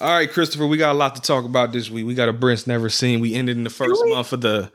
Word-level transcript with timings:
All 0.00 0.10
right, 0.10 0.28
Christopher, 0.28 0.66
we 0.66 0.76
got 0.76 0.90
a 0.90 0.98
lot 0.98 1.14
to 1.14 1.22
talk 1.22 1.44
about 1.44 1.70
this 1.72 1.88
week. 1.88 2.04
We 2.04 2.14
got 2.14 2.28
a 2.28 2.32
Brent's 2.32 2.66
never 2.66 2.88
seen. 2.88 3.20
We 3.20 3.34
ended 3.34 3.56
in 3.56 3.62
the 3.62 3.70
first 3.70 4.02
month 4.06 4.32
of 4.32 4.40
the. 4.40 4.72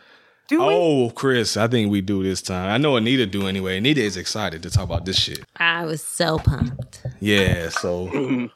Do 0.48 0.60
we? 0.60 0.74
Oh, 0.74 1.10
Chris, 1.10 1.58
I 1.58 1.68
think 1.68 1.92
we 1.92 2.00
do 2.00 2.24
this 2.24 2.42
time. 2.42 2.72
I 2.72 2.78
know 2.78 2.96
Anita 2.96 3.26
do 3.26 3.46
anyway. 3.46 3.78
Anita 3.78 4.02
is 4.02 4.16
excited 4.16 4.64
to 4.64 4.70
talk 4.70 4.86
about 4.86 5.04
this 5.04 5.18
shit. 5.18 5.44
I 5.58 5.84
was 5.86 6.02
so 6.02 6.40
pumped. 6.40 7.06
Yeah, 7.20 7.68
so 7.68 8.08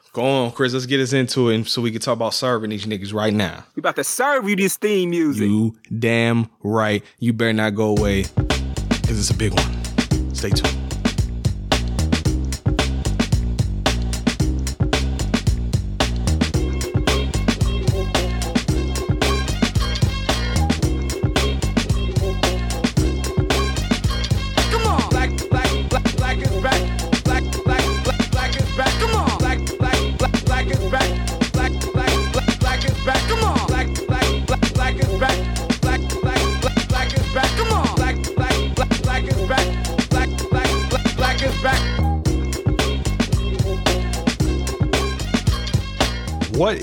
go 0.13 0.23
on, 0.23 0.51
Chris. 0.51 0.73
Let's 0.73 0.85
get 0.85 1.01
us 1.01 1.11
into 1.11 1.49
it 1.49 1.67
so 1.67 1.81
we 1.81 1.91
can 1.91 1.99
talk 1.99 2.13
about 2.13 2.33
serving 2.33 2.69
these 2.69 2.85
niggas 2.85 3.13
right 3.13 3.33
now. 3.33 3.65
We 3.75 3.81
about 3.81 3.97
to 3.97 4.05
serve 4.05 4.47
you 4.47 4.55
this 4.55 4.77
theme 4.77 5.09
music. 5.09 5.49
You 5.49 5.75
damn 5.99 6.49
right. 6.63 7.03
You 7.19 7.33
better 7.33 7.53
not 7.53 7.75
go 7.75 7.95
away 7.95 8.23
because 8.37 9.19
it's 9.19 9.29
a 9.29 9.37
big 9.37 9.53
one. 9.53 10.33
Stay 10.33 10.49
tuned. 10.49 10.82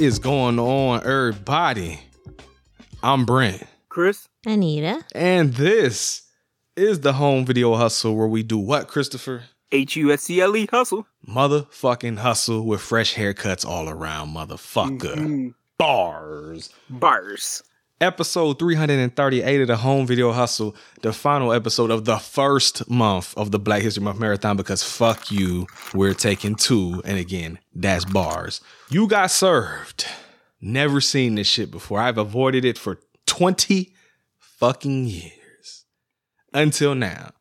Is 0.01 0.19
going 0.19 0.59
on, 0.59 1.01
everybody? 1.07 2.01
I'm 3.03 3.25
Brent, 3.25 3.63
Chris. 3.89 4.29
Anita. 4.47 5.05
and 5.15 5.53
this 5.55 6.23
is 6.77 7.01
the 7.01 7.13
home 7.15 7.45
video 7.45 7.75
hustle 7.75 8.17
where 8.17 8.27
we 8.27 8.43
do 8.43 8.57
what, 8.59 8.89
Christopher? 8.89 9.43
H 9.73 9.97
U 9.97 10.11
S 10.13 10.23
C 10.23 10.41
L 10.41 10.57
E 10.57 10.67
hustle. 10.71 11.07
Motherfucking 11.29 12.19
hustle 12.19 12.65
with 12.67 12.81
fresh 12.81 13.15
haircuts 13.15 13.67
all 13.67 13.89
around, 13.89 14.35
motherfucker. 14.35 15.15
Mhm. 15.17 15.55
Bars. 15.79 16.71
Bars. 16.89 17.63
Episode 18.03 18.59
338 18.59 19.61
of 19.61 19.67
the 19.67 19.77
Home 19.77 20.07
Video 20.07 20.33
Hustle, 20.33 20.75
the 21.03 21.13
final 21.13 21.53
episode 21.53 21.91
of 21.91 22.07
the 22.07 22.17
first 22.17 22.89
month 22.89 23.37
of 23.37 23.51
the 23.51 23.59
Black 23.59 23.83
History 23.83 24.03
Month 24.03 24.19
Marathon 24.19 24.57
because 24.57 24.83
fuck 24.83 25.31
you, 25.31 25.67
we're 25.93 26.15
taking 26.15 26.55
two. 26.55 27.03
And 27.05 27.19
again, 27.19 27.59
that's 27.75 28.07
bars. 28.07 28.63
You 28.89 29.07
got 29.07 29.31
served. 29.31 30.07
Never 30.63 31.03
seen 31.03 31.35
this 31.35 31.47
shit 31.47 31.71
before. 31.71 32.01
I've 32.01 32.17
avoided 32.17 32.65
it 32.65 32.79
for 32.79 33.01
20 33.27 33.93
fucking 34.39 35.05
years 35.05 35.85
until 36.55 36.95
now. 36.95 37.33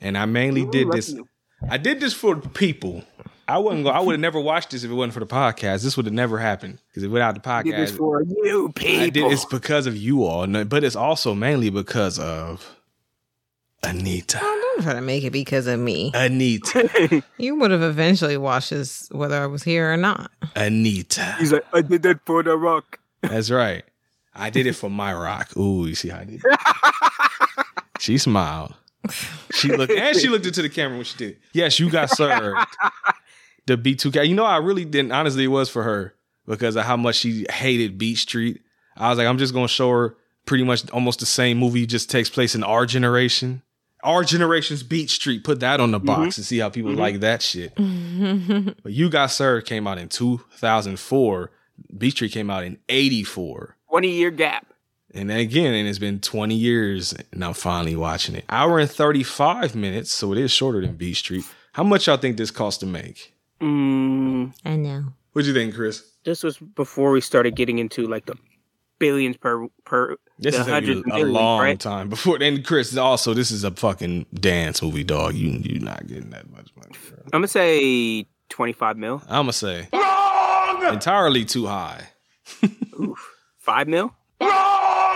And 0.00 0.16
I 0.16 0.24
mainly 0.24 0.62
Ooh, 0.62 0.70
did 0.70 0.92
this. 0.92 1.10
you. 1.10 1.26
I 1.68 1.78
did 1.78 1.98
this 1.98 2.14
for 2.14 2.36
people. 2.36 3.02
I 3.50 3.58
wouldn't 3.58 3.84
go. 3.84 3.90
I 3.90 4.00
would 4.00 4.12
have 4.12 4.20
never 4.20 4.40
watched 4.40 4.70
this 4.70 4.84
if 4.84 4.90
it 4.90 4.94
wasn't 4.94 5.14
for 5.14 5.20
the 5.20 5.26
podcast. 5.26 5.82
This 5.82 5.96
would 5.96 6.06
have 6.06 6.14
never 6.14 6.38
happened 6.38 6.78
because 6.88 7.06
without 7.08 7.42
the 7.42 7.50
I 7.50 7.62
did 7.62 7.74
this 7.74 7.92
podcast, 7.92 7.96
for 7.96 8.22
you 8.22 8.70
people. 8.74 9.00
I 9.02 9.10
did. 9.10 9.32
It's 9.32 9.44
because 9.44 9.86
of 9.86 9.96
you 9.96 10.24
all, 10.24 10.46
but 10.64 10.84
it's 10.84 10.96
also 10.96 11.34
mainly 11.34 11.68
because 11.70 12.18
of 12.18 12.80
Anita. 13.82 14.38
Don't 14.38 14.82
try 14.82 14.92
to 14.92 15.00
make 15.00 15.24
it 15.24 15.32
because 15.32 15.66
of 15.66 15.80
me. 15.80 16.12
Anita. 16.14 17.22
You 17.38 17.56
would 17.56 17.70
have 17.70 17.82
eventually 17.82 18.36
watched 18.36 18.70
this 18.70 19.08
whether 19.10 19.42
I 19.42 19.46
was 19.46 19.62
here 19.62 19.92
or 19.92 19.96
not. 19.96 20.30
Anita. 20.54 21.36
He's 21.38 21.52
like, 21.52 21.64
I 21.72 21.82
did 21.82 22.02
that 22.02 22.20
for 22.26 22.42
the 22.42 22.56
rock. 22.56 23.00
That's 23.22 23.50
right. 23.50 23.82
I 24.34 24.50
did 24.50 24.66
it 24.66 24.74
for 24.74 24.90
my 24.90 25.12
rock. 25.12 25.56
Ooh, 25.56 25.86
you 25.86 25.94
see 25.94 26.10
how 26.10 26.20
I 26.20 26.24
did? 26.24 26.42
It? 26.44 26.60
she 27.98 28.18
smiled. 28.18 28.74
She 29.54 29.74
looked 29.74 29.92
and 29.92 30.16
she 30.16 30.28
looked 30.28 30.46
into 30.46 30.62
the 30.62 30.68
camera 30.68 30.98
when 30.98 31.04
she 31.04 31.16
did. 31.16 31.38
Yes, 31.52 31.80
you 31.80 31.90
got 31.90 32.10
served. 32.10 32.58
The 33.66 33.76
B2K. 33.76 34.28
You 34.28 34.34
know, 34.34 34.44
I 34.44 34.56
really 34.56 34.84
didn't. 34.84 35.12
Honestly, 35.12 35.44
it 35.44 35.48
was 35.48 35.68
for 35.68 35.82
her 35.82 36.14
because 36.46 36.76
of 36.76 36.84
how 36.84 36.96
much 36.96 37.16
she 37.16 37.46
hated 37.50 37.98
Beat 37.98 38.18
Street. 38.18 38.60
I 38.96 39.08
was 39.08 39.18
like, 39.18 39.26
I'm 39.26 39.38
just 39.38 39.54
gonna 39.54 39.68
show 39.68 39.90
her 39.90 40.16
pretty 40.46 40.64
much 40.64 40.88
almost 40.90 41.20
the 41.20 41.26
same 41.26 41.58
movie 41.58 41.86
just 41.86 42.10
takes 42.10 42.28
place 42.28 42.54
in 42.54 42.64
our 42.64 42.86
generation. 42.86 43.62
Our 44.02 44.24
generation's 44.24 44.82
Beat 44.82 45.10
Street. 45.10 45.44
Put 45.44 45.60
that 45.60 45.78
on 45.78 45.90
the 45.90 46.00
box 46.00 46.18
mm-hmm. 46.18 46.40
and 46.40 46.46
see 46.46 46.58
how 46.58 46.70
people 46.70 46.92
mm-hmm. 46.92 47.00
like 47.00 47.20
that 47.20 47.42
shit. 47.42 47.74
But 48.82 48.92
You 48.92 49.10
Got 49.10 49.26
Served 49.26 49.66
came 49.66 49.86
out 49.86 49.98
in 49.98 50.08
2004. 50.08 51.50
Beat 51.96 52.10
Street 52.10 52.32
came 52.32 52.50
out 52.50 52.64
in 52.64 52.78
84. 52.88 53.76
20 53.90 54.08
year 54.08 54.30
gap. 54.30 54.66
And 55.12 55.28
then 55.28 55.38
again, 55.38 55.74
and 55.74 55.88
it's 55.88 55.98
been 55.98 56.20
20 56.20 56.54
years 56.54 57.14
and 57.32 57.44
I'm 57.44 57.54
finally 57.54 57.96
watching 57.96 58.36
it. 58.36 58.44
Hour 58.48 58.78
and 58.78 58.90
35 58.90 59.74
minutes, 59.74 60.12
so 60.12 60.32
it 60.32 60.38
is 60.38 60.52
shorter 60.52 60.80
than 60.80 60.94
Beat 60.94 61.16
Street. 61.16 61.44
How 61.72 61.82
much 61.82 62.06
y'all 62.06 62.16
think 62.16 62.36
this 62.36 62.50
cost 62.50 62.80
to 62.80 62.86
make? 62.86 63.34
Mm, 63.60 64.52
I 64.64 64.76
know. 64.76 65.04
What'd 65.32 65.46
you 65.46 65.54
think, 65.54 65.74
Chris? 65.74 66.04
this 66.24 66.42
was 66.42 66.58
before 66.58 67.12
we 67.12 67.20
started 67.20 67.56
getting 67.56 67.78
into 67.78 68.06
like 68.06 68.26
the 68.26 68.34
billions 68.98 69.36
per 69.38 69.66
per 69.84 70.16
This 70.38 70.54
the 70.54 70.60
is 70.62 70.66
a, 70.68 70.70
hundreds 70.70 71.02
a 71.10 71.22
of 71.22 71.28
long 71.28 71.60
right? 71.60 71.80
time 71.80 72.08
before. 72.10 72.38
And 72.42 72.64
Chris, 72.64 72.96
also, 72.96 73.32
this 73.34 73.50
is 73.50 73.64
a 73.64 73.70
fucking 73.70 74.26
dance 74.34 74.82
movie, 74.82 75.04
dog. 75.04 75.34
You 75.34 75.50
you 75.62 75.78
not 75.80 76.06
getting 76.06 76.30
that 76.30 76.50
much 76.50 76.70
money. 76.76 76.90
bro. 77.08 77.18
I'm 77.26 77.30
gonna 77.40 77.48
say 77.48 78.26
25 78.50 78.96
mil, 78.98 79.22
I'm 79.28 79.44
gonna 79.44 79.52
say 79.52 79.88
entirely 80.88 81.44
too 81.44 81.66
high, 81.66 82.08
Oof. 83.00 83.34
five 83.58 83.88
mil. 83.88 84.14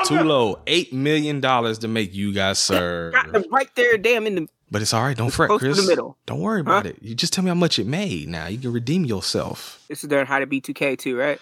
too 0.05 0.21
low. 0.23 0.61
Eight 0.67 0.93
million 0.93 1.41
dollars 1.41 1.79
to 1.81 1.89
make 1.89 2.15
you 2.15 2.33
guys 2.33 2.59
serve. 2.71 3.13
Got 3.15 3.33
them 3.33 3.45
right 3.51 3.69
there, 3.75 3.99
damn 3.99 4.27
in 4.27 4.35
the. 4.37 4.49
But 4.75 4.83
it's 4.83 4.93
all 4.93 5.05
right. 5.05 5.17
Don't 5.17 5.31
fret, 5.31 5.47
close 5.51 5.61
to 5.61 5.69
the 5.69 5.75
Chris. 5.75 5.87
middle. 5.87 6.19
Don't 6.27 6.41
worry 6.41 6.61
about 6.61 6.85
it. 6.85 6.99
You 7.01 7.15
just 7.15 7.33
tell 7.33 7.45
me 7.45 7.49
how 7.49 7.55
much 7.55 7.79
it 7.79 7.87
made. 7.87 8.27
Now 8.27 8.49
you 8.49 8.59
can 8.59 8.73
redeem 8.73 9.05
yourself, 9.05 9.81
This 9.87 10.03
is 10.03 10.11
their 10.11 10.25
how 10.25 10.41
to 10.41 10.47
be 10.47 10.61
2K 10.61 10.99
too, 10.99 11.17
right? 11.17 11.39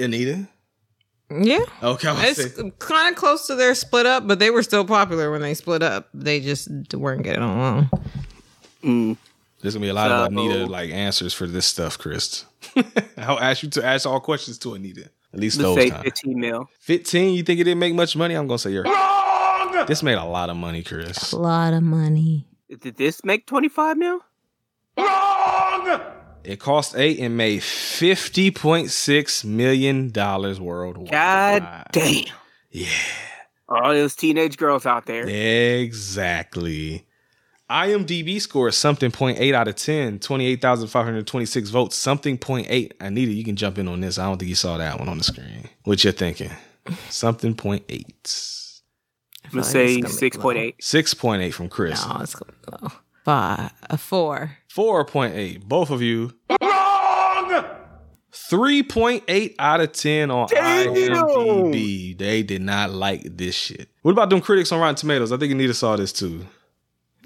Anita. 0.00 0.48
Yeah. 1.30 1.60
Okay, 1.80 2.12
It's 2.28 2.60
kind 2.80 3.08
of 3.08 3.14
close 3.14 3.46
to 3.46 3.54
their 3.54 3.76
split 3.76 4.04
up, 4.04 4.26
but 4.26 4.40
they 4.40 4.50
were 4.50 4.64
still 4.64 4.84
popular 4.84 5.30
when 5.30 5.42
they 5.42 5.54
split 5.54 5.80
up. 5.84 6.08
They 6.12 6.40
just 6.40 6.68
weren't 6.92 7.22
getting 7.22 7.44
along. 7.44 7.88
Mm. 8.82 9.16
there's 9.60 9.74
gonna 9.74 9.84
be 9.84 9.90
a 9.90 9.94
lot 9.94 10.10
of 10.10 10.32
Anita 10.32 10.66
like 10.66 10.90
answers 10.90 11.32
for 11.32 11.46
this 11.46 11.66
stuff, 11.66 11.96
Chris. 11.98 12.46
I'll 13.16 13.38
ask 13.38 13.62
you 13.62 13.70
to 13.70 13.84
ask 13.84 14.08
all 14.08 14.18
questions 14.18 14.58
to 14.58 14.74
Anita. 14.74 15.08
At 15.32 15.38
least 15.38 15.56
Let's 15.58 15.68
those 15.68 15.76
say 15.76 15.90
kind. 15.90 16.02
15 16.02 16.40
mil. 16.40 16.68
Fifteen. 16.80 17.34
You 17.34 17.44
think 17.44 17.60
it 17.60 17.64
didn't 17.64 17.78
make 17.78 17.94
much 17.94 18.16
money? 18.16 18.34
I'm 18.34 18.48
gonna 18.48 18.58
say 18.58 18.72
you're. 18.72 18.82
wrong. 18.82 19.84
This 19.86 20.02
made 20.02 20.18
a 20.18 20.24
lot 20.24 20.50
of 20.50 20.56
money, 20.56 20.82
Chris. 20.82 21.30
A 21.30 21.38
lot 21.38 21.72
of 21.74 21.84
money. 21.84 22.48
Did 22.80 22.96
this 22.96 23.24
make 23.24 23.46
25 23.46 23.96
mil? 23.96 24.20
It 26.44 26.58
cost 26.58 26.96
eight 26.96 27.20
and 27.20 27.36
made 27.36 27.62
fifty 27.62 28.50
point 28.50 28.90
six 28.90 29.44
million 29.44 30.10
dollars 30.10 30.60
worldwide. 30.60 31.10
God 31.10 31.86
damn! 31.92 32.24
Yeah. 32.70 32.88
All 33.68 33.92
those 33.92 34.16
teenage 34.16 34.56
girls 34.56 34.84
out 34.84 35.06
there. 35.06 35.24
Exactly. 35.26 37.06
IMDb 37.70 38.40
score 38.40 38.68
is 38.68 38.76
something 38.76 39.10
point 39.10 39.38
eight 39.38 39.54
out 39.54 39.66
of 39.66 39.76
10, 39.76 40.18
28,526 40.18 41.70
votes, 41.70 41.96
something 41.96 42.36
point 42.36 42.66
eight. 42.68 42.92
Anita, 43.00 43.32
you 43.32 43.44
can 43.44 43.56
jump 43.56 43.78
in 43.78 43.88
on 43.88 44.00
this. 44.00 44.18
I 44.18 44.24
don't 44.24 44.36
think 44.36 44.50
you 44.50 44.54
saw 44.54 44.76
that 44.76 44.98
one 44.98 45.08
on 45.08 45.16
the 45.16 45.24
screen. 45.24 45.68
What 45.84 46.04
you're 46.04 46.12
thinking? 46.12 46.50
Something 47.08 47.54
point 49.52 49.74
eight. 49.76 49.96
I'm 49.96 50.00
gonna 50.02 50.14
say 50.14 50.30
6.8. 50.30 50.76
6.8 50.78 51.52
from 51.54 51.68
Chris. 51.68 52.06
No, 52.06 52.18
it's 52.20 52.34
gonna 52.34 52.52
be 52.52 52.76
low. 52.86 52.92
Five, 53.24 53.70
a 53.84 53.96
four. 53.98 54.56
4.8. 54.74 55.62
Both 55.64 55.90
of 55.90 56.02
you. 56.02 56.32
Wrong! 56.50 57.64
3.8 58.32 59.54
out 59.58 59.80
of 59.80 59.92
10 59.92 60.30
on 60.30 60.48
Damn! 60.48 60.94
IMDb. 60.94 62.16
They 62.18 62.42
did 62.42 62.62
not 62.62 62.90
like 62.90 63.22
this 63.24 63.54
shit. 63.54 63.88
What 64.02 64.12
about 64.12 64.30
them 64.30 64.40
critics 64.40 64.72
on 64.72 64.80
Rotten 64.80 64.94
Tomatoes? 64.96 65.32
I 65.32 65.36
think 65.36 65.52
Anita 65.52 65.74
saw 65.74 65.96
this 65.96 66.12
too. 66.12 66.46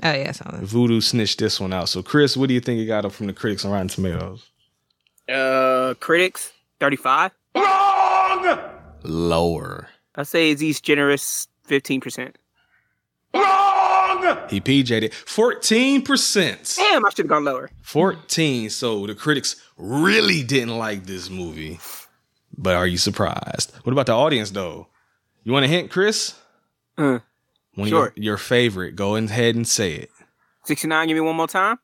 Oh 0.03 0.13
yeah, 0.13 0.27
I 0.29 0.33
saw 0.33 0.51
that's- 0.51 0.69
Voodoo 0.69 1.01
snitched 1.01 1.39
this 1.39 1.59
one 1.61 1.73
out. 1.73 1.89
So, 1.89 2.03
Chris, 2.03 2.37
what 2.37 2.49
do 2.49 2.55
you 2.55 2.61
think 2.61 2.79
you 2.81 2.87
got 2.87 3.05
up 3.05 3.13
from 3.13 3.29
the 3.29 3.33
critics 3.33 3.65
on 3.65 3.71
Rotten 3.73 3.89
Tomatoes? 3.89 4.45
Uh, 5.29 5.95
critics 6.01 6.53
35. 6.81 7.31
Wrong. 7.55 8.59
Lower. 9.03 9.89
I 10.17 10.23
say 10.25 10.51
Aziz 10.53 10.81
generous 10.81 11.49
15 11.67 12.01
percent. 12.01 12.39
Wrong! 13.35 14.39
He 14.49 14.61
PJ'd 14.61 15.05
it. 15.05 15.13
14%. 15.13 16.77
Damn, 16.77 17.05
I 17.05 17.11
should 17.11 17.19
have 17.19 17.27
gone 17.29 17.45
lower. 17.45 17.71
14. 17.83 18.71
So 18.71 19.07
the 19.07 19.15
critics 19.15 19.57
really 19.77 20.43
didn't 20.43 20.77
like 20.79 21.05
this 21.07 21.29
movie. 21.29 21.79
But 22.57 22.75
are 22.77 22.87
you 22.87 22.97
surprised? 22.99 23.73
What 23.85 23.93
about 23.93 24.07
the 24.07 24.13
audience 24.15 24.51
though? 24.51 24.89
You 25.45 25.53
want 25.53 25.65
a 25.65 25.69
hint, 25.69 25.91
Chris? 25.91 26.35
Uh, 26.97 27.19
One 27.75 27.89
Sure. 27.89 28.07
of 28.09 28.17
your, 28.17 28.25
your 28.25 28.37
favorite. 28.39 28.97
Go 28.97 29.17
ahead 29.17 29.55
and 29.55 29.69
say 29.69 29.93
it. 29.95 30.11
69. 30.65 31.09
Give 31.09 31.15
me 31.15 31.21
one 31.21 31.37
more 31.37 31.47
time. 31.47 31.79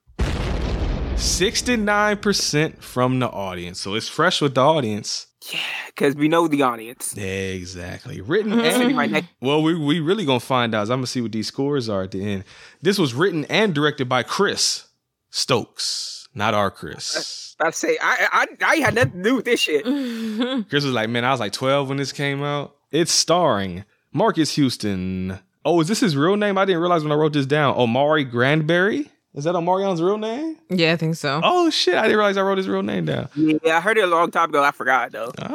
69% 1.17 2.83
from 2.83 3.19
the 3.19 3.29
audience. 3.29 3.81
So 3.81 3.95
it's 3.95 4.09
fresh 4.09 4.41
with 4.41 4.55
the 4.55 4.61
audience. 4.63 5.27
Yeah, 5.51 5.59
because 5.87 6.15
we 6.15 6.29
know 6.29 6.47
the 6.49 6.63
audience. 6.63 7.17
Exactly. 7.17 8.21
Written 8.21 8.53
and 8.61 9.27
well, 9.41 9.63
we 9.63 9.75
we 9.75 10.01
really 10.01 10.25
gonna 10.25 10.41
find 10.41 10.75
out. 10.75 10.83
I'm 10.83 10.99
gonna 10.99 11.07
see 11.07 11.21
what 11.21 11.33
these 11.33 11.49
scores 11.49 11.89
are 11.89 12.03
at 12.03 12.13
the 12.13 12.25
end. 12.25 12.45
This 12.81 12.99
was 12.99 13.13
written 13.13 13.45
and 13.47 13.75
directed 13.75 14.09
by 14.09 14.23
Chris 14.23 14.87
Stokes, 15.31 16.29
not 16.35 16.55
our 16.55 16.71
Chris. 16.71 17.57
I 17.61 17.71
say 17.71 17.99
I 18.01 18.47
I 18.61 18.65
I 18.65 18.77
had 18.77 18.95
nothing 18.95 19.23
to 19.23 19.31
do 19.31 19.37
with 19.37 19.45
this 19.45 19.61
shit. 19.61 19.85
Chris 20.69 20.85
was 20.85 20.95
like, 20.95 21.09
man, 21.09 21.25
I 21.25 21.31
was 21.33 21.41
like 21.41 21.53
12 21.53 21.89
when 21.89 21.99
this 21.99 22.13
came 22.13 22.43
out. 22.43 22.77
It's 22.91 23.13
starring 23.13 23.85
Marques 24.13 24.55
Houston. 24.55 25.39
Oh, 25.65 25.81
is 25.81 25.89
this 25.89 26.01
his 26.01 26.17
real 26.17 26.37
name? 26.37 26.59
I 26.59 26.65
didn't 26.65 26.81
realize 26.81 27.03
when 27.03 27.13
I 27.13 27.17
wrote 27.17 27.33
this 27.33 27.47
down. 27.47 27.75
Oh, 27.77 27.83
Omari 27.85 28.25
Grandberry. 28.25 29.11
Is 29.35 29.45
that 29.45 29.55
Omarion's 29.55 30.03
real 30.03 30.19
name? 30.19 30.59
Yeah, 30.69 30.93
I 30.93 30.97
think 30.97 31.15
so. 31.17 31.41
Oh 31.43 31.71
shit! 31.71 31.95
I 31.95 32.03
didn't 32.03 32.19
realize 32.19 32.37
I 32.37 32.43
wrote 32.43 32.59
his 32.59 32.69
real 32.69 32.83
name 32.83 33.07
down. 33.07 33.29
Yeah, 33.35 33.79
I 33.79 33.81
heard 33.81 33.97
it 33.97 34.05
a 34.05 34.07
long 34.07 34.31
time 34.31 34.51
ago. 34.51 34.63
I 34.63 34.73
forgot 34.73 35.11
though. 35.13 35.33
Ah, 35.41 35.49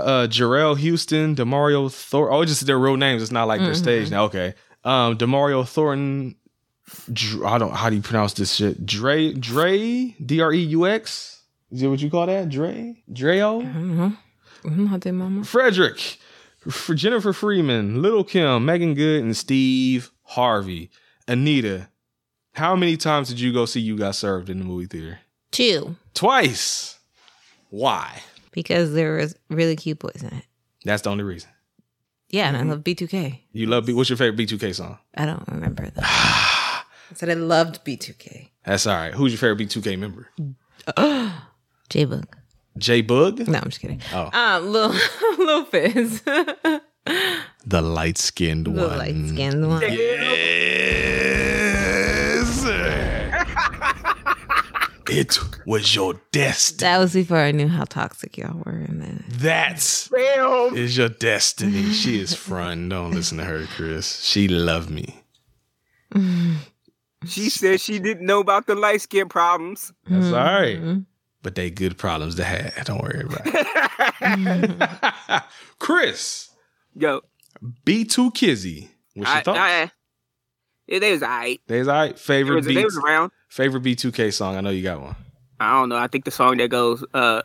uh, 0.00 0.26
Jarell 0.26 0.76
Houston, 0.76 1.34
Demario 1.34 1.90
Thor. 1.90 2.30
Oh, 2.30 2.44
just 2.44 2.66
their 2.66 2.78
real 2.78 2.96
names. 2.98 3.22
It's 3.22 3.32
not 3.32 3.48
like 3.48 3.60
their 3.62 3.74
stage 3.74 4.10
now. 4.10 4.24
Okay. 4.24 4.54
Um, 4.84 5.16
Demario 5.16 5.66
Thornton. 5.66 6.36
Dr- 7.10 7.44
I 7.46 7.56
don't. 7.56 7.72
How 7.74 7.88
do 7.88 7.96
you 7.96 8.02
pronounce 8.02 8.34
this 8.34 8.52
shit? 8.54 8.84
Dre, 8.84 9.32
Dre, 9.32 10.14
D 10.24 10.40
R 10.42 10.52
E 10.52 10.58
U 10.58 10.86
X. 10.86 11.42
Is 11.70 11.80
that 11.80 11.88
what 11.88 12.00
you 12.02 12.10
call 12.10 12.26
that? 12.26 12.50
Dre, 12.50 13.02
Dreo. 13.10 14.18
Mhm, 14.64 14.86
Hot 14.88 15.00
day 15.00 15.10
mama. 15.12 15.44
Frederick, 15.44 16.18
for 16.68 16.94
Jennifer 16.94 17.32
Freeman, 17.32 18.02
Little 18.02 18.22
Kim, 18.22 18.64
Meagan 18.66 18.92
Good, 18.94 19.22
and 19.22 19.34
Steve 19.36 20.10
Harvey. 20.24 20.90
Anita, 21.26 21.88
how 22.54 22.74
many 22.76 22.96
times 22.96 23.28
did 23.28 23.38
you 23.40 23.52
go 23.52 23.66
see 23.66 23.80
You 23.80 23.96
Got 23.96 24.14
Served 24.14 24.48
in 24.50 24.58
the 24.58 24.64
movie 24.64 24.86
theater? 24.86 25.20
Two. 25.50 25.96
Twice. 26.14 26.98
Why? 27.70 28.22
Because 28.52 28.94
there 28.94 29.16
was 29.16 29.36
really 29.50 29.76
cute 29.76 29.98
boys 29.98 30.22
in 30.22 30.28
it. 30.36 30.44
That's 30.84 31.02
the 31.02 31.10
only 31.10 31.24
reason. 31.24 31.50
Yeah, 32.30 32.48
and 32.48 32.56
I 32.56 32.62
love 32.62 32.80
B2K. 32.82 33.40
You 33.52 33.66
love 33.66 33.86
B. 33.86 33.92
What's 33.92 34.10
your 34.10 34.16
favorite 34.16 34.38
B2K 34.38 34.74
song? 34.74 34.98
I 35.16 35.26
don't 35.26 35.46
remember 35.48 35.88
that. 35.90 35.94
I 36.04 37.14
said 37.14 37.30
I 37.30 37.34
loved 37.34 37.84
B2K. 37.84 38.48
That's 38.64 38.86
all 38.86 38.96
right. 38.96 39.14
Who's 39.14 39.32
your 39.32 39.38
favorite 39.38 39.68
B2K 39.68 39.98
member? 39.98 40.28
J-Boog. 41.90 42.24
J 42.76 43.02
Bug? 43.02 43.46
No, 43.46 43.58
I'm 43.58 43.64
just 43.64 43.80
kidding. 43.80 44.00
Oh. 44.12 44.30
Um, 44.32 44.72
Lil, 44.72 44.94
Lil 45.38 45.64
Fizz. 45.66 46.22
the 46.22 47.82
light 47.82 48.18
skinned 48.18 48.66
one. 48.66 48.76
The 48.76 48.88
light 48.96 49.28
skinned 49.28 49.68
one. 49.68 49.82
Yes. 49.82 51.33
It 55.10 55.38
was 55.66 55.94
your 55.94 56.20
destiny. 56.32 56.78
That 56.78 56.98
was 56.98 57.12
before 57.14 57.38
I 57.38 57.52
knew 57.52 57.68
how 57.68 57.84
toxic 57.84 58.36
y'all 58.38 58.62
were. 58.64 58.72
And 58.72 59.02
then 59.02 59.24
That's 59.28 60.08
Damn. 60.08 60.76
is 60.76 60.96
your 60.96 61.08
destiny. 61.08 61.92
She 61.92 62.20
is 62.20 62.34
front. 62.34 62.90
Don't 62.90 63.12
listen 63.12 63.38
to 63.38 63.44
her, 63.44 63.66
Chris. 63.76 64.22
She 64.22 64.48
loved 64.48 64.90
me. 64.90 65.22
She 67.26 67.48
said 67.48 67.80
she 67.80 67.98
didn't 67.98 68.26
know 68.26 68.40
about 68.40 68.66
the 68.66 68.74
light 68.74 69.00
skin 69.00 69.28
problems. 69.28 69.92
That's 70.06 70.26
all 70.26 70.32
right. 70.32 70.76
Mm-hmm. 70.76 70.98
But 71.42 71.54
they 71.54 71.70
good 71.70 71.98
problems 71.98 72.34
to 72.36 72.44
have. 72.44 72.84
Don't 72.84 73.02
worry 73.02 73.24
about 73.24 73.42
it. 73.46 75.42
Chris, 75.78 76.50
Yo, 76.94 77.20
B2 77.84 78.34
Kizzy. 78.34 78.90
What's 79.14 79.30
your 79.30 79.38
I, 79.38 79.42
thoughts? 79.42 79.58
I, 79.58 79.90
yeah, 80.86 80.98
they 80.98 81.12
was 81.12 81.22
alright. 81.22 81.60
They's 81.66 81.88
all 81.88 81.94
right. 81.94 82.18
Favorite 82.18 82.56
was, 82.56 82.66
they 82.66 82.74
beat. 82.74 82.84
was 82.84 82.96
around. 82.98 83.30
Favorite 83.48 83.82
B2K 83.82 84.32
song. 84.32 84.56
I 84.56 84.60
know 84.60 84.70
you 84.70 84.82
got 84.82 85.00
one. 85.00 85.16
I 85.60 85.78
don't 85.80 85.88
know. 85.88 85.96
I 85.96 86.08
think 86.08 86.24
the 86.24 86.30
song 86.30 86.56
that 86.58 86.68
goes, 86.68 87.04
uh, 87.14 87.42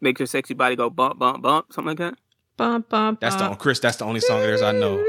makes 0.00 0.20
your 0.20 0.26
sexy 0.26 0.54
body 0.54 0.76
go 0.76 0.90
bump, 0.90 1.18
bump, 1.18 1.42
bump, 1.42 1.72
something 1.72 1.88
like 1.88 1.98
that. 1.98 2.14
bump, 2.56 2.88
bump, 2.88 3.20
That's 3.20 3.36
the 3.36 3.44
bump. 3.44 3.58
Chris. 3.58 3.80
That's 3.80 3.96
the 3.96 4.04
only 4.04 4.20
song 4.20 4.38
of 4.38 4.42
theirs 4.44 4.62
I 4.62 4.72
know. 4.72 5.04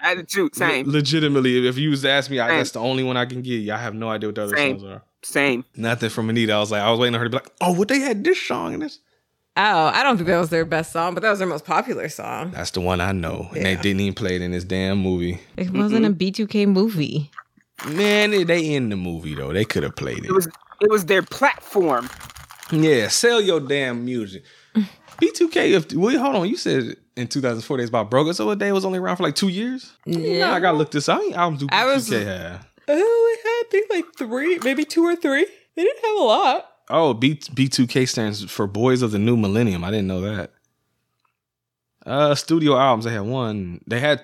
Attitude, 0.00 0.54
same, 0.54 0.86
Le- 0.86 0.92
legitimately, 0.92 1.66
if 1.66 1.76
you 1.76 1.90
was 1.90 2.02
to 2.02 2.08
ask 2.10 2.30
me, 2.30 2.38
I, 2.38 2.48
Same. 2.48 2.56
that's 2.58 2.70
the 2.70 2.78
only 2.78 3.02
one 3.02 3.16
I 3.16 3.24
can 3.26 3.42
give 3.42 3.60
you. 3.62 3.72
I 3.72 3.78
have 3.78 3.94
no 3.94 4.08
idea 4.08 4.28
what 4.28 4.36
the 4.36 4.44
other 4.44 4.56
Same. 4.56 4.78
songs 4.78 4.88
are. 4.92 5.02
same. 5.24 5.64
Nothing 5.76 6.08
from 6.10 6.30
Anita. 6.30 6.52
I 6.52 6.60
was 6.60 6.70
like, 6.70 6.82
I 6.82 6.90
was 6.92 7.00
waiting 7.00 7.16
on 7.16 7.20
her 7.20 7.26
to 7.26 7.30
be 7.30 7.36
like, 7.36 7.50
oh, 7.60 7.72
what 7.72 7.88
they 7.88 7.98
had 7.98 8.22
this 8.22 8.40
song 8.40 8.74
and 8.74 8.82
this. 8.82 9.00
Oh, 9.60 9.86
I 9.92 10.04
don't 10.04 10.16
think 10.16 10.28
that 10.28 10.38
was 10.38 10.50
their 10.50 10.64
best 10.64 10.92
song, 10.92 11.14
but 11.14 11.22
that 11.24 11.30
was 11.30 11.40
their 11.40 11.48
most 11.48 11.64
popular 11.64 12.08
song. 12.08 12.52
That's 12.52 12.70
the 12.70 12.80
one 12.80 13.00
I 13.00 13.10
know, 13.12 13.48
and 13.56 13.64
they 13.66 13.74
didn't 13.76 14.00
even 14.00 14.14
play 14.14 14.36
it 14.36 14.42
in 14.42 14.52
this 14.52 14.62
damn 14.64 14.98
movie. 14.98 15.40
It 15.56 15.70
wasn't 15.70 16.06
a 16.06 16.10
B2K 16.10 16.68
movie. 16.68 17.30
Man, 17.88 18.30
they- 18.30 18.44
they 18.44 18.74
in 18.74 18.88
the 18.88 18.96
movie 18.96 19.34
though. 19.34 19.52
They 19.52 19.64
could 19.64 19.82
have 19.82 19.96
played 19.96 20.18
It 20.18 20.26
it. 20.26 20.32
was, 20.32 20.46
it 20.80 20.90
was 20.90 21.06
their 21.06 21.22
platform. 21.22 22.08
Yeah, 22.70 23.08
sell 23.08 23.40
your 23.40 23.60
damn 23.60 24.04
music. 24.04 24.44
B2K. 25.20 25.72
If 25.72 25.92
wait, 25.92 26.16
hold 26.18 26.36
on, 26.36 26.48
you 26.48 26.56
said 26.56 26.96
in 27.16 27.26
2004 27.26 27.76
they 27.76 27.82
was 27.82 27.88
about 27.88 28.10
broke. 28.10 28.32
So 28.34 28.46
what 28.46 28.58
day 28.58 28.70
was 28.72 28.84
only 28.84 28.98
around 29.00 29.16
for 29.16 29.24
like 29.24 29.34
two 29.34 29.48
years? 29.48 29.92
Yeah, 30.06 30.52
I 30.54 30.60
gotta 30.60 30.76
look 30.78 30.90
this. 30.92 31.08
up. 31.08 31.16
How 31.18 31.22
many 31.22 31.34
albums 31.34 31.60
do 31.62 31.68
I 31.72 31.84
was- 31.86 32.08
B2K 32.08 32.24
have? 32.26 32.66
Oh, 32.90 32.94
they 32.94 33.48
had, 33.48 33.54
I 33.56 33.64
think, 33.70 33.90
like 33.90 34.04
three, 34.16 34.58
maybe 34.64 34.84
two 34.84 35.04
or 35.04 35.14
three. 35.16 35.46
They 35.76 35.82
didn't 35.84 36.04
have 36.04 36.16
a 36.16 36.22
lot. 36.22 36.67
Oh, 36.90 37.12
B 37.14 37.34
B2K 37.36 38.08
stands 38.08 38.50
for 38.50 38.66
Boys 38.66 39.02
of 39.02 39.10
the 39.10 39.18
New 39.18 39.36
Millennium. 39.36 39.84
I 39.84 39.90
didn't 39.90 40.06
know 40.06 40.20
that. 40.22 40.52
Uh, 42.06 42.34
studio 42.34 42.76
albums. 42.78 43.04
They 43.04 43.12
had 43.12 43.22
one. 43.26 43.80
They 43.86 44.00
had. 44.00 44.22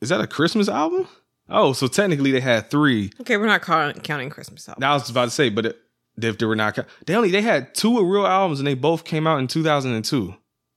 Is 0.00 0.08
that 0.08 0.20
a 0.20 0.26
Christmas 0.26 0.68
album? 0.68 1.06
Oh, 1.48 1.72
so 1.72 1.86
technically 1.86 2.32
they 2.32 2.40
had 2.40 2.70
three. 2.70 3.10
Okay, 3.20 3.36
we're 3.36 3.46
not 3.46 3.62
ca- 3.62 3.92
counting 4.02 4.30
Christmas 4.30 4.68
albums. 4.68 4.80
Now 4.80 4.90
I 4.92 4.94
was 4.94 5.10
about 5.10 5.26
to 5.26 5.30
say, 5.30 5.50
but 5.50 5.66
it, 5.66 5.78
if 6.20 6.38
they 6.38 6.46
were 6.46 6.56
not, 6.56 6.74
count- 6.74 6.88
they 7.06 7.14
only 7.14 7.30
they 7.30 7.42
had 7.42 7.74
two 7.74 8.02
real 8.04 8.26
albums 8.26 8.58
and 8.60 8.66
they 8.66 8.74
both 8.74 9.04
came 9.04 9.26
out 9.26 9.38
in 9.38 9.46
2002. 9.46 10.34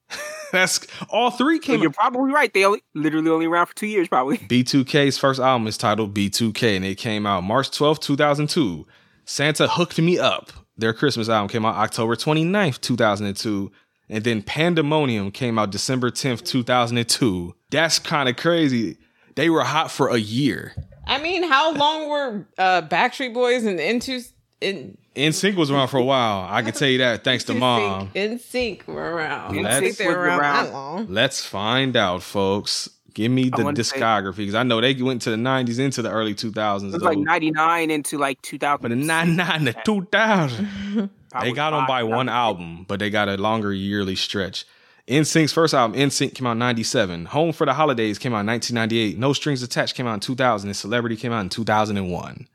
That's 0.52 0.86
all 1.10 1.32
three 1.32 1.58
So 1.58 1.62
came. 1.64 1.82
you're 1.82 1.90
out. 1.90 1.96
probably 1.96 2.32
right. 2.32 2.54
They 2.54 2.64
only 2.66 2.82
literally 2.94 3.30
only 3.32 3.46
around 3.48 3.66
for 3.68 3.76
two 3.76 3.88
years, 3.88 4.08
probably. 4.08 4.38
B2K's 4.50 5.18
first 5.18 5.40
album 5.40 5.68
is 5.68 5.78
titled 5.78 6.14
B2K 6.14 6.76
and 6.76 6.86
it 6.86 6.96
came 6.96 7.26
out 7.26 7.44
March 7.44 7.70
12th, 7.72 8.00
2002. 8.02 8.86
Santa 9.26 9.68
Hooked 9.68 10.00
Me 10.00 10.18
Up. 10.20 10.52
Their 10.78 10.94
Christmas 10.94 11.30
album 11.30 11.50
came 11.50 11.66
out 11.66 11.76
October 11.76 12.16
29th, 12.16 12.82
2002. 12.82 13.72
And 14.10 14.24
then 14.24 14.42
Pandemonium 14.42 15.32
came 15.32 15.60
out 15.60 15.72
December 15.72 16.12
10th, 16.12 16.46
2002. 16.46 17.54
That's 17.72 18.00
kind 18.00 18.30
of 18.30 18.38
crazy. 18.38 18.98
They 19.36 19.50
were 19.50 19.64
hot 19.64 19.92
for 19.92 20.10
a 20.10 20.18
year. 20.18 20.74
I 21.06 21.22
mean, 21.22 21.44
how 21.44 21.74
long 21.74 22.10
were 22.10 22.48
uh, 22.58 22.82
Backstreet 22.84 23.34
Boys 23.34 23.66
and 23.66 23.80
Into 23.80 24.22
in 24.62 24.98
NSYNC 25.16 25.56
was 25.56 25.72
around 25.72 25.88
for 25.88 25.98
a 25.98 26.04
while. 26.04 26.48
I 26.50 26.62
can 26.62 26.74
tell 26.74 26.88
you 26.88 27.00
that 27.00 27.24
thanks 27.24 27.44
to 27.46 27.54
mom. 27.54 28.12
NSYNC 28.16 28.86
were 28.88 29.16
around. 29.16 29.56
Let's- 29.64 30.00
I 30.00 30.04
they 30.04 30.10
were 30.10 30.20
around, 30.20 30.40
around. 30.40 30.66
that 30.66 30.74
long. 30.74 31.08
Let's 31.10 31.44
find 31.46 31.96
out, 31.96 32.22
folks. 32.24 32.90
Give 33.18 33.32
me 33.32 33.50
the 33.50 33.64
wanna 33.64 33.76
discography 33.76 34.38
because 34.38 34.54
I 34.54 34.62
know 34.62 34.80
they 34.80 34.94
went 34.94 35.24
to 35.24 35.32
the 35.32 35.38
90s 35.38 35.80
into 35.80 36.04
the 36.04 36.12
early 36.12 36.36
2000s. 36.36 36.84
It 36.84 36.84
was 36.84 37.02
though. 37.02 37.08
like 37.08 37.18
99 37.18 37.90
into 37.90 38.20
like 38.20 38.40
2000. 38.44 38.80
but 38.80 38.90
the 38.90 38.96
99 38.96 39.66
to 39.66 39.74
2000. 39.74 41.10
They 41.42 41.52
got 41.52 41.74
on 41.74 41.88
by 41.88 42.04
one 42.04 42.30
album, 42.30 42.86
but 42.88 43.00
they 43.00 43.10
got 43.10 43.28
a 43.28 43.36
longer 43.38 43.74
yearly 43.74 44.16
stretch. 44.16 44.66
NSYNC's 45.08 45.52
first 45.52 45.74
album, 45.74 46.00
NSYNC, 46.00 46.36
came 46.36 46.48
out 46.48 46.54
in 46.54 46.60
97. 46.60 47.26
Home 47.26 47.54
for 47.54 47.66
the 47.66 47.74
Holidays 47.74 48.18
came 48.20 48.34
out 48.34 48.42
in 48.42 48.48
1998. 48.48 49.18
No 49.18 49.34
Strings 49.34 49.62
Attached 49.62 49.96
came 49.96 50.08
out 50.08 50.14
in 50.14 50.20
2000. 50.20 50.70
And 50.70 50.78
Celebrity 50.78 51.16
came 51.16 51.34
out 51.34 51.42
in 51.42 51.50
2001. 51.50 52.48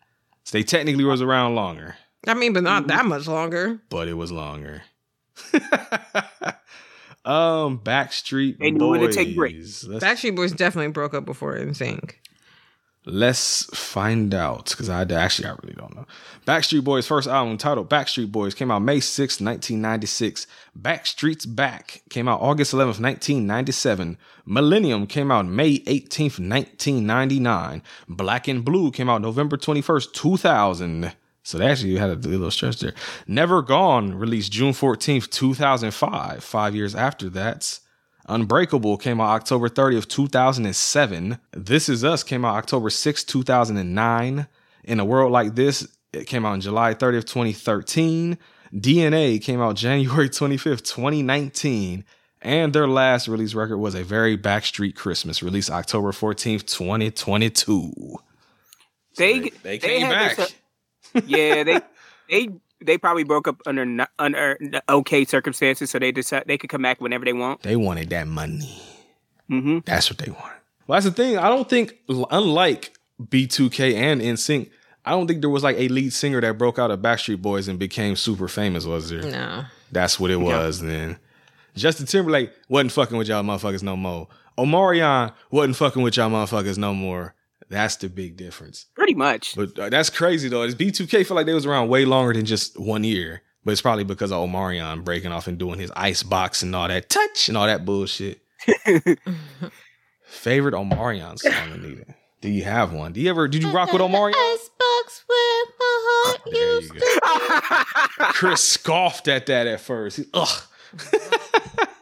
So 0.44 0.58
they 0.58 0.62
technically 0.62 1.04
was 1.04 1.20
around 1.20 1.54
longer, 1.54 1.96
I 2.26 2.34
mean, 2.34 2.52
but 2.52 2.62
not 2.62 2.84
mm-hmm. 2.84 2.96
that 2.96 3.06
much 3.06 3.26
longer. 3.26 3.80
but 3.90 4.06
it 4.06 4.14
was 4.14 4.30
longer. 4.30 4.82
um, 7.24 7.78
Backstreet 7.78 8.58
They 8.58 8.70
knew 8.70 8.90
when 8.90 9.00
Boys. 9.00 9.16
to 9.16 9.24
take 9.24 9.36
breaks. 9.36 9.84
Let's, 9.84 10.04
Backstreet 10.04 10.36
Boys 10.36 10.52
definitely 10.52 10.92
broke 10.92 11.14
up 11.14 11.24
before 11.24 11.56
NSYNC. 11.56 12.14
let's 13.06 13.64
find 13.76 14.32
out 14.34 14.70
because 14.70 14.88
I 14.88 15.02
actually 15.02 15.48
I 15.48 15.54
really 15.62 15.74
don't 15.74 15.94
know. 15.94 16.06
Backstreet 16.46 16.84
Boys' 16.84 17.06
first 17.06 17.28
album 17.28 17.56
titled 17.58 17.88
Backstreet 17.88 18.32
Boys 18.32 18.54
came 18.54 18.70
out 18.70 18.82
May 18.82 19.00
6, 19.00 19.40
1996. 19.40 20.46
Backstreet's 20.80 21.46
Back 21.46 22.02
came 22.10 22.28
out 22.28 22.40
August 22.40 22.72
11th, 22.72 23.00
1997. 23.00 24.18
Millennium 24.44 25.06
came 25.06 25.30
out 25.30 25.46
May 25.46 25.78
18th, 25.80 26.40
1999. 26.40 27.82
Black 28.08 28.48
and 28.48 28.64
Blue 28.64 28.90
came 28.90 29.08
out 29.08 29.22
November 29.22 29.56
21st, 29.56 30.12
2000. 30.12 31.12
So 31.44 31.58
they 31.58 31.66
actually 31.68 31.96
had 31.96 32.10
a 32.10 32.14
little 32.14 32.50
stretch 32.50 32.78
there. 32.80 32.94
Never 33.26 33.62
Gone 33.62 34.14
released 34.14 34.52
June 34.52 34.72
14th, 34.72 35.28
2005. 35.30 36.44
Five 36.44 36.74
years 36.76 36.94
after 36.94 37.28
that. 37.30 37.78
Unbreakable 38.28 38.96
came 38.98 39.20
out 39.20 39.30
October 39.30 39.68
30th, 39.68 40.06
2007. 40.08 41.38
This 41.52 41.88
Is 41.88 42.04
Us 42.04 42.22
came 42.22 42.44
out 42.44 42.54
October 42.56 42.88
6th, 42.88 43.26
2009. 43.26 44.46
In 44.84 45.00
a 45.00 45.04
World 45.04 45.32
Like 45.32 45.56
This, 45.56 45.88
it 46.12 46.26
came 46.28 46.46
out 46.46 46.52
on 46.52 46.60
July 46.60 46.94
30th, 46.94 47.24
2013. 47.26 48.38
DNA 48.74 49.42
came 49.42 49.60
out 49.60 49.74
January 49.76 50.28
25th, 50.28 50.82
2019. 50.84 52.04
And 52.44 52.72
their 52.72 52.88
last 52.88 53.26
release 53.28 53.54
record 53.54 53.78
was 53.78 53.94
A 53.96 54.02
Very 54.04 54.36
Backstreet 54.38 54.94
Christmas, 54.94 55.42
released 55.42 55.70
October 55.70 56.12
14th, 56.12 56.66
2022. 56.66 58.16
They, 59.16 59.50
They 59.62 59.78
came 59.78 60.02
had 60.06 60.10
back. 60.10 60.36
their- 60.36 60.46
yeah, 61.26 61.62
they 61.64 61.80
they 62.30 62.48
they 62.80 62.98
probably 62.98 63.24
broke 63.24 63.46
up 63.48 63.60
under 63.66 64.06
under 64.18 64.58
okay 64.88 65.24
circumstances, 65.24 65.90
so 65.90 65.98
they 65.98 66.12
decide 66.12 66.44
they 66.46 66.58
could 66.58 66.70
come 66.70 66.82
back 66.82 67.00
whenever 67.00 67.24
they 67.24 67.32
want. 67.32 67.62
They 67.62 67.76
wanted 67.76 68.10
that 68.10 68.26
money. 68.26 68.80
hmm 69.48 69.78
That's 69.84 70.10
what 70.10 70.18
they 70.18 70.30
wanted. 70.30 70.56
Well, 70.86 70.96
that's 71.00 71.06
the 71.06 71.12
thing. 71.12 71.38
I 71.38 71.48
don't 71.48 71.68
think, 71.68 71.94
unlike 72.08 72.92
B2K 73.22 73.94
and 73.94 74.20
NSYNC, 74.20 74.68
I 75.04 75.12
don't 75.12 75.26
think 75.28 75.40
there 75.40 75.50
was 75.50 75.62
like 75.62 75.76
a 75.78 75.88
lead 75.88 76.12
singer 76.12 76.40
that 76.40 76.58
broke 76.58 76.78
out 76.78 76.90
of 76.90 77.00
Backstreet 77.00 77.40
Boys 77.40 77.68
and 77.68 77.78
became 77.78 78.16
super 78.16 78.48
famous, 78.48 78.84
was 78.84 79.10
there? 79.10 79.22
No. 79.22 79.64
That's 79.92 80.18
what 80.18 80.30
it 80.30 80.36
was 80.36 80.80
then. 80.80 81.18
Justin 81.76 82.06
Timberlake 82.06 82.50
wasn't 82.68 82.92
fucking 82.92 83.16
with 83.16 83.28
y'all 83.28 83.42
motherfuckers 83.42 83.82
no 83.82 83.96
more. 83.96 84.26
Omarion 84.58 85.32
wasn't 85.50 85.76
fucking 85.76 86.02
with 86.02 86.16
y'all 86.16 86.30
motherfuckers 86.30 86.78
no 86.78 86.92
more. 86.94 87.34
That's 87.72 87.96
the 87.96 88.08
big 88.10 88.36
difference. 88.36 88.84
Pretty 88.94 89.14
much. 89.14 89.56
But 89.56 89.78
uh, 89.78 89.88
that's 89.88 90.10
crazy 90.10 90.48
though. 90.50 90.66
This 90.66 90.74
B2K 90.74 91.26
feel 91.26 91.34
like 91.34 91.46
they 91.46 91.54
was 91.54 91.64
around 91.64 91.88
way 91.88 92.04
longer 92.04 92.34
than 92.34 92.44
just 92.44 92.78
one 92.78 93.02
year. 93.02 93.40
But 93.64 93.72
it's 93.72 93.80
probably 93.80 94.04
because 94.04 94.30
of 94.30 94.46
Omarion 94.46 95.04
breaking 95.04 95.32
off 95.32 95.46
and 95.46 95.56
doing 95.56 95.78
his 95.78 95.90
ice 95.96 96.22
box 96.22 96.62
and 96.62 96.74
all 96.76 96.86
that 96.88 97.08
touch 97.08 97.48
and 97.48 97.56
all 97.56 97.66
that 97.66 97.84
bullshit. 97.86 98.40
Favorite 100.26 100.74
Omarion 100.74 101.38
song, 101.38 101.72
Anita? 101.72 102.14
Do 102.42 102.50
you 102.50 102.64
have 102.64 102.92
one? 102.92 103.12
Do 103.12 103.20
you 103.20 103.30
ever 103.30 103.48
did 103.48 103.62
you 103.62 103.70
rock 103.72 103.92
with 103.92 104.02
Omarion? 104.02 104.34
Icebox 104.36 105.24
where 105.26 105.64
my 105.78 106.26
heart 106.26 106.40
There 106.50 106.74
used 106.76 106.94
you 106.94 107.00
to 107.00 107.20
go. 108.18 108.24
Chris 108.32 108.62
scoffed 108.62 109.28
at 109.28 109.46
that 109.46 109.66
at 109.66 109.80
first. 109.80 110.16
He- 110.18 110.24
Ugh. 110.34 110.62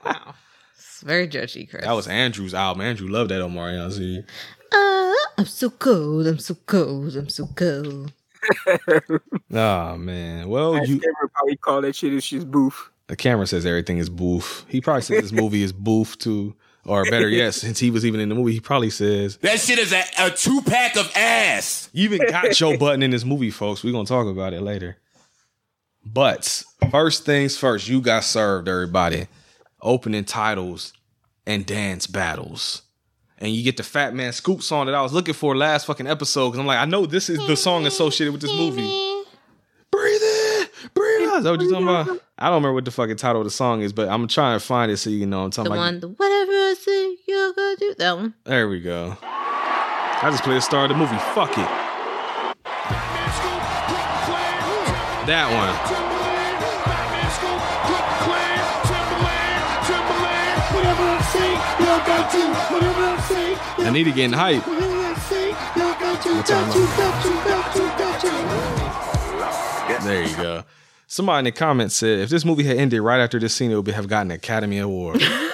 Wow. 0.04 0.34
It's 0.74 1.02
very 1.02 1.28
judgy, 1.28 1.68
Chris. 1.70 1.84
That 1.84 1.92
was 1.92 2.08
Andrew's 2.08 2.54
album. 2.54 2.80
Andrew 2.80 3.08
loved 3.08 3.30
that 3.30 3.40
Omarion. 3.42 3.92
See, 3.92 4.22
Uh, 4.72 5.12
I'm 5.38 5.46
so 5.46 5.70
cold. 5.70 6.26
I'm 6.26 6.38
so 6.38 6.54
cold. 6.66 7.16
I'm 7.16 7.28
so 7.28 7.46
cold. 7.54 8.12
oh 9.52 9.96
man. 9.96 10.48
Well, 10.48 10.76
I 10.76 10.82
you 10.82 10.94
would 10.96 11.32
probably 11.32 11.56
call 11.56 11.82
that 11.82 11.94
shit 11.96 12.12
is 12.12 12.26
just 12.26 12.50
boof. 12.50 12.90
the 13.08 13.16
camera 13.16 13.46
says 13.46 13.66
everything 13.66 13.98
is 13.98 14.08
boof. 14.08 14.64
He 14.68 14.80
probably 14.80 15.02
says 15.02 15.22
this 15.22 15.32
movie 15.32 15.62
is 15.62 15.72
boof 15.72 16.16
too. 16.18 16.54
Or 16.86 17.04
better 17.04 17.28
yet, 17.28 17.52
since 17.54 17.78
he 17.78 17.90
was 17.90 18.06
even 18.06 18.20
in 18.20 18.30
the 18.30 18.34
movie, 18.34 18.52
he 18.52 18.60
probably 18.60 18.88
says 18.90 19.36
That 19.38 19.60
shit 19.60 19.78
is 19.78 19.92
a, 19.92 20.02
a 20.18 20.30
two 20.30 20.62
pack 20.62 20.96
of 20.96 21.10
ass. 21.14 21.90
You 21.92 22.04
even 22.04 22.26
got 22.28 22.50
Joe 22.52 22.78
Button 22.78 23.02
in 23.02 23.10
this 23.10 23.24
movie, 23.24 23.50
folks. 23.50 23.84
We're 23.84 23.92
gonna 23.92 24.06
talk 24.06 24.26
about 24.26 24.54
it 24.54 24.62
later. 24.62 24.96
But 26.04 26.64
first 26.90 27.26
things 27.26 27.58
first, 27.58 27.86
you 27.88 28.00
got 28.00 28.24
served, 28.24 28.68
everybody. 28.68 29.26
Opening 29.82 30.24
titles 30.24 30.94
and 31.46 31.66
dance 31.66 32.06
battles. 32.06 32.82
And 33.42 33.50
you 33.52 33.62
get 33.62 33.76
the 33.78 33.82
Fat 33.82 34.14
Man 34.14 34.32
Scoop 34.32 34.62
song 34.62 34.87
that 34.87 34.94
I 34.94 35.00
was 35.02 35.12
looking 35.14 35.32
for 35.35 35.56
last 35.56 35.87
fucking 35.87 36.06
episode. 36.06 36.50
Cause 36.50 36.59
I'm 36.59 36.66
like, 36.66 36.78
I 36.78 36.85
know 36.85 37.06
this 37.06 37.30
is 37.30 37.38
the 37.47 37.56
song 37.56 37.87
associated 37.87 38.32
with 38.32 38.42
this 38.42 38.52
movie. 38.52 38.82
Breathe 39.90 40.20
in, 40.23 40.66
breathe 40.94 41.28
out. 41.28 41.38
Is 41.38 41.44
that 41.44 41.50
what 41.50 41.61
you're 41.62 41.70
talking 41.70 41.88
about? 41.88 42.20
I 42.38 42.47
don't 42.47 42.56
remember 42.56 42.75
what 42.75 42.85
the 42.85 42.90
fucking 42.90 43.16
title 43.16 43.40
of 43.40 43.47
the 43.47 43.50
song 43.50 43.80
is, 43.82 43.92
but 43.94 44.09
I'm 44.09 44.28
trying 44.28 44.59
to 44.59 44.64
find 44.64 44.92
it 44.92 44.99
so 44.99 45.09
you 45.11 45.26
know 45.26 45.38
what 45.38 45.44
I'm 45.47 45.50
talking 45.52 45.73
The 45.73 45.78
about. 45.78 45.85
one, 45.85 46.00
the 46.00 46.09
whatever 46.09 46.52
I 46.52 46.75
say, 46.78 47.16
you're 47.26 47.52
gonna 47.54 47.76
do 47.76 47.94
that 47.99 48.16
one. 48.16 48.35
There 48.44 48.68
we 48.68 48.80
go. 48.80 49.16
I 49.23 50.28
just 50.30 50.44
played 50.44 50.59
the 50.59 50.61
star 50.61 50.85
of 50.85 50.90
the 50.90 50.94
movie. 50.97 51.16
Fuck 51.35 51.52
it. 51.52 51.68
That 55.26 55.49
one. 56.02 56.09
I 63.82 63.90
need 63.90 64.04
to 64.04 64.12
get 64.12 64.26
in 64.26 64.32
hype. 64.32 64.64
There 70.04 70.22
you 70.22 70.37
go. 70.37 70.64
Somebody 71.06 71.38
in 71.40 71.44
the 71.46 71.52
comments 71.52 71.96
said 71.96 72.20
if 72.20 72.30
this 72.30 72.44
movie 72.44 72.62
had 72.64 72.76
ended 72.76 73.00
right 73.00 73.20
after 73.20 73.38
this 73.38 73.54
scene, 73.54 73.70
it 73.70 73.75
would 73.75 73.88
have 73.88 74.08
gotten 74.08 74.30
an 74.30 74.37
Academy 74.37 74.78
Award. 74.78 75.22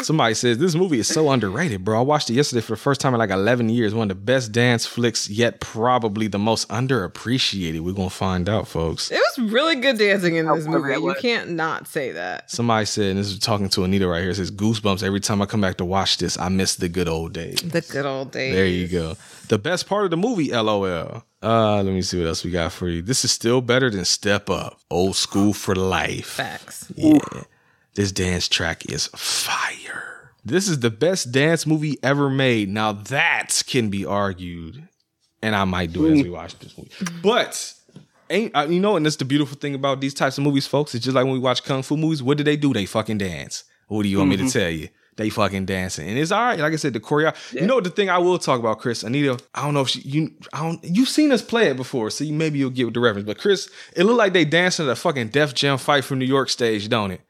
Somebody 0.00 0.34
says 0.34 0.58
this 0.58 0.76
movie 0.76 1.00
is 1.00 1.08
so 1.08 1.28
underrated, 1.30 1.84
bro. 1.84 1.98
I 1.98 2.02
watched 2.02 2.30
it 2.30 2.34
yesterday 2.34 2.60
for 2.60 2.72
the 2.72 2.78
first 2.80 3.00
time 3.00 3.14
in 3.14 3.18
like 3.18 3.30
11 3.30 3.68
years. 3.68 3.94
One 3.94 4.08
of 4.08 4.16
the 4.16 4.22
best 4.22 4.52
dance 4.52 4.86
flicks, 4.86 5.28
yet 5.28 5.58
probably 5.58 6.28
the 6.28 6.38
most 6.38 6.68
underappreciated. 6.68 7.80
We're 7.80 7.94
gonna 7.94 8.08
find 8.08 8.48
out, 8.48 8.68
folks. 8.68 9.10
It 9.10 9.20
was 9.36 9.50
really 9.50 9.74
good 9.74 9.98
dancing 9.98 10.36
in 10.36 10.46
this 10.46 10.66
movie. 10.66 10.92
You 10.92 11.14
can't 11.20 11.50
not 11.50 11.88
say 11.88 12.12
that. 12.12 12.48
Somebody 12.48 12.86
said, 12.86 13.10
and 13.10 13.18
this 13.18 13.26
is 13.26 13.40
talking 13.40 13.68
to 13.70 13.82
Anita 13.82 14.06
right 14.06 14.22
here. 14.22 14.32
Says 14.32 14.52
goosebumps 14.52 15.02
every 15.02 15.18
time 15.20 15.42
I 15.42 15.46
come 15.46 15.60
back 15.60 15.78
to 15.78 15.84
watch 15.84 16.18
this. 16.18 16.38
I 16.38 16.48
miss 16.48 16.76
the 16.76 16.88
good 16.88 17.08
old 17.08 17.32
days. 17.32 17.58
The 17.60 17.80
good 17.80 18.06
old 18.06 18.30
days. 18.30 18.54
There 18.54 18.66
you 18.66 18.86
go. 18.86 19.16
The 19.48 19.58
best 19.58 19.88
part 19.88 20.04
of 20.04 20.10
the 20.12 20.16
movie, 20.16 20.52
LOL. 20.52 21.24
Uh, 21.42 21.76
let 21.82 21.86
me 21.92 22.02
see 22.02 22.18
what 22.18 22.28
else 22.28 22.44
we 22.44 22.52
got 22.52 22.70
for 22.70 22.88
you. 22.88 23.02
This 23.02 23.24
is 23.24 23.32
still 23.32 23.60
better 23.60 23.90
than 23.90 24.04
Step 24.04 24.48
Up. 24.48 24.78
Old 24.90 25.16
school 25.16 25.52
for 25.52 25.74
life. 25.74 26.26
Facts. 26.26 26.92
Yeah. 26.94 27.18
This 27.94 28.12
dance 28.12 28.48
track 28.48 28.90
is 28.90 29.08
fire. 29.08 30.32
This 30.44 30.68
is 30.68 30.80
the 30.80 30.90
best 30.90 31.32
dance 31.32 31.66
movie 31.66 31.98
ever 32.02 32.30
made. 32.30 32.68
Now 32.68 32.92
that 32.92 33.62
can 33.66 33.90
be 33.90 34.04
argued, 34.04 34.88
and 35.42 35.54
I 35.54 35.64
might 35.64 35.92
do 35.92 36.06
it 36.06 36.18
as 36.18 36.22
we 36.22 36.30
watch 36.30 36.58
this 36.58 36.76
movie. 36.76 36.90
But 37.22 37.74
ain't 38.30 38.54
uh, 38.54 38.66
you 38.68 38.80
know, 38.80 38.96
and 38.96 39.04
that's 39.04 39.16
the 39.16 39.24
beautiful 39.24 39.56
thing 39.56 39.74
about 39.74 40.00
these 40.00 40.14
types 40.14 40.38
of 40.38 40.44
movies, 40.44 40.66
folks. 40.66 40.94
It's 40.94 41.04
just 41.04 41.14
like 41.14 41.24
when 41.24 41.34
we 41.34 41.38
watch 41.38 41.64
kung 41.64 41.82
fu 41.82 41.96
movies. 41.96 42.22
What 42.22 42.38
do 42.38 42.44
they 42.44 42.56
do? 42.56 42.72
They 42.72 42.86
fucking 42.86 43.18
dance. 43.18 43.64
What 43.88 44.02
do 44.02 44.08
you 44.08 44.18
want 44.18 44.30
me 44.30 44.36
to 44.38 44.48
tell 44.48 44.70
you? 44.70 44.88
They 45.16 45.30
fucking 45.30 45.66
dancing, 45.66 46.08
and 46.08 46.16
it's 46.16 46.30
all 46.30 46.40
right. 46.40 46.58
Like 46.60 46.72
I 46.72 46.76
said, 46.76 46.92
the 46.92 47.00
choreo. 47.00 47.34
You 47.52 47.66
know 47.66 47.80
the 47.80 47.90
thing 47.90 48.08
I 48.08 48.18
will 48.18 48.38
talk 48.38 48.60
about, 48.60 48.78
Chris 48.78 49.02
Anita. 49.02 49.38
I 49.52 49.64
don't 49.64 49.74
know 49.74 49.80
if 49.80 49.88
she, 49.88 50.00
you. 50.02 50.30
I 50.52 50.60
don't. 50.62 50.78
You've 50.84 51.08
seen 51.08 51.32
us 51.32 51.42
play 51.42 51.66
it 51.66 51.76
before, 51.76 52.10
so 52.10 52.22
you, 52.22 52.32
maybe 52.32 52.60
you'll 52.60 52.70
get 52.70 52.84
with 52.84 52.94
the 52.94 53.00
reference. 53.00 53.26
But 53.26 53.38
Chris, 53.38 53.68
it 53.96 54.04
looked 54.04 54.18
like 54.18 54.32
they 54.32 54.44
dancing 54.44 54.86
at 54.86 54.92
a 54.92 54.96
fucking 54.96 55.28
Def 55.30 55.54
Jam 55.54 55.76
fight 55.76 56.04
from 56.04 56.20
New 56.20 56.24
York 56.24 56.50
stage, 56.50 56.88
don't 56.88 57.10
it? 57.10 57.20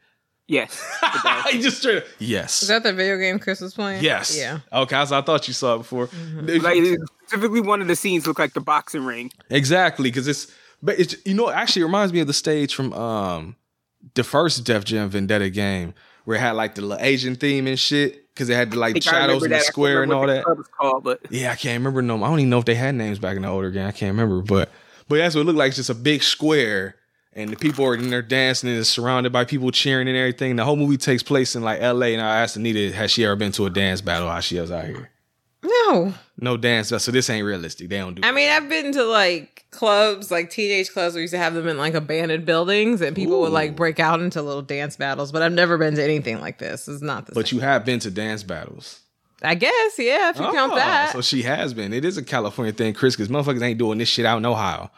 Yes. 0.48 0.82
I 1.02 1.58
just 1.60 1.78
straight 1.78 1.98
up, 1.98 2.04
yes. 2.18 2.62
Is 2.62 2.68
that 2.68 2.82
the 2.82 2.92
video 2.94 3.18
game 3.18 3.38
Chris 3.38 3.60
was 3.60 3.74
playing? 3.74 4.02
Yes. 4.02 4.36
Yeah. 4.36 4.60
Okay, 4.72 5.04
so 5.04 5.18
I 5.18 5.20
thought 5.20 5.46
you 5.46 5.52
saw 5.54 5.74
it 5.74 5.78
before. 5.78 6.08
like 6.42 6.82
specifically 7.26 7.60
one 7.60 7.82
of 7.82 7.86
the 7.86 7.94
scenes 7.94 8.26
looked 8.26 8.40
like 8.40 8.54
the 8.54 8.60
boxing 8.60 9.04
ring. 9.04 9.30
exactly, 9.50 10.10
because 10.10 10.26
it's 10.26 10.50
but 10.82 10.98
it's 10.98 11.14
you 11.26 11.34
know, 11.34 11.50
actually 11.50 11.82
it 11.82 11.86
reminds 11.86 12.12
me 12.12 12.20
of 12.20 12.26
the 12.26 12.32
stage 12.32 12.74
from 12.74 12.92
um 12.94 13.56
the 14.14 14.24
first 14.24 14.64
Def 14.64 14.84
Jam 14.84 15.10
Vendetta 15.10 15.50
game 15.50 15.92
where 16.24 16.36
it 16.36 16.40
had 16.40 16.52
like 16.52 16.74
the 16.76 16.82
little 16.82 17.04
Asian 17.04 17.34
theme 17.34 17.66
and 17.66 17.78
shit. 17.78 18.24
Cause 18.34 18.48
it 18.48 18.54
had 18.54 18.70
the 18.70 18.78
like 18.78 18.92
think 18.94 19.06
I 19.08 19.10
shadows 19.10 19.42
remember 19.42 19.46
in 19.46 19.50
the 19.50 19.54
that. 19.54 19.54
I 19.56 19.58
can't 19.58 19.66
square 19.66 20.02
and 20.04 20.10
remember 20.12 20.14
all 20.14 20.20
what 20.20 20.26
the 20.28 20.34
that. 20.34 20.44
club 20.44 20.58
was 20.58 20.68
called, 20.68 21.04
but 21.04 21.20
Yeah, 21.28 21.50
I 21.50 21.56
can't 21.56 21.78
remember 21.80 22.00
no. 22.02 22.16
I 22.22 22.28
don't 22.28 22.38
even 22.38 22.50
know 22.50 22.60
if 22.60 22.64
they 22.66 22.76
had 22.76 22.94
names 22.94 23.18
back 23.18 23.34
in 23.36 23.42
the 23.42 23.48
older 23.48 23.70
game. 23.72 23.86
I 23.86 23.90
can't 23.92 24.12
remember, 24.16 24.42
but 24.42 24.70
but 25.08 25.16
that's 25.18 25.34
what 25.34 25.40
it 25.40 25.44
looked 25.44 25.58
like. 25.58 25.68
It's 25.68 25.76
just 25.78 25.90
a 25.90 25.94
big 25.94 26.22
square, 26.22 26.94
and 27.38 27.50
the 27.50 27.56
people 27.56 27.84
are 27.86 27.94
in 27.94 28.10
there 28.10 28.22
dancing 28.22 28.68
and 28.68 28.78
it's 28.78 28.88
surrounded 28.88 29.32
by 29.32 29.44
people 29.44 29.70
cheering 29.70 30.08
and 30.08 30.16
everything. 30.16 30.56
The 30.56 30.64
whole 30.64 30.76
movie 30.76 30.96
takes 30.96 31.22
place 31.22 31.54
in 31.56 31.62
like 31.62 31.80
L.A. 31.80 32.12
And 32.14 32.22
I 32.22 32.40
asked 32.42 32.56
Anita, 32.56 32.94
has 32.94 33.10
she 33.10 33.24
ever 33.24 33.36
been 33.36 33.52
to 33.52 33.66
a 33.66 33.70
dance 33.70 34.00
battle? 34.00 34.28
How 34.28 34.40
she 34.40 34.58
was 34.60 34.70
out 34.70 34.84
here? 34.86 35.10
No. 35.62 36.14
No 36.40 36.56
dance. 36.56 36.88
So 36.88 37.10
this 37.10 37.28
ain't 37.30 37.44
realistic. 37.46 37.88
They 37.88 37.98
don't 37.98 38.14
do. 38.14 38.22
I 38.24 38.32
mean, 38.32 38.48
I've 38.50 38.68
been 38.68 38.92
to 38.92 39.04
like 39.04 39.64
clubs, 39.70 40.30
like 40.30 40.50
teenage 40.50 40.92
clubs, 40.92 41.14
where 41.14 41.18
we 41.20 41.22
used 41.22 41.32
to 41.34 41.38
have 41.38 41.54
them 41.54 41.66
in 41.66 41.76
like 41.78 41.94
abandoned 41.94 42.44
buildings, 42.46 43.00
and 43.00 43.14
people 43.16 43.40
would 43.40 43.52
like 43.52 43.74
break 43.74 43.98
out 43.98 44.20
into 44.20 44.40
little 44.42 44.62
dance 44.62 44.96
battles. 44.96 45.32
But 45.32 45.42
I've 45.42 45.52
never 45.52 45.76
been 45.78 45.94
to 45.96 46.02
anything 46.04 46.40
like 46.40 46.58
this. 46.58 46.86
It's 46.88 47.02
not 47.02 47.26
the 47.26 47.32
But 47.32 47.48
same. 47.48 47.58
you 47.58 47.64
have 47.64 47.84
been 47.84 47.98
to 48.00 48.10
dance 48.10 48.42
battles. 48.42 49.00
I 49.42 49.54
guess, 49.54 49.98
yeah, 49.98 50.30
if 50.30 50.36
you 50.36 50.42
count 50.50 50.72
Oh, 50.72 50.76
that. 50.76 51.12
So 51.12 51.20
she 51.22 51.42
has 51.42 51.72
been. 51.72 51.92
It 51.92 52.04
is 52.04 52.16
a 52.16 52.24
California 52.24 52.72
thing, 52.72 52.92
Chris, 52.94 53.14
because 53.14 53.28
motherfuckers 53.28 53.62
ain't 53.62 53.78
doing 53.78 53.98
this 53.98 54.08
shit 54.08 54.26
out 54.26 54.38
in 54.38 54.46
Ohio. 54.46 54.90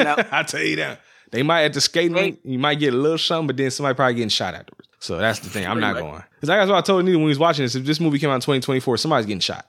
No. 0.00 0.16
I 0.32 0.42
tell 0.42 0.62
you 0.62 0.76
that. 0.76 1.00
They 1.30 1.42
might 1.42 1.64
at 1.64 1.74
the 1.74 1.80
skating 1.80 2.14
rink, 2.14 2.40
you 2.44 2.58
might 2.58 2.76
get 2.76 2.94
a 2.94 2.96
little 2.96 3.18
something, 3.18 3.48
but 3.48 3.56
then 3.56 3.70
somebody 3.70 3.94
probably 3.94 4.14
getting 4.14 4.28
shot 4.28 4.54
afterwards. 4.54 4.88
So 5.00 5.18
that's 5.18 5.40
the 5.40 5.48
thing. 5.48 5.66
I'm 5.66 5.80
not 5.80 5.96
going. 5.96 6.22
Because 6.34 6.48
that's 6.48 6.70
what 6.70 6.78
I 6.78 6.80
told 6.80 7.00
Anita 7.00 7.18
when 7.18 7.24
we 7.24 7.30
was 7.30 7.38
watching 7.38 7.64
this. 7.64 7.74
If 7.74 7.84
this 7.84 8.00
movie 8.00 8.18
came 8.18 8.30
out 8.30 8.36
in 8.36 8.40
2024, 8.40 8.96
somebody's 8.96 9.26
getting 9.26 9.40
shot. 9.40 9.66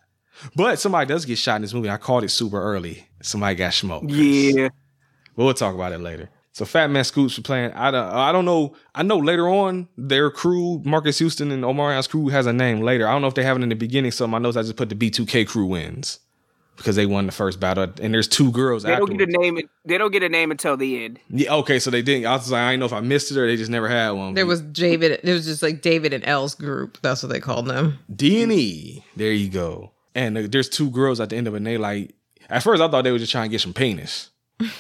But 0.56 0.80
somebody 0.80 1.08
does 1.08 1.26
get 1.26 1.38
shot 1.38 1.58
in 1.58 1.62
this 1.64 1.74
movie. 1.74 1.90
I 1.90 1.98
called 1.98 2.24
it 2.24 2.30
super 2.30 2.62
early. 2.62 3.08
Somebody 3.22 3.56
got 3.56 3.74
smoked. 3.74 4.10
Yeah. 4.10 4.70
But 5.36 5.44
we'll 5.44 5.54
talk 5.54 5.76
about 5.76 5.92
it 5.92 6.00
later. 6.00 6.30
So 6.54 6.66
Fat 6.66 6.90
Man 6.90 7.04
Scoops 7.04 7.38
were 7.38 7.44
playing. 7.44 7.72
I 7.74 7.92
don't, 7.92 8.08
I 8.08 8.32
don't 8.32 8.46
know. 8.46 8.76
I 8.96 9.04
know 9.04 9.18
later 9.18 9.48
on 9.48 9.88
their 9.98 10.32
crew, 10.32 10.82
Marques 10.84 11.20
Houston 11.20 11.52
and 11.52 11.64
Omarion's 11.64 12.08
crew, 12.08 12.30
has 12.30 12.48
a 12.48 12.54
name 12.54 12.82
later. 12.82 13.08
I 13.08 13.12
don't 13.12 13.22
know 13.22 13.28
if 13.28 13.36
they 13.36 13.44
have 13.44 13.58
it 13.58 13.64
in 13.64 13.70
the 13.70 13.76
beginning. 13.76 14.12
So 14.12 14.28
my 14.28 14.40
notes, 14.40 14.58
I 14.58 14.62
just 14.62 14.76
put 14.76 14.90
the 14.90 14.96
B2K 14.96 15.48
crew 15.48 15.66
wins 15.66 16.20
because 16.80 16.96
they 16.96 17.06
won 17.06 17.26
the 17.26 17.32
first 17.34 17.60
battle. 17.60 17.92
And 18.02 18.14
there's 18.14 18.28
two 18.28 18.52
girls 18.52 18.84
They 18.84 18.96
don't 18.96 19.18
get 19.18 19.28
a 19.28 19.32
name. 19.32 19.60
They 19.84 19.98
don't 19.98 20.12
get 20.12 20.24
a 20.24 20.30
name 20.30 20.50
until 20.50 20.78
the 20.78 21.04
end. 21.04 21.20
Yeah, 21.30 21.54
okay, 21.56 21.78
so 21.78 21.92
they 21.92 22.02
didn't. 22.02 22.26
I 22.26 22.38
was 22.38 22.50
like, 22.52 22.62
I 22.62 22.72
didn't 22.72 22.80
know 22.80 22.86
if 22.86 22.94
I 22.94 23.02
missed 23.02 23.32
it 23.32 23.38
or 23.38 23.46
they 23.46 23.58
just 23.58 23.70
never 23.70 23.90
had 23.90 24.12
one. 24.12 24.34
There 24.34 24.46
was 24.46 24.62
David. 24.62 25.20
It 25.22 25.32
was 25.32 25.46
just 25.46 25.62
like 25.62 25.82
David 25.82 26.14
and 26.14 26.24
L's 26.24 26.56
group. 26.56 26.98
That's 27.02 27.22
what 27.22 27.32
they 27.32 27.42
called 27.42 27.68
them. 27.68 28.00
D 28.16 28.42
and 28.42 28.52
E. 28.52 29.04
There 29.18 29.34
you 29.34 29.50
go. 29.50 29.92
And 30.16 30.38
uh, 30.38 30.44
there's 30.50 30.70
two 30.70 30.90
girls 30.90 31.20
at 31.20 31.30
the 31.30 31.36
end 31.36 31.48
of 31.48 31.54
it. 31.54 31.58
And 31.58 31.68
they 31.68 31.78
like, 31.78 32.16
at 32.50 32.64
first 32.64 32.82
I 32.82 32.88
thought 32.88 33.04
they 33.04 33.12
were 33.12 33.20
just 33.20 33.32
trying 33.32 33.50
to 33.50 33.52
get 33.52 33.62
some 33.62 33.74
penis, 33.74 34.30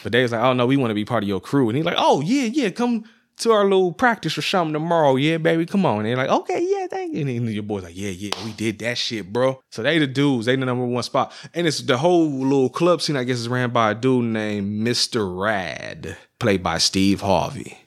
but 0.01 0.13
they 0.13 0.22
was 0.22 0.32
like, 0.32 0.41
oh 0.41 0.53
no, 0.53 0.65
we 0.65 0.77
want 0.77 0.91
to 0.91 0.96
be 0.96 1.06
part 1.06 1.24
of 1.24 1.27
your 1.27 1.41
crew. 1.41 1.68
And 1.68 1.75
he's 1.75 1.86
like, 1.86 1.98
oh 1.98 2.22
yeah, 2.22 2.46
yeah, 2.46 2.70
come 2.70 3.03
to 3.39 3.51
our 3.51 3.63
little 3.63 3.91
practice 3.91 4.38
or 4.38 4.41
something 4.41 4.74
tomorrow. 4.74 5.15
Yeah, 5.15 5.38
baby, 5.38 5.65
come 5.65 5.86
on. 5.86 6.00
And 6.00 6.05
they're 6.05 6.17
like, 6.17 6.29
okay, 6.29 6.65
yeah, 6.65 6.88
thank 6.88 7.13
you. 7.13 7.22
And 7.22 7.29
then 7.29 7.48
your 7.48 7.63
boy's 7.63 7.84
like, 7.84 7.98
yeah, 7.98 8.10
yeah, 8.10 8.31
we 8.43 8.51
did 8.53 8.79
that 8.79 8.98
shit, 8.98 9.31
bro. 9.31 9.62
So 9.72 9.84
they 9.84 9.98
the 10.00 10.08
dudes, 10.08 10.46
they 10.46 10.55
the 10.55 10.65
number 10.65 10.86
one 10.86 11.03
spot. 11.03 11.34
And 11.53 11.67
it's 11.67 11.81
the 11.81 11.98
whole 11.98 12.29
little 12.29 12.69
club 12.69 13.01
scene, 13.01 13.15
I 13.15 13.24
guess, 13.24 13.38
is 13.38 13.50
ran 13.50 13.72
by 13.72 13.91
a 13.91 13.96
dude 13.96 14.25
named 14.25 14.86
Mr. 14.88 15.39
Rad, 15.39 16.17
played 16.39 16.63
by 16.63 16.77
Steve 16.77 17.22
Harvey. 17.22 17.77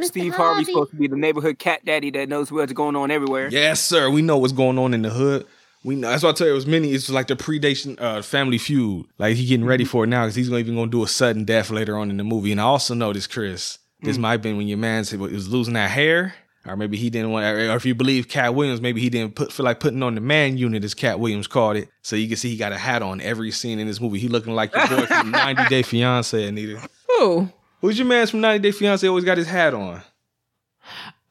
Steve 0.00 0.34
Harvey's 0.34 0.66
supposed 0.66 0.90
to 0.90 0.96
be 0.96 1.06
the 1.06 1.16
neighborhood 1.16 1.58
cat 1.58 1.84
daddy 1.84 2.10
that 2.10 2.28
knows 2.28 2.50
what's 2.50 2.72
going 2.72 2.96
on 2.96 3.10
everywhere. 3.10 3.48
Yes, 3.48 3.82
sir. 3.82 4.10
We 4.10 4.22
know 4.22 4.38
what's 4.38 4.52
going 4.52 4.78
on 4.78 4.94
in 4.94 5.02
the 5.02 5.10
hood. 5.10 5.46
We 5.84 5.96
know. 5.96 6.08
That's 6.08 6.22
why 6.22 6.30
I 6.30 6.32
tell 6.32 6.46
you, 6.46 6.52
it 6.52 6.56
was 6.56 6.66
many. 6.66 6.92
It's 6.92 7.10
like 7.10 7.26
the 7.26 7.36
predation, 7.36 8.00
uh, 8.00 8.22
Family 8.22 8.56
Feud. 8.58 9.06
Like 9.18 9.36
he 9.36 9.46
getting 9.46 9.66
ready 9.66 9.84
for 9.84 10.04
it 10.04 10.06
now 10.06 10.22
because 10.24 10.36
he's 10.36 10.48
gonna 10.48 10.60
even 10.60 10.76
gonna 10.76 10.90
do 10.90 11.02
a 11.02 11.08
sudden 11.08 11.44
death 11.44 11.70
later 11.70 11.98
on 11.98 12.08
in 12.08 12.16
the 12.16 12.24
movie. 12.24 12.52
And 12.52 12.60
I 12.60 12.64
also 12.64 12.94
noticed, 12.94 13.30
Chris, 13.30 13.78
this 14.02 14.18
mm. 14.18 14.20
might 14.20 14.32
have 14.32 14.42
been 14.42 14.56
when 14.56 14.68
your 14.68 14.78
man 14.78 15.04
was 15.18 15.48
losing 15.48 15.74
that 15.74 15.90
hair, 15.90 16.34
or 16.66 16.76
maybe 16.76 16.96
he 16.96 17.10
didn't 17.10 17.30
want. 17.30 17.44
Or 17.44 17.76
if 17.76 17.86
you 17.86 17.94
believe 17.94 18.28
Katt 18.28 18.54
Williams, 18.54 18.80
maybe 18.80 19.00
he 19.00 19.10
didn't 19.10 19.34
put 19.34 19.52
feel 19.52 19.64
like 19.64 19.80
putting 19.80 20.02
on 20.02 20.14
the 20.14 20.20
man 20.20 20.56
unit, 20.56 20.84
as 20.84 20.94
Katt 20.94 21.20
Williams 21.20 21.46
called 21.46 21.76
it. 21.76 21.88
So 22.02 22.16
you 22.16 22.28
can 22.28 22.36
see 22.36 22.50
he 22.50 22.56
got 22.56 22.72
a 22.72 22.78
hat 22.78 23.02
on 23.02 23.20
every 23.20 23.50
scene 23.50 23.78
in 23.78 23.86
this 23.86 24.00
movie. 24.00 24.18
He 24.18 24.28
looking 24.28 24.54
like 24.54 24.74
your 24.74 24.86
boy 24.88 25.06
from 25.06 25.30
90 25.32 25.68
Day 25.68 25.82
Fiance, 25.82 26.46
Anita. 26.46 26.88
Who? 27.08 27.48
Who's 27.80 27.98
your 27.98 28.06
man 28.06 28.26
from 28.26 28.40
90 28.40 28.60
Day 28.60 28.72
Fiance? 28.72 29.06
Always 29.06 29.24
got 29.24 29.38
his 29.38 29.48
hat 29.48 29.74
on. 29.74 30.02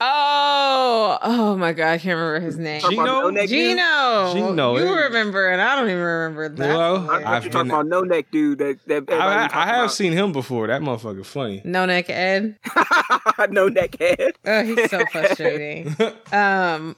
Oh, 0.03 1.17
oh 1.21 1.57
my 1.57 1.73
god, 1.73 1.89
I 1.91 1.97
can't 1.99 2.17
remember 2.17 2.39
his 2.43 2.57
name. 2.57 2.81
Gino? 2.81 3.29
no? 3.29 3.45
Gino. 3.45 4.33
Gino, 4.33 4.77
You 4.77 4.87
eh? 4.87 4.99
remember, 5.03 5.47
and 5.47 5.61
I 5.61 5.75
don't 5.75 5.89
even 5.89 6.01
remember 6.01 6.49
that. 6.49 6.67
Well, 6.75 6.95
I 6.95 6.99
hilarious. 6.99 7.23
thought 7.23 7.33
I've 7.33 7.45
you 7.45 7.49
talking 7.51 7.71
about 7.71 7.85
no 7.85 8.01
neck 8.01 8.25
dude 8.31 8.57
that, 8.57 8.79
that 8.87 9.03
I, 9.11 9.15
I 9.15 9.41
have 9.43 9.49
talking 9.51 9.89
seen 9.89 10.13
him 10.13 10.31
before. 10.31 10.65
That 10.67 10.81
motherfucker 10.81 11.23
funny. 11.23 11.61
no 11.63 11.85
neck 11.85 12.09
Ed. 12.09 12.57
no 13.51 13.67
neck 13.67 13.95
head. 13.99 14.33
Oh, 14.43 14.63
he's 14.63 14.89
so 14.89 15.05
frustrating. 15.11 15.95
um, 16.31 16.95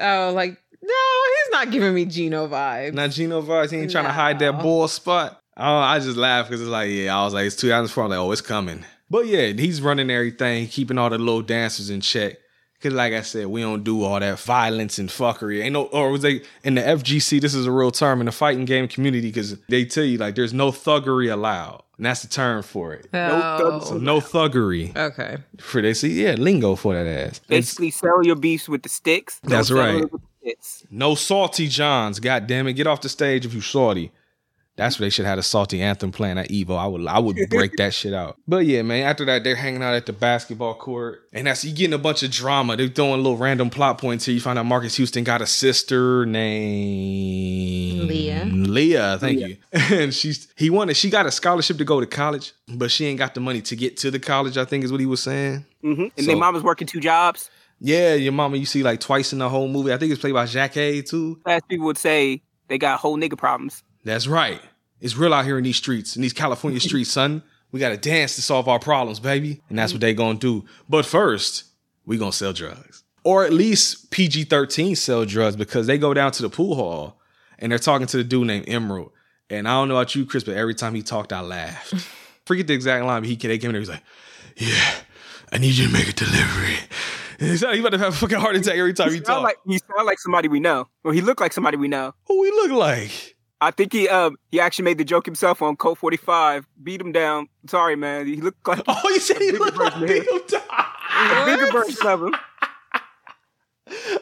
oh, 0.00 0.32
like 0.34 0.56
no, 0.82 0.94
he's 0.94 1.52
not 1.52 1.70
giving 1.70 1.92
me 1.92 2.06
Gino 2.06 2.48
vibes. 2.48 2.94
Not 2.94 3.10
Gino 3.10 3.42
vibes. 3.42 3.70
He 3.70 3.76
ain't 3.78 3.90
trying 3.90 4.04
to 4.06 4.12
hide 4.12 4.38
that 4.38 4.56
No. 4.56 4.62
ball 4.62 4.88
spot. 4.88 5.42
Oh, 5.58 5.76
I 5.76 5.98
just 5.98 6.16
laugh 6.16 6.46
because 6.46 6.62
it's 6.62 6.70
like, 6.70 6.90
yeah, 6.90 7.18
I 7.18 7.24
was 7.24 7.34
like, 7.34 7.46
it's 7.46 7.56
two 7.56 7.70
hours 7.70 7.90
before. 7.90 8.04
I'm 8.04 8.10
like, 8.10 8.18
oh, 8.18 8.32
it's 8.32 8.40
coming. 8.40 8.84
But 9.10 9.26
yeah, 9.26 9.48
he's 9.48 9.80
running 9.82 10.10
everything, 10.10 10.68
keeping 10.68 10.96
all 10.96 11.10
the 11.10 11.18
little 11.18 11.42
dancers 11.42 11.90
in 11.90 12.00
check. 12.00 12.36
Cause 12.86 12.94
like 12.94 13.12
I 13.12 13.22
said, 13.22 13.48
we 13.48 13.62
don't 13.62 13.82
do 13.82 14.04
all 14.04 14.20
that 14.20 14.38
violence 14.38 14.98
and 14.98 15.08
fuckery. 15.08 15.60
Ain't 15.64 15.72
no, 15.72 15.86
or 15.86 16.10
was 16.12 16.22
they 16.22 16.42
in 16.62 16.76
the 16.76 16.82
FGC? 16.82 17.40
This 17.40 17.52
is 17.52 17.66
a 17.66 17.72
real 17.72 17.90
term 17.90 18.20
in 18.20 18.26
the 18.26 18.32
fighting 18.32 18.64
game 18.64 18.86
community 18.86 19.28
because 19.28 19.58
they 19.68 19.84
tell 19.84 20.04
you 20.04 20.18
like 20.18 20.36
there's 20.36 20.54
no 20.54 20.70
thuggery 20.70 21.32
allowed, 21.32 21.82
and 21.96 22.06
that's 22.06 22.22
the 22.22 22.28
term 22.28 22.62
for 22.62 22.92
it. 22.92 23.08
Oh, 23.12 23.80
So 23.80 23.98
no 23.98 24.20
thuggery 24.20 24.96
okay. 24.96 25.38
for 25.58 25.82
they 25.82 25.94
see, 25.94 26.22
yeah, 26.22 26.34
lingo 26.34 26.76
for 26.76 26.94
that 26.94 27.08
ass. 27.08 27.28
It's 27.28 27.48
Basically, 27.48 27.90
sell 27.90 28.24
your 28.24 28.36
beefs 28.36 28.68
with 28.68 28.84
the 28.84 28.88
sticks. 28.88 29.40
That's 29.42 29.72
right. 29.72 29.96
it 29.96 30.12
with 30.12 30.22
the 30.22 30.50
sticks. 30.50 30.86
no 30.88 31.16
salty 31.16 31.66
Johns. 31.66 32.20
God 32.20 32.46
damn 32.46 32.68
it, 32.68 32.74
get 32.74 32.86
off 32.86 33.00
the 33.00 33.08
stage 33.08 33.44
if 33.44 33.52
you 33.52 33.60
salty. 33.60 34.12
That's 34.76 34.96
what 34.98 35.04
they 35.06 35.10
should 35.10 35.24
have 35.24 35.38
a 35.38 35.42
salty 35.42 35.80
anthem 35.80 36.12
playing 36.12 36.36
at 36.36 36.50
Evo. 36.50 36.76
I 36.76 36.86
would 36.86 37.06
I 37.06 37.18
would 37.18 37.38
break 37.48 37.72
that 37.76 37.94
shit 37.94 38.12
out. 38.12 38.36
But 38.48 38.66
yeah, 38.66 38.82
man, 38.82 39.06
after 39.06 39.24
that, 39.24 39.42
they're 39.42 39.56
hanging 39.56 39.82
out 39.82 39.94
at 39.94 40.04
the 40.06 40.12
basketball 40.12 40.74
court. 40.74 41.22
And 41.32 41.46
that's 41.46 41.64
you 41.64 41.74
getting 41.74 41.94
a 41.94 41.98
bunch 41.98 42.22
of 42.22 42.30
drama. 42.30 42.76
They're 42.76 42.88
throwing 42.88 43.22
little 43.22 43.38
random 43.38 43.70
plot 43.70 43.98
points 43.98 44.26
here. 44.26 44.34
You 44.34 44.40
find 44.40 44.58
out 44.58 44.66
Marques 44.66 44.94
Houston 44.96 45.24
got 45.24 45.40
a 45.40 45.46
sister 45.46 46.26
named 46.26 48.08
Leah. 48.08 48.44
Leah, 48.44 49.18
thank 49.18 49.40
you. 49.40 49.56
And 49.96 50.12
she's 50.14 50.48
he 50.56 50.68
wanted 50.70 50.96
she 50.96 51.10
got 51.10 51.26
a 51.26 51.30
scholarship 51.30 51.78
to 51.78 51.84
go 51.84 52.00
to 52.00 52.06
college, 52.06 52.52
but 52.68 52.90
she 52.90 53.06
ain't 53.06 53.18
got 53.18 53.34
the 53.34 53.40
money 53.40 53.62
to 53.62 53.76
get 53.76 53.96
to 53.98 54.10
the 54.10 54.18
college, 54.18 54.56
I 54.58 54.64
think 54.64 54.84
is 54.84 54.90
what 54.92 55.00
he 55.00 55.06
was 55.06 55.22
saying. 55.22 55.64
hmm 55.82 56.02
And 56.02 56.12
So- 56.18 56.26
their 56.26 56.36
mom 56.36 56.54
was 56.54 56.62
working 56.62 56.86
two 56.86 57.00
jobs. 57.00 57.50
Yeah, 57.78 58.14
your 58.14 58.32
mama 58.32 58.56
you 58.56 58.64
see 58.64 58.82
like 58.82 59.00
twice 59.00 59.32
in 59.34 59.38
the 59.38 59.48
whole 59.50 59.68
movie. 59.68 59.92
I 59.92 59.98
think 59.98 60.10
it's 60.10 60.20
played 60.20 60.32
by 60.34 60.46
Jacques 60.46 61.04
too. 61.06 61.38
As 61.46 61.60
people 61.68 61.84
would 61.86 61.98
say, 61.98 62.42
they 62.68 62.78
got 62.78 63.00
whole 63.00 63.18
nigga 63.18 63.36
problems. 63.36 63.82
That's 64.06 64.26
right. 64.26 64.60
It's 65.00 65.16
real 65.16 65.34
out 65.34 65.44
here 65.44 65.58
in 65.58 65.64
these 65.64 65.76
streets, 65.76 66.16
in 66.16 66.22
these 66.22 66.32
California 66.32 66.80
streets, 66.80 67.10
son. 67.10 67.42
We 67.72 67.80
got 67.80 67.88
to 67.90 67.96
dance 67.96 68.36
to 68.36 68.42
solve 68.42 68.68
our 68.68 68.78
problems, 68.78 69.20
baby. 69.20 69.60
And 69.68 69.78
that's 69.78 69.92
what 69.92 70.00
they 70.00 70.14
going 70.14 70.38
to 70.38 70.60
do. 70.60 70.68
But 70.88 71.04
first, 71.04 71.64
we 72.06 72.16
going 72.16 72.30
to 72.30 72.36
sell 72.36 72.52
drugs. 72.52 73.02
Or 73.24 73.44
at 73.44 73.52
least 73.52 74.12
PG 74.12 74.44
13 74.44 74.94
sell 74.94 75.24
drugs 75.24 75.56
because 75.56 75.88
they 75.88 75.98
go 75.98 76.14
down 76.14 76.30
to 76.32 76.42
the 76.42 76.48
pool 76.48 76.76
hall 76.76 77.20
and 77.58 77.72
they're 77.72 77.78
talking 77.80 78.06
to 78.06 78.16
the 78.16 78.24
dude 78.24 78.46
named 78.46 78.68
Emerald. 78.68 79.10
And 79.50 79.66
I 79.66 79.72
don't 79.72 79.88
know 79.88 79.96
about 79.96 80.14
you, 80.14 80.24
Chris, 80.24 80.44
but 80.44 80.56
every 80.56 80.74
time 80.74 80.94
he 80.94 81.02
talked, 81.02 81.32
I 81.32 81.40
laughed. 81.40 81.94
Forget 82.46 82.68
the 82.68 82.74
exact 82.74 83.04
line, 83.04 83.22
but 83.22 83.28
he 83.28 83.34
they 83.34 83.58
came 83.58 83.70
in 83.70 83.74
there, 83.74 83.80
and 83.80 83.86
he's 83.86 83.88
like, 83.88 84.02
Yeah, 84.56 84.94
I 85.52 85.58
need 85.58 85.74
you 85.74 85.88
to 85.88 85.92
make 85.92 86.08
a 86.08 86.12
delivery. 86.12 86.76
And 87.40 87.50
he's 87.50 87.62
like, 87.62 87.74
he 87.74 87.80
about 87.80 87.90
to 87.90 87.98
have 87.98 88.14
a 88.14 88.16
fucking 88.16 88.38
heart 88.38 88.56
attack 88.56 88.76
every 88.76 88.94
time 88.94 89.08
he 89.10 89.16
He 89.16 89.20
talks. 89.20 89.42
like 89.42 89.56
he 89.66 89.78
sound 89.78 90.06
like 90.06 90.18
somebody 90.20 90.48
we 90.48 90.60
know, 90.60 90.88
or 91.04 91.12
he 91.12 91.20
looked 91.20 91.40
like 91.40 91.52
somebody 91.52 91.76
we 91.76 91.88
know. 91.88 92.14
Who 92.28 92.40
we 92.40 92.50
look 92.50 92.70
like? 92.70 93.35
I 93.60 93.70
think 93.70 93.92
he 93.92 94.08
um 94.08 94.36
he 94.50 94.60
actually 94.60 94.84
made 94.84 94.98
the 94.98 95.04
joke 95.04 95.24
himself 95.24 95.62
on 95.62 95.76
Code 95.76 95.98
45. 95.98 96.66
Beat 96.82 97.00
him 97.00 97.12
down. 97.12 97.48
Sorry, 97.68 97.96
man. 97.96 98.26
He 98.26 98.36
looked 98.40 98.66
like 98.66 98.82
Oh, 98.88 99.00
you 99.08 99.20
said 99.20 99.38
he 99.40 99.52
looked 99.52 99.76
like 99.76 99.94
version 99.94 100.20
of 100.20 100.26
him. 100.26 100.42
Down. 100.48 100.62
a 101.42 101.44
bigger 101.46 101.72
version 101.72 102.06
of 102.06 102.22
him. 102.22 102.34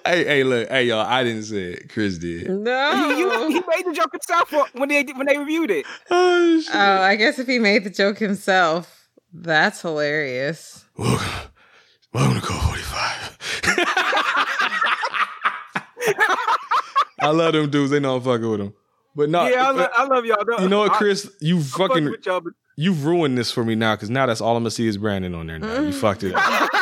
Hey, 0.07 0.25
hey, 0.25 0.45
look, 0.45 0.69
hey, 0.69 0.85
y'all. 0.85 1.07
I 1.07 1.25
didn't 1.25 1.45
say 1.45 1.73
it. 1.73 1.89
Chris 1.89 2.19
did. 2.19 2.51
No. 2.51 3.09
He, 3.09 3.17
he, 3.17 3.55
he 3.55 3.63
made 3.67 3.87
the 3.87 3.93
joke 3.95 4.13
himself 4.13 4.53
when 4.75 4.91
they 4.91 5.03
when 5.05 5.27
they 5.27 5.39
reviewed 5.39 5.71
it. 5.71 5.87
Oh, 6.11 6.61
shit. 6.61 6.75
Oh, 6.75 7.01
I 7.01 7.17
guess 7.17 7.39
if 7.39 7.47
he 7.47 7.59
made 7.59 7.85
the 7.85 7.91
joke 7.91 8.19
himself, 8.19 9.09
that's 9.33 9.81
hilarious. 9.81 10.85
welcome, 10.97 11.27
welcome 12.13 12.41
to 12.41 12.47
Code 12.47 12.61
45. 12.61 13.31
I 17.21 17.31
love 17.31 17.55
them 17.55 17.71
dudes. 17.71 17.91
They 17.91 18.01
know 18.01 18.17
I'm 18.17 18.23
fucking 18.23 18.49
with 18.49 18.61
them. 18.61 18.75
But 19.17 19.31
no, 19.31 19.47
yeah, 19.47 19.69
I, 19.69 19.71
lo- 19.71 19.89
I 19.97 20.05
love 20.07 20.25
y'all. 20.25 20.45
though. 20.45 20.63
you 20.63 20.69
know 20.69 20.81
what, 20.81 20.93
Chris? 20.93 21.31
You 21.41 21.59
I 21.59 21.63
fuck 21.63 21.91
fucking, 21.91 22.11
with 22.11 22.27
y'all, 22.27 22.41
but 22.41 22.53
you've 22.77 23.05
ruined 23.05 23.39
this 23.39 23.51
for 23.51 23.65
me 23.65 23.75
now 23.75 23.95
because 23.95 24.11
now 24.11 24.27
that's 24.27 24.41
all 24.41 24.57
I'm 24.57 24.63
gonna 24.63 24.71
see 24.71 24.87
is 24.89 24.99
Brandon 24.99 25.35
on 25.35 25.47
there 25.47 25.59
now. 25.59 25.81
You 25.81 25.93
fucked 25.93 26.25
it 26.25 26.35
up. 26.35 26.71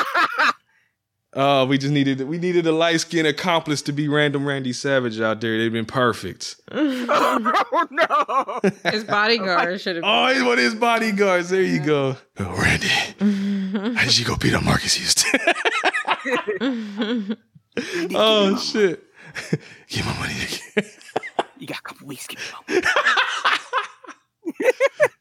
Oh, 1.34 1.62
uh, 1.62 1.64
we 1.64 1.78
just 1.78 1.94
needed 1.94 2.20
we 2.28 2.36
needed 2.36 2.66
a 2.66 2.72
light 2.72 3.00
skinned 3.00 3.26
accomplice 3.26 3.80
to 3.82 3.92
be 3.92 4.06
random 4.06 4.44
Randy 4.46 4.74
Savage 4.74 5.18
out 5.18 5.40
there. 5.40 5.56
They've 5.56 5.72
been 5.72 5.86
perfect. 5.86 6.56
oh 6.70 7.86
no! 7.90 8.70
His 8.90 9.04
bodyguard 9.04 9.80
should 9.80 9.96
have. 9.96 10.04
Oh, 10.06 10.26
he's 10.26 10.42
one 10.42 10.58
of 10.58 10.64
his 10.64 10.74
bodyguards. 10.74 11.48
There 11.48 11.62
you 11.62 11.80
go. 11.80 12.18
Oh, 12.38 12.54
Randy, 12.60 12.88
how 13.96 14.04
did 14.04 14.18
you 14.18 14.26
go 14.26 14.36
beat 14.36 14.52
up 14.52 14.62
Marques 14.62 14.92
Houston? 14.92 15.40
oh 18.14 18.58
shit! 18.58 19.02
Give 19.88 20.04
my 20.04 20.18
money. 20.18 20.34
Again. 20.76 20.90
You 21.62 21.68
got 21.68 21.78
a 21.78 21.82
couple 21.82 22.08
weeks. 22.08 22.26
Give 22.26 22.40
me. 22.40 22.80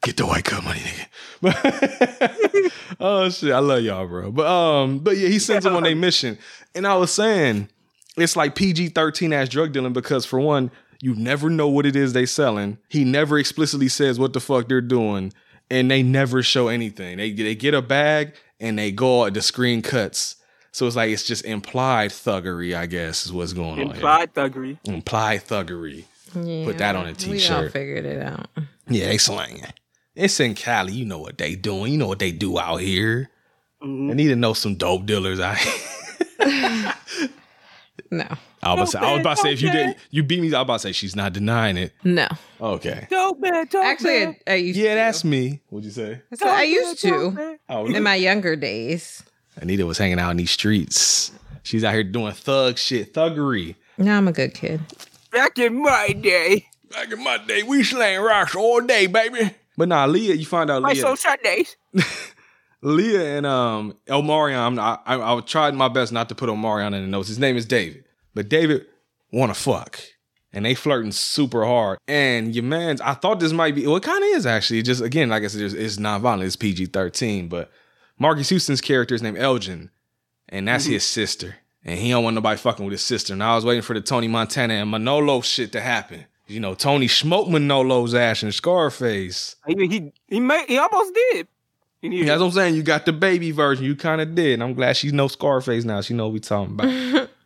Get 0.01 0.17
the 0.17 0.25
white 0.25 0.43
cup 0.43 0.63
money, 0.63 0.79
nigga. 0.79 2.71
oh 2.99 3.29
shit, 3.29 3.51
I 3.51 3.59
love 3.59 3.83
y'all, 3.83 4.07
bro. 4.07 4.31
But 4.31 4.47
um, 4.47 4.97
but 4.97 5.17
yeah, 5.17 5.27
he 5.27 5.37
sends 5.37 5.65
them 5.65 5.75
on 5.75 5.85
a 5.85 5.93
mission, 5.93 6.39
and 6.73 6.87
I 6.87 6.95
was 6.95 7.11
saying 7.11 7.69
it's 8.17 8.35
like 8.35 8.55
PG 8.55 8.89
thirteen 8.89 9.33
ass 9.33 9.49
drug 9.49 9.71
dealing 9.71 9.93
because 9.93 10.25
for 10.25 10.39
one, 10.39 10.71
you 10.99 11.13
never 11.13 11.47
know 11.47 11.67
what 11.67 11.85
it 11.85 11.95
is 11.95 12.13
they 12.13 12.25
selling. 12.25 12.79
He 12.89 13.03
never 13.03 13.37
explicitly 13.37 13.87
says 13.87 14.17
what 14.17 14.33
the 14.33 14.39
fuck 14.39 14.67
they're 14.67 14.81
doing, 14.81 15.33
and 15.69 15.91
they 15.91 16.01
never 16.01 16.41
show 16.41 16.69
anything. 16.69 17.17
They 17.17 17.33
they 17.33 17.53
get 17.53 17.75
a 17.75 17.83
bag 17.83 18.33
and 18.59 18.79
they 18.79 18.91
go. 18.91 19.29
The 19.29 19.43
screen 19.43 19.83
cuts. 19.83 20.37
So 20.71 20.87
it's 20.87 20.95
like 20.95 21.11
it's 21.11 21.27
just 21.27 21.45
implied 21.45 22.09
thuggery, 22.09 22.75
I 22.75 22.87
guess, 22.87 23.27
is 23.27 23.31
what's 23.31 23.53
going 23.53 23.79
on. 23.79 23.91
Implied 23.91 24.33
thuggery. 24.33 24.79
Implied 24.85 25.41
thuggery. 25.41 26.05
Yeah, 26.35 26.65
Put 26.65 26.77
that 26.77 26.95
on 26.95 27.07
a 27.07 27.13
We 27.29 27.45
all 27.47 27.69
figured 27.69 28.05
it 28.05 28.21
out. 28.21 28.47
Yeah, 28.87 29.07
they 29.07 29.17
slanging. 29.17 29.65
It's 30.15 30.39
in 30.39 30.55
Cali. 30.55 30.93
You 30.93 31.05
know 31.05 31.19
what 31.19 31.37
they 31.37 31.55
doing. 31.55 31.91
You 31.93 31.97
know 31.97 32.07
what 32.07 32.19
they 32.19 32.31
do 32.31 32.59
out 32.59 32.77
here. 32.81 33.29
Mhm. 33.83 34.11
I 34.11 34.13
need 34.13 34.27
to 34.27 34.35
know 34.35 34.53
some 34.53 34.75
dope 34.75 35.05
dealers 35.05 35.39
out 35.39 35.57
here. 35.57 36.93
No, 38.13 38.25
I 38.61 38.73
was 38.73 38.73
about 38.73 38.85
to 38.85 38.87
say, 38.91 38.99
I 38.99 39.11
was 39.13 39.21
about 39.21 39.37
to 39.37 39.41
say 39.43 39.53
if 39.53 39.61
you 39.61 39.71
did 39.71 39.95
you 40.09 40.21
beat 40.23 40.41
me, 40.41 40.47
I 40.47 40.59
was 40.59 40.63
about 40.63 40.73
to 40.73 40.79
say 40.79 40.91
she's 40.91 41.15
not 41.15 41.31
denying 41.31 41.77
it. 41.77 41.93
no. 42.03 42.27
Okay. 42.59 43.07
Dope 43.09 43.39
man, 43.39 43.67
dope 43.67 43.85
Actually, 43.85 44.19
man. 44.19 44.35
I, 44.47 44.51
I 44.51 44.55
used. 44.55 44.77
Yeah, 44.77 44.89
to. 44.89 44.95
that's 44.95 45.23
me. 45.23 45.61
What'd 45.69 45.85
you 45.85 45.91
say? 45.91 46.21
I, 46.43 46.59
I 46.59 46.63
used 46.63 47.05
man, 47.05 47.13
to. 47.37 47.59
Oh, 47.69 47.85
in 47.85 48.03
my 48.03 48.15
younger 48.15 48.57
days. 48.57 49.23
Anita 49.55 49.85
was 49.85 49.97
hanging 49.97 50.19
out 50.19 50.31
in 50.31 50.37
these 50.37 50.51
streets. 50.51 51.31
She's 51.63 51.83
out 51.85 51.93
here 51.93 52.03
doing 52.03 52.33
thug 52.33 52.77
shit, 52.77 53.13
thuggery. 53.13 53.75
No, 53.97 54.17
I'm 54.17 54.27
a 54.27 54.33
good 54.33 54.53
kid. 54.53 54.81
Back 55.31 55.57
in 55.59 55.81
my 55.81 56.09
day, 56.13 56.67
Back 56.91 57.11
in 57.11 57.23
my 57.23 57.37
day, 57.37 57.63
we 57.63 57.83
slang 57.83 58.19
rocks 58.21 58.53
all 58.55 58.81
day, 58.81 59.07
baby. 59.07 59.55
But 59.77 59.87
nah, 59.87 60.05
Leah, 60.05 60.35
you 60.35 60.45
find 60.45 60.69
out 60.69 60.75
Leah. 60.75 60.81
my 60.81 60.91
Leah. 60.93 61.01
soul 61.01 61.15
Sundays. 61.15 61.77
Leah 62.81 63.37
and 63.37 63.45
um 63.45 63.97
Omarion, 64.07 64.79
I, 64.79 64.97
I 65.05 65.37
I 65.37 65.39
tried 65.41 65.75
my 65.75 65.87
best 65.87 66.11
not 66.11 66.29
to 66.29 66.35
put 66.35 66.49
Omarion 66.49 66.87
in 66.87 67.01
the 67.03 67.07
notes. 67.07 67.27
His 67.29 67.39
name 67.39 67.55
is 67.55 67.65
David, 67.65 68.03
but 68.33 68.49
David 68.49 68.85
wanna 69.31 69.53
fuck, 69.53 69.99
and 70.51 70.65
they 70.65 70.73
flirting 70.75 71.11
super 71.11 71.63
hard. 71.63 71.99
And 72.07 72.53
your 72.55 72.63
man's, 72.63 72.99
I 72.99 73.13
thought 73.13 73.39
this 73.39 73.53
might 73.53 73.75
be, 73.75 73.85
well, 73.85 73.97
it 73.97 74.03
kind 74.03 74.23
of 74.23 74.29
is 74.31 74.45
actually. 74.45 74.79
It 74.79 74.83
Just 74.83 75.01
again, 75.01 75.29
like 75.29 75.43
I 75.43 75.47
said, 75.47 75.61
it's, 75.61 75.73
it's 75.75 75.97
non-violent. 75.99 76.43
It's 76.43 76.55
PG 76.55 76.87
thirteen, 76.87 77.47
but 77.47 77.71
Marques 78.19 78.49
Houston's 78.49 78.81
character 78.81 79.15
is 79.15 79.21
named 79.21 79.37
Elgin, 79.37 79.91
and 80.49 80.67
that's 80.67 80.85
his 80.85 81.03
sister. 81.03 81.57
And 81.83 81.97
he 81.97 82.09
don't 82.09 82.23
want 82.23 82.35
nobody 82.35 82.57
fucking 82.57 82.85
with 82.85 82.91
his 82.91 83.01
sister. 83.01 83.33
And 83.33 83.43
I 83.43 83.55
was 83.55 83.65
waiting 83.65 83.81
for 83.81 83.93
the 83.93 84.01
Tony 84.01 84.27
Montana 84.27 84.75
and 84.75 84.91
Manolo 84.91 85.41
shit 85.41 85.71
to 85.71 85.81
happen. 85.81 86.25
You 86.47 86.59
know, 86.59 86.73
Tony 86.75 87.07
smoked 87.07 87.49
Manolo's 87.49 88.13
ass 88.13 88.43
in 88.43 88.51
Scarface. 88.51 89.55
He 89.65 89.87
he 89.87 90.11
he, 90.27 90.39
made, 90.39 90.67
he 90.67 90.77
almost 90.77 91.13
did. 91.13 91.47
And 92.03 92.13
he- 92.13 92.23
That's 92.23 92.39
what 92.39 92.47
I'm 92.47 92.51
saying. 92.51 92.75
You 92.75 92.83
got 92.83 93.05
the 93.05 93.13
baby 93.13 93.51
version. 93.51 93.85
You 93.85 93.95
kind 93.95 94.21
of 94.21 94.35
did. 94.35 94.55
And 94.55 94.63
I'm 94.63 94.73
glad 94.73 94.97
she 94.97 95.11
knows 95.11 95.33
Scarface 95.33 95.85
now. 95.85 96.01
She 96.01 96.13
know 96.13 96.25
what 96.27 96.33
we 96.33 96.39
talking 96.39 96.73
about. 96.73 97.29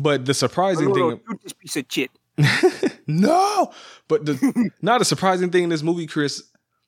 But 0.00 0.24
the 0.24 0.32
surprising 0.32 0.94
thing, 0.94 1.20
this 1.42 1.52
piece 1.52 1.76
of 1.76 1.84
shit. 1.86 2.10
no. 3.06 3.70
But 4.08 4.24
the 4.24 4.70
not 4.82 5.02
a 5.02 5.04
surprising 5.04 5.50
thing 5.50 5.64
in 5.64 5.68
this 5.68 5.82
movie, 5.82 6.06
Chris, 6.06 6.42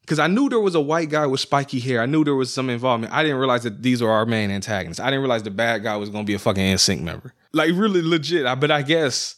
because 0.05 0.19
I 0.19 0.27
knew 0.27 0.49
there 0.51 0.61
was 0.61 0.75
a 0.75 0.81
white 0.81 1.09
guy 1.09 1.27
with 1.27 1.41
spiky 1.41 1.81
hair. 1.81 2.03
I 2.03 2.07
knew 2.07 2.25
there 2.25 2.35
was 2.35 2.53
some 2.53 2.69
involvement. 2.69 3.13
I 3.13 3.23
didn't 3.23 3.39
realize 3.39 3.63
that 3.63 3.83
these 3.83 4.03
are 4.03 4.11
our 4.11 4.27
main 4.27 4.51
antagonists. 4.51 5.01
I 5.01 5.07
didn't 5.07 5.21
realize 5.21 5.43
the 5.43 5.51
bad 5.51 5.83
guy 5.83 5.97
was 5.97 6.11
gonna 6.11 6.25
be 6.25 6.35
a 6.35 6.39
fucking 6.39 6.63
NSYNC 6.63 7.01
member. 7.03 7.33
Like 7.53 7.71
really 7.75 8.03
legit. 8.03 8.45
I, 8.47 8.55
but 8.55 8.71
I 8.71 8.83
guess 8.83 9.37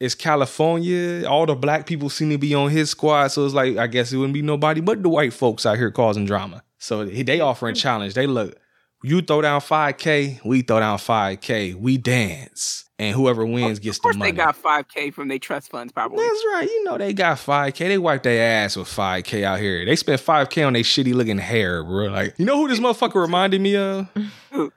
it's 0.00 0.14
California. 0.14 1.24
All 1.28 1.46
the 1.46 1.54
black 1.54 1.86
people 1.86 2.10
seem 2.10 2.30
to 2.30 2.38
be 2.38 2.54
on 2.54 2.70
his 2.70 2.90
squad, 2.90 3.28
so 3.28 3.44
it's 3.44 3.54
like 3.54 3.76
I 3.76 3.86
guess 3.86 4.12
it 4.12 4.16
wouldn't 4.16 4.34
be 4.34 4.42
nobody 4.42 4.80
but 4.80 5.02
the 5.02 5.08
white 5.08 5.32
folks 5.32 5.64
out 5.64 5.76
here 5.76 5.90
causing 5.90 6.24
drama. 6.26 6.62
So 6.78 7.06
he- 7.06 7.22
they 7.22 7.40
offering 7.40 7.74
challenge. 7.74 8.14
They 8.14 8.26
look. 8.26 8.56
You 9.04 9.20
throw 9.22 9.40
down 9.42 9.60
5K, 9.60 10.40
we 10.44 10.62
throw 10.62 10.80
down 10.80 10.98
5K, 10.98 11.76
we 11.76 11.98
dance. 11.98 12.84
And 13.00 13.14
whoever 13.14 13.46
wins 13.46 13.78
gets 13.78 14.00
the 14.00 14.08
money. 14.08 14.16
Of 14.16 14.18
course, 14.18 14.30
they 14.30 14.36
got 14.36 14.56
five 14.56 14.88
k 14.88 15.12
from 15.12 15.28
their 15.28 15.38
trust 15.38 15.70
funds, 15.70 15.92
probably. 15.92 16.24
That's 16.24 16.44
right. 16.52 16.68
You 16.68 16.84
know 16.84 16.98
they 16.98 17.12
got 17.12 17.38
5K. 17.38 17.78
They 17.78 17.98
wipe 17.98 18.24
their 18.24 18.64
ass 18.64 18.76
with 18.76 18.88
5K 18.88 19.44
out 19.44 19.60
here. 19.60 19.84
They 19.84 19.94
spent 19.94 20.20
5K 20.20 20.66
on 20.66 20.72
their 20.72 20.82
shitty 20.82 21.14
looking 21.14 21.38
hair, 21.38 21.84
bro. 21.84 22.06
Like, 22.06 22.34
you 22.38 22.44
know 22.44 22.56
who 22.56 22.66
this 22.66 22.80
motherfucker 22.80 23.20
reminded 23.20 23.60
me 23.60 23.76
of? 23.76 24.08
Who? 24.50 24.72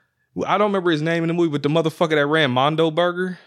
I 0.46 0.56
don't 0.56 0.68
remember 0.68 0.92
his 0.92 1.02
name 1.02 1.24
in 1.24 1.28
the 1.28 1.34
movie, 1.34 1.50
but 1.50 1.62
the 1.62 1.68
motherfucker 1.68 2.10
that 2.10 2.26
ran 2.26 2.52
Mondo 2.52 2.90
Burger 2.90 3.38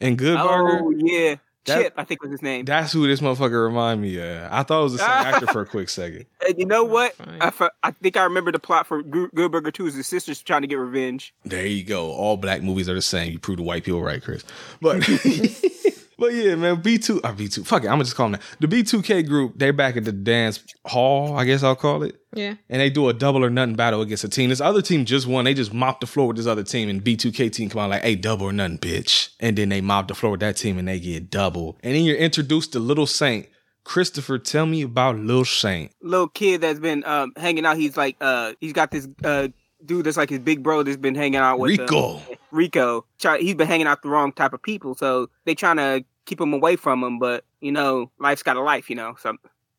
and 0.00 0.16
Good 0.16 0.38
oh, 0.38 0.48
Burger. 0.48 0.80
Oh 0.84 0.90
yeah, 0.96 1.34
That- 1.66 1.82
Chip, 1.82 1.94
I 1.96 2.04
think 2.04 2.22
was 2.22 2.30
his 2.30 2.42
name. 2.42 2.64
That's 2.64 2.92
who 2.92 3.06
this 3.06 3.20
motherfucker 3.20 3.64
remind 3.64 4.00
me 4.00 4.18
of. 4.18 4.48
I 4.50 4.62
thought 4.62 4.80
it 4.80 4.84
was 4.84 4.92
the 4.94 4.98
same 4.98 5.08
actor 5.08 5.46
for 5.48 5.60
a 5.60 5.66
quick 5.66 5.88
second. 5.88 6.26
And 6.48 6.58
you 6.58 6.64
know 6.66 6.82
what? 6.82 7.14
I, 7.20 7.52
I 7.82 7.90
think 7.92 8.16
I 8.16 8.24
remember 8.24 8.50
the 8.50 8.58
plot 8.58 8.86
for 8.86 9.02
Good 9.02 9.30
Good 9.34 9.52
Burger 9.52 9.70
Two 9.70 9.86
is 9.86 9.94
his 9.94 10.08
sister's 10.08 10.42
trying 10.42 10.62
to 10.62 10.66
get 10.66 10.76
revenge. 10.76 11.32
There 11.44 11.66
you 11.66 11.84
go. 11.84 12.10
All 12.10 12.36
black 12.38 12.62
movies 12.62 12.88
are 12.88 12.94
the 12.94 13.02
same. 13.02 13.30
You 13.30 13.38
prove 13.38 13.58
the 13.58 13.62
white 13.62 13.84
people 13.84 14.02
right, 14.02 14.20
Chris. 14.22 14.42
But 14.80 15.02
but 16.20 16.34
yeah, 16.34 16.54
man, 16.54 16.82
B 16.82 16.98
two 16.98 17.18
or 17.24 17.32
B 17.32 17.48
two. 17.48 17.64
Fuck 17.64 17.84
it, 17.84 17.86
I'm 17.86 17.94
gonna 17.94 18.04
just 18.04 18.14
call 18.14 18.26
them 18.26 18.32
that. 18.32 18.42
The 18.60 18.68
B 18.68 18.82
two 18.82 19.00
K 19.00 19.22
group. 19.22 19.54
They're 19.56 19.72
back 19.72 19.96
at 19.96 20.04
the 20.04 20.12
dance 20.12 20.62
hall. 20.86 21.34
I 21.34 21.46
guess 21.46 21.62
I'll 21.62 21.74
call 21.74 22.02
it. 22.02 22.20
Yeah. 22.32 22.54
and 22.68 22.80
they 22.80 22.90
do 22.90 23.08
a 23.08 23.12
double 23.12 23.44
or 23.44 23.50
nothing 23.50 23.74
battle 23.74 24.02
against 24.02 24.22
a 24.22 24.28
team. 24.28 24.50
This 24.50 24.60
other 24.60 24.82
team 24.82 25.04
just 25.04 25.26
won. 25.26 25.46
They 25.46 25.54
just 25.54 25.72
mopped 25.72 26.02
the 26.02 26.06
floor 26.06 26.28
with 26.28 26.36
this 26.36 26.46
other 26.46 26.62
team, 26.62 26.88
and 26.88 27.02
B2K 27.02 27.50
team 27.50 27.70
come 27.70 27.80
out 27.80 27.90
like, 27.90 28.02
"Hey, 28.02 28.14
double 28.16 28.46
or 28.46 28.52
nothing, 28.52 28.78
bitch!" 28.78 29.30
And 29.40 29.56
then 29.56 29.70
they 29.70 29.80
mop 29.80 30.08
the 30.08 30.14
floor 30.14 30.32
with 30.32 30.40
that 30.40 30.58
team, 30.58 30.78
and 30.78 30.86
they 30.86 31.00
get 31.00 31.30
double. 31.30 31.78
And 31.82 31.94
then 31.94 32.04
you're 32.04 32.18
introduced 32.18 32.74
to 32.74 32.78
Little 32.78 33.06
Saint. 33.06 33.48
Christopher, 33.84 34.38
tell 34.38 34.66
me 34.66 34.82
about 34.82 35.16
Little 35.16 35.46
Saint. 35.46 35.90
Little 36.02 36.28
kid 36.28 36.60
that's 36.60 36.78
been 36.78 37.02
um, 37.06 37.32
hanging 37.36 37.64
out. 37.64 37.78
He's 37.78 37.96
like, 37.96 38.16
uh, 38.20 38.52
he's 38.60 38.74
got 38.74 38.90
this 38.90 39.08
uh, 39.24 39.48
dude 39.84 40.04
that's 40.04 40.18
like 40.18 40.28
his 40.30 40.38
big 40.38 40.62
bro 40.62 40.82
that's 40.82 40.98
been 40.98 41.14
hanging 41.14 41.40
out 41.40 41.58
with 41.58 41.80
uh, 41.80 41.82
Rico. 41.82 42.20
Rico. 42.50 43.06
He's 43.38 43.54
been 43.54 43.66
hanging 43.66 43.86
out 43.86 44.02
the 44.02 44.08
wrong 44.08 44.32
type 44.32 44.52
of 44.52 44.62
people, 44.62 44.94
so 44.94 45.30
they 45.44 45.54
trying 45.54 45.76
to 45.76 46.04
keep 46.30 46.40
him 46.40 46.54
away 46.54 46.76
from 46.76 47.02
him. 47.04 47.18
But 47.18 47.44
you 47.60 47.72
know, 47.72 48.10
life's 48.18 48.42
got 48.42 48.56
a 48.56 48.62
life, 48.62 48.88
you 48.88 48.96
know. 48.96 49.16
So 49.20 49.36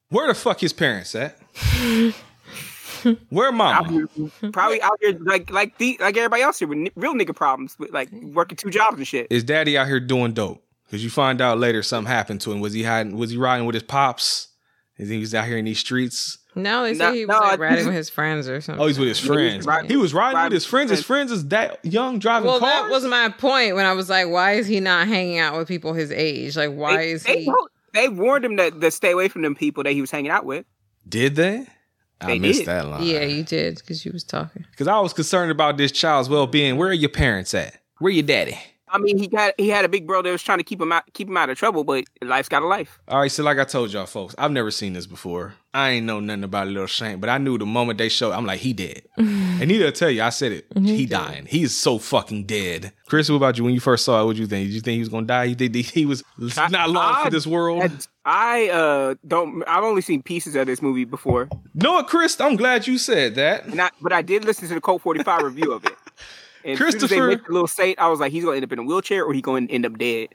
Where 0.09 0.27
the 0.27 0.35
fuck 0.35 0.59
his 0.59 0.73
parents 0.73 1.15
at? 1.15 1.39
Where 3.29 3.51
mama? 3.51 4.07
probably 4.51 4.81
out 4.81 4.97
here 5.01 5.17
like 5.21 5.49
like 5.49 5.77
the 5.79 5.97
like 5.99 6.15
everybody 6.17 6.43
else 6.43 6.59
here 6.59 6.67
with 6.67 6.77
ni- 6.77 6.91
real 6.95 7.15
nigga 7.15 7.35
problems, 7.35 7.79
with 7.79 7.91
like 7.91 8.11
working 8.11 8.57
two 8.57 8.69
jobs 8.69 8.97
and 8.97 9.07
shit. 9.07 9.27
Is 9.31 9.43
daddy 9.43 9.77
out 9.77 9.87
here 9.87 9.99
doing 9.99 10.33
dope? 10.33 10.63
Because 10.85 11.03
you 11.03 11.09
find 11.09 11.39
out 11.41 11.57
later 11.57 11.81
something 11.81 12.11
happened 12.11 12.41
to 12.41 12.51
him. 12.51 12.59
Was 12.59 12.73
he 12.73 12.83
hiding? 12.83 13.17
Was 13.17 13.31
he 13.31 13.37
riding 13.37 13.65
with 13.65 13.73
his 13.73 13.83
pops? 13.83 14.49
Is 14.97 15.09
he 15.09 15.17
was 15.19 15.33
out 15.33 15.45
here 15.45 15.57
in 15.57 15.65
these 15.65 15.79
streets? 15.79 16.37
No, 16.53 16.83
they 16.83 16.93
No, 16.93 17.13
he 17.13 17.25
was 17.25 17.33
no, 17.39 17.39
like 17.47 17.59
riding 17.59 17.85
with 17.85 17.95
his 17.95 18.09
friends 18.09 18.47
or 18.49 18.59
something. 18.61 18.83
Oh, 18.83 18.87
he's 18.87 18.99
with 18.99 19.07
his 19.07 19.19
Yeah, 19.19 19.23
he 19.25 19.29
was 19.29 19.37
friends. 19.37 19.65
riding- 19.65 19.89
He 19.89 19.95
was 19.97 20.13
riding 20.13 20.43
with 20.43 20.51
his 20.51 20.65
friends. 20.65 20.91
His 20.91 21.03
friends 21.03 21.31
is 21.31 21.47
that 21.47 21.79
young 21.83 22.19
driving 22.19 22.49
car. 22.49 22.59
Well, 22.59 22.69
cars. 22.69 22.83
that 22.83 22.89
was 22.91 23.05
my 23.05 23.29
point 23.29 23.75
when 23.75 23.85
I 23.85 23.93
was 23.93 24.09
like, 24.09 24.27
why 24.27 24.53
is 24.53 24.67
he 24.67 24.79
not 24.81 25.07
hanging 25.07 25.39
out 25.39 25.57
with 25.57 25.67
people 25.67 25.93
his 25.93 26.11
age? 26.11 26.57
Like, 26.57 26.71
why 26.73 26.97
they, 26.97 27.11
is 27.11 27.23
they, 27.23 27.39
he? 27.39 27.45
told- 27.45 27.69
they 27.93 28.09
warned 28.09 28.43
him 28.45 28.57
that 28.57 28.79
to 28.81 28.91
stay 28.91 29.11
away 29.11 29.27
from 29.29 29.41
them 29.43 29.55
people 29.55 29.83
that 29.83 29.93
he 29.93 30.01
was 30.01 30.11
hanging 30.11 30.29
out 30.31 30.45
with. 30.45 30.65
Did 31.07 31.35
they? 31.35 31.65
I 32.19 32.37
missed 32.37 32.59
did. 32.59 32.67
that 32.67 32.85
line. 32.85 33.03
Yeah, 33.03 33.23
you 33.23 33.43
did 33.43 33.77
because 33.77 34.05
you 34.05 34.11
was 34.11 34.23
talking. 34.23 34.65
Because 34.71 34.87
I 34.87 34.99
was 34.99 35.11
concerned 35.13 35.51
about 35.51 35.77
this 35.77 35.91
child's 35.91 36.29
well 36.29 36.45
being. 36.47 36.77
Where 36.77 36.89
are 36.89 36.93
your 36.93 37.09
parents 37.09 37.53
at? 37.55 37.77
Where 37.97 38.11
your 38.11 38.23
daddy? 38.23 38.59
I 38.91 38.97
mean, 38.97 39.17
he 39.17 39.27
got 39.27 39.53
he 39.57 39.69
had 39.69 39.85
a 39.85 39.89
big 39.89 40.05
bro 40.05 40.21
that 40.21 40.31
was 40.31 40.43
trying 40.43 40.57
to 40.57 40.63
keep 40.63 40.81
him 40.81 40.91
out 40.91 41.03
keep 41.13 41.27
him 41.29 41.37
out 41.37 41.49
of 41.49 41.57
trouble, 41.57 41.83
but 41.83 42.03
life's 42.21 42.49
got 42.49 42.61
a 42.61 42.67
life. 42.67 42.99
All 43.07 43.19
right, 43.19 43.31
so 43.31 43.43
like 43.43 43.57
I 43.59 43.63
told 43.63 43.91
y'all 43.93 44.05
folks, 44.05 44.35
I've 44.37 44.51
never 44.51 44.71
seen 44.71 44.93
this 44.93 45.05
before. 45.07 45.53
I 45.73 45.91
ain't 45.91 46.05
know 46.05 46.19
nothing 46.19 46.43
about 46.43 46.67
Little 46.67 46.87
Saint, 46.87 47.21
but 47.21 47.29
I 47.29 47.37
knew 47.37 47.57
the 47.57 47.65
moment 47.65 47.97
they 47.97 48.09
showed, 48.09 48.33
I'm 48.33 48.45
like, 48.45 48.59
he 48.59 48.73
dead. 48.73 49.03
and 49.17 49.67
neither 49.69 49.89
tell 49.91 50.09
you, 50.09 50.21
I 50.21 50.27
said 50.29 50.51
it. 50.51 50.65
He 50.77 51.05
dying. 51.05 51.45
He 51.45 51.63
is 51.63 51.77
so 51.77 51.97
fucking 51.97 52.43
dead. 52.43 52.91
Chris, 53.07 53.29
what 53.29 53.37
about 53.37 53.57
you? 53.57 53.63
When 53.63 53.73
you 53.73 53.79
first 53.79 54.03
saw 54.03 54.21
it, 54.21 54.25
what 54.25 54.33
did 54.33 54.41
you 54.41 54.47
think? 54.47 54.67
Did 54.67 54.73
you 54.73 54.81
think 54.81 54.95
he 54.95 54.99
was 54.99 55.07
gonna 55.09 55.27
die? 55.27 55.45
You 55.45 55.55
think 55.55 55.73
he 55.75 56.05
was 56.05 56.23
not 56.37 56.89
long 56.89 57.15
I- 57.17 57.23
for 57.23 57.29
this 57.29 57.47
world? 57.47 57.83
And 57.83 58.07
I 58.25 58.69
uh 58.69 59.15
don't 59.27 59.63
I've 59.67 59.83
only 59.83 60.01
seen 60.01 60.21
pieces 60.21 60.55
of 60.55 60.67
this 60.67 60.81
movie 60.81 61.05
before, 61.05 61.49
no, 61.73 62.03
Chris, 62.03 62.39
I'm 62.39 62.55
glad 62.55 62.85
you 62.85 62.97
said 62.97 63.33
that. 63.35 63.65
and 63.65 63.81
I, 63.81 63.89
but 64.01 64.13
I 64.13 64.21
did 64.21 64.45
listen 64.45 64.67
to 64.67 64.75
the 64.75 64.81
Colt 64.81 65.01
45 65.01 65.41
review 65.43 65.71
of 65.71 65.85
it. 65.85 65.93
And 66.63 66.73
as 66.73 66.77
soon 66.77 66.87
as 66.87 66.93
Christopher- 66.93 67.15
they 67.15 67.21
went 67.27 67.45
to 67.45 67.51
Little 67.51 67.67
Saint, 67.67 67.99
I 67.99 68.07
was 68.09 68.19
like, 68.19 68.31
he's 68.31 68.43
gonna 68.43 68.55
end 68.57 68.65
up 68.65 68.71
in 68.71 68.79
a 68.79 68.83
wheelchair 68.83 69.23
or 69.23 69.33
he 69.33 69.41
gonna 69.41 69.67
end 69.69 69.85
up 69.85 69.97
dead. 69.97 70.29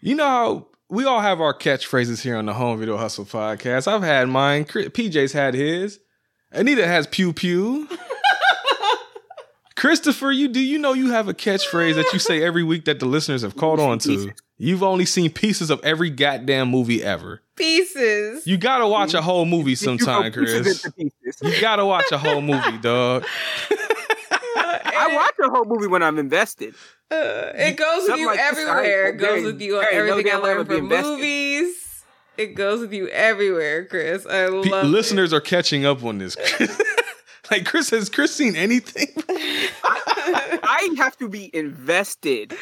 You 0.00 0.14
know 0.14 0.24
how 0.24 0.66
we 0.88 1.04
all 1.04 1.20
have 1.20 1.40
our 1.40 1.54
catchphrases 1.56 2.20
here 2.20 2.36
on 2.36 2.46
the 2.46 2.54
Home 2.54 2.78
Video 2.78 2.96
Hustle 2.96 3.24
podcast. 3.24 3.88
I've 3.88 4.02
had 4.02 4.28
mine. 4.28 4.64
Chris- 4.64 4.88
PJ's 4.88 5.32
had 5.32 5.54
his. 5.54 5.98
Anita 6.52 6.86
has 6.86 7.06
pew 7.06 7.32
pew. 7.32 7.88
Christopher, 9.76 10.30
you 10.30 10.48
do 10.48 10.60
you 10.60 10.78
know 10.78 10.92
you 10.92 11.10
have 11.10 11.28
a 11.28 11.34
catchphrase 11.34 11.96
that 11.96 12.10
you 12.12 12.18
say 12.18 12.42
every 12.42 12.62
week 12.62 12.84
that 12.84 13.00
the 13.00 13.06
listeners 13.06 13.42
have 13.42 13.56
caught 13.56 13.80
on 13.80 13.98
to? 14.00 14.30
You've 14.56 14.84
only 14.84 15.04
seen 15.04 15.30
pieces 15.32 15.68
of 15.68 15.80
every 15.82 16.10
goddamn 16.10 16.68
movie 16.70 17.02
ever. 17.02 17.42
Pieces. 17.56 18.46
You 18.46 18.56
gotta 18.56 18.86
watch 18.86 19.14
a 19.14 19.20
whole 19.22 19.44
movie 19.44 19.74
sometime, 19.74 20.32
Chris. 20.32 20.86
You 20.96 21.60
gotta 21.60 21.84
watch 21.84 22.10
a 22.12 22.18
whole 22.18 22.40
movie, 22.40 22.78
dog. 22.78 23.26
I 24.86 25.10
watch 25.14 25.34
a 25.46 25.50
whole 25.50 25.64
movie 25.64 25.86
when 25.88 26.02
I'm 26.02 26.18
invested. 26.18 26.74
Uh, 27.10 27.52
it 27.54 27.76
goes 27.76 27.96
with 27.98 28.06
Something 28.06 28.20
you 28.20 28.26
like 28.26 28.38
this, 28.38 28.50
everywhere. 28.58 29.06
I- 29.06 29.08
It 29.10 29.16
goes 29.18 29.44
with 29.44 29.60
you 29.60 29.76
on 29.76 29.82
there 29.82 29.90
ain't 29.92 30.06
no 30.06 30.12
everything 30.12 30.32
I 30.32 30.34
damn 30.34 30.42
way 30.42 30.54
learned 30.54 30.66
from 30.68 30.88
movies. 30.88 32.04
It 32.36 32.54
goes 32.54 32.80
with 32.80 32.92
you 32.92 33.08
everywhere, 33.08 33.84
Chris. 33.86 34.26
I 34.26 34.46
Pe- 34.46 34.68
love 34.70 34.86
listeners 34.86 35.32
are 35.32 35.40
catching 35.40 35.84
up 35.86 36.02
on 36.02 36.18
this. 36.18 36.36
like 37.50 37.64
Chris 37.66 37.90
has 37.90 38.08
Chris 38.08 38.34
seen 38.34 38.56
anything? 38.56 39.08
I 39.28 40.94
have 40.98 41.16
to 41.18 41.28
be 41.28 41.50
invested 41.54 42.54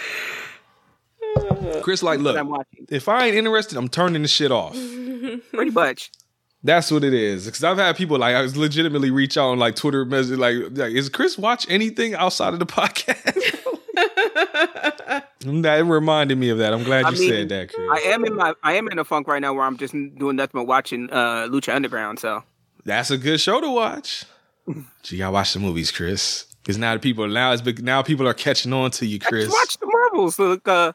Chris, 1.83 2.03
like, 2.03 2.21
when 2.21 2.37
I'm 2.37 2.51
look, 2.51 2.67
if 2.91 3.09
I 3.09 3.27
ain't 3.27 3.37
interested, 3.37 3.79
I'm 3.79 3.89
turning 3.89 4.23
the 4.23 4.29
shit 4.29 4.51
off. 4.53 4.75
Pretty 5.53 5.71
much. 5.71 6.11
That's 6.65 6.91
what 6.91 7.03
it 7.03 7.13
is. 7.15 7.47
Because 7.47 7.65
I've 7.65 7.79
had 7.79 7.97
people 7.97 8.19
like 8.19 8.35
I 8.35 8.43
was 8.43 8.57
legitimately 8.57 9.11
reach 9.11 9.37
out 9.37 9.49
on 9.51 9.59
like 9.59 9.75
Twitter 9.75 10.05
message 10.05 10.39
like, 10.39 10.57
like 10.73 10.93
is 10.93 11.09
Chris 11.09 11.37
watch 11.37 11.67
anything 11.69 12.15
outside 12.15 12.53
of 12.53 12.59
the 12.61 12.67
podcast? 12.79 13.59
that 15.63 15.85
reminded 15.85 16.39
me 16.39 16.51
of 16.51 16.59
that. 16.59 16.73
I'm 16.73 16.85
glad 16.85 17.05
I 17.05 17.11
you 17.11 17.19
mean, 17.19 17.29
said 17.29 17.49
that, 17.49 17.73
Chris. 17.73 17.89
I 17.91 17.99
am 18.13 18.25
in 18.25 18.37
my 18.37 18.55
I 18.63 18.75
am 18.75 18.89
in 18.89 18.99
a 18.99 19.05
funk 19.05 19.27
right 19.27 19.41
now 19.43 19.53
where 19.55 19.65
I'm 19.65 19.77
just 19.77 19.93
doing 19.93 20.37
nothing 20.37 20.53
but 20.61 20.67
watching 20.67 21.11
uh 21.11 21.49
Lucha 21.49 21.75
Underground. 21.75 22.19
So 22.19 22.43
That's 22.85 23.11
a 23.11 23.19
good 23.19 23.41
show 23.41 23.61
to 23.61 23.71
watch. 23.71 24.25
You 25.07 25.19
gotta 25.19 25.33
watch 25.33 25.53
the 25.53 25.59
movies, 25.59 25.91
Chris. 25.91 26.47
Because 26.63 26.79
now 26.79 26.95
the 26.95 27.01
people 27.01 27.27
now 27.27 27.51
it's 27.53 27.61
big, 27.61 27.83
now 27.83 28.03
people 28.03 28.29
are 28.29 28.35
catching 28.35 28.73
on 28.73 28.93
to 28.93 29.05
you, 29.07 29.19
I 29.21 29.29
Chris. 29.29 29.45
just 29.47 29.57
watched 29.57 29.81
the 29.81 29.87
Marvels 29.87 30.39
like, 30.39 30.69
uh, 30.69 30.93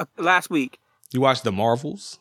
uh, 0.00 0.04
last 0.18 0.50
week. 0.50 0.80
You 1.12 1.20
watched 1.20 1.44
the 1.44 1.52
Marvels? 1.52 2.18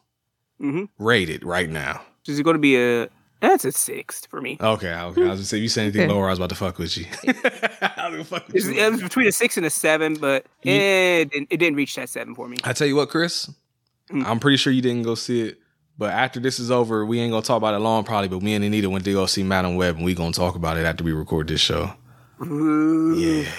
Mm-hmm. 0.62 0.84
Rated 1.04 1.44
right 1.44 1.68
now. 1.68 2.02
This 2.26 2.36
is 2.36 2.42
going 2.42 2.56
to 2.56 2.60
be 2.60 2.78
a 2.78 3.10
that's 3.42 3.66
a 3.66 3.72
six 3.72 4.26
for 4.26 4.42
me. 4.42 4.58
Okay, 4.60 4.88
okay. 4.92 4.94
I 4.94 5.06
was 5.06 5.16
gonna 5.16 5.38
say 5.44 5.58
if 5.58 5.64
you 5.64 5.70
say 5.70 5.84
anything 5.84 6.10
lower, 6.10 6.28
I 6.28 6.30
was 6.30 6.40
about 6.40 6.50
to 6.50 6.56
fuck 6.56 6.78
with 6.80 6.98
you. 6.98 7.06
I 7.28 8.08
was 8.10 8.12
gonna 8.12 8.24
fuck 8.24 8.48
with 8.48 8.66
you. 8.66 8.74
it 8.74 8.92
was 8.92 9.02
between 9.02 9.28
a 9.28 9.32
six 9.32 9.58
and 9.58 9.66
a 9.66 9.70
seven, 9.70 10.16
but 10.16 10.46
it, 10.64 11.30
didn't, 11.32 11.48
it 11.52 11.58
didn't 11.58 11.76
reach 11.76 11.94
that 11.96 12.10
seven 12.10 12.34
for 12.34 12.48
me. 12.48 12.58
I 12.64 12.74
tell 12.74 12.88
you 12.88 12.96
what, 12.96 13.10
Chris, 13.10 13.50
Mm. 14.12 14.24
I'm 14.26 14.40
pretty 14.40 14.58
sure 14.58 14.72
you 14.72 14.84
didn't 14.84 15.02
go 15.04 15.16
see 15.16 15.42
it. 15.42 15.60
But 15.98 16.12
after 16.14 16.40
this 16.40 16.60
is 16.60 16.70
over, 16.70 17.06
we 17.06 17.20
ain't 17.20 17.32
gonna 17.32 17.42
talk 17.42 17.58
about 17.58 17.74
it 17.74 17.80
long, 17.80 18.04
probably. 18.04 18.28
But 18.28 18.42
me 18.44 18.54
and 18.54 18.64
Anita 18.64 18.88
went 18.90 19.04
to 19.06 19.14
go 19.14 19.26
see 19.26 19.42
Madame 19.44 19.76
Web, 19.78 19.96
and 19.96 20.06
we 20.06 20.14
gonna 20.14 20.32
talk 20.32 20.56
about 20.56 20.78
it 20.78 20.86
after 20.86 21.04
we 21.04 21.12
record 21.12 21.48
this 21.48 21.60
show. 21.62 21.92
Ooh. 22.46 23.16
Yeah, 23.16 23.50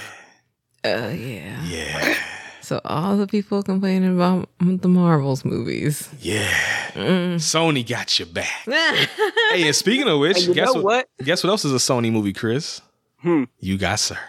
Uh, 0.85 1.09
yeah. 1.09 1.64
yeah, 1.64 2.14
So 2.61 2.81
all 2.85 3.16
the 3.16 3.26
people 3.26 3.62
complaining 3.62 4.14
about 4.14 4.48
the 4.61 4.87
Marvels 4.88 5.44
movies. 5.44 6.09
yeah. 6.20 6.48
Mm. 6.96 7.35
Sony 7.37 7.87
got 7.87 8.18
your 8.18 8.26
back. 8.26 8.64
hey, 8.64 9.66
and 9.66 9.74
speaking 9.76 10.09
of 10.09 10.18
which, 10.18 10.52
guess 10.52 10.74
what, 10.74 10.85
what? 10.85 11.09
Guess 11.22 11.44
what 11.44 11.50
else 11.50 11.64
is 11.64 11.72
a 11.72 11.76
Sony 11.76 12.11
movie, 12.11 12.32
Chris? 12.32 12.80
Hmm. 13.20 13.44
You 13.61 13.76
got 13.78 13.98
served. 14.00 14.20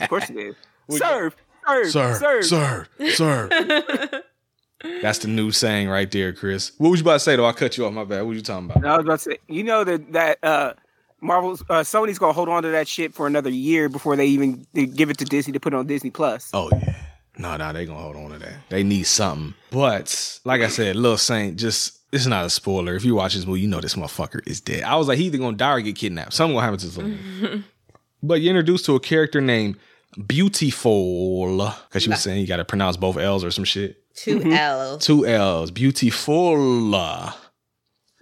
Of 0.00 0.08
course 0.08 0.30
it 0.30 0.36
is. 0.36 0.54
serve, 0.98 1.34
serve, 1.66 1.90
Sir, 1.90 2.14
serve. 2.14 2.44
sir, 2.44 2.86
sir. 3.10 4.22
That's 5.00 5.18
the 5.18 5.28
new 5.28 5.50
saying 5.52 5.88
right 5.88 6.10
there, 6.10 6.32
Chris. 6.32 6.72
What 6.78 6.90
was 6.90 7.00
you 7.00 7.04
about 7.04 7.14
to 7.14 7.20
say 7.20 7.36
though? 7.36 7.46
I 7.46 7.52
cut 7.52 7.76
you 7.76 7.86
off. 7.86 7.92
My 7.92 8.04
bad. 8.04 8.18
What 8.18 8.28
were 8.28 8.34
you 8.34 8.42
talking 8.42 8.70
about? 8.70 8.82
No, 8.82 8.88
I 8.88 8.96
was 8.96 9.04
about 9.04 9.18
to 9.20 9.24
say, 9.30 9.38
you 9.48 9.62
know 9.62 9.84
that 9.84 10.12
that 10.12 10.38
uh, 10.42 10.74
Marvel's 11.20 11.62
uh, 11.62 11.80
Sony's 11.80 12.18
gonna 12.18 12.32
hold 12.32 12.48
on 12.48 12.62
to 12.64 12.70
that 12.70 12.88
shit 12.88 13.14
for 13.14 13.26
another 13.26 13.50
year 13.50 13.88
before 13.88 14.16
they 14.16 14.26
even 14.26 14.66
they 14.72 14.86
give 14.86 15.08
it 15.10 15.18
to 15.18 15.24
Disney 15.24 15.52
to 15.52 15.60
put 15.60 15.72
it 15.72 15.76
on 15.76 15.86
Disney 15.86 16.10
Plus. 16.10 16.50
Oh 16.52 16.68
yeah. 16.72 16.94
No, 17.38 17.56
no, 17.56 17.72
they 17.72 17.86
gonna 17.86 18.00
hold 18.00 18.16
on 18.16 18.30
to 18.30 18.38
that. 18.38 18.68
They 18.68 18.82
need 18.82 19.04
something. 19.04 19.54
But 19.70 20.40
like 20.44 20.60
I 20.60 20.68
said, 20.68 20.96
Lil 20.96 21.16
Saint, 21.16 21.58
just 21.58 21.98
it's 22.12 22.26
not 22.26 22.44
a 22.44 22.50
spoiler. 22.50 22.94
If 22.94 23.04
you 23.04 23.14
watch 23.14 23.34
this 23.34 23.46
movie, 23.46 23.60
you 23.62 23.68
know 23.68 23.80
this 23.80 23.94
motherfucker 23.94 24.46
is 24.46 24.60
dead. 24.60 24.82
I 24.82 24.96
was 24.96 25.08
like, 25.08 25.18
he 25.18 25.24
either 25.24 25.38
gonna 25.38 25.56
die 25.56 25.72
or 25.72 25.80
get 25.80 25.96
kidnapped. 25.96 26.34
Something 26.34 26.54
gonna 26.56 26.64
happen 26.64 26.80
to 26.80 26.86
someone. 26.86 27.64
but 28.22 28.40
you're 28.42 28.50
introduced 28.50 28.84
to 28.86 28.94
a 28.94 29.00
character 29.00 29.40
named 29.40 29.76
Beautiful. 30.26 31.58
Cause 31.90 32.02
she 32.02 32.10
was 32.10 32.20
saying 32.20 32.40
you 32.40 32.46
gotta 32.46 32.66
pronounce 32.66 32.96
both 32.98 33.16
L's 33.16 33.44
or 33.44 33.50
some 33.50 33.64
shit. 33.64 33.98
2 34.16 34.40
mm-hmm. 34.40 34.52
L's. 34.52 35.04
Two 35.04 35.26
L's. 35.26 35.70
Beautiful. 35.70 36.56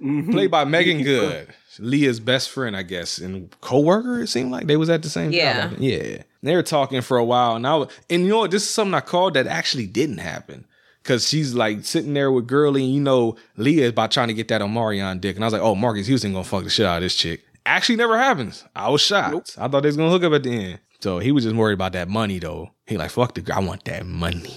Mm-hmm. 0.01 0.31
Played 0.31 0.51
by 0.51 0.65
Meagan 0.65 1.03
Good. 1.03 1.49
Leah's 1.79 2.21
best 2.21 2.51
friend, 2.51 2.77
I 2.77 2.83
guess, 2.83 3.19
and 3.19 3.51
co-worker, 3.61 4.21
it 4.21 4.29
seemed 4.29 4.51
like. 4.51 4.67
They 4.67 4.77
was 4.77 4.91
at 4.91 5.03
the 5.03 5.09
same 5.11 5.33
Yeah. 5.33 5.69
job. 5.69 5.79
Yeah. 5.81 6.23
They 6.43 6.55
were 6.55 6.63
talking 6.63 7.01
for 7.03 7.19
a 7.19 7.25
while. 7.25 7.57
And 7.57 7.67
I 7.67 7.77
was, 7.77 7.93
and 8.09 8.23
you 8.23 8.29
know 8.29 8.39
what? 8.39 8.51
This 8.51 8.63
is 8.63 8.71
something 8.71 8.95
I 8.95 9.01
called 9.01 9.35
that 9.35 9.47
actually 9.47 9.87
didn't 9.87 10.19
happen. 10.19 10.67
Cause 11.03 11.27
she's 11.27 11.55
like 11.55 11.85
sitting 11.85 12.13
there 12.13 12.31
with 12.31 12.47
Girly, 12.47 12.85
and 12.85 12.93
you 12.93 13.01
know, 13.01 13.37
Leah 13.57 13.85
is 13.85 13.91
about 13.91 14.11
trying 14.11 14.29
to 14.29 14.35
get 14.35 14.49
that 14.49 14.61
Omarion 14.61 15.19
dick. 15.19 15.35
And 15.35 15.43
I 15.43 15.47
was 15.47 15.55
like, 15.55 15.63
oh, 15.63 15.75
Marques 15.75 16.07
Houston 16.07 16.33
gonna 16.33 16.45
fuck 16.45 16.63
the 16.63 16.69
shit 16.69 16.85
out 16.85 16.99
of 16.99 17.03
this 17.03 17.17
chick. 17.17 17.43
Actually 17.65 17.97
never 17.97 18.19
happens. 18.19 18.65
I 18.77 18.91
was 18.91 19.01
shocked. 19.01 19.57
I 19.59 19.67
thought 19.67 19.81
they 19.81 19.89
was 19.89 19.97
gonna 19.97 20.11
hook 20.11 20.25
up 20.25 20.35
at 20.35 20.43
the 20.43 20.51
end. 20.51 20.81
So 21.01 21.19
he 21.19 21.33
was 21.33 21.45
just 21.45 21.57
worried 21.57 21.75
about 21.75 21.93
that 21.95 22.11
money 22.11 22.39
though. 22.39 22.71
He 22.87 22.99
like, 22.99 23.11
fuck 23.11 23.35
the 23.35 23.41
girl. 23.41 23.57
I 23.57 23.61
want 23.61 23.85
that 23.87 24.05
money. 24.05 24.55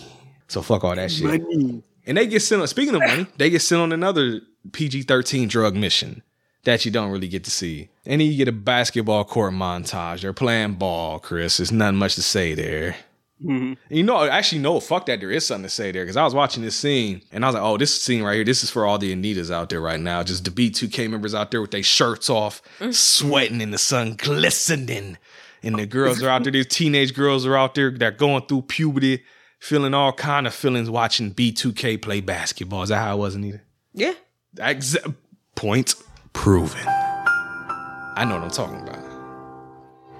So 0.49 0.61
fuck 0.61 0.83
all 0.83 0.95
that 0.95 1.11
shit. 1.11 1.25
Money. 1.25 1.81
And 2.05 2.17
they 2.17 2.27
get 2.27 2.41
sent 2.41 2.61
on, 2.61 2.67
speaking 2.67 2.95
of 2.95 3.01
money, 3.01 3.25
they 3.37 3.49
get 3.49 3.61
sent 3.61 3.81
on 3.81 3.93
another 3.93 4.41
PG 4.73 5.03
13 5.03 5.47
drug 5.47 5.75
mission 5.75 6.23
that 6.65 6.85
you 6.85 6.91
don't 6.91 7.11
really 7.11 7.27
get 7.27 7.43
to 7.43 7.51
see. 7.51 7.89
And 8.05 8.21
then 8.21 8.27
you 8.29 8.37
get 8.37 8.47
a 8.47 8.51
basketball 8.53 9.23
court 9.25 9.53
montage. 9.53 10.21
They're 10.21 10.33
playing 10.33 10.75
ball, 10.75 11.19
Chris. 11.19 11.57
There's 11.57 11.71
nothing 11.71 11.97
much 11.97 12.15
to 12.15 12.21
say 12.21 12.53
there. 12.53 12.95
Mhm. 13.43 13.75
You 13.89 14.03
know, 14.03 14.23
actually, 14.23 14.61
no, 14.61 14.79
fuck 14.79 15.05
that. 15.07 15.19
There 15.19 15.31
is 15.31 15.45
something 15.45 15.63
to 15.63 15.69
say 15.69 15.91
there 15.91 16.03
because 16.03 16.15
I 16.15 16.23
was 16.23 16.33
watching 16.33 16.63
this 16.63 16.77
scene 16.77 17.21
and 17.33 17.43
I 17.43 17.49
was 17.49 17.55
like, 17.55 17.63
oh, 17.63 17.77
this 17.77 18.01
scene 18.01 18.23
right 18.23 18.35
here, 18.35 18.45
this 18.45 18.63
is 18.63 18.69
for 18.69 18.85
all 18.85 18.97
the 18.97 19.13
Anitas 19.13 19.51
out 19.51 19.69
there 19.69 19.81
right 19.81 19.99
now. 19.99 20.23
Just 20.23 20.45
the 20.45 20.51
B2K 20.51 21.09
members 21.09 21.35
out 21.35 21.51
there 21.51 21.59
with 21.59 21.71
their 21.71 21.83
shirts 21.83 22.29
off, 22.29 22.61
sweating 22.91 23.59
in 23.59 23.71
the 23.71 23.77
sun, 23.77 24.15
glistening. 24.15 25.17
And 25.61 25.77
the 25.77 25.85
girls 25.85 26.21
are 26.23 26.29
out 26.29 26.43
there, 26.43 26.51
these 26.53 26.67
teenage 26.67 27.13
girls 27.13 27.45
are 27.45 27.55
out 27.57 27.75
there 27.75 27.91
that 27.91 28.03
are 28.05 28.11
going 28.15 28.43
through 28.47 28.63
puberty, 28.63 29.23
feeling 29.59 29.93
all 29.93 30.13
kind 30.13 30.47
of 30.47 30.53
feelings 30.53 30.89
watching 30.89 31.33
B2K 31.33 32.01
play 32.01 32.21
basketball. 32.21 32.83
Is 32.83 32.89
that 32.89 32.97
how 32.99 33.15
it 33.15 33.19
was, 33.19 33.35
Anita? 33.35 33.61
Yeah. 33.93 34.13
Exa- 34.57 35.15
point 35.55 35.95
proven. 36.33 36.81
I 36.87 38.25
know 38.27 38.35
what 38.35 38.43
I'm 38.43 38.51
talking 38.51 38.81
about. 38.81 38.99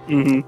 Mm-hmm. 0.08 0.42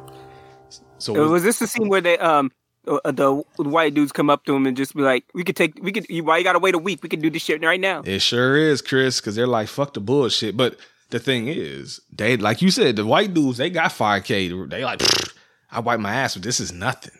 So 0.97 1.15
Uh, 1.15 1.19
was- 1.21 1.31
Was 1.31 1.43
this 1.43 1.59
the 1.59 1.67
scene 1.67 1.89
where 1.89 2.01
they 2.01 2.17
um 2.17 2.51
uh, 2.87 3.11
the 3.11 3.33
white 3.57 3.95
dudes 3.95 4.11
come 4.11 4.29
up 4.29 4.45
to 4.45 4.55
him 4.55 4.67
and 4.67 4.77
just 4.77 4.95
be 4.95 5.01
like, 5.01 5.25
"We 5.33 5.43
could 5.43 5.55
take, 5.55 5.79
we 5.81 5.91
could. 5.91 6.05
you- 6.07 6.23
Why 6.23 6.37
you 6.37 6.43
gotta 6.43 6.59
wait 6.59 6.75
a 6.75 6.77
week? 6.77 7.01
We 7.01 7.09
could 7.09 7.21
do 7.21 7.31
this 7.31 7.41
shit 7.43 7.63
right 7.63 7.79
now." 7.79 8.01
It 8.05 8.19
sure 8.21 8.55
is, 8.57 8.81
Chris, 8.83 9.19
because 9.19 9.35
they're 9.35 9.47
like, 9.47 9.67
fuck 9.69 9.93
the 9.95 9.99
bullshit. 10.01 10.55
But 10.55 10.77
the 11.09 11.17
thing 11.19 11.47
is, 11.47 11.99
they 12.11 12.37
like 12.37 12.61
you 12.61 12.69
said, 12.69 12.95
the 12.95 13.05
white 13.05 13.33
dudes, 13.33 13.57
they 13.57 13.71
got 13.71 13.91
5K. 13.91 14.69
They 14.69 14.83
like, 14.85 15.01
I 15.71 15.79
wipe 15.79 15.99
my 15.99 16.13
ass, 16.13 16.35
but 16.35 16.43
this 16.43 16.59
is 16.59 16.71
nothing. 16.71 17.13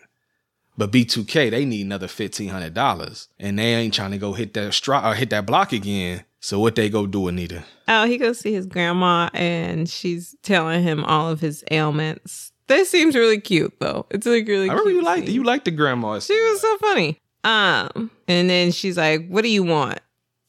But 0.78 0.92
B2K, 0.92 1.50
they 1.50 1.64
need 1.64 1.84
another 1.86 2.06
fifteen 2.06 2.50
hundred 2.50 2.74
dollars. 2.74 3.26
And 3.40 3.58
they 3.58 3.74
ain't 3.74 3.94
trying 3.94 4.10
to 4.12 4.18
go 4.18 4.34
hit 4.34 4.54
that 4.54 4.70
stri- 4.72 5.02
or 5.04 5.14
hit 5.16 5.30
that 5.30 5.46
block 5.46 5.72
again. 5.72 6.24
So 6.46 6.60
what 6.60 6.76
they 6.76 6.88
go 6.88 7.08
do, 7.08 7.26
Anita? 7.26 7.64
Oh, 7.88 8.06
he 8.06 8.18
goes 8.18 8.38
see 8.38 8.52
his 8.52 8.66
grandma 8.66 9.28
and 9.34 9.88
she's 9.88 10.36
telling 10.44 10.84
him 10.84 11.04
all 11.04 11.28
of 11.28 11.40
his 11.40 11.64
ailments. 11.72 12.52
This 12.68 12.88
seems 12.88 13.16
really 13.16 13.40
cute 13.40 13.74
though. 13.80 14.06
It's 14.10 14.26
like 14.26 14.46
really 14.46 14.68
cute. 14.68 14.70
I 14.70 14.78
remember 14.78 14.92
you 14.92 15.02
liked 15.02 15.26
scene. 15.26 15.34
you 15.34 15.42
liked 15.42 15.64
the 15.64 15.72
grandma. 15.72 16.20
She 16.20 16.40
was 16.40 16.60
so 16.60 16.78
funny. 16.78 17.20
Um, 17.42 18.12
and 18.28 18.48
then 18.48 18.70
she's 18.70 18.96
like, 18.96 19.26
"What 19.26 19.42
do 19.42 19.48
you 19.48 19.64
want?" 19.64 19.98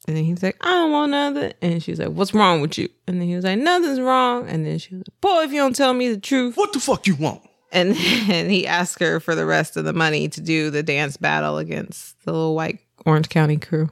And 0.07 0.15
then 0.15 0.23
he's 0.23 0.43
like, 0.43 0.57
"I 0.61 0.69
don't 0.69 0.91
want 0.91 1.09
nothing." 1.13 1.53
And 1.63 1.81
she's 1.81 1.99
like, 1.99 2.09
"What's 2.09 2.31
wrong 2.31 2.61
with 2.61 2.77
you?" 2.77 2.89
And 3.07 3.19
then 3.19 3.27
he 3.27 3.35
was 3.35 3.45
like, 3.45 3.57
"Nothing's 3.57 3.99
wrong." 3.99 4.47
And 4.47 4.67
then 4.67 4.77
she 4.77 4.93
was 4.93 4.99
like, 4.99 5.19
"Boy, 5.19 5.45
if 5.45 5.51
you 5.51 5.57
don't 5.57 5.75
tell 5.75 5.95
me 5.95 6.09
the 6.09 6.19
truth." 6.19 6.57
What 6.57 6.73
the 6.73 6.79
fuck 6.79 7.07
you 7.07 7.15
want? 7.15 7.41
And 7.71 7.95
then 8.27 8.51
he 8.51 8.67
asked 8.67 8.99
her 8.99 9.19
for 9.19 9.33
the 9.33 9.47
rest 9.47 9.75
of 9.75 9.83
the 9.83 9.93
money 9.93 10.29
to 10.29 10.41
do 10.41 10.69
the 10.69 10.83
dance 10.83 11.17
battle 11.17 11.57
against 11.57 12.23
the 12.23 12.33
little 12.33 12.53
white 12.53 12.81
Orange 13.03 13.29
County 13.29 13.57
crew. 13.57 13.89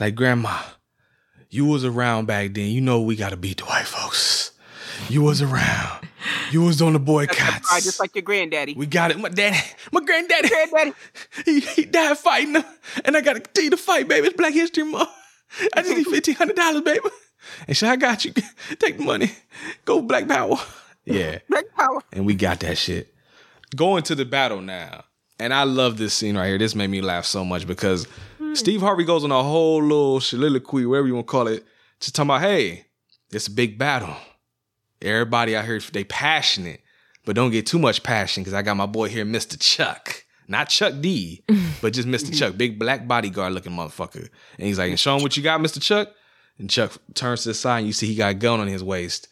Like, 0.00 0.16
grandma, 0.16 0.60
you 1.50 1.64
was 1.64 1.84
around 1.84 2.26
back 2.26 2.54
then. 2.54 2.68
You 2.70 2.80
know 2.80 3.00
we 3.00 3.16
gotta 3.16 3.36
beat 3.36 3.58
the 3.58 3.64
white 3.64 3.86
folks. 3.86 4.52
You 5.08 5.22
was 5.22 5.42
around. 5.42 6.08
You 6.50 6.62
was 6.62 6.80
on 6.82 6.92
the 6.94 6.98
boycotts. 6.98 7.70
Right, 7.70 7.82
just 7.82 8.00
like 8.00 8.14
your 8.14 8.22
granddaddy. 8.22 8.74
we 8.74 8.86
got 8.86 9.10
it. 9.10 9.18
My 9.18 9.28
daddy, 9.28 9.58
my 9.92 10.00
granddaddy, 10.00 10.48
granddaddy. 10.48 10.92
he, 11.44 11.60
he 11.60 11.84
died 11.84 12.18
fighting, 12.18 12.56
and 13.04 13.16
I 13.16 13.20
gotta 13.20 13.40
continue 13.40 13.70
to 13.70 13.76
fight, 13.76 14.08
baby. 14.08 14.28
It's 14.28 14.36
Black 14.36 14.52
History 14.54 14.84
Month. 14.84 15.10
I 15.74 15.82
just 15.82 15.96
need 15.96 16.06
fifteen 16.06 16.34
hundred 16.34 16.56
dollars, 16.56 16.82
baby. 16.82 17.00
And 17.68 17.76
she, 17.76 17.86
I 17.86 17.96
got 17.96 18.24
you. 18.24 18.32
Take 18.78 18.98
the 18.98 19.04
money. 19.04 19.30
Go 19.84 20.02
Black 20.02 20.26
Power. 20.26 20.56
Yeah. 21.04 21.38
Black 21.48 21.64
power. 21.76 22.00
and 22.12 22.26
we 22.26 22.34
got 22.34 22.60
that 22.60 22.76
shit. 22.76 23.14
Going 23.76 24.02
to 24.04 24.14
the 24.16 24.24
battle 24.24 24.60
now. 24.60 25.04
And 25.38 25.52
I 25.54 25.64
love 25.64 25.98
this 25.98 26.14
scene 26.14 26.36
right 26.36 26.48
here. 26.48 26.58
This 26.58 26.74
made 26.74 26.88
me 26.88 27.00
laugh 27.02 27.24
so 27.26 27.44
much 27.44 27.66
because 27.66 28.08
Steve 28.54 28.80
Harvey 28.80 29.04
goes 29.04 29.24
on 29.24 29.32
a 29.32 29.42
whole 29.42 29.82
little 29.82 30.20
soliloquy, 30.20 30.86
whatever 30.86 31.06
you 31.06 31.14
want 31.14 31.26
to 31.26 31.30
call 31.30 31.46
it, 31.48 31.64
just 32.00 32.14
talking 32.14 32.30
about, 32.30 32.40
hey, 32.42 32.86
it's 33.30 33.48
a 33.48 33.50
big 33.50 33.78
battle. 33.78 34.16
Everybody 35.02 35.56
out 35.56 35.64
here, 35.66 35.80
they 35.92 36.04
passionate, 36.04 36.80
but 37.24 37.36
don't 37.36 37.50
get 37.50 37.66
too 37.66 37.78
much 37.78 38.02
passion 38.02 38.42
because 38.42 38.54
I 38.54 38.62
got 38.62 38.76
my 38.76 38.86
boy 38.86 39.08
here, 39.08 39.24
Mr. 39.24 39.58
Chuck. 39.60 40.24
Not 40.48 40.68
Chuck 40.68 40.94
D, 41.00 41.42
but 41.82 41.92
just 41.92 42.08
Mr. 42.08 42.36
Chuck, 42.36 42.56
big 42.56 42.78
black 42.78 43.06
bodyguard 43.06 43.52
looking 43.52 43.72
motherfucker. 43.72 44.28
And 44.58 44.66
he's 44.66 44.78
like, 44.78 44.90
and 44.90 44.98
show 45.00 45.16
him 45.16 45.22
what 45.22 45.36
you 45.36 45.42
got, 45.42 45.60
Mr. 45.60 45.82
Chuck. 45.82 46.08
And 46.58 46.70
Chuck 46.70 46.92
turns 47.14 47.42
to 47.42 47.50
the 47.50 47.54
side 47.54 47.78
and 47.78 47.86
you 47.86 47.92
see 47.92 48.06
he 48.06 48.14
got 48.14 48.30
a 48.30 48.34
gun 48.34 48.60
on 48.60 48.66
his 48.66 48.82
waist. 48.82 49.28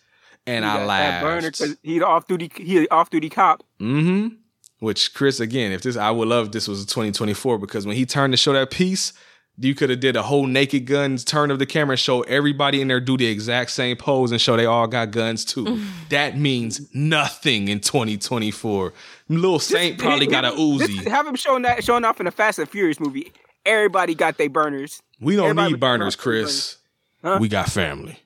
And 0.46 0.64
He 0.64 0.70
I 0.70 0.84
laughed. 0.84 0.88
That 0.88 1.22
burner 1.22 1.50
because 1.50 1.76
he 1.82 2.02
off 2.02 2.26
duty. 2.26 2.50
He 2.54 2.86
off 2.88 3.08
duty 3.08 3.30
cop. 3.30 3.62
Mm-hmm. 3.80 4.36
Which 4.80 5.14
Chris, 5.14 5.40
again, 5.40 5.72
if 5.72 5.82
this, 5.82 5.96
I 5.96 6.10
would 6.10 6.28
love 6.28 6.52
this 6.52 6.68
was 6.68 6.84
2024 6.84 7.58
because 7.58 7.86
when 7.86 7.96
he 7.96 8.04
turned 8.04 8.32
to 8.32 8.36
show 8.36 8.52
that 8.52 8.70
piece, 8.70 9.12
you 9.56 9.74
could 9.74 9.88
have 9.88 10.00
did 10.00 10.16
a 10.16 10.22
whole 10.22 10.46
naked 10.46 10.84
guns 10.84 11.24
turn 11.24 11.50
of 11.50 11.58
the 11.58 11.66
camera 11.66 11.92
and 11.92 12.00
show 12.00 12.22
everybody 12.22 12.80
in 12.80 12.88
there 12.88 13.00
do 13.00 13.16
the 13.16 13.26
exact 13.26 13.70
same 13.70 13.96
pose 13.96 14.32
and 14.32 14.40
show 14.40 14.56
they 14.56 14.66
all 14.66 14.86
got 14.86 15.12
guns 15.12 15.44
too. 15.44 15.64
Mm. 15.64 15.86
that 16.08 16.36
means 16.36 16.92
nothing 16.94 17.68
in 17.68 17.80
2024. 17.80 18.92
Little 19.28 19.58
Saint 19.60 19.98
probably 19.98 20.26
got 20.26 20.44
a 20.44 20.48
Uzi. 20.58 21.06
have 21.06 21.26
him 21.26 21.36
showing 21.36 21.62
that 21.62 21.84
showing 21.84 22.04
off 22.04 22.20
in 22.20 22.26
a 22.26 22.32
Fast 22.32 22.58
and 22.58 22.68
Furious 22.68 22.98
movie. 22.98 23.32
Everybody 23.64 24.14
got 24.14 24.36
their 24.38 24.50
burners. 24.50 25.00
We 25.20 25.36
don't 25.36 25.50
everybody 25.50 25.72
need 25.72 25.80
burners, 25.80 26.16
Chris. 26.16 26.76
Huh? 27.22 27.38
We 27.40 27.48
got 27.48 27.68
family. 27.68 28.18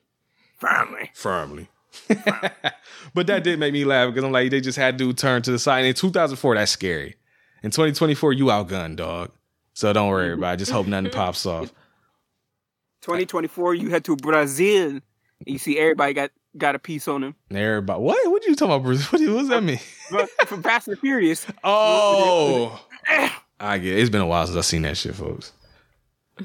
Family. 0.57 1.11
firmly. 1.13 1.69
but 3.13 3.27
that 3.27 3.43
did 3.43 3.59
make 3.59 3.73
me 3.73 3.85
laugh 3.85 4.09
because 4.09 4.23
I'm 4.23 4.31
like, 4.31 4.51
they 4.51 4.61
just 4.61 4.77
had 4.77 4.97
to 4.99 5.13
turn 5.13 5.41
to 5.43 5.51
the 5.51 5.59
side. 5.59 5.79
And 5.79 5.87
in 5.87 5.93
2004, 5.95 6.55
that's 6.55 6.71
scary. 6.71 7.15
In 7.63 7.71
2024, 7.71 8.33
you 8.33 8.45
outgunned, 8.45 8.95
dog. 8.97 9.31
So 9.73 9.91
don't 9.93 10.09
worry 10.09 10.33
about 10.33 10.55
it. 10.55 10.57
Just 10.57 10.71
hope 10.71 10.87
nothing 10.87 11.11
pops 11.11 11.45
off. 11.45 11.73
2024, 13.01 13.75
you 13.75 13.89
head 13.89 14.03
to 14.05 14.15
Brazil. 14.15 14.89
And 14.91 15.01
you 15.45 15.57
see 15.57 15.77
everybody 15.79 16.13
got 16.13 16.31
got 16.57 16.75
a 16.75 16.79
piece 16.79 17.07
on 17.07 17.23
him. 17.23 17.35
Everybody, 17.51 17.99
what? 18.01 18.31
What 18.31 18.45
you 18.45 18.55
talking 18.55 18.73
about, 18.73 18.83
Bruce? 18.83 19.09
What, 19.11 19.19
do- 19.19 19.33
what 19.35 19.39
does 19.41 19.49
that 19.49 19.63
mean? 19.63 19.79
From 20.45 20.61
Fast 20.63 20.87
and 20.89 20.99
Furious, 20.99 21.45
Oh, 21.63 22.83
I 23.59 23.77
get 23.77 23.93
it. 23.97 23.99
It's 24.01 24.09
been 24.09 24.21
a 24.21 24.25
while 24.27 24.45
since 24.45 24.57
I've 24.57 24.65
seen 24.65 24.81
that 24.81 24.97
shit, 24.97 25.15
folks. 25.15 25.53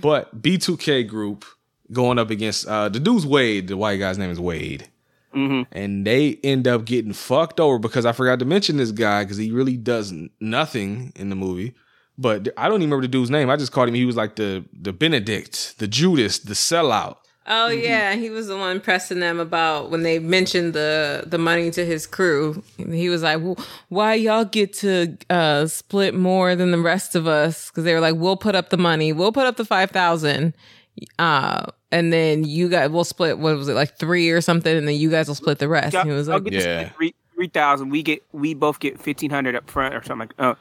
But 0.01 0.41
B2K 0.43 1.07
group 1.09 1.45
going 1.93 2.19
up 2.19 2.31
against 2.31 2.67
uh 2.67 2.89
the 2.89 3.01
dude's 3.01 3.27
Wade. 3.27 3.69
The 3.69 3.77
white 3.77 3.97
guy's 3.97 4.19
name 4.19 4.31
is 4.31 4.41
Wade. 4.41 4.89
Mhm. 5.35 5.67
And 5.73 6.07
they 6.07 6.39
end 6.45 6.69
up 6.69 6.85
getting 6.85 7.13
fucked 7.13 7.61
over 7.61 7.79
because 7.79 8.07
I 8.07 8.13
forgot 8.13 8.39
to 8.39 8.45
mention 8.45 8.77
this 8.77 8.93
guy 8.93 9.25
because 9.25 9.37
he 9.37 9.51
really 9.51 9.77
does 9.77 10.13
nothing 10.41 11.13
in 11.17 11.29
the 11.31 11.37
movie. 11.37 11.75
But 12.17 12.49
I 12.57 12.69
don't 12.69 12.77
even 12.81 12.91
remember 12.91 13.03
the 13.03 13.09
dude's 13.09 13.31
name. 13.31 13.51
I 13.51 13.57
just 13.57 13.73
called 13.73 13.89
him. 13.89 13.95
He 13.95 14.05
was 14.05 14.17
like 14.17 14.37
the 14.37 14.65
the 14.73 14.93
Benedict, 14.93 15.79
the 15.79 15.89
Judas, 15.89 16.39
the 16.39 16.55
sellout. 16.55 17.17
Oh 17.47 17.69
yeah, 17.69 18.15
he 18.15 18.31
was 18.31 18.47
the 18.47 18.57
one 18.57 18.81
pressing 18.81 19.21
them 19.21 19.39
about 19.39 19.91
when 19.91 20.03
they 20.03 20.19
mentioned 20.19 20.73
the 20.73 21.25
the 21.27 21.37
money 21.39 21.71
to 21.73 21.85
his 21.85 22.07
crew. 22.07 22.63
He 22.79 23.09
was 23.11 23.23
like, 23.23 23.43
well, 23.43 23.59
"Why 23.89 24.15
y'all 24.15 24.47
get 24.47 24.73
to 24.75 25.19
uh, 25.29 25.67
split 25.67 26.15
more 26.15 26.55
than 26.57 26.71
the 26.71 26.79
rest 26.79 27.15
of 27.15 27.27
us?" 27.27 27.69
Because 27.71 27.85
they 27.85 27.93
were 27.93 28.01
like, 28.01 28.15
"We'll 28.17 28.39
put 28.39 28.55
up 28.55 28.71
the 28.71 28.79
money. 28.79 29.13
We'll 29.13 29.33
put 29.33 29.47
up 29.47 29.57
the 29.57 29.65
five 29.67 29.91
thousand, 29.91 30.55
uh, 31.19 31.67
and 31.95 32.13
then 32.13 32.45
you 32.45 32.69
guys 32.69 32.91
will 32.91 33.05
split. 33.05 33.39
What 33.39 33.57
was 33.57 33.69
it 33.69 33.75
like 33.75 33.97
three 33.99 34.31
or 34.31 34.41
something? 34.41 34.77
And 34.77 34.87
then 34.89 34.97
you 34.97 35.11
guys 35.11 35.29
will 35.29 35.35
split 35.35 35.59
the 35.59 35.69
rest." 35.69 35.95
I'll, 35.95 36.03
And 36.03 36.11
he 36.11 36.17
was 36.17 36.29
like, 36.29 36.45
get 36.45 36.53
this 36.53 36.65
Yeah. 36.65 36.89
three 36.91 37.15
three 37.35 37.49
thousand. 37.49 37.91
We 37.91 38.03
get 38.03 38.23
we 38.33 38.55
both 38.55 38.81
get 38.81 39.01
fifteen 39.01 39.31
hundred 39.31 39.55
up 39.57 39.71
front 39.71 39.95
or 39.95 40.03
something. 40.03 40.29
Like, 40.29 40.35
oh. 40.39 40.57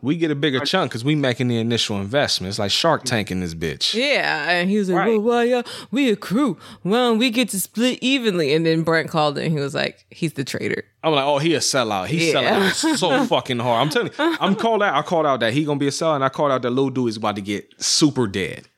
We 0.00 0.14
get 0.16 0.30
a 0.30 0.36
bigger 0.36 0.60
chunk 0.60 0.92
because 0.92 1.04
we 1.04 1.16
making 1.16 1.48
the 1.48 1.58
initial 1.58 1.96
investment. 2.00 2.50
It's 2.50 2.60
like 2.60 2.70
Shark 2.70 3.00
mm-hmm. 3.00 3.08
Tank 3.08 3.30
in 3.32 3.40
this 3.40 3.52
bitch. 3.52 3.94
Yeah, 3.94 4.48
and 4.48 4.70
he 4.70 4.78
was 4.78 4.88
like, 4.88 4.96
Right. 4.98 5.08
"Well, 5.20 5.38
why 5.38 5.42
y'all? 5.42 5.64
We 5.90 6.08
a 6.12 6.14
crew. 6.14 6.56
Well, 6.84 7.16
we 7.16 7.30
get 7.30 7.48
to 7.48 7.58
split 7.58 7.98
evenly." 8.00 8.54
And 8.54 8.64
then 8.64 8.82
Brent 8.82 9.08
called 9.10 9.38
it, 9.38 9.44
and 9.46 9.52
he 9.52 9.58
was 9.58 9.74
like, 9.74 10.06
"He's 10.10 10.34
the 10.34 10.44
traitor." 10.44 10.84
I'm 11.02 11.14
like, 11.14 11.24
oh, 11.24 11.38
he 11.38 11.52
a 11.54 11.58
sellout. 11.58 12.06
He's 12.06 12.26
Yeah. 12.26 12.32
selling 12.32 12.48
out 12.48 12.74
so 12.98 13.24
fucking 13.24 13.58
hard. 13.58 13.82
I'm 13.82 13.88
telling 13.90 14.12
you, 14.16 14.36
I'm 14.40 14.54
called 14.54 14.84
out. 14.84 14.94
I 14.94 15.02
called 15.02 15.26
out 15.26 15.40
that 15.40 15.52
he 15.52 15.64
gonna 15.64 15.80
be 15.80 15.88
a 15.88 15.90
sellout, 15.90 16.14
and 16.14 16.24
I 16.24 16.28
called 16.28 16.52
out 16.52 16.62
that 16.62 16.70
little 16.70 16.90
dude 16.90 17.08
is 17.08 17.16
about 17.16 17.34
to 17.34 17.42
get 17.42 17.66
super 17.82 18.28
dead. 18.28 18.68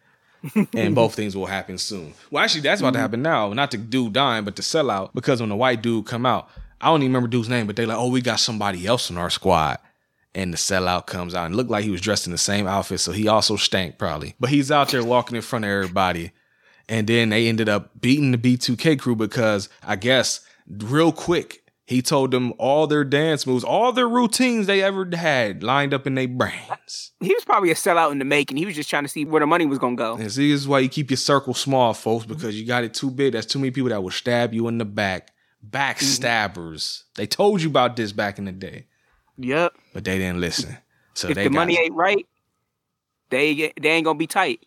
And 0.74 0.94
both 0.94 1.14
things 1.14 1.37
will 1.37 1.46
happen 1.46 1.79
soon. 1.79 2.14
Well, 2.31 2.42
actually, 2.42 2.62
that's 2.62 2.81
about 2.81 2.90
to 2.90 2.96
mm-hmm. 2.96 3.03
happen 3.03 3.22
now. 3.22 3.53
Not 3.53 3.70
to 3.72 3.79
dude 3.79 4.12
dying, 4.12 4.44
but 4.44 4.57
the 4.57 4.62
sellout. 4.62 5.11
Because 5.14 5.40
when 5.40 5.48
the 5.48 5.57
white 5.57 5.83
dude 5.83 6.07
come 6.07 6.26
out, 6.26 6.48
I 6.81 6.87
don't 6.87 7.03
even 7.03 7.12
remember 7.12 7.29
dude's 7.29 7.48
name, 7.48 7.66
but 7.66 7.76
they 7.76 7.87
like, 7.87 7.98
oh, 7.98 8.09
we 8.09 8.22
got 8.22 8.40
somebody 8.40 8.87
else 8.87 9.11
in 9.11 9.18
our 9.18 9.31
squad. 9.31 9.79
And 10.35 10.53
the 10.53 10.57
sellout 10.59 11.07
comes 11.07 11.35
out 11.35 11.46
and 11.46 11.57
looked 11.57 11.70
like 11.70 11.85
he 11.85 11.90
was 11.90 12.00
dressed 12.00 12.26
in 12.26 12.33
the 12.33 12.38
same 12.38 12.66
outfit, 12.66 13.00
so 13.00 13.12
he 13.12 13.26
also 13.29 13.57
stank 13.57 13.98
probably. 13.98 14.35
But 14.38 14.50
he's 14.50 14.70
out 14.70 14.88
there 14.88 15.05
walking 15.05 15.37
in 15.37 15.42
front 15.42 15.64
of 15.64 15.70
everybody. 15.70 16.33
And 16.88 17.07
then 17.07 17.29
they 17.31 17.48
ended 17.48 17.68
up 17.68 18.00
beating 18.00 18.31
the 18.31 18.38
B2K 18.38 18.98
crew 18.98 19.16
because 19.16 19.68
I 19.83 19.96
guess 19.96 20.40
real 20.68 21.12
quick, 21.12 21.69
he 21.90 22.00
told 22.03 22.31
them 22.31 22.53
all 22.57 22.87
their 22.87 23.03
dance 23.03 23.48
moves, 23.48 23.64
all 23.64 23.90
their 23.92 24.09
routines 24.09 24.68
they 24.68 24.81
ever 24.81 25.09
had 25.12 25.64
lined 25.64 25.92
up 25.92 26.07
in 26.07 26.14
their 26.14 26.29
brains. 26.29 27.11
He 27.18 27.35
was 27.35 27.44
probably 27.44 27.72
a 27.72 27.74
sellout 27.74 28.12
in 28.12 28.20
the 28.20 28.24
making. 28.24 28.59
He 28.59 28.64
was 28.64 28.76
just 28.76 28.88
trying 28.88 29.03
to 29.03 29.09
see 29.09 29.24
where 29.24 29.40
the 29.40 29.46
money 29.46 29.66
was 29.66 29.81
gonna 29.81 29.96
go. 29.96 30.14
And 30.14 30.31
see, 30.31 30.53
this 30.53 30.61
is 30.61 30.68
why 30.68 30.79
you 30.79 30.88
keep 30.88 31.11
your 31.11 31.16
circle 31.16 31.53
small, 31.53 31.92
folks, 31.92 32.26
because 32.26 32.59
you 32.59 32.64
got 32.64 32.85
it 32.85 32.94
too 32.94 33.11
big. 33.11 33.33
That's 33.33 33.44
too 33.44 33.59
many 33.59 33.72
people 33.72 33.90
that 33.90 34.00
will 34.05 34.12
stab 34.12 34.55
you 34.55 34.68
in 34.68 34.79
the 34.79 34.85
back. 34.85 35.33
Backstabbers. 35.68 36.55
Mm-hmm. 36.55 37.07
They 37.16 37.26
told 37.26 37.61
you 37.61 37.68
about 37.68 37.96
this 37.96 38.12
back 38.12 38.38
in 38.38 38.44
the 38.44 38.53
day, 38.53 38.87
Yep. 39.38 39.72
but 39.92 40.05
they 40.05 40.16
didn't 40.16 40.40
listen. 40.40 40.76
So 41.14 41.29
If 41.29 41.35
they 41.35 41.44
the 41.44 41.50
money 41.50 41.76
ain't 41.76 41.94
right, 41.94 42.24
they 43.31 43.72
they 43.81 43.90
ain't 43.90 44.05
gonna 44.05 44.16
be 44.16 44.29
tight. 44.29 44.64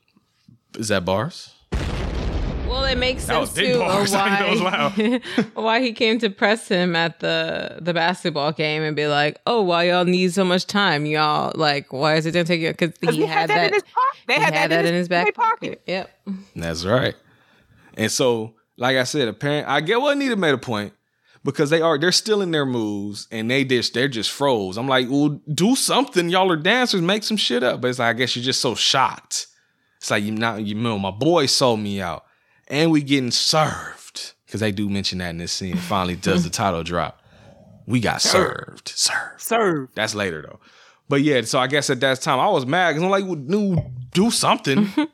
is 0.77 0.89
that 0.89 1.05
bars? 1.05 1.52
Well, 2.67 2.85
it 2.85 2.97
makes 2.97 3.25
That 3.25 3.47
sense 3.47 3.53
too 3.53 3.77
bars. 3.77 4.13
of 4.13 4.19
I 4.21 4.39
know 4.39 4.93
it 4.97 5.23
why 5.23 5.43
why 5.61 5.81
he 5.81 5.93
came 5.93 6.17
to 6.19 6.29
press 6.29 6.67
him 6.67 6.95
at 6.95 7.19
the 7.19 7.77
the 7.81 7.93
basketball 7.93 8.51
game 8.51 8.81
and 8.83 8.95
be 8.95 9.07
like, 9.07 9.39
"Oh, 9.45 9.61
why 9.61 9.83
y'all 9.89 10.05
need 10.05 10.33
so 10.33 10.43
much 10.43 10.65
time, 10.65 11.05
y'all? 11.05 11.51
Like, 11.55 11.91
why 11.93 12.15
is 12.15 12.25
it 12.25 12.31
gonna 12.31 12.45
take 12.45 12.61
you?" 12.61 12.69
Because 12.71 12.91
'Cause 12.97 13.13
he, 13.15 13.21
he 13.21 13.27
had 13.27 13.49
that. 13.49 13.67
in 13.67 13.73
his 13.73 13.83
pocket. 13.83 14.19
They 14.27 14.33
he 14.35 14.39
had, 14.41 14.71
that, 14.71 14.85
in 14.85 14.93
his, 14.93 15.07
back 15.09 15.33
pocket. 15.35 15.59
pocket. 15.59 15.81
Yep. 15.85 16.09
That's 16.55 16.85
right. 16.85 17.15
And 17.95 18.11
so, 18.11 18.53
like 18.77 18.97
I 18.97 19.03
said, 19.03 19.27
apparent 19.27 19.67
I 19.67 19.81
get 19.81 19.99
what 20.01 20.15
Anita 20.15 20.35
made 20.35 20.53
a 20.53 20.57
point 20.57 20.93
because 21.43 21.69
they 21.69 21.81
are 21.81 21.97
they're 21.99 22.11
still 22.13 22.41
in 22.41 22.51
their 22.51 22.65
moves 22.65 23.27
and 23.31 23.51
they 23.51 23.65
just 23.65 23.93
they're 23.93 24.07
just 24.07 24.31
froze. 24.31 24.77
I'm 24.77 24.87
like, 24.87 25.07
well, 25.09 25.39
do 25.53 25.75
something. 25.75 26.29
Y'all 26.29 26.51
are 26.51 26.55
dancers, 26.57 27.01
make 27.01 27.23
some 27.23 27.37
shit 27.37 27.61
up. 27.61 27.81
But 27.81 27.89
it's 27.89 27.99
like 27.99 28.15
I 28.15 28.17
guess 28.17 28.35
you're 28.35 28.45
just 28.45 28.61
so 28.61 28.73
shocked. 28.73 29.47
It's 29.97 30.09
like 30.09 30.23
you 30.23 30.31
not 30.31 30.63
you 30.65 30.75
know 30.75 30.97
my 30.97 31.11
boy 31.11 31.45
sold 31.45 31.79
me 31.81 32.01
out, 32.01 32.23
and 32.67 32.91
we 32.91 33.01
getting 33.01 33.31
served 33.31 34.33
because 34.45 34.61
they 34.61 34.71
do 34.71 34.89
mention 34.89 35.19
that 35.19 35.29
in 35.29 35.37
this 35.37 35.51
scene. 35.51 35.77
Finally, 35.89 36.17
does 36.17 36.43
the 36.43 36.49
title 36.49 36.83
drop? 36.83 37.21
We 37.85 37.99
got 37.99 38.21
served, 38.21 38.89
served. 38.89 39.41
Serve. 39.41 39.89
That's 39.93 40.15
later 40.15 40.41
though. 40.41 40.59
But 41.09 41.21
yeah, 41.21 41.41
so 41.41 41.59
I 41.59 41.67
guess 41.67 41.89
at 41.89 41.99
that 41.99 42.21
time 42.21 42.39
I 42.39 42.47
was 42.47 42.65
mad 42.65 42.93
because 42.93 43.03
I'm 43.03 43.09
like, 43.09 43.25
no, 43.25 43.91
do 44.13 44.31
something. 44.31 44.89
but 44.95 45.09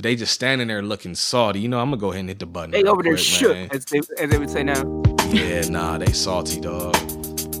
they 0.00 0.16
just 0.16 0.32
standing 0.32 0.68
there 0.68 0.82
looking 0.82 1.14
salty. 1.14 1.60
You 1.60 1.68
know, 1.68 1.80
I'm 1.80 1.90
gonna 1.90 2.00
go 2.00 2.10
ahead 2.10 2.20
and 2.20 2.28
hit 2.30 2.38
the 2.38 2.46
button. 2.46 2.70
They 2.70 2.84
over 2.84 3.02
there 3.02 3.18
shook, 3.18 3.56
as 3.74 3.84
they, 3.84 3.98
as 4.18 4.30
they 4.30 4.38
would 4.38 4.50
say 4.50 4.62
now. 4.62 5.02
Yeah, 5.28 5.62
nah, 5.68 5.98
they 5.98 6.12
salty 6.12 6.60
dog. 6.60 6.94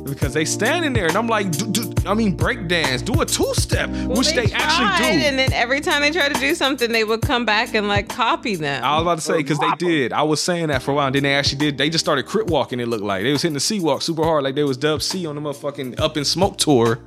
Because 0.04 0.34
they 0.34 0.44
standing 0.44 0.92
there 0.92 1.06
and 1.06 1.16
I'm 1.16 1.26
like, 1.26 1.50
do, 1.50 1.66
do, 1.66 1.92
I 2.06 2.12
mean, 2.14 2.36
break 2.36 2.68
dance, 2.68 3.00
do 3.00 3.20
a 3.22 3.26
two 3.26 3.52
step, 3.54 3.88
Well, 3.88 4.18
which 4.18 4.34
they, 4.34 4.46
tried, 4.46 4.60
actually 4.60 5.18
do. 5.18 5.26
And 5.26 5.38
then 5.38 5.52
every 5.52 5.80
time 5.80 6.02
they 6.02 6.10
tried 6.10 6.34
to 6.34 6.40
do 6.40 6.54
something, 6.54 6.92
they 6.92 7.04
would 7.04 7.22
come 7.22 7.46
back 7.46 7.74
and 7.74 7.88
like 7.88 8.08
copy 8.08 8.54
them. 8.54 8.84
I 8.84 8.94
was 8.96 9.02
about 9.02 9.14
to 9.16 9.20
say 9.22 9.36
because 9.38 9.58
they 9.58 9.72
did. 9.78 10.12
I 10.12 10.22
was 10.22 10.42
saying 10.42 10.68
that 10.68 10.82
for 10.82 10.90
a 10.90 10.94
while. 10.94 11.06
And 11.06 11.14
then 11.14 11.22
they 11.22 11.34
actually 11.34 11.58
did. 11.58 11.78
They 11.78 11.88
just 11.88 12.04
started 12.04 12.26
Crip 12.26 12.48
walking. 12.48 12.80
It 12.80 12.88
looked 12.88 13.02
like 13.04 13.22
they 13.22 13.32
was 13.32 13.42
hitting 13.42 13.54
the 13.54 13.60
C 13.60 13.80
walk 13.80 14.02
super 14.02 14.22
hard, 14.24 14.44
like 14.44 14.54
they 14.54 14.64
was 14.64 14.76
Dub 14.76 15.00
C 15.02 15.26
on 15.26 15.36
the 15.36 15.40
motherfucking 15.40 15.98
Up 15.98 16.16
in 16.16 16.24
Smoke 16.24 16.58
tour. 16.58 17.00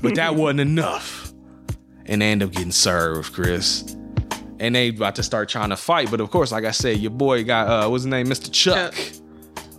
But 0.00 0.14
that 0.14 0.34
wasn't 0.36 0.60
enough, 0.60 1.32
and 2.06 2.22
they 2.22 2.30
end 2.30 2.42
up 2.42 2.52
getting 2.52 2.72
served, 2.72 3.34
Chris. 3.34 3.96
And 4.60 4.74
they 4.74 4.88
about 4.88 5.16
to 5.16 5.22
start 5.22 5.48
trying 5.50 5.70
to 5.70 5.76
fight. 5.76 6.10
But 6.10 6.20
of 6.20 6.30
course, 6.30 6.52
like 6.52 6.64
I 6.64 6.70
said, 6.70 6.98
your 6.98 7.10
boy 7.10 7.44
got 7.44 7.68
uh, 7.68 7.88
what's 7.90 8.04
his 8.04 8.10
name, 8.10 8.26
Mr. 8.28 8.50
Chuck, 8.50 8.94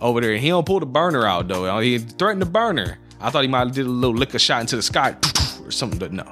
over 0.00 0.20
there. 0.20 0.36
He 0.36 0.48
don't 0.48 0.66
pull 0.66 0.80
the 0.80 0.86
burner 0.86 1.26
out 1.26 1.48
though. 1.48 1.64
Uh, 1.64 1.80
he 1.80 1.98
threatened 1.98 2.42
the 2.42 2.46
burner. 2.46 2.98
I 3.20 3.30
thought 3.30 3.42
he 3.42 3.48
might 3.48 3.66
have 3.66 3.72
did 3.72 3.86
a 3.86 3.88
little 3.88 4.16
liquor 4.16 4.38
shot 4.38 4.60
into 4.60 4.76
the 4.76 4.82
sky 4.82 5.16
or 5.64 5.70
something, 5.70 5.98
but 5.98 6.12
no. 6.12 6.30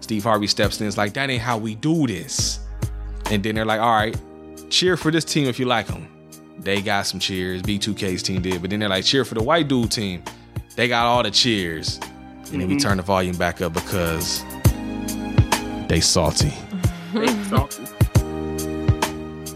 Steve 0.00 0.24
Harvey 0.24 0.46
steps 0.46 0.80
in. 0.80 0.86
It's 0.86 0.96
like 0.96 1.14
that 1.14 1.30
ain't 1.30 1.42
how 1.42 1.58
we 1.58 1.74
do 1.74 2.06
this. 2.06 2.60
And 3.30 3.42
then 3.42 3.54
they're 3.54 3.64
like, 3.64 3.80
all 3.80 3.94
right, 3.94 4.16
cheer 4.68 4.96
for 4.96 5.10
this 5.10 5.24
team 5.24 5.46
if 5.46 5.58
you 5.58 5.64
like 5.64 5.86
them. 5.86 6.08
They 6.58 6.82
got 6.82 7.06
some 7.06 7.18
cheers. 7.18 7.62
B2K's 7.62 8.22
team 8.22 8.42
did. 8.42 8.60
But 8.60 8.70
then 8.70 8.80
they're 8.80 8.88
like, 8.88 9.04
cheer 9.04 9.24
for 9.24 9.34
the 9.34 9.42
white 9.42 9.68
dude 9.68 9.90
team. 9.90 10.22
They 10.76 10.88
got 10.88 11.06
all 11.06 11.22
the 11.22 11.30
cheers. 11.30 11.98
And 12.52 12.60
then 12.60 12.68
we 12.68 12.74
mm-hmm. 12.74 12.78
turn 12.78 12.96
the 12.98 13.02
volume 13.02 13.36
back 13.36 13.62
up 13.62 13.72
because 13.72 14.44
they 15.88 16.00
salty. 16.00 16.52
They 17.14 17.26
salty. 17.44 17.84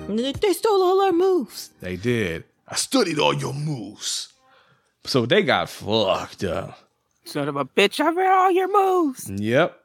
They 0.09 0.33
they 0.33 0.53
stole 0.53 0.83
all 0.83 1.01
our 1.03 1.12
moves. 1.12 1.70
They 1.81 1.96
did. 1.96 2.44
I 2.68 2.74
studied 2.76 3.18
all 3.18 3.35
your 3.35 3.55
moves. 3.55 4.33
So 5.05 5.24
they 5.24 5.42
got 5.42 5.70
fucked 5.70 6.44
up. 6.44 6.79
Son 7.24 7.48
of 7.48 7.57
a 7.57 7.64
bitch, 7.64 8.00
I 8.00 8.11
read 8.11 8.31
all 8.31 8.50
your 8.50 8.72
moves. 8.72 9.31
Yep. 9.31 9.79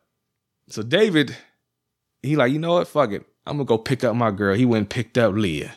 So 0.69 0.83
David, 0.83 1.35
he 2.21 2.35
like, 2.35 2.51
you 2.51 2.59
know 2.59 2.73
what? 2.73 2.87
Fuck 2.87 3.11
it. 3.11 3.25
I'm 3.45 3.57
gonna 3.57 3.65
go 3.65 3.77
pick 3.77 4.03
up 4.03 4.15
my 4.15 4.31
girl. 4.31 4.55
He 4.55 4.65
went 4.65 4.81
and 4.81 4.89
picked 4.89 5.17
up 5.17 5.33
Liyah. 5.33 5.71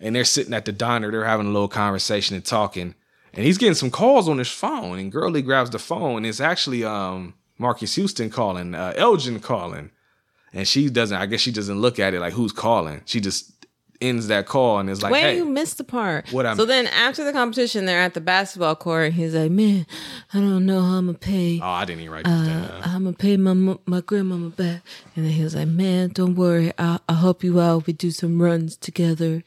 And 0.00 0.16
they're 0.16 0.24
sitting 0.24 0.54
at 0.54 0.64
the 0.64 0.72
diner, 0.72 1.10
they're 1.10 1.24
having 1.24 1.46
a 1.46 1.50
little 1.50 1.68
conversation 1.68 2.36
and 2.36 2.44
talking. 2.44 2.94
And 3.32 3.44
he's 3.44 3.58
getting 3.58 3.74
some 3.74 3.90
calls 3.90 4.28
on 4.28 4.38
his 4.38 4.50
phone. 4.50 4.98
And 4.98 5.10
Girlie 5.12 5.42
grabs 5.42 5.70
the 5.70 5.78
phone, 5.78 6.18
and 6.18 6.26
it's 6.26 6.40
actually 6.40 6.84
um 6.84 7.34
Marques 7.58 7.94
Houston 7.94 8.30
calling, 8.30 8.74
uh 8.74 8.92
Elgin 8.96 9.40
calling. 9.40 9.90
And 10.52 10.68
she 10.68 10.88
doesn't, 10.88 11.16
I 11.16 11.26
guess 11.26 11.40
she 11.40 11.50
doesn't 11.50 11.80
look 11.80 11.98
at 11.98 12.14
it 12.14 12.20
like 12.20 12.32
who's 12.32 12.52
calling. 12.52 13.02
She 13.06 13.20
just 13.20 13.53
ends 14.00 14.26
that 14.28 14.46
call 14.46 14.78
and 14.78 14.90
is 14.90 15.02
like, 15.02 15.12
Wait, 15.12 15.22
hey. 15.22 15.36
you 15.36 15.44
missed 15.44 15.78
the 15.78 15.84
part. 15.84 16.28
What 16.32 16.46
I'm- 16.46 16.56
so 16.56 16.64
then 16.64 16.86
after 16.88 17.24
the 17.24 17.32
competition, 17.32 17.86
they're 17.86 18.00
at 18.00 18.14
the 18.14 18.20
basketball 18.20 18.74
court. 18.76 19.06
And 19.06 19.14
he's 19.14 19.34
like, 19.34 19.50
"Man, 19.50 19.86
I 20.32 20.38
don't 20.38 20.66
know 20.66 20.80
how 20.82 20.94
I'm 20.98 21.06
gonna 21.06 21.18
pay. 21.18 21.60
Oh, 21.62 21.66
I 21.66 21.84
didn't 21.84 22.00
even 22.02 22.12
write 22.14 22.26
uh, 22.26 22.38
this 22.38 22.48
down. 22.48 22.80
I'm 22.84 23.04
gonna 23.04 23.16
pay 23.16 23.36
my 23.36 23.52
mo- 23.54 23.80
my 23.86 24.00
grandmama 24.00 24.50
back." 24.50 24.82
And 25.16 25.24
then 25.24 25.32
he 25.32 25.42
was 25.42 25.54
like, 25.54 25.68
"Man, 25.68 26.10
don't 26.10 26.34
worry. 26.34 26.72
I'll, 26.78 27.00
I'll 27.08 27.16
help 27.16 27.42
you 27.44 27.60
out. 27.60 27.86
We 27.86 27.92
do 27.92 28.10
some 28.10 28.40
runs 28.42 28.76
together." 28.76 29.42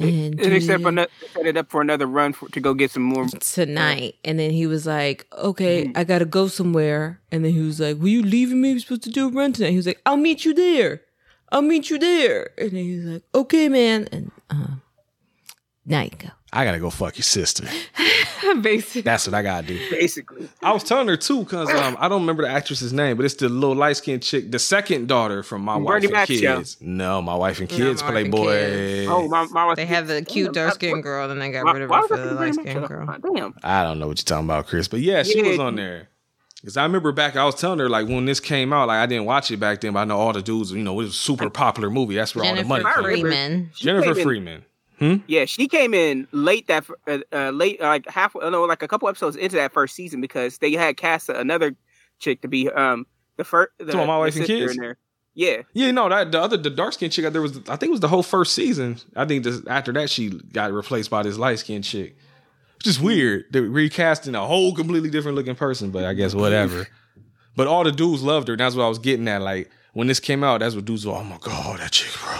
And 0.00 0.38
And 0.38 0.52
they 0.52 0.60
set, 0.60 0.76
do 0.76 0.82
for 0.84 0.88
ano- 0.90 1.06
set 1.34 1.46
it 1.46 1.56
up 1.56 1.70
for 1.70 1.80
another 1.80 2.06
run 2.06 2.32
for, 2.32 2.48
to 2.50 2.60
go 2.60 2.72
get 2.72 2.92
some 2.92 3.02
more. 3.02 3.26
tonight. 3.40 4.14
And 4.24 4.38
then 4.38 4.52
he 4.52 4.64
was 4.68 4.86
like, 4.86 5.26
okay, 5.36 5.86
mm-hmm. 5.86 5.98
I 5.98 6.04
gotta 6.04 6.24
go 6.24 6.46
somewhere. 6.46 7.20
And 7.32 7.44
then 7.44 7.52
he 7.52 7.60
was 7.62 7.80
like, 7.80 7.96
were 7.98 8.06
you 8.06 8.22
leaving 8.22 8.60
me? 8.60 8.74
We're 8.74 8.78
supposed 8.78 9.02
to 9.04 9.10
do 9.10 9.26
a 9.26 9.30
run 9.32 9.52
tonight. 9.52 9.70
He 9.72 9.76
was 9.76 9.88
like, 9.88 10.00
I'll 10.06 10.16
meet 10.16 10.44
you 10.44 10.54
there. 10.54 11.00
I'll 11.50 11.62
meet 11.62 11.90
you 11.90 11.98
there. 11.98 12.50
And 12.58 12.72
he's 12.72 13.04
like, 13.04 13.22
okay, 13.34 13.68
man. 13.68 14.08
And 14.12 14.30
uh, 14.50 14.74
now 15.86 16.02
you 16.02 16.10
go. 16.10 16.28
I 16.52 16.64
gotta 16.64 16.78
go 16.78 16.88
fuck 16.90 17.16
your 17.18 17.24
sister. 17.24 17.66
Basically. 18.62 19.02
That's 19.02 19.26
what 19.26 19.34
I 19.34 19.42
gotta 19.42 19.66
do. 19.66 19.78
Basically, 19.90 20.48
I 20.62 20.72
was 20.72 20.82
telling 20.82 21.08
her 21.08 21.16
too, 21.16 21.44
cause 21.44 21.68
um, 21.68 21.96
I 22.00 22.08
don't 22.08 22.20
remember 22.22 22.44
the 22.44 22.48
actress's 22.48 22.92
name, 22.92 23.16
but 23.18 23.26
it's 23.26 23.34
the 23.34 23.48
little 23.50 23.76
light 23.76 23.96
skinned 23.98 24.22
chick, 24.22 24.50
the 24.50 24.58
second 24.58 25.08
daughter 25.08 25.42
from 25.42 25.60
my 25.62 25.76
wife 25.76 25.86
Bernie 25.86 26.04
and 26.06 26.12
Mac 26.14 26.28
show. 26.28 26.56
kids. 26.56 26.78
No, 26.80 27.20
my 27.20 27.34
wife 27.34 27.60
and 27.60 27.68
kids, 27.68 28.00
My 28.02 28.12
Wife 28.12 28.24
and 28.24 28.32
Playboy. 28.32 28.52
Kids. 28.54 29.08
oh 29.10 29.28
my, 29.28 29.44
my 29.50 29.74
They 29.74 29.84
had 29.84 30.06
the 30.06 30.22
cute 30.22 30.54
dark 30.54 30.74
skinned 30.74 31.02
girl, 31.02 31.28
then 31.28 31.38
they 31.38 31.50
got 31.50 31.64
Why, 31.66 31.72
rid 31.72 31.82
of 31.82 31.90
her 31.90 32.08
for 32.08 32.16
the 32.16 32.22
the 32.28 32.34
light 32.34 32.54
Bernie 32.54 32.70
skinned 32.70 32.88
girl. 32.88 33.18
Damn. 33.34 33.54
I 33.62 33.82
don't 33.82 33.98
know 33.98 34.06
what 34.06 34.18
you're 34.18 34.24
talking 34.24 34.46
about, 34.46 34.66
Chris, 34.68 34.88
but 34.88 35.00
yeah, 35.00 35.22
she 35.24 35.42
Yeah. 35.42 35.48
was 35.50 35.58
on 35.58 35.74
there. 35.74 36.08
Cause 36.68 36.76
I 36.76 36.82
remember 36.82 37.12
back, 37.12 37.34
I 37.34 37.46
was 37.46 37.54
telling 37.54 37.78
her 37.78 37.88
like 37.88 38.08
when 38.08 38.26
this 38.26 38.40
came 38.40 38.74
out, 38.74 38.88
like 38.88 38.98
I 38.98 39.06
didn't 39.06 39.24
watch 39.24 39.50
it 39.50 39.56
back 39.58 39.80
then, 39.80 39.94
but 39.94 40.00
I 40.00 40.04
know 40.04 40.18
all 40.18 40.34
the 40.34 40.42
dudes, 40.42 40.70
you 40.70 40.82
know, 40.82 40.92
it 40.92 41.04
was 41.04 41.08
a 41.08 41.12
super 41.14 41.48
popular 41.48 41.88
movie. 41.88 42.14
That's 42.14 42.34
where 42.34 42.44
all 42.44 42.54
the 42.54 42.62
money 42.64 42.84
Jennifer 42.84 43.02
came. 43.10 43.20
Freeman. 43.22 43.70
Jennifer 43.74 44.14
came 44.14 44.16
in- 44.18 44.64
Freeman. 44.98 45.24
Yeah, 45.26 45.46
she 45.46 45.66
came 45.66 45.94
in 45.94 46.28
late 46.30 46.66
that 46.66 46.84
uh, 47.06 47.18
uh, 47.32 47.50
late 47.52 47.80
like 47.80 48.06
half 48.10 48.36
uh, 48.36 48.50
no 48.50 48.64
like 48.64 48.82
a 48.82 48.88
couple 48.88 49.08
episodes 49.08 49.34
into 49.36 49.56
that 49.56 49.72
first 49.72 49.94
season 49.94 50.20
because 50.20 50.58
they 50.58 50.72
had 50.72 50.98
cast 50.98 51.30
another 51.30 51.74
chick 52.18 52.42
to 52.42 52.48
be 52.48 52.68
um 52.68 53.06
the 53.38 53.44
first 53.44 53.70
the, 53.78 53.86
Talking 53.86 54.00
about 54.00 54.06
My 54.08 54.14
the 54.16 54.20
Wife 54.20 54.36
and 54.36 54.44
Kids? 54.44 54.72
in 54.72 54.82
there. 54.82 54.98
Yeah, 55.34 55.62
Yeah, 55.72 55.92
no, 55.92 56.08
that 56.10 56.32
the 56.32 56.42
other 56.42 56.58
the 56.58 56.68
dark 56.68 56.92
skinned 56.92 57.12
chick, 57.12 57.32
there 57.32 57.40
was 57.40 57.56
I 57.68 57.76
think 57.76 57.84
it 57.84 57.90
was 57.92 58.00
the 58.00 58.08
whole 58.08 58.22
first 58.24 58.54
season. 58.54 58.98
I 59.16 59.24
think 59.24 59.44
this, 59.44 59.62
after 59.68 59.92
that 59.92 60.10
she 60.10 60.30
got 60.30 60.72
replaced 60.72 61.08
by 61.08 61.22
this 61.22 61.38
light 61.38 61.60
skinned 61.60 61.84
chick. 61.84 62.16
It's 62.78 62.84
just 62.84 63.00
weird. 63.00 63.44
They're 63.50 63.62
recasting 63.62 64.34
a 64.34 64.46
whole 64.46 64.74
completely 64.74 65.10
different 65.10 65.36
looking 65.36 65.54
person, 65.54 65.90
but 65.90 66.04
I 66.04 66.14
guess 66.14 66.34
whatever. 66.34 66.86
but 67.56 67.66
all 67.66 67.84
the 67.84 67.92
dudes 67.92 68.22
loved 68.22 68.48
her. 68.48 68.54
And 68.54 68.60
that's 68.60 68.74
what 68.74 68.84
I 68.84 68.88
was 68.88 68.98
getting 68.98 69.26
at. 69.28 69.42
Like 69.42 69.70
when 69.92 70.06
this 70.06 70.20
came 70.20 70.44
out, 70.44 70.60
that's 70.60 70.74
what 70.74 70.84
dudes 70.84 71.04
were, 71.06 71.12
oh 71.14 71.24
my 71.24 71.38
God, 71.40 71.80
that 71.80 71.90
chick, 71.92 72.12
bro. 72.22 72.36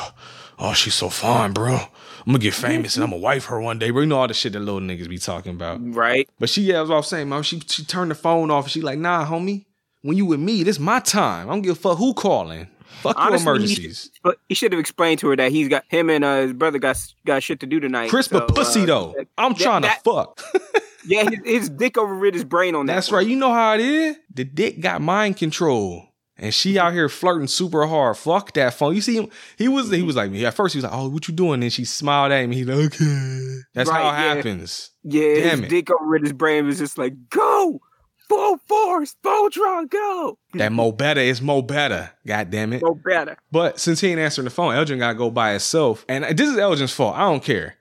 Oh, 0.61 0.72
she's 0.74 0.95
so 0.95 1.09
fine, 1.09 1.53
bro. 1.53 1.74
I'm 1.74 2.32
gonna 2.32 2.39
get 2.39 2.55
famous 2.55 2.97
and 2.97 3.05
I'm 3.05 3.11
gonna 3.11 3.22
wife 3.22 3.47
her 3.47 3.61
one 3.61 3.78
day, 3.78 3.91
bro. 3.91 4.03
You 4.03 4.07
know 4.09 4.18
all 4.18 4.28
the 4.28 4.34
shit 4.34 4.53
that 4.53 4.61
little 4.61 4.80
niggas 4.80 5.09
be 5.09 5.18
talking 5.18 5.53
about. 5.53 5.78
right. 5.95 6.28
But 6.39 6.51
she, 6.51 6.62
yeah, 6.62 6.74
that's 6.78 6.89
what 6.89 6.97
I 6.97 6.99
was 6.99 7.09
saying, 7.09 7.28
man. 7.28 7.43
She 7.43 7.61
she 7.61 7.84
turned 7.84 8.11
the 8.11 8.14
phone 8.16 8.51
off 8.51 8.64
and 8.64 8.72
she 8.72 8.80
like, 8.80 8.99
nah, 8.99 9.24
homie, 9.26 9.64
when 10.03 10.16
you 10.16 10.26
with 10.26 10.41
me, 10.41 10.62
this 10.62 10.78
my 10.78 11.01
time. 11.01 11.49
I 11.49 11.53
don't 11.53 11.62
give 11.62 11.72
a 11.76 11.80
fuck 11.80 11.99
who 11.99 12.14
calling. 12.14 12.68
Fuck 13.03 13.16
your 13.16 13.26
Honestly, 13.26 13.45
he 13.45 13.51
emergencies. 13.51 14.11
But 14.22 14.39
he 14.49 14.55
should 14.55 14.72
have 14.72 14.80
explained 14.80 15.20
to 15.20 15.28
her 15.28 15.36
that 15.36 15.53
he's 15.53 15.68
got 15.68 15.84
him 15.89 16.11
and 16.11 16.24
uh, 16.24 16.43
his 16.43 16.53
brother 16.53 16.78
got 16.78 16.97
got 17.24 17.43
shit 17.43 17.61
to 17.61 17.66
do 17.66 17.80
tonight. 17.80 18.11
Crisp 18.11 18.32
so, 18.32 18.39
a 18.39 18.47
pussy 18.53 18.82
uh, 18.82 18.86
though. 18.86 19.14
I'm 19.36 19.53
that- 19.53 19.61
trying 19.61 19.82
that- 19.82 20.03
to 20.05 20.11
fuck. 20.11 20.43
Yeah, 21.07 21.24
his, 21.30 21.39
his 21.45 21.70
dick 21.70 21.97
overrid 21.97 22.34
his 22.34 22.45
brain 22.45 22.74
on 22.74 22.84
that. 22.86 22.95
That's 22.97 23.11
one. 23.11 23.18
right. 23.18 23.26
You 23.26 23.36
know 23.36 23.53
how 23.53 23.74
it 23.74 23.80
is. 23.80 24.16
The 24.34 24.45
dick 24.45 24.80
got 24.80 25.01
mind 25.01 25.39
control. 25.39 26.05
And 26.36 26.53
she 26.53 26.78
out 26.78 26.93
here 26.93 27.09
flirting 27.09 27.49
super 27.49 27.86
hard. 27.86 28.16
Fuck 28.16 28.53
that 28.55 28.74
phone. 28.74 28.95
You 28.95 29.01
see 29.01 29.16
him? 29.16 29.30
He 29.57 29.66
was 29.68 29.91
he 29.91 30.03
was 30.03 30.14
like 30.16 30.30
me. 30.30 30.45
At 30.45 30.55
first 30.55 30.74
he 30.74 30.78
was 30.78 30.84
like, 30.84 30.93
"Oh, 30.93 31.09
what 31.09 31.26
you 31.26 31.34
doing?" 31.34 31.62
And 31.62 31.72
she 31.72 31.84
smiled 31.84 32.30
at 32.30 32.45
him. 32.45 32.53
He's 32.53 32.66
like, 32.66 32.78
"Okay." 32.78 33.59
That's 33.74 33.91
how 33.91 34.01
it 34.03 34.12
yeah. 34.12 34.34
happens. 34.34 34.91
Yeah, 35.03 35.34
Damn 35.34 35.51
his 35.51 35.61
it. 35.62 35.68
dick 35.70 35.91
overrid 35.91 36.22
his 36.22 36.32
brain. 36.32 36.66
Was 36.66 36.78
just 36.78 36.97
like, 36.99 37.14
go, 37.30 37.80
full 38.29 38.59
force, 38.66 39.16
Voltron, 39.24 39.89
go. 39.91 40.39
That 40.55 40.72
mo 40.72 40.93
better 40.93 41.20
is 41.20 41.41
mo 41.43 41.62
better. 41.62 42.11
God 42.26 42.51
damn 42.51 42.72
it. 42.72 42.83
Go 42.83 42.95
better. 42.95 43.37
But 43.51 43.79
since 43.81 44.01
he 44.01 44.09
ain't 44.09 44.20
answering 44.20 44.45
the 44.45 44.51
phone, 44.51 44.74
Elgin 44.74 44.99
got 44.99 45.09
to 45.09 45.14
go 45.18 45.31
by 45.31 45.51
himself. 45.53 46.05
And 46.09 46.24
this 46.37 46.49
is 46.49 46.59
Elgin's 46.59 46.93
fault. 46.93 47.16
I 47.16 47.20
don't 47.20 47.43
care. 47.43 47.74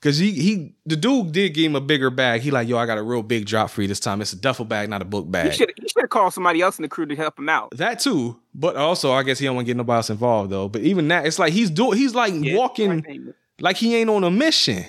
Cause 0.00 0.18
he 0.18 0.32
he 0.32 0.74
the 0.84 0.96
dude 0.96 1.32
did 1.32 1.54
give 1.54 1.64
him 1.64 1.76
a 1.76 1.80
bigger 1.80 2.10
bag. 2.10 2.42
He 2.42 2.50
like, 2.50 2.68
yo, 2.68 2.76
I 2.76 2.84
got 2.84 2.98
a 2.98 3.02
real 3.02 3.22
big 3.22 3.46
drop 3.46 3.70
for 3.70 3.80
you 3.80 3.88
this 3.88 4.00
time. 4.00 4.20
It's 4.20 4.34
a 4.34 4.36
duffel 4.36 4.66
bag, 4.66 4.90
not 4.90 5.00
a 5.00 5.04
book 5.06 5.24
He 5.24 5.30
bag. 5.30 5.54
should 5.54 5.72
he 5.80 5.88
should 5.88 6.02
have 6.02 6.10
called 6.10 6.34
somebody 6.34 6.60
else 6.60 6.78
in 6.78 6.82
the 6.82 6.90
crew 6.90 7.06
to 7.06 7.16
help 7.16 7.38
him 7.38 7.48
out. 7.48 7.70
That 7.78 8.00
too, 8.00 8.38
but 8.54 8.76
also 8.76 9.12
I 9.12 9.22
guess 9.22 9.38
he 9.38 9.46
don't 9.46 9.54
want 9.56 9.66
to 9.66 9.70
get 9.70 9.78
nobody 9.78 9.96
else 9.96 10.10
involved 10.10 10.50
though. 10.50 10.68
But 10.68 10.82
even 10.82 11.08
that, 11.08 11.26
it's 11.26 11.38
like 11.38 11.54
he's 11.54 11.70
doing, 11.70 11.96
he's 11.96 12.14
like 12.14 12.34
Yeah, 12.36 12.54
walking 12.54 13.32
like 13.60 13.78
he 13.78 13.96
ain't 13.96 14.10
on 14.10 14.24
a 14.24 14.30
mission. 14.30 14.84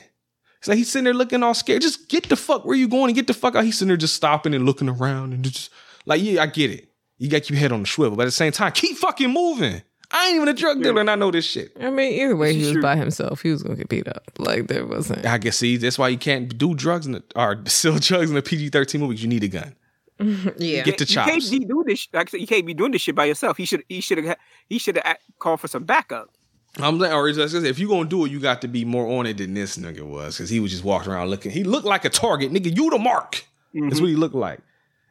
It's 0.65 0.69
like 0.69 0.79
he's 0.79 0.89
sitting 0.89 1.03
there 1.03 1.13
looking 1.13 1.43
all 1.43 1.53
scared. 1.53 1.83
Just 1.83 2.09
get 2.09 2.27
the 2.27 2.35
fuck 2.35 2.65
where 2.65 2.75
you 2.75 2.87
going 2.87 3.09
and 3.09 3.15
get 3.15 3.27
the 3.27 3.35
fuck 3.35 3.53
out. 3.53 3.65
He's 3.65 3.75
sitting 3.77 3.89
there 3.89 3.97
just 3.97 4.15
stopping 4.15 4.55
and 4.55 4.65
looking 4.65 4.89
around 4.89 5.31
and 5.31 5.43
just 5.43 5.69
like, 6.07 6.23
yeah, 6.23 6.41
I 6.41 6.47
get 6.47 6.71
it. 6.71 6.89
You 7.19 7.29
got 7.29 7.51
your 7.51 7.59
head 7.59 7.71
on 7.71 7.81
the 7.81 7.85
swivel, 7.87 8.17
but 8.17 8.23
at 8.23 8.25
the 8.25 8.31
same 8.31 8.51
time, 8.51 8.71
keep 8.71 8.97
fucking 8.97 9.29
moving. 9.29 9.83
I 10.09 10.25
ain't 10.25 10.37
even 10.37 10.47
a 10.47 10.55
drug 10.55 10.81
dealer 10.81 11.01
and 11.01 11.11
I 11.11 11.13
know 11.13 11.29
this 11.29 11.45
shit. 11.45 11.71
I 11.79 11.91
mean, 11.91 12.19
either 12.19 12.35
way, 12.35 12.55
he 12.55 12.65
was 12.65 12.77
by 12.81 12.95
himself. 12.95 13.41
He 13.41 13.51
was 13.51 13.61
gonna 13.61 13.75
get 13.75 13.89
beat 13.89 14.07
up. 14.07 14.23
Like 14.39 14.65
there 14.65 14.87
wasn't. 14.87 15.23
I 15.23 15.37
guess 15.37 15.57
see 15.57 15.77
that's 15.77 15.99
why 15.99 16.07
you 16.07 16.17
can't 16.17 16.57
do 16.57 16.73
drugs 16.73 17.05
in 17.05 17.11
the 17.11 17.23
or 17.35 17.61
sell 17.67 17.99
drugs 17.99 18.31
in 18.31 18.35
the 18.35 18.41
PG 18.41 18.69
thirteen 18.69 19.01
movies. 19.01 19.21
You 19.21 19.29
need 19.29 19.43
a 19.43 19.47
gun. 19.47 19.75
Yeah. 20.57 20.81
Get 20.81 20.97
the 20.97 21.05
chops. 21.05 21.27
You 21.27 21.31
can't 21.31 21.43
chops. 21.43 21.49
be 21.51 21.59
doing 21.59 21.85
this. 21.85 22.07
Like 22.11 22.29
I 22.29 22.31
said, 22.31 22.41
you 22.41 22.47
can't 22.47 22.65
be 22.65 22.73
doing 22.73 22.91
this 22.91 23.01
shit 23.01 23.13
by 23.13 23.25
yourself. 23.25 23.57
He 23.57 23.65
should 23.65 23.83
he 23.87 24.01
should 24.01 24.17
have 24.23 24.37
he 24.67 24.79
should 24.79 24.95
have 24.95 25.17
called 25.37 25.59
for 25.59 25.67
some 25.67 25.83
backup. 25.83 26.31
I'm 26.77 26.99
like, 26.99 27.11
or 27.13 27.31
just- 27.31 27.55
if 27.55 27.79
you 27.79 27.87
gonna 27.87 28.09
do 28.09 28.25
it, 28.25 28.31
you 28.31 28.39
got 28.39 28.61
to 28.61 28.67
be 28.67 28.83
more 28.85 29.19
on 29.19 29.25
it 29.25 29.37
than 29.37 29.53
this 29.53 29.77
nigga 29.77 30.01
was, 30.01 30.37
because 30.37 30.49
he 30.49 30.59
was 30.59 30.71
just 30.71 30.83
walking 30.83 31.11
around 31.11 31.29
looking. 31.29 31.51
He 31.51 31.63
looked 31.63 31.85
like 31.85 32.05
a 32.05 32.09
target, 32.09 32.51
nigga. 32.51 32.75
You 32.75 32.89
the 32.89 32.99
mark. 32.99 33.45
That's 33.73 33.85
mm-hmm. 33.85 34.01
what 34.01 34.09
he 34.09 34.15
looked 34.15 34.35
like. 34.35 34.59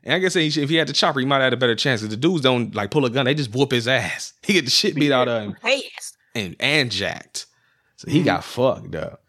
And 0.03 0.15
I 0.15 0.19
guess 0.19 0.35
he 0.35 0.47
if 0.47 0.69
he 0.69 0.77
had 0.77 0.89
the 0.89 0.93
chopper, 0.93 1.21
he 1.21 1.27
might 1.27 1.37
have 1.37 1.45
had 1.45 1.53
a 1.55 1.57
better 1.59 1.75
chance. 1.75 2.03
Because 2.03 2.15
the 2.15 2.21
dudes 2.21 2.43
don't 2.43 2.75
like 2.75 2.91
pull 2.91 3.07
a 3.07 3.11
gun; 3.11 3.25
they 3.25 3.35
just 3.35 3.55
whoop 3.55 3.73
his 3.73 3.89
ass. 3.89 4.35
He 4.43 4.53
get 4.53 4.67
the 4.67 4.71
shit 4.71 4.95
beat 4.95 5.13
out 5.13 5.29
of 5.29 5.43
him 5.43 5.57
Yes. 5.65 6.17
and 6.35 6.57
and 6.61 6.91
jacked. 6.91 7.47
So 7.97 8.11
he 8.11 8.19
mm-hmm. 8.19 8.27
got 8.27 8.45
fucked 8.45 8.95
up 8.95 9.23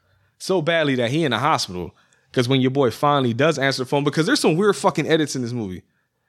so 0.45 0.61
badly 0.61 0.95
that 0.95 1.11
he 1.11 1.23
in 1.23 1.31
the 1.31 1.39
hospital. 1.39 1.95
Because 2.29 2.49
when 2.49 2.61
your 2.61 2.71
boy 2.71 2.91
finally 2.91 3.33
does 3.33 3.57
answer 3.57 3.83
the 3.83 3.89
phone, 3.89 4.03
because 4.03 4.25
there's 4.25 4.41
some 4.41 4.57
weird 4.57 4.75
fucking 4.75 5.07
edits 5.07 5.35
in 5.35 5.41
this 5.41 5.53
movie. 5.53 5.83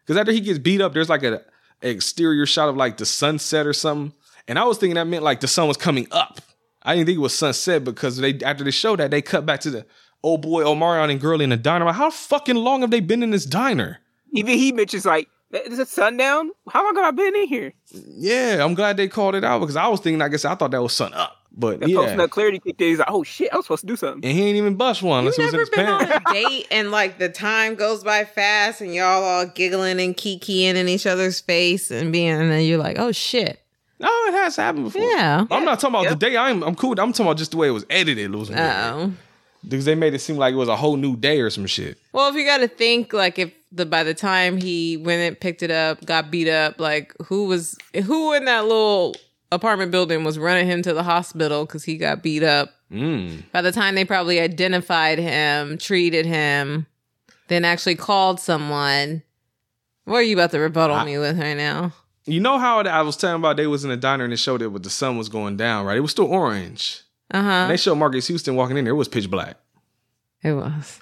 Because 0.04 0.16
after 0.16 0.30
he 0.30 0.40
gets 0.40 0.58
beat 0.58 0.80
up, 0.80 0.94
there's 0.94 1.08
like 1.08 1.24
a, 1.24 1.42
a 1.82 1.88
exterior 1.88 2.46
shot 2.46 2.68
of 2.68 2.76
like 2.76 2.96
the 2.96 3.06
sunset 3.06 3.66
or 3.66 3.72
something. 3.72 4.16
And 4.48 4.58
I 4.58 4.64
was 4.64 4.78
thinking 4.78 4.94
that 4.94 5.06
meant 5.06 5.24
like 5.24 5.40
the 5.40 5.48
sun 5.48 5.68
was 5.68 5.76
coming 5.76 6.06
up. 6.10 6.40
I 6.82 6.94
didn't 6.94 7.06
think 7.06 7.16
it 7.16 7.20
was 7.20 7.34
sunset 7.34 7.82
because 7.84 8.16
they 8.18 8.38
after 8.44 8.62
they 8.64 8.70
showed 8.70 9.00
that 9.00 9.10
they 9.10 9.22
cut 9.22 9.44
back 9.44 9.60
to 9.60 9.70
the 9.70 9.86
old 10.22 10.42
boy 10.42 10.62
Omarion 10.62 11.10
and 11.10 11.20
girl 11.20 11.40
in 11.40 11.50
the 11.50 11.56
diner. 11.56 11.84
Like, 11.84 11.96
how 11.96 12.10
fucking 12.10 12.56
long 12.56 12.80
have 12.82 12.90
they 12.90 13.00
been 13.00 13.22
in 13.22 13.30
this 13.30 13.44
diner? 13.44 13.98
Even 14.32 14.56
he 14.58 14.70
mentions 14.72 15.04
like, 15.04 15.28
is 15.52 15.78
it 15.78 15.88
sundown? 15.88 16.50
How 16.68 16.84
long 16.84 16.94
have 16.96 17.04
I 17.06 17.10
been 17.10 17.34
in 17.34 17.48
here? 17.48 17.72
Yeah, 17.92 18.64
I'm 18.64 18.74
glad 18.74 18.96
they 18.96 19.08
called 19.08 19.34
it 19.34 19.44
out 19.44 19.60
because 19.60 19.76
I 19.76 19.88
was 19.88 20.00
thinking, 20.00 20.22
I 20.22 20.28
guess 20.28 20.44
I 20.44 20.54
thought 20.54 20.70
that 20.72 20.82
was 20.82 20.92
sun 20.92 21.12
up. 21.14 21.36
But 21.58 21.80
That 21.80 21.88
yeah. 21.88 21.96
post 21.96 22.16
nut 22.16 22.30
clarity 22.30 22.58
kicked 22.58 22.80
in. 22.82 22.88
He's 22.88 22.98
like, 22.98 23.10
oh 23.10 23.22
shit, 23.24 23.50
I 23.52 23.56
was 23.56 23.64
supposed 23.64 23.80
to 23.80 23.86
do 23.86 23.96
something. 23.96 24.28
and 24.28 24.38
he 24.38 24.44
ain't 24.44 24.56
even 24.58 24.74
bust 24.76 25.02
one 25.02 25.24
You 25.24 25.30
unless 25.30 25.38
it 25.38 25.44
was 25.44 25.70
never 25.70 25.98
been 25.98 26.08
pants. 26.08 26.26
on 26.28 26.34
a 26.34 26.34
date 26.48 26.66
and 26.70 26.90
like 26.90 27.18
the 27.18 27.30
time 27.30 27.76
goes 27.76 28.04
by 28.04 28.24
fast 28.26 28.80
and 28.82 28.94
y'all 28.94 29.24
all 29.24 29.46
giggling 29.46 29.98
and 29.98 30.14
kikiing 30.16 30.74
in 30.74 30.86
each 30.86 31.06
other's 31.06 31.40
face 31.40 31.90
and 31.90 32.12
being 32.12 32.28
and 32.32 32.50
then 32.52 32.62
you're 32.64 32.78
like, 32.78 32.98
oh 32.98 33.10
shit. 33.10 33.60
No, 33.98 34.08
it 34.28 34.32
has 34.34 34.56
happened 34.56 34.84
before. 34.84 35.02
Yeah. 35.02 35.46
I'm 35.50 35.64
not 35.64 35.80
talking 35.80 35.94
about 35.94 36.04
Yeah. 36.04 36.10
the 36.10 36.16
day. 36.16 36.36
I'm 36.36 36.62
I'm 36.62 36.74
cool. 36.74 36.92
I'm 36.92 37.12
talking 37.12 37.26
about 37.26 37.38
just 37.38 37.52
the 37.52 37.56
way 37.56 37.68
it 37.68 37.72
was 37.72 37.86
edited. 37.88 38.32
It 38.32 38.36
was 38.36 38.50
weird. 38.50 38.60
Oh. 38.60 39.12
because 39.66 39.84
they 39.86 39.94
made 39.94 40.14
it 40.14 40.20
seem 40.20 40.36
like 40.36 40.52
it 40.52 40.56
was 40.56 40.68
a 40.68 40.76
whole 40.76 40.96
new 40.96 41.16
day 41.16 41.40
or 41.40 41.50
some 41.50 41.66
shit. 41.66 41.98
Well, 42.12 42.28
if 42.28 42.34
you 42.36 42.44
got 42.44 42.58
to 42.58 42.68
think, 42.68 43.12
like, 43.12 43.38
if 43.38 43.52
the 43.72 43.84
by 43.86 44.04
the 44.04 44.14
time 44.14 44.58
he 44.58 44.96
went 44.96 45.22
and 45.22 45.40
picked 45.40 45.62
it 45.62 45.70
up, 45.70 46.04
got 46.04 46.30
beat 46.30 46.48
up, 46.48 46.78
like, 46.78 47.14
who 47.26 47.46
was 47.46 47.76
who 48.04 48.32
in 48.34 48.44
that 48.44 48.64
little 48.64 49.16
apartment 49.50 49.90
building 49.92 50.24
was 50.24 50.38
running 50.38 50.66
him 50.66 50.82
to 50.82 50.92
the 50.92 51.02
hospital 51.02 51.64
because 51.64 51.84
he 51.84 51.96
got 51.96 52.22
beat 52.22 52.42
up? 52.42 52.70
Mm. 52.92 53.42
By 53.50 53.62
the 53.62 53.72
time 53.72 53.94
they 53.96 54.04
probably 54.04 54.38
identified 54.40 55.18
him, 55.18 55.78
treated 55.78 56.26
him, 56.26 56.86
then 57.48 57.64
actually 57.64 57.96
called 57.96 58.38
someone. 58.40 59.22
What 60.04 60.18
are 60.18 60.22
you 60.22 60.36
about 60.36 60.52
to 60.52 60.60
rebuttal 60.60 60.94
I- 60.96 61.04
me 61.04 61.18
with 61.18 61.38
right 61.40 61.56
now? 61.56 61.92
You 62.26 62.40
know 62.40 62.58
how 62.58 62.80
I 62.80 63.02
was 63.02 63.16
telling 63.16 63.36
about 63.36 63.56
they 63.56 63.68
was 63.68 63.84
in 63.84 63.90
a 63.92 63.96
diner 63.96 64.24
and 64.24 64.32
it 64.32 64.38
showed 64.38 64.60
that 64.60 64.82
the 64.82 64.90
sun 64.90 65.16
was 65.16 65.28
going 65.28 65.56
down, 65.56 65.86
right? 65.86 65.96
It 65.96 66.00
was 66.00 66.10
still 66.10 66.26
orange. 66.26 67.02
Uh 67.30 67.42
huh. 67.42 67.66
they 67.68 67.76
showed 67.76 67.94
Marques 67.96 68.26
Houston 68.26 68.56
walking 68.56 68.76
in 68.76 68.84
there. 68.84 68.94
It 68.94 68.96
was 68.96 69.08
pitch 69.08 69.30
black. 69.30 69.56
It 70.42 70.52
was. 70.52 71.00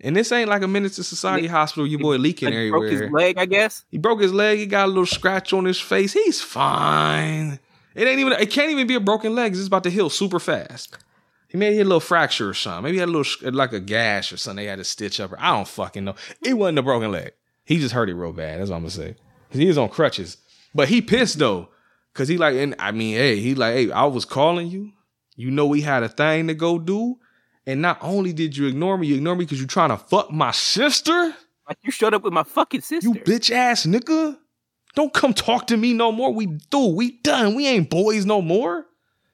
and 0.00 0.14
this 0.14 0.30
ain't 0.30 0.48
like 0.48 0.62
a 0.62 0.66
to 0.68 0.88
Society 1.02 1.46
hospital. 1.48 1.86
Your 1.86 1.98
boy 2.00 2.16
leaking 2.16 2.48
Like, 2.54 2.70
broke 2.70 2.84
everywhere. 2.84 3.02
his 3.06 3.12
leg, 3.12 3.38
I 3.38 3.46
guess. 3.46 3.84
He 3.90 3.98
broke 3.98 4.20
his 4.20 4.32
leg. 4.32 4.58
He 4.58 4.66
got 4.66 4.84
a 4.86 4.88
little 4.88 5.06
scratch 5.06 5.52
on 5.52 5.64
his 5.64 5.80
face. 5.80 6.12
He's 6.12 6.40
fine. 6.42 7.58
It 7.94 8.06
ain't 8.06 8.20
even. 8.20 8.34
It 8.34 8.50
can't 8.50 8.70
even 8.70 8.86
be 8.86 8.94
a 8.94 9.00
broken 9.00 9.34
leg. 9.34 9.52
It's 9.54 9.66
about 9.66 9.84
to 9.84 9.90
heal 9.90 10.10
super 10.10 10.38
fast. 10.38 10.98
He 11.56 11.60
maybe 11.60 11.78
had 11.78 11.86
a 11.86 11.88
little 11.88 12.00
fracture 12.00 12.50
or 12.50 12.52
something. 12.52 12.82
Maybe 12.82 12.96
he 12.96 13.00
had 13.00 13.08
a 13.08 13.12
little 13.12 13.52
like 13.52 13.72
a 13.72 13.80
gash 13.80 14.30
or 14.30 14.36
something. 14.36 14.62
They 14.62 14.68
had 14.68 14.76
to 14.76 14.84
stitch 14.84 15.20
up. 15.20 15.32
I 15.38 15.54
don't 15.56 15.66
fucking 15.66 16.04
know. 16.04 16.14
It 16.42 16.52
wasn't 16.52 16.80
a 16.80 16.82
broken 16.82 17.10
leg. 17.10 17.32
He 17.64 17.78
just 17.78 17.94
hurt 17.94 18.10
it 18.10 18.14
real 18.14 18.34
bad. 18.34 18.60
That's 18.60 18.68
what 18.68 18.76
I'm 18.76 18.82
gonna 18.82 18.90
say. 18.90 19.16
Cause 19.50 19.58
he 19.58 19.66
was 19.66 19.78
on 19.78 19.88
crutches. 19.88 20.36
But 20.74 20.88
he 20.88 21.00
pissed 21.00 21.38
though. 21.38 21.70
Cause 22.12 22.28
he 22.28 22.36
like, 22.36 22.56
and 22.56 22.74
I 22.78 22.92
mean, 22.92 23.14
hey, 23.14 23.40
he 23.40 23.54
like, 23.54 23.72
hey, 23.72 23.90
I 23.90 24.04
was 24.04 24.26
calling 24.26 24.68
you. 24.68 24.92
You 25.34 25.50
know 25.50 25.64
we 25.64 25.80
had 25.80 26.02
a 26.02 26.10
thing 26.10 26.48
to 26.48 26.54
go 26.54 26.78
do. 26.78 27.16
And 27.66 27.80
not 27.80 27.96
only 28.02 28.34
did 28.34 28.54
you 28.54 28.66
ignore 28.66 28.98
me, 28.98 29.06
you 29.06 29.14
ignore 29.14 29.34
me 29.34 29.46
because 29.46 29.58
you're 29.58 29.66
trying 29.66 29.88
to 29.88 29.96
fuck 29.96 30.30
my 30.30 30.50
sister. 30.50 31.34
Like 31.66 31.78
you 31.80 31.90
showed 31.90 32.12
up 32.12 32.22
with 32.22 32.34
my 32.34 32.42
fucking 32.42 32.82
sister. 32.82 33.08
You 33.08 33.14
bitch 33.14 33.50
ass 33.50 33.86
nigga. 33.86 34.36
Don't 34.94 35.14
come 35.14 35.32
talk 35.32 35.68
to 35.68 35.78
me 35.78 35.94
no 35.94 36.12
more. 36.12 36.34
We 36.34 36.48
do. 36.70 36.88
We 36.88 37.12
done. 37.22 37.54
We 37.54 37.66
ain't 37.66 37.88
boys 37.88 38.26
no 38.26 38.42
more. 38.42 38.84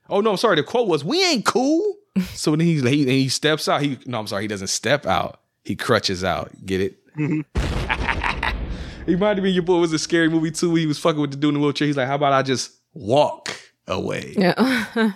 Oh 0.09 0.21
no, 0.21 0.31
I'm 0.31 0.37
sorry. 0.37 0.55
The 0.55 0.63
quote 0.63 0.87
was, 0.87 1.05
"We 1.05 1.21
ain't 1.25 1.45
cool." 1.45 1.97
So 2.35 2.51
then 2.53 2.61
he's 2.61 2.83
he, 2.83 3.05
he 3.05 3.29
steps 3.29 3.69
out. 3.69 3.83
He 3.83 3.99
no, 4.07 4.19
I'm 4.19 4.27
sorry. 4.27 4.43
He 4.43 4.49
doesn't 4.49 4.69
step 4.69 5.07
out. 5.07 5.41
He 5.65 5.77
crutches 5.77 6.25
out. 6.25 6.51
Get 6.65 6.81
it? 6.81 6.99
Mm-hmm. 7.17 9.05
he 9.07 9.15
reminded 9.15 9.43
me 9.43 9.51
your 9.51 9.63
boy 9.63 9.79
was 9.79 9.93
a 9.93 9.99
scary 9.99 10.29
movie 10.29 10.51
too. 10.51 10.75
He 10.75 10.87
was 10.87 10.99
fucking 10.99 11.21
with 11.21 11.31
the 11.31 11.37
dude 11.37 11.55
in 11.55 11.55
the 11.55 11.61
wheelchair. 11.61 11.87
He's 11.87 11.97
like, 11.97 12.09
"How 12.09 12.17
about 12.17 12.33
I 12.33 12.43
just 12.43 12.73
walk 12.95 13.57
away?" 13.87 14.35
Yeah. 14.37 15.15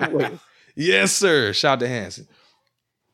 yes, 0.74 1.12
sir. 1.12 1.52
Shout 1.52 1.80
to 1.80 1.88
Hanson. 1.88 2.26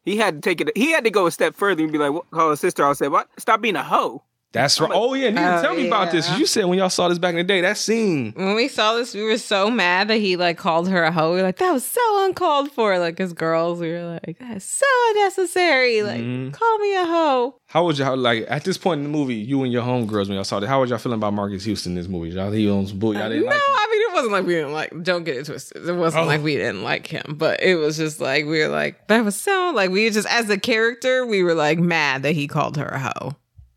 He 0.04 0.16
had 0.16 0.36
to 0.36 0.40
take 0.40 0.60
it. 0.60 0.76
He 0.76 0.90
had 0.90 1.04
to 1.04 1.10
go 1.10 1.26
a 1.26 1.30
step 1.30 1.54
further 1.54 1.82
and 1.82 1.92
be 1.92 1.98
like, 1.98 2.12
what, 2.12 2.30
call 2.30 2.50
his 2.50 2.60
sister. 2.60 2.84
I 2.84 2.92
said, 2.92 3.12
what? 3.12 3.28
Stop 3.38 3.60
being 3.60 3.76
a 3.76 3.84
hoe. 3.84 4.22
That's 4.52 4.78
right. 4.80 4.90
oh 4.92 5.14
yeah, 5.14 5.30
Nita, 5.30 5.58
oh, 5.58 5.62
tell 5.62 5.74
me 5.74 5.86
about 5.86 6.12
this. 6.12 6.28
You 6.38 6.44
said 6.46 6.66
when 6.66 6.78
y'all 6.78 6.90
saw 6.90 7.08
this 7.08 7.18
back 7.18 7.30
in 7.30 7.36
the 7.36 7.44
day, 7.44 7.62
that 7.62 7.78
scene. 7.78 8.32
when 8.36 8.54
we 8.54 8.68
saw 8.68 8.94
this, 8.96 9.14
we 9.14 9.22
were 9.22 9.38
so 9.38 9.70
mad 9.70 10.08
that 10.08 10.18
he 10.18 10.36
like 10.36 10.58
called 10.58 10.88
her 10.90 11.02
a 11.04 11.10
hoe. 11.10 11.30
We 11.30 11.36
were 11.38 11.42
like, 11.42 11.56
that 11.56 11.72
was 11.72 11.84
so 11.86 12.24
uncalled 12.26 12.70
for. 12.72 12.98
Like 12.98 13.18
as 13.18 13.32
girls, 13.32 13.80
we 13.80 13.90
were 13.90 14.20
like, 14.24 14.38
that's 14.38 14.64
so 14.66 14.86
unnecessary. 15.10 16.02
Like, 16.02 16.20
Mhm. 16.20 16.52
call 16.52 16.78
me 16.78 16.94
a 16.96 17.04
hoe. 17.04 17.56
How 17.66 17.84
was 17.86 17.98
y'all 17.98 18.16
like 18.16 18.44
at 18.48 18.64
this 18.64 18.76
point 18.76 18.98
in 18.98 19.04
the 19.04 19.08
movie? 19.10 19.36
You 19.36 19.62
and 19.62 19.72
your 19.72 19.82
homegirls 19.82 20.26
when 20.28 20.32
y'all 20.34 20.44
saw 20.44 20.58
it. 20.58 20.64
How 20.64 20.80
was 20.82 20.90
y'all 20.90 20.98
feeling 20.98 21.18
about 21.18 21.32
Marques 21.32 21.64
Houston 21.64 21.92
in 21.92 21.96
this 21.96 22.08
movie? 22.08 22.28
Y'all 22.30 22.50
he 22.52 22.68
owns 22.68 22.92
bull. 22.92 23.14
Y'all 23.14 23.22
No, 23.24 23.28
didn't 23.30 23.46
like. 23.46 23.54
him? 23.54 23.60
I 23.66 23.88
mean 23.90 24.00
it 24.02 24.12
wasn't 24.14 24.32
like 24.32 24.44
we 24.46 24.54
didn't 24.54 24.72
like. 24.74 25.02
Don't 25.02 25.24
get 25.24 25.36
it 25.38 25.46
twisted. 25.46 25.88
It 25.88 25.92
wasn't 25.96 26.24
Oh. 26.24 26.26
like 26.26 26.42
we 26.42 26.56
didn't 26.56 26.82
like 26.82 27.06
him, 27.06 27.36
but 27.38 27.62
it 27.62 27.76
was 27.76 27.96
just 27.96 28.20
like 28.20 28.44
we 28.44 28.58
were 28.60 28.68
like 28.68 29.08
that 29.08 29.24
was 29.24 29.36
so 29.36 29.72
like 29.74 29.90
we 29.90 30.10
just 30.10 30.28
as 30.28 30.50
a 30.50 30.58
character 30.58 31.24
we 31.24 31.42
were 31.42 31.54
like 31.54 31.78
mad 31.78 32.22
that 32.24 32.32
he 32.32 32.46
called 32.46 32.76
her 32.76 32.86
a 32.86 32.98
hoe. 32.98 33.34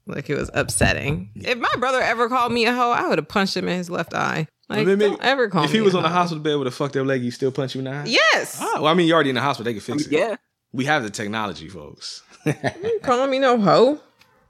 Like 0.07 0.29
it 0.29 0.35
was 0.37 0.51
upsetting. 0.53 1.31
If 1.35 1.57
my 1.57 1.73
brother 1.79 1.99
ever 2.01 2.29
called 2.29 2.51
me 2.51 2.65
a 2.65 2.73
hoe, 2.73 2.91
I 2.91 3.07
would 3.07 3.17
have 3.17 3.27
punched 3.27 3.57
him 3.57 3.67
in 3.67 3.77
his 3.77 3.89
left 3.89 4.13
eye. 4.13 4.47
Like 4.69 4.85
Maybe- 4.85 5.05
don't 5.05 5.21
ever 5.21 5.47
call 5.49 5.63
if 5.63 5.71
me 5.71 5.77
he 5.79 5.81
was 5.81 5.93
a 5.93 5.97
on 5.97 6.03
the 6.03 6.09
hoe. 6.09 6.15
hospital 6.15 6.43
bed 6.43 6.55
with 6.55 6.67
a 6.67 6.71
fucked 6.71 6.95
up 6.97 7.05
leg, 7.05 7.23
you 7.23 7.31
still 7.31 7.51
punch 7.51 7.75
you 7.75 7.79
in 7.79 7.85
the 7.85 7.91
eye? 7.91 8.03
Yes. 8.05 8.57
Oh, 8.61 8.73
well, 8.81 8.87
I 8.87 8.93
mean, 8.93 9.07
you're 9.07 9.15
already 9.15 9.29
in 9.29 9.35
the 9.35 9.41
hospital. 9.41 9.65
They 9.65 9.73
can 9.73 9.81
fix 9.81 10.05
it. 10.05 10.11
Yeah. 10.11 10.35
We 10.73 10.85
have 10.85 11.03
the 11.03 11.09
technology, 11.09 11.69
folks. 11.69 12.21
You 12.45 12.99
Calling 13.03 13.31
me 13.31 13.39
no 13.39 13.59
hoe. 13.59 13.93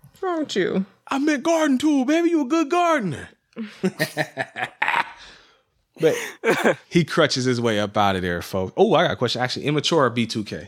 What's 0.02 0.22
wrong 0.24 0.40
with 0.40 0.56
you? 0.56 0.86
I 1.08 1.20
meant 1.20 1.44
garden 1.44 1.78
tool, 1.78 2.04
baby. 2.06 2.30
You 2.30 2.42
a 2.42 2.46
good 2.46 2.70
gardener. 2.70 3.30
but 6.02 6.16
he 6.90 7.04
crutches 7.06 7.46
his 7.46 7.62
way 7.62 7.80
up 7.80 7.96
out 7.96 8.16
of 8.16 8.22
there, 8.22 8.42
folks. 8.42 8.74
Oh, 8.76 8.94
I 8.96 9.04
got 9.04 9.12
a 9.12 9.16
question. 9.16 9.42
Actually, 9.42 9.66
immature 9.66 10.04
or 10.06 10.12
B2K? 10.12 10.68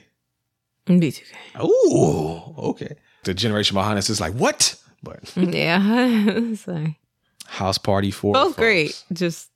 B2K. 0.88 1.24
Oh, 1.60 2.56
okay. 2.70 2.96
The 3.28 3.34
generation 3.34 3.76
behind 3.76 3.98
us 4.00 4.10
is 4.10 4.20
like, 4.22 4.34
what? 4.34 4.76
But 5.04 5.20
Yeah. 5.36 6.54
Sorry. 6.56 6.98
house 7.46 7.78
party 7.78 8.10
for 8.10 8.34
Both 8.34 8.48
folks. 8.56 8.58
great. 8.58 9.04
Just 9.14 9.50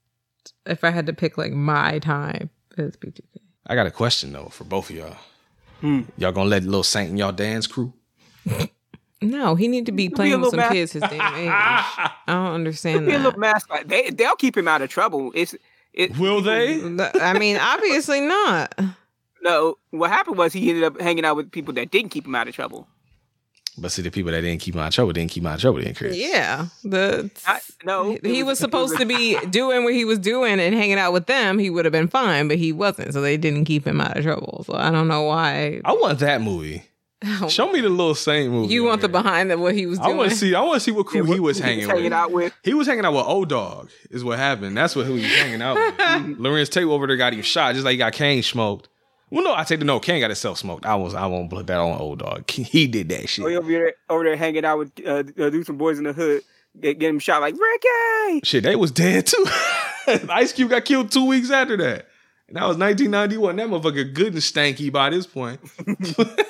if 0.66 0.84
I 0.84 0.90
had 0.92 1.06
to 1.08 1.14
pick 1.14 1.38
like 1.38 1.54
my 1.54 2.00
time, 2.00 2.50
it's 2.78 2.98
B2K. 2.98 3.22
I 3.68 3.76
got 3.76 3.88
a 3.88 3.92
question 3.92 4.34
though 4.34 4.50
for 4.50 4.66
both 4.66 4.90
of 4.90 4.96
y'all. 4.98 5.16
Hmm. 5.80 6.02
Y'all 6.18 6.32
gonna 6.34 6.50
let 6.50 6.64
little 6.64 6.84
Saint 6.84 7.12
in 7.12 7.18
y'all 7.18 7.32
dance 7.32 7.66
crew? 7.66 7.94
No, 9.22 9.56
he 9.56 9.68
need 9.68 9.86
to 9.86 9.92
be 9.92 10.08
be 10.08 10.14
a 10.14 10.16
playing 10.16 10.42
with 10.42 10.50
some 10.50 10.60
ma- 10.60 10.70
kids 10.70 10.92
his 10.94 11.02
damn 11.04 11.14
age. 11.14 11.20
I 11.52 12.12
don't 12.28 12.54
understand 12.54 13.06
Be 13.06 13.14
a 13.14 13.18
little 13.18 13.32
that. 13.32 13.40
mascot. 13.40 13.88
They 13.88 14.10
they'll 14.10 14.36
keep 14.36 14.58
him 14.58 14.68
out 14.68 14.82
of 14.82 14.90
trouble. 14.90 15.32
It's 15.36 15.56
it. 15.94 16.18
Will 16.18 16.42
they? 16.42 16.82
I 17.22 17.38
mean, 17.38 17.58
obviously 17.58 18.20
not. 18.22 18.78
No, 19.44 19.78
what 19.92 20.10
happened 20.10 20.38
was 20.38 20.54
he 20.54 20.70
ended 20.70 20.84
up 20.84 21.00
hanging 21.00 21.24
out 21.26 21.36
with 21.36 21.52
people 21.52 21.74
that 21.76 21.92
didn't 21.92 22.10
keep 22.10 22.26
him 22.26 22.36
out 22.36 22.48
of 22.48 22.54
trouble. 22.56 22.88
But 23.82 23.92
see, 23.92 24.04
the 24.04 24.12
people 24.12 24.32
that 24.32 24.42
didn't 24.42 24.62
keep 24.62 24.76
him 24.76 24.82
out 24.82 24.90
of 24.90 24.94
trouble 24.94 25.12
didn't 25.12 25.32
keep 25.32 25.42
him 25.42 25.48
out 25.48 25.56
of 25.56 25.62
trouble, 25.62 25.80
didn't 25.80 25.98
Chris? 25.98 26.16
Yeah, 26.16 26.68
the 26.84 27.32
I, 27.48 27.60
no, 27.84 28.18
he 28.24 28.44
was 28.44 28.60
supposed 28.60 28.98
to 28.98 29.06
be 29.06 29.40
doing 29.50 29.84
what 29.84 29.94
he 29.94 30.06
was 30.06 30.20
doing 30.20 30.60
and 30.60 30.76
hanging 30.76 31.00
out 31.00 31.14
with 31.14 31.26
them. 31.26 31.58
He 31.58 31.70
would 31.70 31.86
have 31.86 31.92
been 31.92 32.08
fine, 32.08 32.48
but 32.48 32.58
he 32.58 32.72
wasn't, 32.72 33.14
so 33.14 33.22
they 33.22 33.38
didn't 33.38 33.66
keep 33.66 33.86
him 33.86 34.00
out 34.00 34.18
of 34.18 34.24
trouble. 34.24 34.64
So 34.66 34.76
I 34.76 34.92
don't 34.92 35.08
know 35.08 35.24
why. 35.24 35.82
I 35.84 35.94
want 35.94 36.20
that 36.20 36.42
movie. 36.42 36.84
Show 37.50 37.72
me 37.72 37.82
the 37.82 37.90
little 37.90 38.16
Saint 38.16 38.52
movie. 38.52 38.74
You 38.74 38.84
on 38.84 38.90
want 38.90 39.02
the 39.02 39.10
behind 39.10 39.52
that 39.52 39.60
what 39.60 39.76
he 39.76 39.86
was 39.86 40.00
I 40.00 40.12
want 40.12 40.32
to 40.32 40.36
see. 40.36 40.56
I 40.56 40.62
want 40.62 40.76
to 40.76 40.80
see 40.80 40.92
what 40.92 41.06
crew 41.06 41.24
he 41.24 41.40
was 41.40 41.60
hanging 41.60 41.88
with. 41.88 42.14
out 42.14 42.32
with. 42.32 42.54
He 42.64 42.74
was 42.74 42.88
hanging 42.88 43.06
out 43.06 43.14
with 43.14 43.26
O-Dog. 43.28 43.92
Is 44.10 44.24
what 44.24 44.40
happened. 44.40 44.76
That's 44.76 44.96
what 44.96 45.06
he 45.06 45.14
was 45.14 45.24
hanging 45.26 45.62
out 45.62 45.76
with. 45.76 46.40
Larenz 46.40 46.70
Tate 46.70 46.86
over 46.86 47.06
there 47.06 47.18
got 47.18 47.34
him 47.34 47.44
shot, 47.44 47.74
just 47.74 47.86
like 47.86 47.92
he 47.92 47.98
got 47.98 48.14
Kane 48.14 48.42
smoked. 48.42 48.90
Well, 49.32 49.44
no, 49.44 49.56
I 49.56 49.64
take 49.64 49.80
the 49.80 49.86
no. 49.86 50.00
Kane 50.00 50.20
got 50.20 50.30
himself 50.30 50.58
smoked. 50.60 50.86
I 50.86 50.96
was. 50.96 51.16
I 51.16 51.26
won't 51.26 51.50
put 51.50 51.66
that 51.68 51.80
on 51.80 52.00
O-Dog. 52.00 52.50
He 52.52 52.86
did 52.88 53.10
that 53.10 53.24
Oh, 53.24 53.26
shit. 53.26 53.46
over 53.46 53.72
there, 53.72 53.94
over 54.10 54.24
there 54.26 54.36
hanging 54.36 54.66
out 54.66 54.78
with 54.78 54.92
uh, 55.06 55.24
uh, 55.42 55.50
do 55.50 55.64
some 55.64 55.78
boys 55.78 55.98
in 55.98 56.04
the 56.04 56.14
hood, 56.14 56.42
get, 56.80 57.00
get 57.00 57.10
him 57.10 57.20
shot 57.20 57.42
like 57.42 57.56
Ricky. 57.56 58.42
Shit, 58.44 58.64
they 58.64 58.76
was 58.76 58.92
dead 58.92 59.26
too. 59.28 59.46
Ice 60.30 60.52
Cube 60.54 60.70
got 60.70 60.84
killed 60.86 61.12
two 61.12 61.26
weeks 61.26 61.50
after 61.50 61.78
that. 61.78 62.08
And 62.50 62.58
that 62.58 62.68
was 62.68 62.76
1991. 62.78 63.56
That 63.56 63.68
motherfucker 63.70 64.14
good 64.14 64.34
and 64.34 64.42
stanky 64.42 64.92
by 64.92 65.10
this 65.10 65.26
point. 65.26 65.62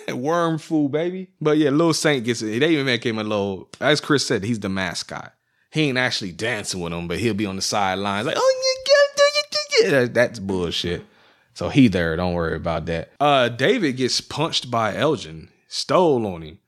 Worm 0.11 0.57
food, 0.57 0.91
baby. 0.91 1.29
But 1.39 1.57
yeah, 1.59 1.69
Lil 1.69 1.93
Saint 1.93 2.25
gets 2.25 2.41
it. 2.41 2.59
They 2.59 2.69
even 2.71 2.86
make 2.88 3.05
him 3.05 3.19
a 3.19 3.23
little, 3.23 3.69
as 3.79 4.01
Chris 4.01 4.25
said, 4.25 4.43
he's 4.43 4.59
the 4.59 4.69
mascot. 4.69 5.34
He 5.71 5.84
ain't 5.84 5.97
actually 5.99 6.32
dancing 6.32 6.82
with 6.82 6.91
them, 6.91 7.07
but 7.07 7.19
he'll 7.19 7.34
be 7.36 7.45
on 7.45 7.55
the 7.55 7.61
sidelines 7.61 8.25
like, 8.27 8.36
oh, 8.38 8.75
yeah, 8.88 8.93
yeah, 8.93 9.23
yeah, 9.36 9.41
yeah, 9.51 9.86
yeah. 9.93 9.99
That- 10.05 10.13
That's 10.15 10.39
bullshit. 10.39 11.05
So 11.54 11.70
he 11.70 11.88
there. 11.88 12.16
Don't 12.16 12.34
worry 12.34 12.56
about 12.56 12.86
that. 12.88 13.12
Uh, 13.20 13.49
David 13.49 13.97
gets 13.97 14.22
punched 14.22 14.72
by 14.72 14.95
Elgin. 14.95 15.49
Stole 15.68 16.26
on 16.28 16.41
him. 16.41 16.60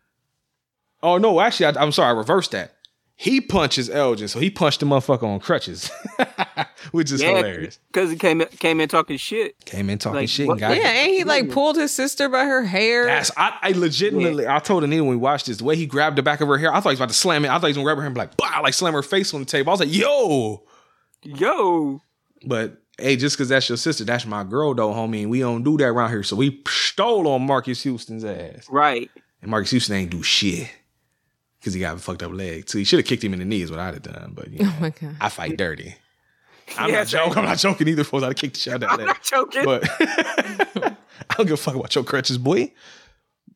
Oh 1.02 1.18
no, 1.18 1.40
actually, 1.42 1.66
I, 1.68 1.82
I'm 1.82 1.92
sorry. 1.92 2.10
I 2.14 2.18
reversed 2.18 2.52
that. 2.52 2.74
He 3.16 3.40
punches 3.42 3.90
Elgin, 3.90 4.28
so 4.28 4.40
he 4.40 4.50
punched 4.50 4.80
the 4.80 4.86
motherfucker 4.88 5.24
on 5.24 5.40
crutches, 5.40 5.90
which 6.92 7.12
is 7.12 7.22
Yeah, 7.22 7.36
hilarious. 7.38 7.80
because 7.92 8.10
he 8.10 8.18
came 8.18 8.42
in, 8.42 8.48
came 8.48 8.82
in 8.82 8.90
talking 8.90 9.18
shit. 9.18 9.64
Came 9.66 9.90
in 9.90 10.00
talking 10.00 10.22
Like, 10.22 10.30
shit 10.30 10.48
what- 10.48 10.54
and 10.54 10.60
got 10.62 10.76
yeah, 10.78 10.90
and 10.90 11.12
he 11.12 11.24
like 11.24 11.50
pulled 11.52 11.76
his 11.78 11.92
sister 11.94 12.28
by 12.28 12.44
her 12.46 12.64
hair. 12.66 13.06
That's 13.06 13.32
I, 13.38 13.58
I 13.62 13.72
legitimately 13.74 14.48
I 14.48 14.60
told 14.60 14.84
Anita 14.84 15.04
when 15.04 15.12
we 15.12 15.16
watched 15.18 15.46
this, 15.46 15.58
the 15.58 15.64
way 15.64 15.76
he 15.76 15.86
grabbed 15.86 16.18
the 16.18 16.24
back 16.24 16.42
of 16.42 16.48
her 16.48 16.58
hair, 16.58 16.72
I 16.74 16.80
thought 16.80 16.90
he 16.90 16.94
was 16.94 17.00
about 17.00 17.10
to 17.10 17.16
slam 17.16 17.46
it. 17.46 17.50
I 17.50 17.54
thought 17.60 17.68
he 17.68 17.70
was 17.70 17.78
gonna 17.78 17.86
grab 17.86 17.98
her 17.98 18.02
hair 18.02 18.08
and 18.08 18.16
be 18.16 18.20
like, 18.20 18.36
bah, 18.36 18.60
like 18.64 18.74
slam 18.74 18.94
her 18.94 19.04
face 19.04 19.34
on 19.34 19.40
the 19.42 19.46
table. 19.46 19.70
I 19.70 19.74
was 19.74 19.80
like, 19.82 19.94
yo. 19.94 20.64
Yo, 21.24 22.02
But 22.46 22.82
hey, 23.04 23.16
just 23.16 23.38
cause 23.38 23.49
that's 23.49 23.68
your 23.70 23.78
sister, 23.78 24.04
that's 24.04 24.26
my 24.26 24.43
girl 24.43 24.74
though, 24.74 24.91
homie. 24.93 25.22
And 25.22 25.30
we 25.30 25.39
don't 25.39 25.64
do 25.64 25.78
that 25.78 25.86
around 25.88 26.10
here. 26.12 26.24
So 26.24 26.36
we 26.36 26.62
stole 26.68 27.28
on 27.28 27.45
Marques 27.45 27.84
Houston's 27.84 28.24
ass. 28.24 28.68
right? 28.70 29.10
And 29.41 29.51
Marques 29.51 29.72
Houston 29.72 29.95
ain't 29.95 30.10
do 30.12 30.24
shit. 30.24 30.70
Cause 31.64 31.74
he 31.74 31.80
got 31.80 31.95
a 31.95 31.99
fucked 31.99 32.24
up 32.24 32.32
leg. 32.34 32.70
So 32.70 32.78
he 32.78 32.84
should 32.84 32.99
have 32.99 33.06
kicked 33.06 33.24
him 33.24 33.34
in 33.34 33.39
the 33.39 33.45
knees, 33.45 33.72
what 33.72 33.80
I'd 33.80 33.93
have 33.93 34.04
done. 34.04 34.34
But 34.36 34.49
you 34.51 34.58
oh 34.62 34.64
know, 34.66 34.74
oh 34.78 34.82
my 34.82 34.89
god. 34.89 35.16
I 35.22 35.30
fight 35.30 35.58
dirty. 35.58 35.95
I'm 36.78 36.89
Yeah, 36.89 36.97
not 36.99 37.08
joking. 37.08 37.38
I'm 37.38 37.45
not 37.45 37.58
joking 37.58 37.88
either, 37.89 38.04
folks. 38.04 38.24
I'd 38.24 38.28
have 38.28 38.36
kicked 38.36 38.54
the 38.56 38.60
shit 38.60 38.74
out 38.74 38.84
of 38.84 38.89
I'm 38.91 38.97
leg. 38.97 39.08
not 39.08 39.24
joking. 39.24 39.66
But 39.66 39.84
I 39.99 41.36
don't 41.38 41.45
give 41.45 41.54
a 41.54 41.58
fuck 41.58 41.76
about 41.76 41.93
your 41.95 42.04
crutches, 42.04 42.38
boy. 42.38 42.72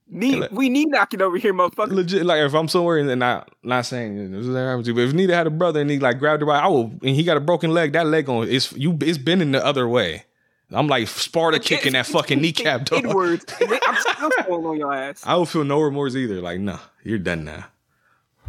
Need, 0.10 0.48
we 0.52 0.70
need 0.70 0.90
knocking 0.90 1.22
over 1.22 1.38
here, 1.38 1.54
motherfucker. 1.54 1.92
legit 1.92 2.26
like 2.26 2.42
if 2.42 2.54
I'm 2.54 2.68
somewhere 2.68 2.98
and 2.98 3.20
not 3.20 3.50
not 3.64 3.86
saying 3.86 4.32
this 4.32 4.46
is 4.46 4.56
happened 4.56 4.86
to, 4.86 4.92
you, 4.92 4.96
but 4.96 5.02
if 5.02 5.14
Nita 5.14 5.36
had 5.36 5.48
a 5.48 5.52
brother 5.52 5.82
and 5.82 5.90
he 5.90 6.00
like 6.00 6.20
grabbed 6.20 6.42
her 6.42 6.46
by, 6.46 6.60
I 6.60 6.68
will 6.68 6.92
and 7.02 7.16
he 7.16 7.24
got 7.24 7.38
a 7.38 7.42
broken 7.42 7.72
leg, 7.72 7.94
that 7.94 8.08
leg 8.08 8.30
on 8.30 8.48
it's 8.50 8.72
you 8.74 8.98
it's 9.02 9.18
bending 9.18 9.52
the 9.52 9.66
other 9.66 9.88
way. 9.88 10.26
I'm 10.72 10.88
like 10.88 11.08
Sparta 11.08 11.60
kicking 11.60 11.94
that 11.94 12.08
fucking 12.08 12.42
kneecap 12.42 12.86
dog. 12.86 13.06
Inwards. 13.06 13.46
I'm 13.62 13.96
still 13.96 14.30
falling 14.46 14.66
on 14.66 14.78
your 14.78 14.94
ass. 14.94 15.24
I 15.26 15.32
don't 15.32 15.48
feel 15.48 15.64
no 15.64 15.82
remorse 15.82 16.16
either. 16.16 16.42
Like, 16.42 16.60
nah, 16.60 16.80
you're 17.04 17.20
done 17.20 17.46
now. 17.46 17.66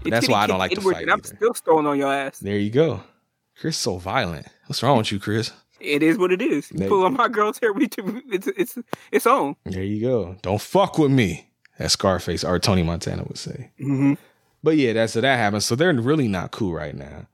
That's 0.04 0.28
why 0.28 0.42
I 0.42 0.46
don't 0.46 0.58
like 0.58 0.72
to 0.72 0.80
fight 0.80 1.08
I'm 1.08 1.22
still 1.22 1.54
stolen 1.54 1.86
on 1.86 1.98
your 1.98 2.12
ass. 2.12 2.38
There 2.38 2.58
you 2.58 2.70
go. 2.70 3.02
Chris 3.56 3.76
so 3.76 3.98
violent. 3.98 4.46
What's 4.66 4.82
wrong 4.82 4.98
with 4.98 5.10
you, 5.10 5.18
Chris? 5.18 5.52
It 5.80 6.02
is 6.02 6.18
what 6.18 6.32
it 6.32 6.42
is. 6.42 6.70
You 6.72 6.88
pull 6.88 7.04
on 7.04 7.14
my 7.14 7.28
girl's 7.28 7.58
hair, 7.58 7.72
we 7.72 7.86
do, 7.86 8.20
it's 8.30 8.48
it's 8.48 8.78
it's 9.12 9.26
on. 9.26 9.56
There 9.64 9.82
you 9.82 10.00
go. 10.00 10.36
Don't 10.42 10.60
fuck 10.60 10.98
with 10.98 11.10
me. 11.10 11.47
As 11.78 11.92
Scarface 11.92 12.44
or 12.44 12.58
Tony 12.58 12.82
Montana 12.82 13.24
would 13.24 13.38
say. 13.38 13.70
Mm-hmm. 13.80 14.14
But 14.62 14.76
yeah, 14.76 14.92
that's 14.92 15.12
so 15.12 15.20
that 15.20 15.36
happens. 15.36 15.64
So 15.64 15.76
they're 15.76 15.92
really 15.92 16.28
not 16.28 16.50
cool 16.50 16.72
right 16.72 16.94
now. 16.94 17.26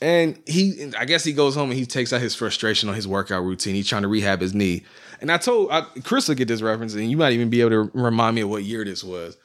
And 0.00 0.42
he, 0.46 0.92
I 0.98 1.04
guess 1.04 1.22
he 1.22 1.32
goes 1.32 1.54
home 1.54 1.70
and 1.70 1.78
he 1.78 1.86
takes 1.86 2.12
out 2.12 2.20
his 2.20 2.34
frustration 2.34 2.88
on 2.88 2.96
his 2.96 3.06
workout 3.06 3.44
routine. 3.44 3.76
He's 3.76 3.86
trying 3.86 4.02
to 4.02 4.08
rehab 4.08 4.40
his 4.40 4.52
knee. 4.52 4.82
And 5.20 5.30
I 5.30 5.36
told 5.36 5.70
I, 5.70 5.82
Chris 6.02 6.26
will 6.26 6.34
get 6.34 6.48
this 6.48 6.60
reference, 6.60 6.94
and 6.94 7.08
you 7.08 7.16
might 7.16 7.32
even 7.32 7.50
be 7.50 7.60
able 7.60 7.70
to 7.70 7.90
remind 7.94 8.34
me 8.34 8.40
of 8.40 8.48
what 8.48 8.64
year 8.64 8.84
this 8.84 9.04
was. 9.04 9.36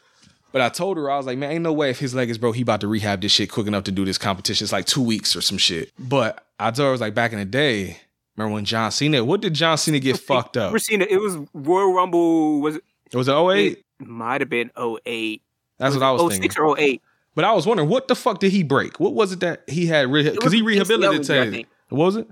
But 0.51 0.61
I 0.61 0.69
told 0.69 0.97
her 0.97 1.11
I 1.11 1.17
was 1.17 1.27
like, 1.27 1.37
man, 1.37 1.51
ain't 1.51 1.61
no 1.61 1.73
way 1.73 1.91
if 1.91 1.99
his 1.99 2.15
leg 2.15 2.31
is 2.31 2.39
broke, 2.39 2.55
he 2.55 2.63
about 2.63 2.81
to 2.81 2.87
rehab 2.87 3.21
this 3.21 3.31
shit 3.31 3.51
quick 3.51 3.67
enough 3.67 3.83
to 3.83 3.91
do 3.91 4.03
this 4.03 4.17
competition. 4.17 4.65
It's 4.65 4.71
like 4.71 4.85
two 4.85 5.03
weeks 5.03 5.35
or 5.35 5.41
some 5.41 5.59
shit. 5.59 5.91
But 5.99 6.47
I 6.59 6.71
told 6.71 6.85
her 6.85 6.87
I 6.87 6.91
was 6.91 7.01
like, 7.01 7.13
back 7.13 7.33
in 7.33 7.37
the 7.37 7.45
day, 7.45 7.99
remember 8.35 8.55
when 8.55 8.65
John 8.65 8.91
Cena? 8.91 9.23
What 9.23 9.41
did 9.41 9.53
John 9.53 9.77
Cena 9.77 9.99
get 9.99 10.17
fucked 10.17 10.57
up? 10.57 10.75
Seeing 10.79 11.01
it. 11.01 11.11
It 11.11 11.19
was 11.19 11.37
Royal 11.53 11.93
Rumble. 11.93 12.61
Was 12.61 12.77
it? 12.77 12.83
Was 13.13 13.27
it 13.27 13.33
08? 13.33 13.83
Might 13.99 14.41
have 14.41 14.49
been 14.49 14.71
08. 14.77 15.41
That's 15.79 15.95
what 15.95 16.03
I 16.03 16.11
was 16.11 16.21
thinking. 16.33 16.51
06 16.51 16.57
or 16.57 16.79
08. 16.79 17.01
But 17.35 17.45
I 17.45 17.53
was 17.53 17.67
wondering, 17.67 17.87
what 17.89 18.07
the 18.07 18.15
fuck 18.15 18.39
did 18.39 18.51
he 18.51 18.63
break? 18.63 18.99
What 18.99 19.13
was 19.13 19.31
it 19.31 19.39
that 19.41 19.63
he 19.69 19.85
had? 19.85 20.11
Because 20.11 20.51
he 20.51 20.59
injury, 20.59 20.75
I 20.79 20.83
rehabilitated. 20.83 21.53
think. 21.53 21.67
What 21.89 22.05
was 22.05 22.15
it? 22.15 22.27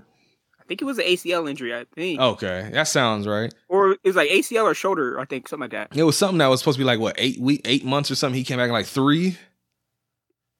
I 0.60 0.64
think 0.68 0.82
it 0.82 0.84
was 0.84 0.98
an 0.98 1.04
ACL 1.04 1.48
injury. 1.48 1.72
I 1.72 1.84
think, 1.94 2.20
Okay, 2.20 2.68
that 2.72 2.88
sounds 2.88 3.24
right. 3.28 3.54
or 3.68 3.92
it 3.92 4.00
was 4.04 4.16
like 4.16 4.28
ACL 4.30 4.64
or 4.64 4.74
shoulder. 4.74 5.20
I 5.20 5.24
think 5.24 5.46
something 5.46 5.62
like 5.62 5.70
that. 5.70 5.96
It 5.96 6.02
was 6.02 6.16
something 6.16 6.38
that 6.38 6.48
was 6.48 6.58
supposed 6.60 6.74
to 6.76 6.80
be 6.80 6.84
like 6.84 6.98
what 6.98 7.14
eight 7.18 7.40
week, 7.40 7.60
eight 7.64 7.84
months 7.84 8.10
or 8.10 8.16
something. 8.16 8.36
He 8.36 8.42
came 8.42 8.56
back 8.58 8.66
in 8.66 8.72
like 8.72 8.86
three. 8.86 9.38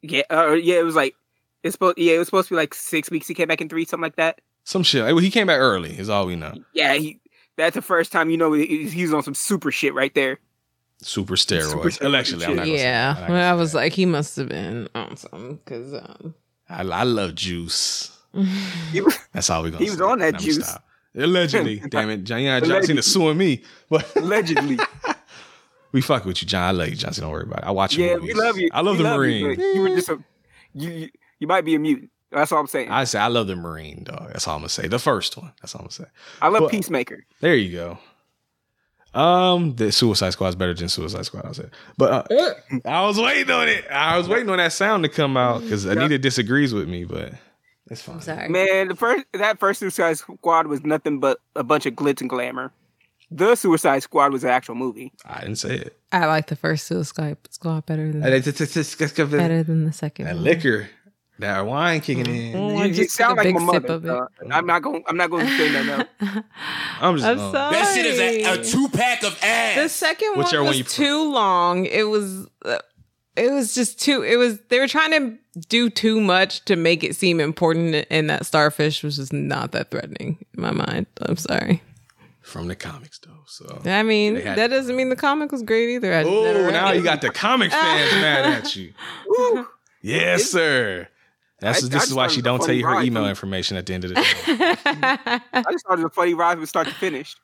Yeah, 0.02 0.22
uh, 0.30 0.52
yeah. 0.52 0.76
It 0.78 0.84
was 0.84 0.94
like 0.94 1.16
it's 1.64 1.74
supposed. 1.74 1.98
Yeah, 1.98 2.14
it 2.14 2.18
was 2.18 2.28
supposed 2.28 2.48
to 2.48 2.54
be 2.54 2.56
like 2.56 2.72
six 2.74 3.10
weeks. 3.10 3.26
He 3.26 3.34
came 3.34 3.48
back 3.48 3.60
in 3.60 3.68
three, 3.68 3.84
something 3.84 4.02
like 4.02 4.16
that. 4.16 4.40
Some 4.62 4.84
shit. 4.84 5.12
He 5.18 5.30
came 5.30 5.48
back 5.48 5.58
early. 5.58 5.98
Is 5.98 6.08
all 6.08 6.26
we 6.26 6.36
know. 6.36 6.54
Yeah, 6.72 6.94
he. 6.94 7.18
That's 7.56 7.74
the 7.74 7.82
first 7.82 8.12
time 8.12 8.30
you 8.30 8.36
know 8.36 8.52
he- 8.52 8.86
he's 8.88 9.12
on 9.12 9.22
some 9.24 9.34
super 9.34 9.72
shit 9.72 9.92
right 9.94 10.14
there. 10.14 10.38
Super 11.02 11.34
steroids. 11.34 11.70
Super 11.70 11.88
steroid 11.90 12.04
Allegedly, 12.06 12.46
I'm 12.46 12.56
not 12.56 12.64
gonna 12.64 12.76
yeah, 12.78 13.12
that. 13.12 13.16
I'm 13.16 13.20
not 13.20 13.28
well, 13.30 13.38
gonna 13.38 13.50
I 13.50 13.52
was 13.54 13.72
that. 13.72 13.78
like, 13.78 13.92
he 13.92 14.06
must 14.06 14.36
have 14.36 14.48
been 14.48 14.88
on 14.94 15.16
something 15.16 15.56
because 15.56 15.94
um, 15.94 16.34
I, 16.68 16.82
I 16.82 17.02
love 17.02 17.34
juice. 17.34 18.16
That's 19.32 19.50
all 19.50 19.62
we 19.62 19.70
gonna. 19.70 19.84
He 19.84 19.90
was 19.90 19.98
say. 19.98 20.04
on 20.04 20.18
that 20.20 20.34
I'ma 20.34 20.38
juice. 20.38 20.66
stop. 20.66 20.84
Allegedly, 21.14 21.80
damn 21.88 22.10
it, 22.10 22.24
John. 22.24 22.42
Yeah, 22.42 22.60
John 22.60 22.82
Cena 22.82 23.02
suing 23.02 23.38
me, 23.38 23.62
but 23.88 24.14
allegedly. 24.16 24.78
we 25.92 26.00
fuck 26.02 26.24
with 26.24 26.42
you, 26.42 26.48
John. 26.48 26.62
I 26.62 26.70
love 26.72 26.88
you, 26.88 26.96
John. 26.96 27.12
Don't 27.14 27.30
worry 27.30 27.44
about 27.44 27.60
it. 27.60 27.64
I 27.64 27.70
watch 27.70 27.96
your 27.96 28.08
yeah, 28.08 28.16
movies. 28.16 28.34
we 28.34 28.40
love 28.40 28.58
you. 28.58 28.68
I 28.72 28.80
love 28.82 28.96
We 28.98 29.02
the 29.02 29.10
you, 29.10 29.16
Marine. 29.16 29.56
but 29.56 29.64
you 29.64 29.80
were 29.82 29.88
just 29.88 30.08
a. 30.08 30.22
You, 30.74 30.90
you 30.90 31.08
you 31.38 31.46
might 31.46 31.64
be 31.64 31.74
a 31.74 31.78
mutant. 31.78 32.10
That's 32.30 32.52
all 32.52 32.58
I'm 32.60 32.66
saying. 32.66 32.90
I, 32.90 33.00
I 33.00 33.04
say 33.04 33.18
I 33.18 33.28
love 33.28 33.46
the 33.46 33.56
Marine, 33.56 34.04
dog. 34.04 34.28
That's 34.32 34.46
all 34.48 34.54
I'm 34.56 34.60
gonna 34.60 34.68
say. 34.68 34.88
The 34.88 34.98
first 34.98 35.36
one. 35.36 35.52
That's 35.62 35.74
all 35.74 35.80
I'm 35.80 35.84
gonna 35.84 35.92
say. 35.92 36.04
I 36.42 36.48
love 36.48 36.62
but- 36.62 36.70
Peacemaker. 36.70 37.24
There 37.40 37.54
you 37.54 37.72
go. 37.72 37.98
Um, 39.16 39.74
the 39.76 39.90
Suicide 39.92 40.30
Squad 40.30 40.48
is 40.48 40.56
better 40.56 40.74
than 40.74 40.88
Suicide 40.88 41.24
Squad. 41.24 41.46
I 41.46 41.52
said, 41.52 41.70
but 41.96 42.28
uh, 42.30 42.54
I 42.84 43.06
was 43.06 43.18
waiting 43.18 43.50
on 43.50 43.68
it. 43.68 43.84
I 43.90 44.18
was 44.18 44.28
waiting 44.28 44.50
on 44.50 44.58
that 44.58 44.72
sound 44.72 45.04
to 45.04 45.08
come 45.08 45.36
out 45.36 45.62
because 45.62 45.84
Anita 45.86 46.18
disagrees 46.18 46.74
with 46.74 46.88
me. 46.88 47.04
But 47.04 47.32
It's 47.90 48.02
fine. 48.02 48.16
I'm 48.16 48.20
sorry. 48.20 48.48
Man, 48.48 48.88
the 48.88 48.94
first 48.96 49.24
that 49.32 49.58
first 49.58 49.80
Suicide 49.80 50.18
Squad 50.18 50.66
was 50.66 50.84
nothing 50.84 51.18
but 51.20 51.38
a 51.54 51.64
bunch 51.64 51.86
of 51.86 51.94
glitz 51.94 52.20
and 52.20 52.28
glamour. 52.28 52.72
The 53.30 53.56
Suicide 53.56 54.00
Squad 54.04 54.32
was 54.32 54.44
an 54.44 54.50
actual 54.50 54.76
movie. 54.76 55.12
I 55.24 55.40
didn't 55.40 55.56
say 55.56 55.76
it. 55.76 55.98
I 56.12 56.26
like 56.26 56.46
the 56.46 56.54
first 56.54 56.86
Suicide 56.86 57.38
Squad 57.50 57.84
better 57.86 58.12
than 58.12 58.20
That 58.20 58.32
better 59.38 59.62
than 59.64 59.84
the 59.84 59.92
second. 59.92 60.26
one. 60.26 60.44
liquor, 60.44 60.88
that 61.38 61.66
wine 61.66 62.00
kicking 62.00 62.26
in. 62.26 62.56
Oh, 62.56 62.70
You, 62.70 62.76
I 62.78 62.84
you 62.86 62.94
just 62.94 63.10
sound 63.16 63.38
took 63.38 63.44
a 63.46 63.48
like 63.48 63.54
big 63.56 63.62
my 63.66 63.72
sip 63.74 63.82
mother. 63.82 63.94
of 63.94 64.04
it. 64.04 64.10
uh, 64.10 64.26
I'm 64.54 64.66
not 64.66 64.82
going. 64.82 65.04
I'm 65.08 65.16
not 65.16 65.30
going 65.30 65.46
to 65.46 65.56
say 65.56 65.70
that 65.72 66.08
now. 66.20 66.42
I'm 67.00 67.16
just. 67.16 67.26
I'm 67.28 67.38
sorry. 67.38 67.74
That 67.74 67.94
shit 67.94 68.06
is 68.06 68.18
a, 68.18 68.60
a 68.60 68.64
two 68.64 68.88
pack 68.88 69.22
of 69.22 69.38
ass. 69.42 69.76
The 69.76 69.88
second 69.88 70.36
Whichever 70.36 70.58
one 70.58 70.64
one 70.64 70.68
was 70.70 70.78
you 70.78 70.84
prefer. 70.84 71.02
too 71.04 71.32
long. 71.32 71.86
It 71.86 72.04
was. 72.04 72.46
Uh, 72.64 72.78
it 73.36 73.50
was 73.52 73.74
just 73.74 74.00
too. 74.00 74.22
It 74.22 74.36
was. 74.36 74.58
They 74.68 74.78
were 74.78 74.88
trying 74.88 75.10
to 75.12 75.38
do 75.68 75.90
too 75.90 76.20
much 76.20 76.64
to 76.66 76.76
make 76.76 77.04
it 77.04 77.14
seem 77.16 77.38
important, 77.40 78.06
and 78.10 78.30
that 78.30 78.46
starfish 78.46 79.02
was 79.02 79.16
just 79.16 79.32
not 79.32 79.72
that 79.72 79.90
threatening 79.90 80.38
in 80.56 80.62
my 80.62 80.70
mind. 80.70 81.06
I'm 81.20 81.36
sorry. 81.36 81.82
from 82.40 82.68
the 82.68 82.76
comics 82.76 83.18
though. 83.18 83.32
So. 83.46 83.82
I 83.84 84.02
mean, 84.02 84.34
that 84.42 84.68
doesn't 84.70 84.96
mean 84.96 85.10
the 85.10 85.16
comic 85.16 85.52
was 85.52 85.62
great 85.62 85.90
either. 85.96 86.14
I 86.14 86.22
just 86.22 86.32
never 86.34 86.68
Oh, 86.68 86.70
now 86.70 86.92
it. 86.92 86.96
you 86.96 87.02
got 87.02 87.20
the 87.20 87.28
comic 87.30 87.70
fans 87.72 88.12
mad 88.14 88.46
at 88.64 88.74
you. 88.74 88.94
Woo. 89.28 89.66
Yes, 90.00 90.44
sir. 90.44 91.08
That's 91.66 91.84
I- 91.84 91.88
this 91.88 92.02
I 92.02 92.04
is 92.04 92.14
why 92.14 92.26
she 92.28 92.34
it 92.34 92.36
was 92.36 92.38
a 92.38 92.42
don't 92.42 92.60
tell 92.66 92.74
you 92.74 92.86
her 92.86 93.02
email 93.02 93.24
too. 93.24 93.28
information 93.30 93.76
at 93.76 93.86
the 93.86 93.94
end 93.94 94.04
of 94.04 94.10
the 94.10 94.14
day. 94.16 94.22
I 95.52 95.62
just 95.70 95.80
started 95.80 96.00
it 96.00 96.04
was 96.04 96.04
a 96.04 96.10
funny 96.10 96.34
ride 96.34 96.56
from 96.58 96.66
start 96.66 96.88
to 96.88 96.94
finish. 96.94 97.36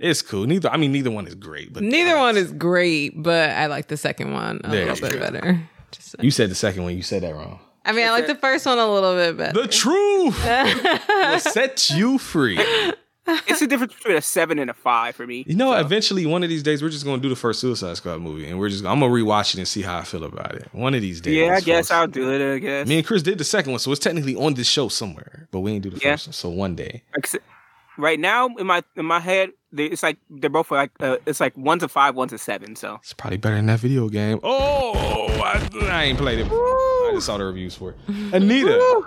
it's 0.00 0.22
cool. 0.22 0.46
Neither 0.46 0.68
I 0.70 0.76
mean 0.76 0.92
neither 0.92 1.10
one 1.10 1.26
is 1.26 1.34
great, 1.34 1.72
but 1.72 1.82
Neither 1.82 2.16
uh, 2.16 2.20
one 2.20 2.36
is 2.36 2.52
great, 2.52 3.12
but 3.22 3.50
I 3.50 3.66
like 3.66 3.88
the 3.88 3.96
second 3.96 4.32
one 4.32 4.60
a 4.64 4.70
There 4.70 4.86
little 4.86 5.08
bit 5.08 5.14
go. 5.14 5.20
better. 5.20 5.60
Just 5.92 6.10
saying. 6.12 6.24
You 6.24 6.30
said 6.30 6.50
the 6.50 6.54
second 6.56 6.82
one. 6.82 6.96
You 6.96 7.02
said 7.02 7.22
that 7.22 7.34
wrong. 7.34 7.60
I 7.86 7.92
mean, 7.92 8.06
I 8.06 8.10
like 8.12 8.26
the 8.26 8.34
first 8.34 8.64
one 8.64 8.78
a 8.78 8.90
little 8.90 9.14
bit 9.14 9.36
better. 9.36 9.60
The 9.62 9.68
truth 9.68 10.42
will 11.08 11.38
set 11.38 11.90
you 11.90 12.16
free. 12.18 12.58
It's 13.26 13.60
the 13.60 13.66
difference 13.66 13.94
between 13.94 14.16
a 14.16 14.22
seven 14.22 14.58
and 14.58 14.68
a 14.70 14.74
five 14.74 15.16
for 15.16 15.26
me. 15.26 15.44
You 15.46 15.54
know, 15.56 15.72
eventually 15.72 16.26
one 16.26 16.42
of 16.42 16.48
these 16.50 16.62
days 16.62 16.82
we're 16.82 16.90
just 16.90 17.04
gonna 17.04 17.22
do 17.22 17.28
the 17.30 17.36
first 17.36 17.60
Suicide 17.60 17.96
Squad 17.96 18.18
movie, 18.20 18.46
and 18.48 18.58
we're 18.58 18.68
just 18.68 18.84
I'm 18.84 19.00
gonna 19.00 19.12
rewatch 19.12 19.54
it 19.54 19.58
and 19.58 19.66
see 19.68 19.82
how 19.82 19.98
I 19.98 20.04
feel 20.04 20.24
about 20.24 20.54
it. 20.54 20.68
One 20.72 20.94
of 20.94 21.00
these 21.00 21.20
days. 21.20 21.34
Yeah, 21.36 21.54
I 21.54 21.60
guess 21.60 21.88
folks. 21.88 21.90
I'll 21.92 22.06
do 22.06 22.30
it. 22.32 22.54
I 22.54 22.58
guess. 22.58 22.86
Me 22.88 22.98
and 22.98 23.06
Chris 23.06 23.22
did 23.22 23.38
the 23.38 23.44
second 23.44 23.72
one, 23.72 23.78
so 23.80 23.90
it's 23.92 24.00
technically 24.00 24.36
on 24.36 24.54
this 24.54 24.66
show 24.68 24.88
somewhere, 24.88 25.48
but 25.52 25.60
we 25.60 25.72
ain't 25.72 25.82
do 25.82 25.90
the 25.90 25.98
Yeah. 26.02 26.12
first 26.12 26.26
one. 26.28 26.32
So 26.34 26.48
one 26.50 26.74
day, 26.76 27.02
right 27.96 28.20
now 28.20 28.48
in 28.58 28.66
my 28.66 28.82
in 28.96 29.06
my 29.06 29.20
head, 29.20 29.50
they, 29.72 29.86
it's 29.86 30.02
like 30.02 30.18
they're 30.28 30.50
both 30.50 30.70
like 30.70 30.90
uh, 31.00 31.16
it's 31.26 31.40
like 31.40 31.56
one's 31.56 31.82
a 31.82 31.88
five, 31.88 32.14
one's 32.14 32.32
a 32.34 32.38
seven. 32.38 32.76
So 32.76 32.96
it's 33.02 33.14
probably 33.14 33.38
better 33.38 33.56
than 33.56 33.66
that 33.66 33.80
video 33.80 34.08
game. 34.10 34.38
Oh, 34.42 35.28
I, 35.42 35.66
I 35.90 36.04
ain't 36.04 36.18
played 36.18 36.40
it. 36.40 36.44
before. 36.44 36.58
I 36.58 37.10
just 37.14 37.26
saw 37.26 37.38
the 37.38 37.44
reviews 37.44 37.74
for 37.74 37.90
it. 37.90 37.96
Anita, 38.34 39.02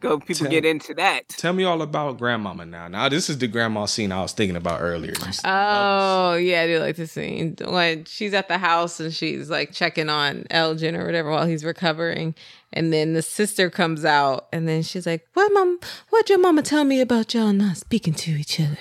go 0.00 0.18
people 0.18 0.44
Tell- 0.46 0.50
get 0.50 0.64
into 0.64 0.94
that. 0.94 1.28
tell 1.28 1.52
me 1.52 1.64
all 1.64 1.82
about 1.82 2.18
Grandmama 2.18 2.64
now. 2.66 2.88
Now 2.88 3.08
this 3.08 3.28
is 3.28 3.38
the 3.38 3.46
grandma 3.48 3.86
scene 3.86 4.12
I 4.12 4.20
was 4.22 4.32
thinking 4.32 4.56
about 4.56 4.80
earlier. 4.80 5.14
Oh 5.44 6.34
yeah, 6.34 6.62
I 6.62 6.66
do 6.66 6.78
like 6.78 6.96
the 6.96 7.06
scene 7.06 7.56
when 7.66 8.04
she's 8.04 8.34
at 8.34 8.48
the 8.48 8.58
house 8.58 9.00
and 9.00 9.12
she's 9.12 9.50
like 9.50 9.72
checking 9.72 10.08
on 10.08 10.44
Elgin 10.50 10.94
or 10.96 11.04
whatever 11.04 11.30
while 11.30 11.46
he's 11.46 11.64
recovering, 11.64 12.34
and 12.72 12.92
then 12.92 13.12
the 13.14 13.22
sister 13.22 13.70
comes 13.70 14.04
out 14.04 14.48
and 14.52 14.68
then 14.68 14.82
she's 14.82 15.06
like, 15.06 15.26
"What 15.34 15.52
mom? 15.52 15.78
What 16.10 16.28
your 16.28 16.38
mama 16.38 16.62
tell 16.62 16.84
me 16.84 17.00
about 17.00 17.34
y'all 17.34 17.52
not 17.52 17.76
speaking 17.78 18.14
to 18.14 18.30
each 18.32 18.60
other?" 18.60 18.78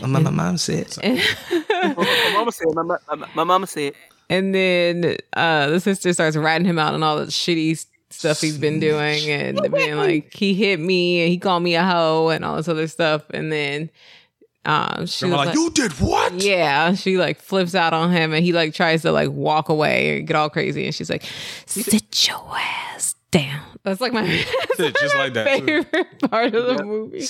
my, 0.00 0.20
my 0.20 0.30
mom 0.30 0.56
said. 0.58 0.96
my 1.02 2.32
mama 2.34 2.52
said. 2.52 2.66
My, 2.74 2.82
my, 2.82 2.98
my 3.34 3.44
mama 3.44 3.66
said. 3.66 3.92
And 4.28 4.52
then 4.52 5.18
uh, 5.34 5.68
the 5.68 5.78
sister 5.78 6.12
starts 6.12 6.36
ratting 6.36 6.66
him 6.66 6.80
out 6.80 6.94
on 6.94 7.04
all 7.04 7.16
the 7.18 7.26
shitty 7.26 7.86
stuff 8.16 8.40
he's 8.40 8.58
been 8.58 8.80
doing 8.80 9.28
and 9.30 9.60
being 9.72 9.96
like, 9.96 10.32
he 10.34 10.54
hit 10.54 10.80
me 10.80 11.22
and 11.22 11.30
he 11.30 11.38
called 11.38 11.62
me 11.62 11.74
a 11.74 11.84
hoe 11.84 12.28
and 12.28 12.44
all 12.44 12.56
this 12.56 12.68
other 12.68 12.88
stuff. 12.88 13.22
And 13.30 13.52
then 13.52 13.90
um, 14.64 15.06
she 15.06 15.26
was 15.26 15.34
like, 15.34 15.46
like, 15.48 15.54
you 15.54 15.70
did 15.70 15.92
what? 16.00 16.32
yeah, 16.42 16.94
she 16.94 17.16
like 17.18 17.40
flips 17.40 17.74
out 17.74 17.92
on 17.92 18.10
him 18.10 18.32
and 18.32 18.44
he 18.44 18.52
like 18.52 18.74
tries 18.74 19.02
to 19.02 19.12
like 19.12 19.30
walk 19.30 19.68
away 19.68 20.18
and 20.18 20.26
get 20.26 20.34
all 20.36 20.50
crazy. 20.50 20.86
And 20.86 20.94
she's 20.94 21.10
like, 21.10 21.24
sit 21.66 22.26
your 22.28 22.44
ass 22.56 23.14
down. 23.30 23.62
That's 23.84 24.00
like 24.00 24.12
my, 24.12 24.22
that's 24.78 25.00
Just 25.00 25.14
like 25.16 25.34
that, 25.34 25.60
too. 25.60 25.66
favorite 25.84 26.30
part 26.30 26.54
of 26.54 26.76
the 26.78 26.84
movie. 26.84 27.24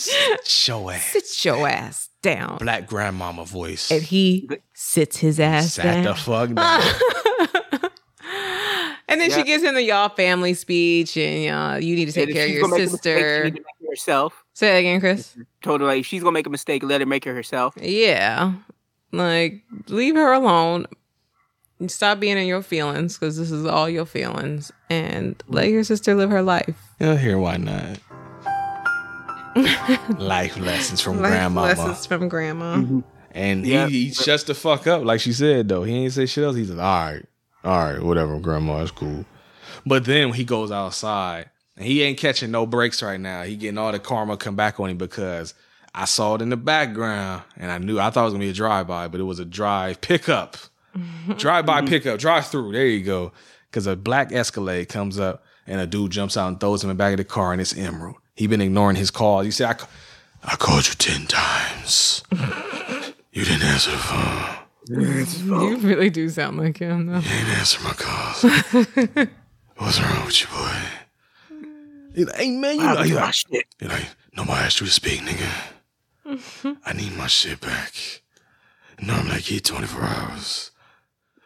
Show 0.44 0.88
ass. 0.88 1.04
Sit 1.04 1.44
your 1.44 1.68
ass 1.68 2.08
down. 2.22 2.56
Black 2.58 2.86
grandmama 2.86 3.44
voice. 3.44 3.90
And 3.90 4.02
he 4.02 4.48
sits 4.72 5.18
his 5.18 5.38
ass 5.38 5.74
Sat 5.74 6.02
down. 6.02 6.04
the 6.04 6.14
fuck 6.14 6.54
down. 6.54 7.62
And 9.08 9.20
then 9.20 9.30
she 9.30 9.44
gives 9.44 9.62
him 9.62 9.74
the 9.74 9.82
y'all 9.82 10.08
family 10.08 10.54
speech, 10.54 11.16
and 11.16 11.54
uh, 11.54 11.76
you 11.78 11.94
need 11.94 12.06
to 12.06 12.12
take 12.12 12.26
And 12.28 12.34
care 12.34 12.46
of 12.46 12.50
your 12.50 12.62
gonna 12.62 12.74
make 12.74 12.88
a 12.88 12.90
mistake, 12.92 13.16
she 13.16 13.20
sister. 13.22 13.44
need 13.44 13.50
to 13.56 13.60
make 13.60 13.76
it 13.80 13.88
herself. 13.90 14.44
Say 14.54 14.72
that 14.72 14.78
again, 14.78 15.00
Chris. 15.00 15.36
Told 15.62 15.80
her 15.80 15.86
like 15.86 16.04
she's 16.04 16.22
gonna 16.22 16.32
make 16.32 16.46
a 16.46 16.50
mistake, 16.50 16.82
let 16.82 17.00
her 17.00 17.06
make 17.06 17.24
it 17.26 17.32
herself. 17.32 17.74
Yeah, 17.80 18.54
like 19.12 19.62
leave 19.88 20.16
her 20.16 20.32
alone. 20.32 20.86
Stop 21.88 22.18
being 22.20 22.38
in 22.38 22.46
your 22.46 22.62
feelings 22.62 23.16
because 23.18 23.36
this 23.36 23.50
is 23.50 23.64
all 23.66 23.88
your 23.88 24.06
feelings, 24.06 24.72
and 24.90 25.40
let 25.46 25.68
your 25.68 25.84
sister 25.84 26.14
live 26.14 26.30
her 26.30 26.42
life. 26.42 26.76
Yeah, 26.98 27.16
here, 27.16 27.38
why 27.38 27.58
not? 27.58 27.98
Life 30.18 30.58
lessons 30.58 31.00
from 31.00 31.18
grandma. 31.18 31.62
Life 31.62 31.76
grandmama. 31.76 31.88
lessons 31.88 32.06
from 32.06 32.28
grandma. 32.28 32.82
And 33.32 33.64
he, 33.64 33.86
he 33.88 34.12
shuts 34.12 34.44
the 34.44 34.54
fuck 34.54 34.86
up, 34.86 35.04
like 35.04 35.20
she 35.20 35.32
said 35.32 35.68
though. 35.68 35.82
He 35.84 35.94
ain't 35.94 36.12
say 36.12 36.26
shit 36.26 36.44
else. 36.44 36.56
He's 36.56 36.70
like, 36.70 36.84
all 36.84 37.12
right, 37.12 37.24
all 37.66 37.84
right, 37.84 38.00
whatever, 38.00 38.38
grandma, 38.38 38.80
it's 38.80 38.92
cool. 38.92 39.24
But 39.84 40.04
then 40.04 40.32
he 40.32 40.44
goes 40.44 40.70
outside 40.70 41.50
and 41.76 41.84
he 41.84 42.00
ain't 42.02 42.16
catching 42.16 42.52
no 42.52 42.64
breaks 42.64 43.02
right 43.02 43.18
now. 43.18 43.42
He 43.42 43.56
getting 43.56 43.76
all 43.76 43.90
the 43.90 43.98
karma 43.98 44.36
come 44.36 44.54
back 44.54 44.78
on 44.78 44.88
him 44.88 44.98
because 44.98 45.52
I 45.92 46.04
saw 46.04 46.36
it 46.36 46.42
in 46.42 46.50
the 46.50 46.56
background 46.56 47.42
and 47.56 47.72
I 47.72 47.78
knew 47.78 47.98
I 47.98 48.10
thought 48.10 48.22
it 48.22 48.24
was 48.24 48.32
gonna 48.34 48.44
be 48.44 48.50
a 48.50 48.54
drive 48.54 48.86
by, 48.86 49.08
but 49.08 49.18
it 49.20 49.24
was 49.24 49.40
a 49.40 49.44
drive 49.44 50.00
pickup. 50.00 50.56
drive 51.36 51.66
by 51.66 51.82
pickup, 51.82 52.20
drive 52.20 52.46
through. 52.46 52.70
There 52.70 52.86
you 52.86 53.02
go. 53.02 53.32
Cause 53.72 53.88
a 53.88 53.96
black 53.96 54.32
Escalade 54.32 54.88
comes 54.88 55.18
up 55.18 55.44
and 55.66 55.80
a 55.80 55.88
dude 55.88 56.12
jumps 56.12 56.36
out 56.36 56.46
and 56.46 56.60
throws 56.60 56.84
him 56.84 56.90
in 56.90 56.96
the 56.96 56.98
back 56.98 57.14
of 57.14 57.18
the 57.18 57.24
car 57.24 57.50
and 57.50 57.60
it's 57.60 57.76
Emerald. 57.76 58.16
He 58.36 58.46
been 58.46 58.60
ignoring 58.60 58.96
his 58.96 59.10
calls. 59.10 59.44
He 59.44 59.50
said, 59.50 59.80
I, 60.44 60.52
I 60.52 60.56
called 60.56 60.86
you 60.86 60.94
10 60.94 61.26
times. 61.26 62.22
you 63.32 63.44
didn't 63.44 63.64
answer 63.64 63.90
the 63.90 63.98
phone. 63.98 64.65
You 64.88 65.76
really 65.78 66.10
do 66.10 66.28
sound 66.28 66.58
like 66.58 66.78
him, 66.78 67.06
though. 67.06 67.16
You 67.16 67.22
didn't 67.22 67.48
answer 67.58 67.82
my 67.82 67.92
calls. 67.92 68.42
What's 69.76 70.00
wrong 70.00 70.24
with 70.26 70.40
you, 70.40 70.46
boy? 70.48 70.80
He's 72.14 72.26
like, 72.26 72.36
hey, 72.36 72.50
man, 72.50 72.76
you 72.76 72.82
know, 72.82 73.02
he's 73.02 73.16
Ah, 73.16 73.24
like, 73.24 73.34
shit. 73.34 73.66
You're 73.80 73.90
like, 73.90 74.06
nobody 74.36 74.60
asked 74.64 74.80
you 74.80 74.86
to 74.86 74.92
speak, 74.92 75.20
nigga. 75.20 76.76
I 76.84 76.92
need 76.92 77.16
my 77.16 77.26
shit 77.26 77.60
back. 77.60 77.92
Normally 79.00 79.34
I 79.36 79.40
get 79.40 79.64
24 79.64 80.02
hours. 80.02 80.70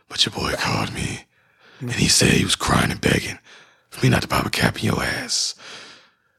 But 0.09 0.25
your 0.25 0.33
boy 0.33 0.53
called 0.59 0.93
me 0.95 1.25
and 1.81 1.93
he 1.93 2.09
said 2.09 2.29
he 2.33 2.45
was 2.45 2.57
crying 2.57 2.91
and 2.91 3.01
begging 3.01 3.39
for 3.91 4.05
me 4.05 4.11
not 4.11 4.23
to 4.23 4.29
pop 4.29 4.45
a 4.47 4.51
cap 4.51 4.79
in 4.79 4.85
your 4.87 5.03
ass. 5.03 5.55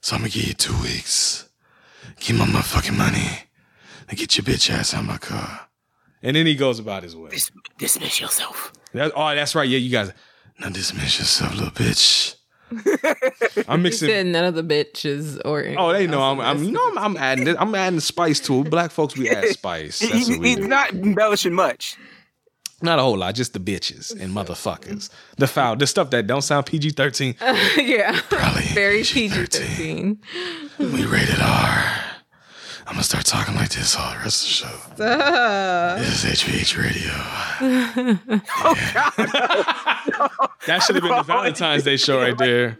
So 0.01 0.15
I'm 0.15 0.21
gonna 0.21 0.31
give 0.31 0.45
you 0.47 0.53
two 0.53 0.77
weeks. 0.81 1.47
Give 2.19 2.37
my 2.37 2.45
motherfucking 2.45 2.97
money 2.97 3.43
and 4.07 4.17
get 4.17 4.37
your 4.37 4.43
bitch 4.45 4.69
ass 4.69 4.93
out 4.93 5.05
my 5.05 5.17
car. 5.17 5.67
And 6.23 6.35
then 6.35 6.45
he 6.45 6.55
goes 6.55 6.79
about 6.79 7.03
his 7.03 7.15
way. 7.15 7.29
Dis- 7.31 7.51
dismiss 7.77 8.19
yourself. 8.21 8.71
That, 8.93 9.11
oh, 9.15 9.33
that's 9.35 9.55
right. 9.55 9.67
Yeah, 9.67 9.77
you 9.79 9.89
guys. 9.89 10.11
Now 10.59 10.69
dismiss 10.69 11.17
yourself, 11.19 11.55
little 11.55 11.71
bitch. 11.71 12.35
I'm 13.67 13.79
He 13.79 13.83
mixing. 13.83 14.07
said 14.09 14.25
none 14.27 14.45
of 14.45 14.55
the 14.55 14.63
bitches 14.63 15.41
or. 15.43 15.65
Oh, 15.77 15.91
they 15.91 16.07
know 16.07 16.21
I'm. 16.21 16.39
I'm. 16.39 16.63
You 16.63 16.71
know, 16.71 16.87
I'm, 16.91 16.97
I'm 16.97 17.17
adding. 17.17 17.47
It. 17.47 17.55
I'm 17.59 17.73
adding 17.75 17.99
spice 17.99 18.39
to 18.41 18.61
it. 18.61 18.69
Black 18.69 18.91
folks, 18.91 19.17
we 19.17 19.29
add 19.29 19.45
spice. 19.49 19.99
That's 19.99 20.27
he- 20.27 20.33
what 20.33 20.41
we 20.41 20.47
he's 20.49 20.57
do. 20.57 20.67
not 20.67 20.91
embellishing 20.93 21.53
much. 21.53 21.97
Not 22.83 22.97
a 22.97 23.01
whole 23.03 23.17
lot. 23.17 23.35
Just 23.35 23.53
the 23.53 23.59
bitches 23.59 24.11
and 24.19 24.33
motherfuckers. 24.33 25.09
The 25.37 25.47
foul. 25.47 25.75
The 25.75 25.85
stuff 25.85 26.09
that 26.11 26.25
don't 26.27 26.41
sound 26.41 26.65
PG 26.65 26.91
thirteen. 26.91 27.35
yeah. 27.77 28.19
Probably 28.29 28.63
Very 28.73 29.03
PG 29.03 29.29
13. 29.29 30.19
We 30.79 31.05
rated 31.05 31.39
R. 31.41 31.83
I'm 32.87 32.93
gonna 32.93 33.03
start 33.03 33.25
talking 33.25 33.55
like 33.55 33.69
this 33.69 33.95
all 33.95 34.11
the 34.13 34.17
rest 34.19 34.63
of 34.63 34.97
the 34.97 35.03
show. 35.05 35.05
Uh, 35.05 35.97
This 35.99 36.23
is 36.23 36.43
HVH 36.43 36.77
Radio. 36.81 37.11
Oh 38.63 38.75
god. 38.93 40.49
That 40.67 40.79
should 40.83 40.95
have 40.95 41.03
been 41.03 41.15
the 41.15 41.23
Valentine's 41.23 41.83
Day 41.83 41.97
show 41.97 42.19
right 42.19 42.37
there. 42.37 42.77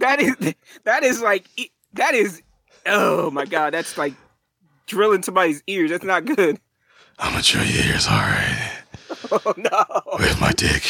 That 0.00 0.20
is 0.20 0.54
that 0.84 1.02
is 1.02 1.20
like 1.22 1.46
that 1.94 2.14
is 2.14 2.42
oh 2.86 3.30
my 3.30 3.44
god, 3.44 3.74
that's 3.74 3.96
like 3.98 4.14
drilling 4.86 5.22
somebody's 5.22 5.62
ears. 5.66 5.90
That's 5.90 6.04
not 6.04 6.24
good. 6.24 6.58
I'm 7.18 7.32
gonna 7.32 7.42
drill 7.42 7.64
your 7.64 7.84
ears, 7.86 8.06
all 8.06 8.14
right, 8.16 8.72
Oh 9.32 9.54
no. 9.56 9.84
with 10.18 10.40
my 10.40 10.52
dick. 10.52 10.82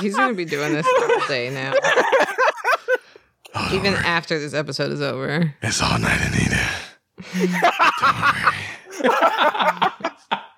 he's 0.00 0.16
going 0.16 0.30
to 0.30 0.34
be 0.34 0.44
doing 0.44 0.72
this 0.72 0.86
all 0.86 1.28
day 1.28 1.50
now. 1.50 1.72
Oh, 3.54 3.70
Even 3.74 3.92
worry. 3.94 4.04
after 4.04 4.38
this 4.38 4.54
episode 4.54 4.92
is 4.92 5.00
over. 5.02 5.54
It's 5.62 5.82
all 5.82 5.98
night, 5.98 6.20
Anita. 6.26 6.68
don't 7.32 7.50
worry. 9.02 9.12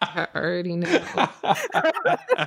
I 0.02 0.28
already 0.34 0.76
know. 0.76 1.00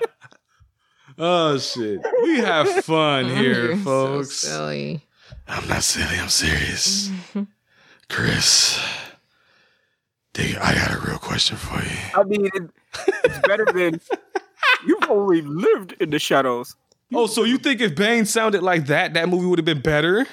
Oh 1.19 1.57
shit. 1.57 1.99
We 2.23 2.37
have 2.39 2.69
fun 2.85 3.25
oh, 3.31 3.35
here, 3.35 3.65
You're 3.69 3.77
so 3.77 3.83
folks. 3.83 4.35
silly. 4.35 5.01
I'm 5.47 5.67
not 5.67 5.81
silly, 5.81 6.19
I'm 6.19 6.29
serious. 6.29 7.09
Chris. 8.07 8.79
dig- 10.33 10.57
I 10.57 10.75
got 10.75 10.93
a 10.93 10.99
real 11.07 11.17
question 11.17 11.57
for 11.57 11.81
you. 11.83 11.97
I 12.13 12.23
mean, 12.23 12.47
it's 13.23 13.39
better 13.47 13.65
than 13.65 13.99
you've 14.85 15.09
only 15.09 15.41
lived 15.41 15.93
in 15.99 16.11
the 16.11 16.19
shadows. 16.19 16.75
Oh, 17.13 17.27
so 17.27 17.43
you 17.43 17.57
think 17.57 17.79
if 17.81 17.95
Bane 17.95 18.25
sounded 18.25 18.63
like 18.63 18.87
that, 18.87 19.13
that 19.13 19.29
movie 19.29 19.45
would 19.45 19.59
have 19.59 19.65
been 19.65 19.81
better? 19.81 20.27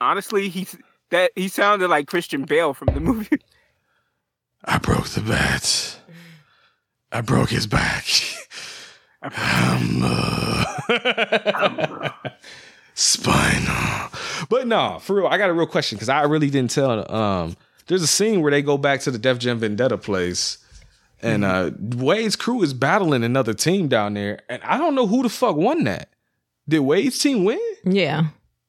Honestly, 0.00 0.48
he 0.48 0.66
that 1.10 1.30
he 1.34 1.48
sounded 1.48 1.88
like 1.88 2.06
Christian 2.06 2.44
Bale 2.44 2.74
from 2.74 2.88
the 2.92 3.00
movie. 3.00 3.38
I 4.64 4.78
broke 4.78 5.08
the 5.08 5.20
bat. 5.22 5.98
I 7.12 7.20
broke 7.20 7.50
his 7.50 7.66
back. 7.66 8.04
Um, 9.22 10.02
uh, 10.04 10.64
spinal. 12.94 14.10
But 14.48 14.68
no, 14.68 14.98
for 15.00 15.16
real, 15.16 15.26
I 15.26 15.36
got 15.38 15.50
a 15.50 15.52
real 15.52 15.66
question 15.66 15.96
because 15.96 16.08
I 16.08 16.22
really 16.22 16.48
didn't 16.48 16.70
tell. 16.70 17.10
Um, 17.12 17.56
there's 17.88 18.02
a 18.02 18.06
scene 18.06 18.40
where 18.42 18.52
they 18.52 18.62
go 18.62 18.78
back 18.78 19.00
to 19.00 19.10
the 19.10 19.18
Def 19.18 19.38
Jam 19.38 19.58
Vendetta 19.58 19.98
place, 19.98 20.58
and 21.22 21.44
uh, 21.44 21.70
Wade's 21.78 22.36
crew 22.36 22.62
is 22.62 22.74
battling 22.74 23.24
another 23.24 23.54
team 23.54 23.88
down 23.88 24.14
there, 24.14 24.40
and 24.48 24.62
I 24.62 24.78
don't 24.78 24.94
know 24.94 25.06
who 25.06 25.22
the 25.22 25.28
fuck 25.28 25.56
won 25.56 25.84
that. 25.84 26.08
Did 26.68 26.80
Wade's 26.80 27.18
team 27.18 27.44
win? 27.44 27.60
Yeah. 27.84 28.26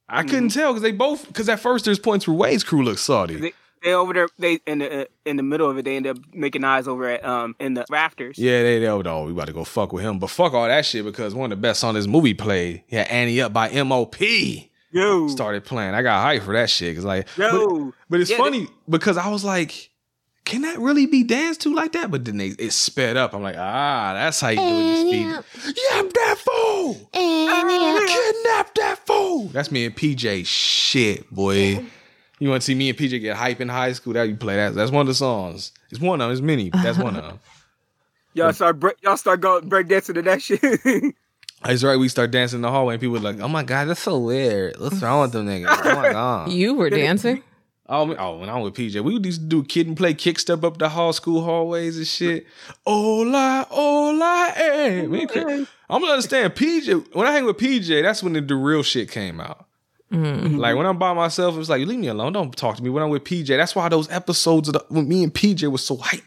I 0.08 0.22
couldn't 0.22 0.50
tell 0.50 0.72
because 0.72 0.82
they 0.82 0.92
both. 0.92 1.26
Because 1.26 1.48
at 1.48 1.60
first 1.60 1.84
there's 1.84 1.98
points 1.98 2.26
where 2.26 2.36
Wade's 2.36 2.64
crew 2.64 2.82
looks 2.82 3.02
salty. 3.02 3.36
They, 3.36 3.52
they 3.84 3.92
over 3.92 4.14
there. 4.14 4.28
They 4.38 4.60
in 4.66 4.78
the 4.78 5.02
uh, 5.02 5.04
in 5.26 5.36
the 5.36 5.42
middle 5.42 5.68
of 5.68 5.76
it. 5.76 5.84
They 5.84 5.96
end 5.96 6.06
up 6.06 6.16
making 6.32 6.64
eyes 6.64 6.88
over 6.88 7.08
at 7.08 7.22
um 7.24 7.54
in 7.60 7.74
the 7.74 7.84
rafters. 7.90 8.38
Yeah, 8.38 8.62
they 8.62 8.78
they 8.78 8.86
oh 8.86 9.24
we 9.26 9.32
about 9.32 9.48
to 9.48 9.52
go 9.52 9.64
fuck 9.64 9.92
with 9.92 10.04
him, 10.04 10.18
but 10.18 10.30
fuck 10.30 10.54
all 10.54 10.66
that 10.66 10.86
shit 10.86 11.04
because 11.04 11.34
one 11.34 11.52
of 11.52 11.58
the 11.58 11.60
best 11.60 11.80
songs 11.80 11.94
this 11.96 12.06
movie 12.06 12.32
played. 12.32 12.84
Yeah, 12.88 13.02
Ante 13.02 13.42
Up 13.42 13.52
by 13.52 13.68
M.O.P. 13.68 14.70
Yo, 14.90 15.28
started 15.28 15.64
playing. 15.64 15.92
I 15.94 16.00
got 16.00 16.24
hyped 16.24 16.44
for 16.44 16.54
that 16.54 16.70
shit 16.70 16.92
because 16.92 17.04
like, 17.04 17.28
but, 17.36 17.52
yo. 17.52 17.92
but 18.08 18.20
it's 18.20 18.30
Yeah, 18.30 18.38
funny 18.38 18.68
because 18.88 19.18
I 19.18 19.28
was 19.28 19.44
like, 19.44 19.90
can 20.48 20.62
that 20.62 20.78
really 20.78 21.04
be 21.04 21.22
danced 21.22 21.60
to 21.60 21.74
like 21.74 21.92
that? 21.92 22.10
But 22.10 22.24
then 22.24 22.38
they 22.38 22.48
it 22.48 22.72
sped 22.72 23.18
up. 23.18 23.34
I'm 23.34 23.42
like, 23.42 23.56
ah, 23.58 24.14
that's 24.14 24.40
how 24.40 24.48
you 24.48 24.56
do 24.56 24.64
it. 24.64 25.42
Speed. 25.44 25.76
Yap 25.90 26.12
that 26.14 26.36
fool. 26.38 26.94
Kidnap 27.12 28.74
that 28.74 28.98
fool. 29.04 29.48
That's 29.48 29.70
me 29.70 29.84
and 29.84 29.94
PJ. 29.94 30.46
Shit, 30.46 31.30
boy. 31.30 31.84
You 32.38 32.48
want 32.48 32.62
to 32.62 32.66
see 32.66 32.74
me 32.74 32.88
and 32.88 32.96
PJ 32.96 33.20
get 33.20 33.36
hype 33.36 33.60
in 33.60 33.68
high 33.68 33.92
school? 33.92 34.14
That 34.14 34.22
you 34.26 34.36
play 34.36 34.56
that. 34.56 34.74
That's 34.74 34.90
one 34.90 35.02
of 35.02 35.06
the 35.08 35.14
songs. 35.14 35.72
It's 35.90 36.00
one 36.00 36.20
of 36.20 36.24
them. 36.24 36.32
It's 36.32 36.40
many. 36.40 36.70
But 36.70 36.82
that's 36.82 36.98
one 36.98 37.14
of 37.16 37.24
them. 37.24 37.40
Y'all 38.34 38.52
start 38.52 38.78
break, 38.78 38.96
y'all 39.02 39.16
start 39.16 39.40
going 39.40 39.68
break 39.68 39.88
dancing 39.88 40.14
to 40.14 40.22
that 40.22 40.40
shit. 40.40 40.60
That's 41.64 41.82
right. 41.82 41.96
We 41.96 42.08
start 42.08 42.30
dancing 42.30 42.58
in 42.58 42.62
the 42.62 42.70
hallway, 42.70 42.94
and 42.94 43.00
people 43.00 43.16
are 43.16 43.20
like, 43.20 43.40
"Oh 43.40 43.48
my 43.48 43.64
god, 43.64 43.88
that's 43.88 44.00
so 44.02 44.16
weird. 44.16 44.78
What's 44.78 45.02
wrong 45.02 45.22
with 45.22 45.32
them 45.32 45.46
niggas? 45.46 45.66
Oh 45.68 45.94
my 45.96 46.12
god." 46.12 46.52
You 46.52 46.74
were 46.74 46.88
dancing. 46.88 47.42
Oh, 47.90 48.14
oh, 48.18 48.36
when 48.36 48.50
I 48.50 48.58
was 48.58 48.70
with 48.72 48.74
PJ, 48.74 49.02
we 49.02 49.14
used 49.14 49.40
to 49.40 49.46
do 49.46 49.64
Kid 49.64 49.88
'n 49.88 49.94
Play 49.94 50.12
kick 50.12 50.38
step 50.38 50.62
up 50.62 50.76
the 50.76 50.90
hall 50.90 51.12
school 51.14 51.42
hallways 51.42 51.96
and 51.96 52.06
shit. 52.06 52.46
Hola, 52.86 53.66
hola, 53.70 54.52
eh. 54.56 55.06
Cra- 55.26 55.66
I'm 55.88 56.00
gonna 56.02 56.12
understand 56.12 56.54
PJ. 56.54 57.14
When 57.14 57.26
I 57.26 57.32
hang 57.32 57.46
with 57.46 57.56
PJ, 57.56 58.02
that's 58.02 58.22
when 58.22 58.34
the, 58.34 58.42
the 58.42 58.56
real 58.56 58.82
shit 58.82 59.10
came 59.10 59.40
out. 59.40 59.64
Like 60.10 60.76
when 60.76 60.86
I'm 60.86 60.98
by 60.98 61.12
myself, 61.14 61.56
it's 61.58 61.68
like 61.68 61.86
leave 61.86 61.98
me 61.98 62.08
alone. 62.08 62.32
Don't 62.32 62.54
talk 62.56 62.76
to 62.76 62.82
me. 62.82 62.90
When 62.90 63.02
I'm 63.02 63.10
with 63.10 63.24
PJ, 63.24 63.46
that's 63.56 63.74
why 63.74 63.88
those 63.88 64.10
episodes 64.10 64.68
of 64.68 64.74
the, 64.74 64.84
when 64.88 65.06
me 65.08 65.22
and 65.22 65.32
PJ 65.32 65.70
was 65.70 65.84
so 65.84 65.96
hype. 65.96 66.22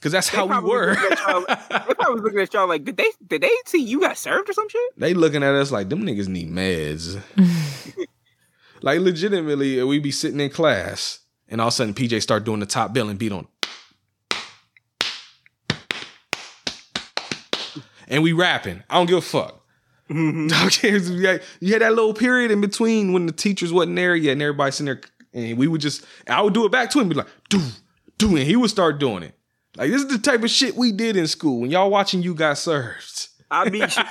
Cause 0.00 0.12
that's 0.12 0.28
how 0.28 0.46
we 0.46 0.58
were. 0.68 0.94
they 0.94 1.14
probably 1.16 2.14
was 2.14 2.22
looking 2.22 2.40
at 2.40 2.54
y'all 2.54 2.68
like, 2.68 2.84
did 2.84 2.96
they 2.96 3.10
did 3.26 3.40
they 3.42 3.50
see 3.66 3.82
you 3.82 4.00
got 4.00 4.16
served 4.16 4.48
or 4.48 4.52
some 4.52 4.68
shit? 4.68 4.80
they 4.96 5.12
looking 5.12 5.42
at 5.42 5.54
us 5.54 5.72
like 5.72 5.88
them 5.88 6.02
niggas 6.04 6.28
need 6.28 6.50
meds. 6.50 7.20
like 8.82 9.00
legitimately, 9.00 9.82
we 9.84 9.98
be 9.98 10.10
sitting 10.10 10.40
in 10.40 10.50
class, 10.50 11.20
and 11.48 11.60
all 11.60 11.68
of 11.68 11.72
a 11.72 11.76
sudden 11.76 11.94
PJ 11.94 12.22
start 12.22 12.44
doing 12.44 12.60
the 12.60 12.66
top 12.66 12.92
bill 12.92 13.08
and 13.08 13.18
beat 13.18 13.32
on. 13.32 13.46
And 18.10 18.22
we 18.22 18.32
rapping. 18.32 18.82
I 18.88 18.94
don't 18.94 19.06
give 19.06 19.18
a 19.18 19.22
fuck. 19.22 19.60
Mm-hmm. 20.08 20.66
Okay, 20.66 20.98
you 21.12 21.26
had- 21.26 21.42
you 21.60 21.72
had 21.74 21.82
that 21.82 21.94
little 21.94 22.14
period 22.14 22.50
in 22.50 22.60
between 22.60 23.12
when 23.12 23.26
the 23.26 23.32
teachers 23.32 23.72
wasn't 23.72 23.96
there 23.96 24.16
yet, 24.16 24.32
and 24.32 24.42
everybody 24.42 24.72
sitting 24.72 24.86
there, 24.86 25.00
and 25.34 25.58
we 25.58 25.66
would 25.66 25.82
just, 25.82 26.04
I 26.26 26.40
would 26.40 26.54
do 26.54 26.64
it 26.64 26.72
back 26.72 26.90
to 26.92 27.00
him, 27.00 27.08
be 27.10 27.14
like, 27.16 27.26
do, 27.50 27.60
do, 28.16 28.28
and 28.36 28.46
he 28.46 28.56
would 28.56 28.70
start 28.70 28.98
doing 28.98 29.22
it. 29.22 29.34
Like 29.76 29.90
this 29.90 30.02
is 30.02 30.08
the 30.08 30.18
type 30.18 30.42
of 30.42 30.50
shit 30.50 30.74
we 30.74 30.92
did 30.92 31.16
in 31.16 31.26
school 31.26 31.60
when 31.60 31.70
y'all 31.70 31.90
watching 31.90 32.22
you 32.22 32.34
got 32.34 32.56
served. 32.56 33.28
I 33.50 33.68
mean, 33.68 33.86
shit, 33.88 34.06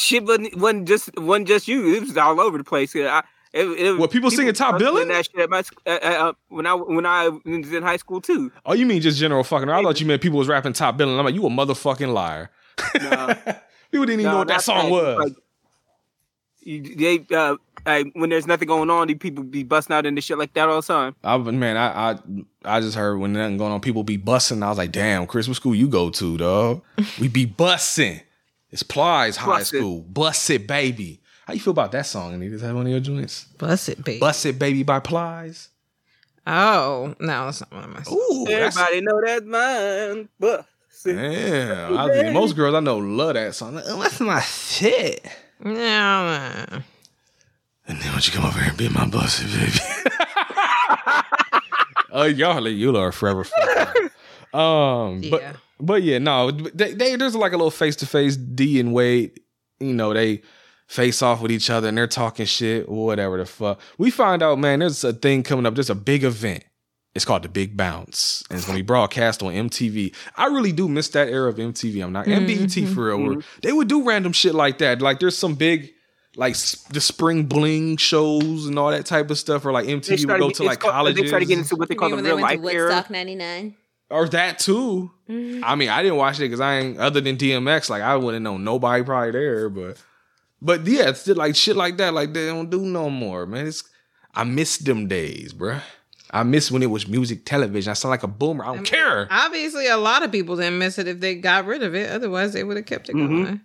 shit 0.00 0.24
wasn't, 0.24 0.56
wasn't 0.56 0.88
just 0.88 1.10
wasn't 1.18 1.48
just 1.48 1.66
you. 1.68 1.94
It 1.96 2.00
was 2.02 2.16
all 2.16 2.40
over 2.40 2.56
the 2.56 2.64
place. 2.64 2.94
I, 2.94 3.24
it, 3.52 3.64
it, 3.64 3.98
What, 3.98 4.10
people 4.10 4.30
singing 4.30 4.54
Top 4.54 4.78
Billing? 4.78 5.08
That 5.08 5.24
shit 5.26 5.40
at 5.40 5.50
my, 5.50 5.62
uh, 5.86 5.90
uh, 5.90 6.32
when 6.48 6.66
I 6.66 6.74
when 6.74 7.06
I 7.06 7.28
was 7.28 7.72
in 7.72 7.82
high 7.82 7.96
school 7.96 8.20
too. 8.20 8.52
Oh, 8.66 8.74
you 8.74 8.86
mean 8.86 9.00
just 9.00 9.18
general 9.18 9.44
fucking? 9.44 9.68
I 9.68 9.82
thought 9.82 10.00
you 10.00 10.06
meant 10.06 10.22
people 10.22 10.38
was 10.38 10.48
rapping 10.48 10.72
top 10.72 10.96
billing. 10.96 11.18
I'm 11.18 11.24
like, 11.24 11.34
you 11.34 11.44
a 11.46 11.50
motherfucking 11.50 12.12
liar. 12.12 12.50
No. 13.00 13.34
people 13.90 14.06
didn't 14.06 14.20
even 14.20 14.24
No, 14.24 14.32
know 14.32 14.38
what 14.38 14.48
that 14.48 14.62
song 14.62 14.90
was. 14.90 15.18
Like, 15.18 15.32
you, 16.60 16.94
they 16.96 17.34
uh, 17.34 17.56
like, 17.86 18.08
when 18.14 18.28
there's 18.28 18.46
nothing 18.46 18.68
going 18.68 18.90
on, 18.90 19.08
people 19.18 19.42
be 19.44 19.62
busting 19.62 19.94
out 19.94 20.04
into 20.04 20.20
shit 20.20 20.36
like 20.38 20.52
that 20.54 20.68
all 20.68 20.80
the 20.82 20.86
time. 20.86 21.16
I 21.24 21.38
man, 21.38 21.76
I, 21.76 22.10
I 22.10 22.18
I 22.64 22.80
just 22.80 22.96
heard 22.96 23.18
when 23.18 23.32
nothing 23.32 23.56
going 23.56 23.72
on, 23.72 23.80
people 23.80 24.02
be 24.04 24.18
busting. 24.18 24.62
I 24.62 24.68
was 24.68 24.78
like, 24.78 24.92
damn, 24.92 25.26
Chris, 25.26 25.48
what 25.48 25.56
school 25.56 25.74
you 25.74 25.88
go 25.88 26.10
to, 26.10 26.36
dog? 26.36 26.82
we 27.18 27.28
be 27.28 27.46
busting. 27.46 28.20
It's 28.70 28.82
Plies 28.82 29.36
High. 29.36 29.62
School. 29.62 30.02
Bust 30.02 30.50
it, 30.50 30.66
baby. 30.66 31.22
How 31.48 31.54
you 31.54 31.60
feel 31.60 31.70
about 31.70 31.92
that 31.92 32.04
song? 32.04 32.34
Anita? 32.34 32.56
Is 32.56 32.60
that 32.60 32.74
one 32.74 32.84
of 32.84 32.90
your 32.90 33.00
joints? 33.00 33.46
Bust 33.56 33.88
it, 33.88 34.04
baby. 34.04 34.18
Bust 34.20 34.44
it, 34.44 34.58
baby 34.58 34.82
by 34.82 35.00
Plies. 35.00 35.70
Oh 36.46 37.14
no, 37.18 37.46
that's 37.46 37.62
not 37.62 37.72
one 37.72 37.84
of 37.84 37.90
my. 37.90 38.02
songs. 38.02 38.20
Ooh, 38.20 38.44
that's, 38.46 38.76
Everybody 38.76 39.00
know 39.00 39.20
that's 39.24 39.44
mine, 39.46 40.28
but 40.38 40.66
damn. 41.04 41.96
I 41.96 42.12
think 42.12 42.34
most 42.34 42.54
girls 42.54 42.74
I 42.74 42.80
know 42.80 42.98
love 42.98 43.32
that 43.32 43.54
song. 43.54 43.76
Like, 43.76 43.84
oh, 43.86 43.98
that's 44.02 44.20
my 44.20 44.40
shit. 44.40 45.26
No, 45.64 45.72
no. 45.72 46.82
And 47.86 47.98
then 47.98 48.08
why 48.08 48.10
don't 48.12 48.26
you 48.26 48.32
come 48.34 48.44
over 48.44 48.58
here 48.58 48.68
and 48.68 48.76
be 48.76 48.90
my 48.90 49.06
bussy, 49.08 49.46
baby? 49.46 49.78
Oh, 52.10 52.24
y'all, 52.24 52.66
you 52.66 52.96
are 52.96 53.12
forever. 53.12 53.44
fucking- 53.44 54.10
um, 54.54 55.20
but 55.30 55.40
Yeah. 55.42 55.52
but 55.78 56.02
yeah, 56.02 56.18
no, 56.18 56.50
they, 56.50 56.94
they 56.94 57.16
there's 57.16 57.34
like 57.36 57.52
a 57.52 57.56
little 57.56 57.70
face 57.70 57.96
to 57.96 58.06
face. 58.06 58.34
D 58.36 58.80
and 58.80 58.94
Wade, 58.94 59.38
you 59.78 59.92
know, 59.92 60.14
they 60.14 60.40
face 60.88 61.22
off 61.22 61.40
with 61.40 61.52
each 61.52 61.70
other 61.70 61.86
and 61.88 61.96
they're 61.96 62.06
talking 62.06 62.46
shit 62.46 62.86
or 62.88 63.06
whatever 63.06 63.36
the 63.36 63.44
fuck. 63.44 63.78
We 63.98 64.10
find 64.10 64.42
out, 64.42 64.58
man, 64.58 64.80
there's 64.80 65.04
a 65.04 65.12
thing 65.12 65.42
coming 65.42 65.66
up. 65.66 65.74
There's 65.74 65.90
a 65.90 65.94
big 65.94 66.24
event. 66.24 66.64
It's 67.14 67.24
called 67.24 67.42
the 67.42 67.48
Big 67.48 67.76
Bounce, 67.76 68.44
and 68.48 68.58
it's 68.58 68.66
gonna 68.66 68.78
be 68.78 68.82
broadcast 68.82 69.42
on 69.42 69.52
MTV. 69.52 70.14
I 70.36 70.46
really 70.46 70.72
do 70.72 70.88
miss 70.88 71.08
that 71.10 71.28
era 71.28 71.48
of 71.48 71.56
MTV. 71.56 72.04
I'm 72.04 72.12
not 72.12 72.26
MBT 72.26 72.94
for 72.94 73.06
real. 73.06 73.18
where 73.18 73.42
They 73.62 73.72
would 73.72 73.88
do 73.88 74.04
random 74.06 74.32
shit 74.32 74.54
like 74.54 74.78
that. 74.78 75.00
Like 75.00 75.20
there's 75.20 75.36
some 75.36 75.54
big. 75.54 75.92
Like 76.36 76.54
the 76.90 77.00
spring 77.00 77.46
bling 77.46 77.96
shows 77.96 78.66
and 78.66 78.78
all 78.78 78.92
that 78.92 79.06
type 79.06 79.28
of 79.30 79.38
stuff, 79.38 79.64
or 79.64 79.72
like 79.72 79.86
MTV 79.86 80.28
would 80.28 80.38
go 80.38 80.50
to 80.50 80.62
like 80.62 80.78
colleges. 80.78 81.20
They 81.20 81.26
started 81.26 81.46
getting 81.46 81.64
into 81.64 81.74
what 81.74 81.88
they 81.88 81.96
call 81.96 82.10
the 82.10 82.22
real 82.22 82.40
life 82.40 82.60
to 82.60 82.68
era. 82.68 82.88
Woodstock 82.88 83.10
'99? 83.10 83.74
or 84.10 84.28
that 84.28 84.58
too. 84.58 85.10
Mm-hmm. 85.28 85.64
I 85.64 85.74
mean, 85.74 85.88
I 85.88 86.02
didn't 86.02 86.18
watch 86.18 86.36
it 86.36 86.42
because 86.42 86.60
I 86.60 86.78
ain't 86.78 86.98
other 86.98 87.20
than 87.20 87.36
DMX. 87.36 87.90
Like 87.90 88.02
I 88.02 88.16
wouldn't 88.16 88.42
know 88.42 88.56
nobody 88.56 89.02
probably 89.02 89.32
there, 89.32 89.68
but 89.68 89.96
but 90.62 90.86
yeah, 90.86 91.08
it's 91.10 91.20
still 91.20 91.36
like 91.36 91.56
shit 91.56 91.76
like 91.76 91.96
that. 91.98 92.14
Like 92.14 92.32
they 92.32 92.46
don't 92.46 92.70
do 92.70 92.80
no 92.82 93.10
more, 93.10 93.46
man. 93.46 93.66
It's 93.66 93.84
I 94.34 94.44
miss 94.44 94.78
them 94.78 95.08
days, 95.08 95.52
bruh. 95.52 95.80
I 96.30 96.42
miss 96.42 96.70
when 96.70 96.82
it 96.82 96.90
was 96.90 97.08
music 97.08 97.46
television. 97.46 97.90
I 97.90 97.94
sound 97.94 98.10
like 98.10 98.22
a 98.22 98.28
boomer. 98.28 98.62
I 98.64 98.74
don't 98.74 98.84
care 98.84 99.26
Obviously, 99.30 99.86
a 99.88 99.96
lot 99.96 100.22
of 100.22 100.30
people 100.30 100.56
didn't 100.56 100.78
miss 100.78 100.98
it 100.98 101.08
if 101.08 101.20
they 101.20 101.34
got 101.36 101.64
rid 101.64 101.82
of 101.82 101.94
it. 101.94 102.10
Otherwise, 102.10 102.52
they 102.52 102.64
would 102.64 102.76
have 102.76 102.84
kept 102.86 103.08
it 103.08 103.16
Mm-hmm. 103.16 103.42
going. 103.44 103.60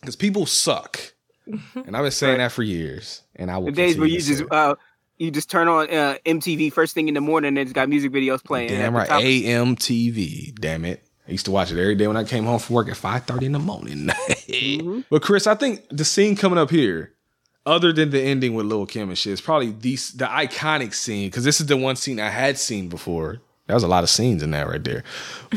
because 0.00 0.14
people 0.16 0.46
suck, 0.46 1.00
and 1.46 1.96
I've 1.96 2.02
been 2.02 2.10
saying 2.12 2.38
that 2.38 2.52
for 2.52 2.62
years. 2.62 3.22
And 3.34 3.50
I 3.50 3.58
will. 3.58 3.66
The 3.66 3.72
days 3.72 3.98
where 3.98 4.06
you 4.08 4.20
just 4.20 4.44
uh, 4.50 4.76
you 5.18 5.30
just 5.30 5.50
turn 5.50 5.66
on 5.68 5.88
uh, 5.90 6.18
MTV 6.24 6.72
first 6.72 6.94
thing 6.94 7.08
in 7.08 7.14
the 7.14 7.20
morning 7.20 7.48
and 7.48 7.58
it's 7.58 7.72
got 7.72 7.88
music 7.88 8.12
videos 8.12 8.42
playing. 8.44 8.68
Damn 8.68 8.94
right, 8.94 9.08
the 9.08 9.14
top. 9.14 9.22
AM 9.22 9.76
TV. 9.76 10.54
Damn 10.54 10.84
it. 10.84 11.05
I 11.26 11.32
used 11.32 11.46
to 11.46 11.50
watch 11.50 11.72
it 11.72 11.80
every 11.80 11.96
day 11.96 12.06
when 12.06 12.16
I 12.16 12.24
came 12.24 12.44
home 12.44 12.58
from 12.58 12.76
work 12.76 12.88
at 12.88 12.96
5.30 12.96 13.42
in 13.42 13.52
the 13.52 13.58
morning. 13.58 14.10
Mm-hmm. 14.46 15.00
But 15.10 15.22
Chris, 15.22 15.48
I 15.48 15.56
think 15.56 15.82
the 15.90 16.04
scene 16.04 16.36
coming 16.36 16.56
up 16.56 16.70
here, 16.70 17.12
other 17.66 17.92
than 17.92 18.10
the 18.10 18.22
ending 18.22 18.54
with 18.54 18.66
Lil 18.66 18.86
Kim 18.86 19.08
and 19.08 19.18
shit, 19.18 19.32
is 19.32 19.40
probably 19.40 19.72
the, 19.72 19.96
the 20.14 20.24
iconic 20.24 20.94
scene, 20.94 21.28
because 21.28 21.42
this 21.42 21.60
is 21.60 21.66
the 21.66 21.76
one 21.76 21.96
scene 21.96 22.20
I 22.20 22.28
had 22.28 22.56
seen 22.56 22.88
before. 22.88 23.40
There 23.66 23.74
was 23.74 23.82
a 23.82 23.88
lot 23.88 24.04
of 24.04 24.08
scenes 24.08 24.44
in 24.44 24.52
that 24.52 24.68
right 24.68 24.84
there. 24.84 25.02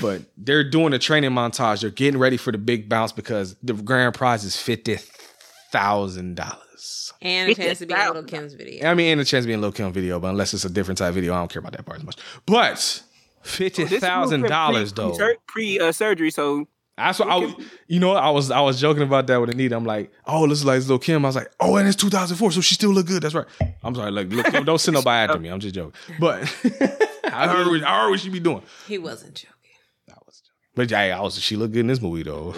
But 0.01 0.23
they're 0.37 0.67
doing 0.67 0.93
a 0.93 0.99
training 0.99 1.29
montage. 1.29 1.81
They're 1.81 1.91
getting 1.91 2.19
ready 2.19 2.37
for 2.37 2.51
the 2.51 2.57
big 2.57 2.89
bounce 2.89 3.11
because 3.11 3.55
the 3.61 3.73
grand 3.73 4.15
prize 4.15 4.43
is 4.43 4.55
$50,000. 4.55 7.11
And 7.21 7.51
a 7.51 7.55
chance 7.55 7.77
to 7.79 7.85
be 7.85 7.93
in 7.93 7.99
Little 7.99 8.23
Kim's 8.23 8.53
video. 8.53 8.89
I 8.89 8.95
mean, 8.95 9.11
and 9.11 9.21
a 9.21 9.25
chance 9.25 9.43
to 9.43 9.47
be 9.47 9.53
in 9.53 9.61
Lil 9.61 9.71
Kim 9.71 9.93
video, 9.93 10.19
but 10.19 10.29
unless 10.29 10.55
it's 10.55 10.65
a 10.65 10.69
different 10.69 10.97
type 10.97 11.09
of 11.09 11.15
video, 11.15 11.35
I 11.35 11.37
don't 11.37 11.51
care 11.51 11.59
about 11.59 11.73
that 11.73 11.85
part 11.85 11.99
as 11.99 12.05
much. 12.05 12.17
But 12.47 13.03
fifty 13.49 13.83
This 13.83 13.93
is 13.93 13.99
thousand 13.99 14.43
dollars 14.43 14.93
though. 14.93 15.15
pre- 15.15 15.35
Pre 15.47 15.79
uh, 15.79 15.91
surgery, 15.91 16.31
so 16.31 16.67
That's 16.97 17.19
what 17.19 17.29
I 17.29 17.37
was, 17.37 17.53
you 17.87 17.99
know. 17.99 18.13
I 18.13 18.29
was 18.29 18.51
I 18.51 18.61
was 18.61 18.79
joking 18.79 19.03
about 19.03 19.27
that 19.27 19.39
with 19.39 19.49
Anita. 19.49 19.75
I'm 19.75 19.85
like, 19.85 20.11
oh, 20.25 20.47
this 20.47 20.59
is 20.59 20.65
like 20.65 20.79
little 20.81 20.99
Kim. 20.99 21.23
I 21.25 21.29
was 21.29 21.35
like, 21.35 21.51
oh, 21.59 21.77
and 21.77 21.87
it's 21.87 21.95
2004, 21.97 22.51
so 22.51 22.61
she 22.61 22.75
still 22.75 22.91
look 22.91 23.07
good. 23.07 23.23
That's 23.23 23.33
right. 23.35 23.47
I'm 23.83 23.95
sorry, 23.95 24.11
like, 24.11 24.29
look, 24.31 24.45
don't 24.65 24.79
send 24.79 24.95
nobody 24.95 25.29
after 25.29 25.39
me. 25.39 25.49
I'm 25.49 25.59
just 25.59 25.75
joking. 25.75 25.93
But 26.19 26.41
I 27.31 27.47
heard, 27.47 27.67
what, 27.67 27.83
I 27.83 28.01
heard 28.01 28.09
what 28.09 28.19
she 28.19 28.29
be 28.29 28.39
doing. 28.39 28.63
He 28.87 28.97
wasn't 28.97 29.35
joking. 29.35 29.55
I 30.09 30.15
was 30.25 30.41
joking. 30.41 30.71
But 30.75 30.91
yeah, 30.91 31.17
I 31.17 31.21
was. 31.21 31.39
She 31.39 31.55
looked 31.55 31.73
good 31.73 31.81
in 31.81 31.87
this 31.87 32.01
movie 32.01 32.23
though. 32.23 32.53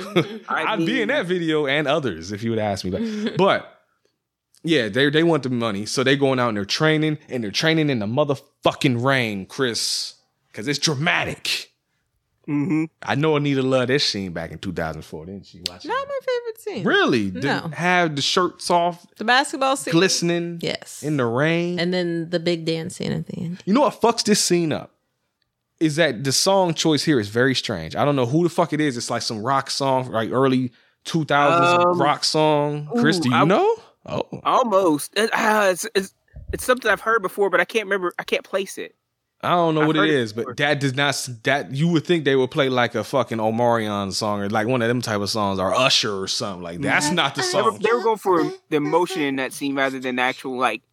I 0.50 0.64
I'd 0.74 0.86
be 0.86 1.02
in 1.02 1.10
that 1.10 1.26
video 1.28 1.68
and 1.68 1.88
others 1.88 2.32
if 2.32 2.42
you 2.44 2.50
would 2.50 2.60
ask 2.60 2.84
me. 2.84 2.89
But, 2.92 3.38
but 3.38 3.78
yeah, 4.64 4.89
they 4.89 5.10
they 5.12 5.24
want 5.24 5.44
the 5.44 5.50
money, 5.50 5.86
so 5.86 6.04
they 6.04 6.16
going 6.16 6.39
out 6.39 6.50
and 6.50 6.58
they're 6.58 6.66
training, 6.66 7.18
and 7.30 7.44
they're 7.44 7.52
training 7.52 7.89
in 7.92 8.00
the 8.00 8.06
motherfucking 8.08 9.04
rain, 9.04 9.46
Chris, 9.46 10.16
because 10.52 10.68
it's 10.68 10.80
dramatic. 10.80 11.70
Mhm. 12.47 12.89
I 13.04 13.16
know 13.16 13.36
Anita 13.36 13.62
loved 13.62 13.89
this 13.89 14.04
scene 14.06 14.34
back 14.34 14.52
in 14.52 14.58
2004, 14.58 15.26
didn't 15.28 15.45
she? 15.45 15.62
Watch 15.70 15.86
it. 15.86 15.89
Not 15.89 16.08
my 16.08 16.20
favorite 16.26 16.60
scene. 16.62 16.84
Really? 16.84 17.32
No. 17.32 17.39
Didn't 17.39 17.74
have 17.76 18.16
the 18.16 18.22
shirts 18.22 18.70
off, 18.72 19.06
The 19.18 19.24
basketball 19.24 19.78
scene. 19.78 19.91
glistening 19.91 20.58
Yes. 20.62 21.04
in 21.04 21.18
the 21.18 21.26
rain. 21.26 21.80
and 21.80 21.93
then 21.93 22.30
the 22.32 22.39
big 22.39 22.66
dance 22.66 22.95
scene 22.95 23.12
at 23.12 23.28
the 23.28 23.38
end. 23.38 23.62
you 23.66 23.74
know 23.74 23.82
what 23.82 24.02
fucks 24.02 24.24
this 24.24 24.43
scene 24.43 24.74
up? 24.74 24.91
Is 25.80 25.95
that 25.97 26.24
the 26.24 26.32
song 26.32 26.74
choice 26.74 27.04
here 27.04 27.20
is 27.20 27.30
very 27.30 27.56
strange. 27.56 27.95
I 27.95 28.06
don't 28.06 28.16
know 28.16 28.26
who 28.26 28.43
the 28.43 28.49
fuck 28.49 28.74
it 28.74 28.82
is. 28.82 28.97
It's 28.97 29.10
like 29.10 29.22
some 29.22 29.41
rock 29.43 29.70
song, 29.70 30.12
like 30.12 30.32
early 30.32 30.72
2000s 31.06 31.84
Um, 31.86 32.02
rock 32.02 32.24
song. 32.24 32.88
Chris, 32.99 33.20
do 33.20 33.30
you 33.30 33.36
I- 33.36 33.45
know? 33.45 33.76
Oh. 34.08 34.28
Almost. 34.43 35.12
It- 35.16 35.30
ah, 35.34 35.70
it's, 35.70 35.88
it's 35.95 36.14
it's 36.54 36.66
something 36.66 36.89
I've 36.91 37.02
heard 37.02 37.22
before, 37.22 37.49
but 37.52 37.60
I 37.62 37.66
can't 37.66 37.86
remember. 37.86 38.14
I 38.20 38.24
can't 38.24 38.43
place 38.43 38.78
it. 38.78 38.95
I 39.44 39.52
don't 39.52 39.74
know 39.76 39.82
I've 39.82 39.88
what 39.88 39.96
it 39.98 40.10
is, 40.10 40.34
before. 40.34 40.52
but 40.54 40.58
that 40.58 40.80
does 40.80 40.94
not 40.96 41.28
that 41.44 41.72
you 41.72 41.88
would 41.88 42.06
think 42.06 42.26
they 42.26 42.36
would 42.36 42.52
play 42.52 42.70
like 42.70 42.94
a 42.94 43.04
fucking 43.04 43.39
Omarion 43.39 44.14
song 44.14 44.39
or 44.42 44.50
like 44.50 44.68
one 44.68 44.82
of 44.84 44.88
them 44.88 45.02
type 45.02 45.20
of 45.20 45.30
songs 45.32 45.60
or 45.60 45.74
Usher 45.74 46.22
or 46.22 46.28
something. 46.28 46.62
Like 46.62 46.80
that's 46.82 47.10
not 47.12 47.34
the 47.36 47.42
They 47.42 47.62
were, 47.62 47.72
song. 47.72 47.80
they 47.82 47.92
were 47.92 48.04
going 48.04 48.18
for 48.18 48.44
the 48.70 48.78
emotion 48.78 49.22
in 49.24 49.38
that 49.38 49.52
scene 49.54 49.76
rather 49.76 50.00
than 50.00 50.20
actual 50.20 50.58
like 50.60 50.84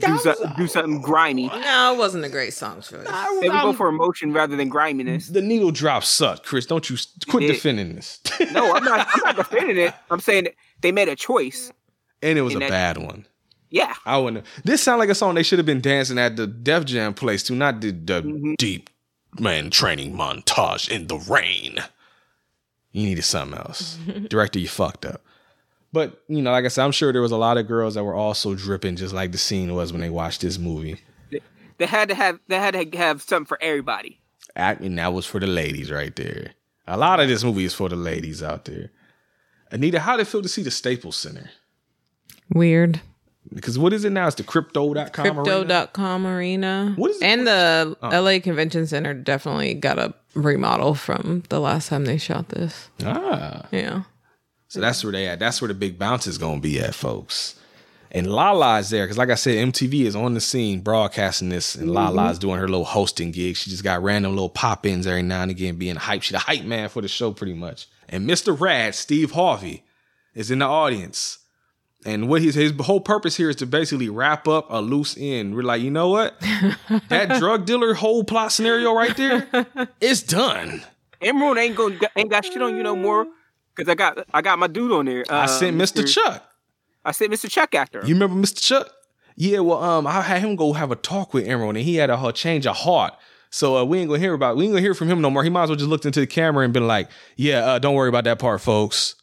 do, 0.00 0.18
so, 0.18 0.34
do 0.56 0.66
something 0.66 1.00
grimy. 1.02 1.48
No, 1.48 1.94
it 1.94 1.98
wasn't 1.98 2.24
a 2.24 2.28
great 2.28 2.54
song 2.54 2.76
choice. 2.80 3.06
They 3.40 3.48
would 3.48 3.60
go 3.62 3.72
for 3.72 3.88
emotion 3.88 4.32
rather 4.32 4.56
than 4.56 4.68
griminess. 4.68 5.28
the 5.28 5.42
needle 5.42 5.70
drop 5.72 6.04
sucked, 6.04 6.44
Chris. 6.46 6.64
Don't 6.66 6.88
you 6.88 6.96
quit 7.28 7.44
It 7.44 7.48
defending 7.48 7.94
this. 7.94 8.20
No, 8.52 8.72
I'm 8.74 8.84
not. 8.84 9.06
I'm 9.12 9.20
not 9.24 9.36
defending 9.50 9.76
it. 9.76 9.94
I'm 10.10 10.20
saying 10.20 10.48
they 10.80 10.90
made 10.92 11.08
a 11.08 11.16
choice. 11.16 11.72
and 12.22 12.38
it 12.38 12.42
was 12.42 12.54
a 12.54 12.56
And 12.56 12.62
that- 12.62 12.70
bad 12.70 12.98
one. 12.98 13.26
Yeah. 13.74 13.94
I 14.04 14.18
wouldn't. 14.18 14.46
This 14.62 14.82
sound 14.82 15.00
like 15.00 15.08
a 15.08 15.14
song 15.16 15.34
they 15.34 15.42
should 15.42 15.58
have 15.58 15.66
been 15.66 15.80
dancing 15.80 16.16
at 16.18 16.36
the 16.36 16.46
Def 16.46 16.84
Jam 16.84 17.12
place 17.12 17.42
too, 17.42 17.56
not 17.56 17.80
the, 17.80 17.90
the 17.90 18.22
Mm-hmm. 18.22 18.54
deep 18.56 18.88
man 19.40 19.68
training 19.70 20.14
montage 20.14 20.88
in 20.88 21.08
the 21.08 21.16
rain. 21.16 21.78
You 22.92 23.06
needed 23.08 23.22
something 23.24 23.58
else. 23.58 23.98
Director, 24.28 24.60
you 24.60 24.68
fucked 24.68 25.04
up. 25.04 25.22
But 25.92 26.22
you 26.28 26.40
know, 26.40 26.52
like 26.52 26.64
I 26.64 26.68
said, 26.68 26.84
I'm 26.84 26.92
sure 26.92 27.12
there 27.12 27.20
was 27.22 27.32
a 27.32 27.36
lot 27.36 27.58
of 27.58 27.66
girls 27.66 27.94
that 27.94 28.04
were 28.04 28.14
also 28.14 28.54
dripping, 28.54 28.94
just 28.96 29.12
like 29.12 29.32
the 29.32 29.38
scene 29.38 29.74
was 29.74 29.92
when 29.92 30.00
they 30.02 30.10
watched 30.10 30.40
this 30.42 30.58
movie. 30.58 31.00
They 31.78 31.86
had 31.86 32.08
to 32.10 32.14
have. 32.14 32.38
They 32.46 32.56
had 32.56 32.74
to 32.92 32.96
have 32.98 33.22
something 33.22 33.46
for 33.46 33.58
everybody. 33.60 34.20
Act, 34.54 34.82
and 34.82 34.96
that 34.98 35.12
was 35.12 35.26
for 35.26 35.40
the 35.40 35.48
ladies 35.48 35.90
right 35.90 36.14
there. 36.14 36.52
A 36.86 36.96
lot 36.96 37.18
of 37.18 37.26
this 37.28 37.42
movie 37.42 37.64
is 37.64 37.74
for 37.74 37.88
the 37.88 37.96
ladies 37.96 38.40
out 38.42 38.66
there. 38.66 38.90
Anita, 39.72 39.98
how 39.98 40.16
did 40.16 40.22
it 40.22 40.30
feel 40.30 40.42
to 40.42 40.48
see 40.48 40.62
the 40.62 40.70
Staples 40.70 41.16
Center? 41.16 41.50
Weird. 42.54 43.00
Because 43.52 43.78
what 43.78 43.92
is 43.92 44.04
it 44.04 44.10
now? 44.10 44.26
It's 44.26 44.36
the 44.36 44.42
crypto.com. 44.42 45.26
arena? 45.26 45.42
Crypto.com 45.44 46.26
arena. 46.26 46.94
What 46.96 47.10
is 47.10 47.18
it- 47.18 47.24
And 47.24 47.46
the 47.46 47.96
Oh. 48.02 48.08
LA 48.22 48.40
Convention 48.40 48.86
Center 48.86 49.12
definitely 49.14 49.74
got 49.74 49.98
a 49.98 50.14
remodel 50.34 50.94
from 50.94 51.42
the 51.50 51.60
last 51.60 51.88
time 51.88 52.04
they 52.06 52.18
shot 52.18 52.48
this. 52.48 52.88
Ah. 53.04 53.66
Yeah. 53.70 54.02
So 54.68 54.80
that's 54.80 55.04
where 55.04 55.12
they 55.12 55.28
at. 55.28 55.38
That's 55.38 55.60
where 55.60 55.68
the 55.68 55.74
big 55.74 55.98
bounce 55.98 56.26
is 56.26 56.38
gonna 56.38 56.60
be 56.60 56.80
at, 56.80 56.94
folks. 56.94 57.54
And 58.10 58.28
Lala 58.28 58.78
is 58.78 58.90
there 58.90 59.04
because, 59.04 59.18
like 59.18 59.30
I 59.30 59.34
said, 59.34 59.56
MTV 59.56 60.06
is 60.06 60.14
on 60.14 60.34
the 60.34 60.40
scene 60.40 60.80
broadcasting 60.80 61.48
this, 61.48 61.74
and 61.74 61.90
Lala 61.90 62.30
is 62.30 62.38
doing 62.38 62.58
her 62.60 62.68
little 62.68 62.84
hosting 62.84 63.32
gig. 63.32 63.56
She 63.56 63.70
just 63.70 63.82
got 63.82 64.02
random 64.04 64.32
little 64.32 64.48
pop 64.48 64.86
ins 64.86 65.06
every 65.06 65.22
now 65.22 65.42
and 65.42 65.50
again, 65.50 65.76
being 65.76 65.96
hype. 65.96 66.22
She 66.22 66.32
the 66.32 66.38
hype 66.38 66.62
man 66.64 66.88
for 66.88 67.02
the 67.02 67.08
show, 67.08 67.32
pretty 67.32 67.54
much. 67.54 67.88
And 68.08 68.28
Mr. 68.28 68.58
Rad, 68.58 68.94
Steve 68.94 69.32
Harvey, 69.32 69.82
is 70.34 70.50
in 70.52 70.60
the 70.60 70.64
audience. 70.66 71.38
And 72.04 72.28
what 72.28 72.42
his 72.42 72.54
his 72.54 72.72
whole 72.80 73.00
purpose 73.00 73.36
here 73.36 73.48
is 73.48 73.56
to 73.56 73.66
basically 73.66 74.08
wrap 74.08 74.46
up 74.46 74.66
a 74.68 74.80
loose 74.80 75.16
end. 75.18 75.54
We're 75.54 75.62
like, 75.62 75.80
you 75.80 75.90
know 75.90 76.10
what? 76.10 76.38
that 77.08 77.38
drug 77.38 77.64
dealer 77.64 77.94
whole 77.94 78.24
plot 78.24 78.52
scenario 78.52 78.94
right 78.94 79.16
there, 79.16 79.48
it's 80.00 80.22
done. 80.22 80.82
Emerald 81.22 81.56
ain't 81.56 81.76
going 81.76 81.98
ain't 82.16 82.30
got 82.30 82.44
shit 82.44 82.60
on 82.60 82.76
you 82.76 82.82
no 82.82 82.94
more 82.94 83.26
because 83.74 83.88
I 83.90 83.94
got 83.94 84.26
I 84.34 84.42
got 84.42 84.58
my 84.58 84.66
dude 84.66 84.92
on 84.92 85.06
there. 85.06 85.24
I 85.30 85.44
uh, 85.44 85.46
sent 85.46 85.76
Mr. 85.76 86.06
Chuck. 86.06 86.50
I 87.04 87.12
sent 87.12 87.32
Mr. 87.32 87.50
Chuck 87.50 87.74
after. 87.74 88.00
him. 88.00 88.08
You 88.08 88.14
remember 88.14 88.36
Mr. 88.36 88.60
Chuck? 88.62 88.90
Yeah, 89.36 89.58
well, 89.60 89.82
um, 89.82 90.06
I 90.06 90.20
had 90.20 90.42
him 90.42 90.56
go 90.56 90.74
have 90.74 90.90
a 90.92 90.96
talk 90.96 91.34
with 91.34 91.46
Emerald, 91.46 91.76
and 91.76 91.84
he 91.84 91.96
had 91.96 92.08
a, 92.08 92.26
a 92.26 92.32
change 92.32 92.66
of 92.66 92.76
heart. 92.76 93.14
So 93.50 93.76
uh, 93.76 93.84
we 93.84 93.98
ain't 93.98 94.08
gonna 94.08 94.20
hear 94.20 94.34
about 94.34 94.56
we 94.56 94.64
ain't 94.64 94.72
gonna 94.72 94.80
hear 94.82 94.94
from 94.94 95.08
him 95.08 95.20
no 95.20 95.30
more. 95.30 95.42
He 95.42 95.50
might 95.50 95.64
as 95.64 95.70
well 95.70 95.76
just 95.76 95.88
looked 95.88 96.06
into 96.06 96.20
the 96.20 96.26
camera 96.26 96.64
and 96.64 96.72
been 96.72 96.86
like, 96.86 97.08
"Yeah, 97.36 97.64
uh, 97.64 97.78
don't 97.78 97.94
worry 97.94 98.08
about 98.08 98.24
that 98.24 98.38
part, 98.38 98.60
folks. 98.60 99.14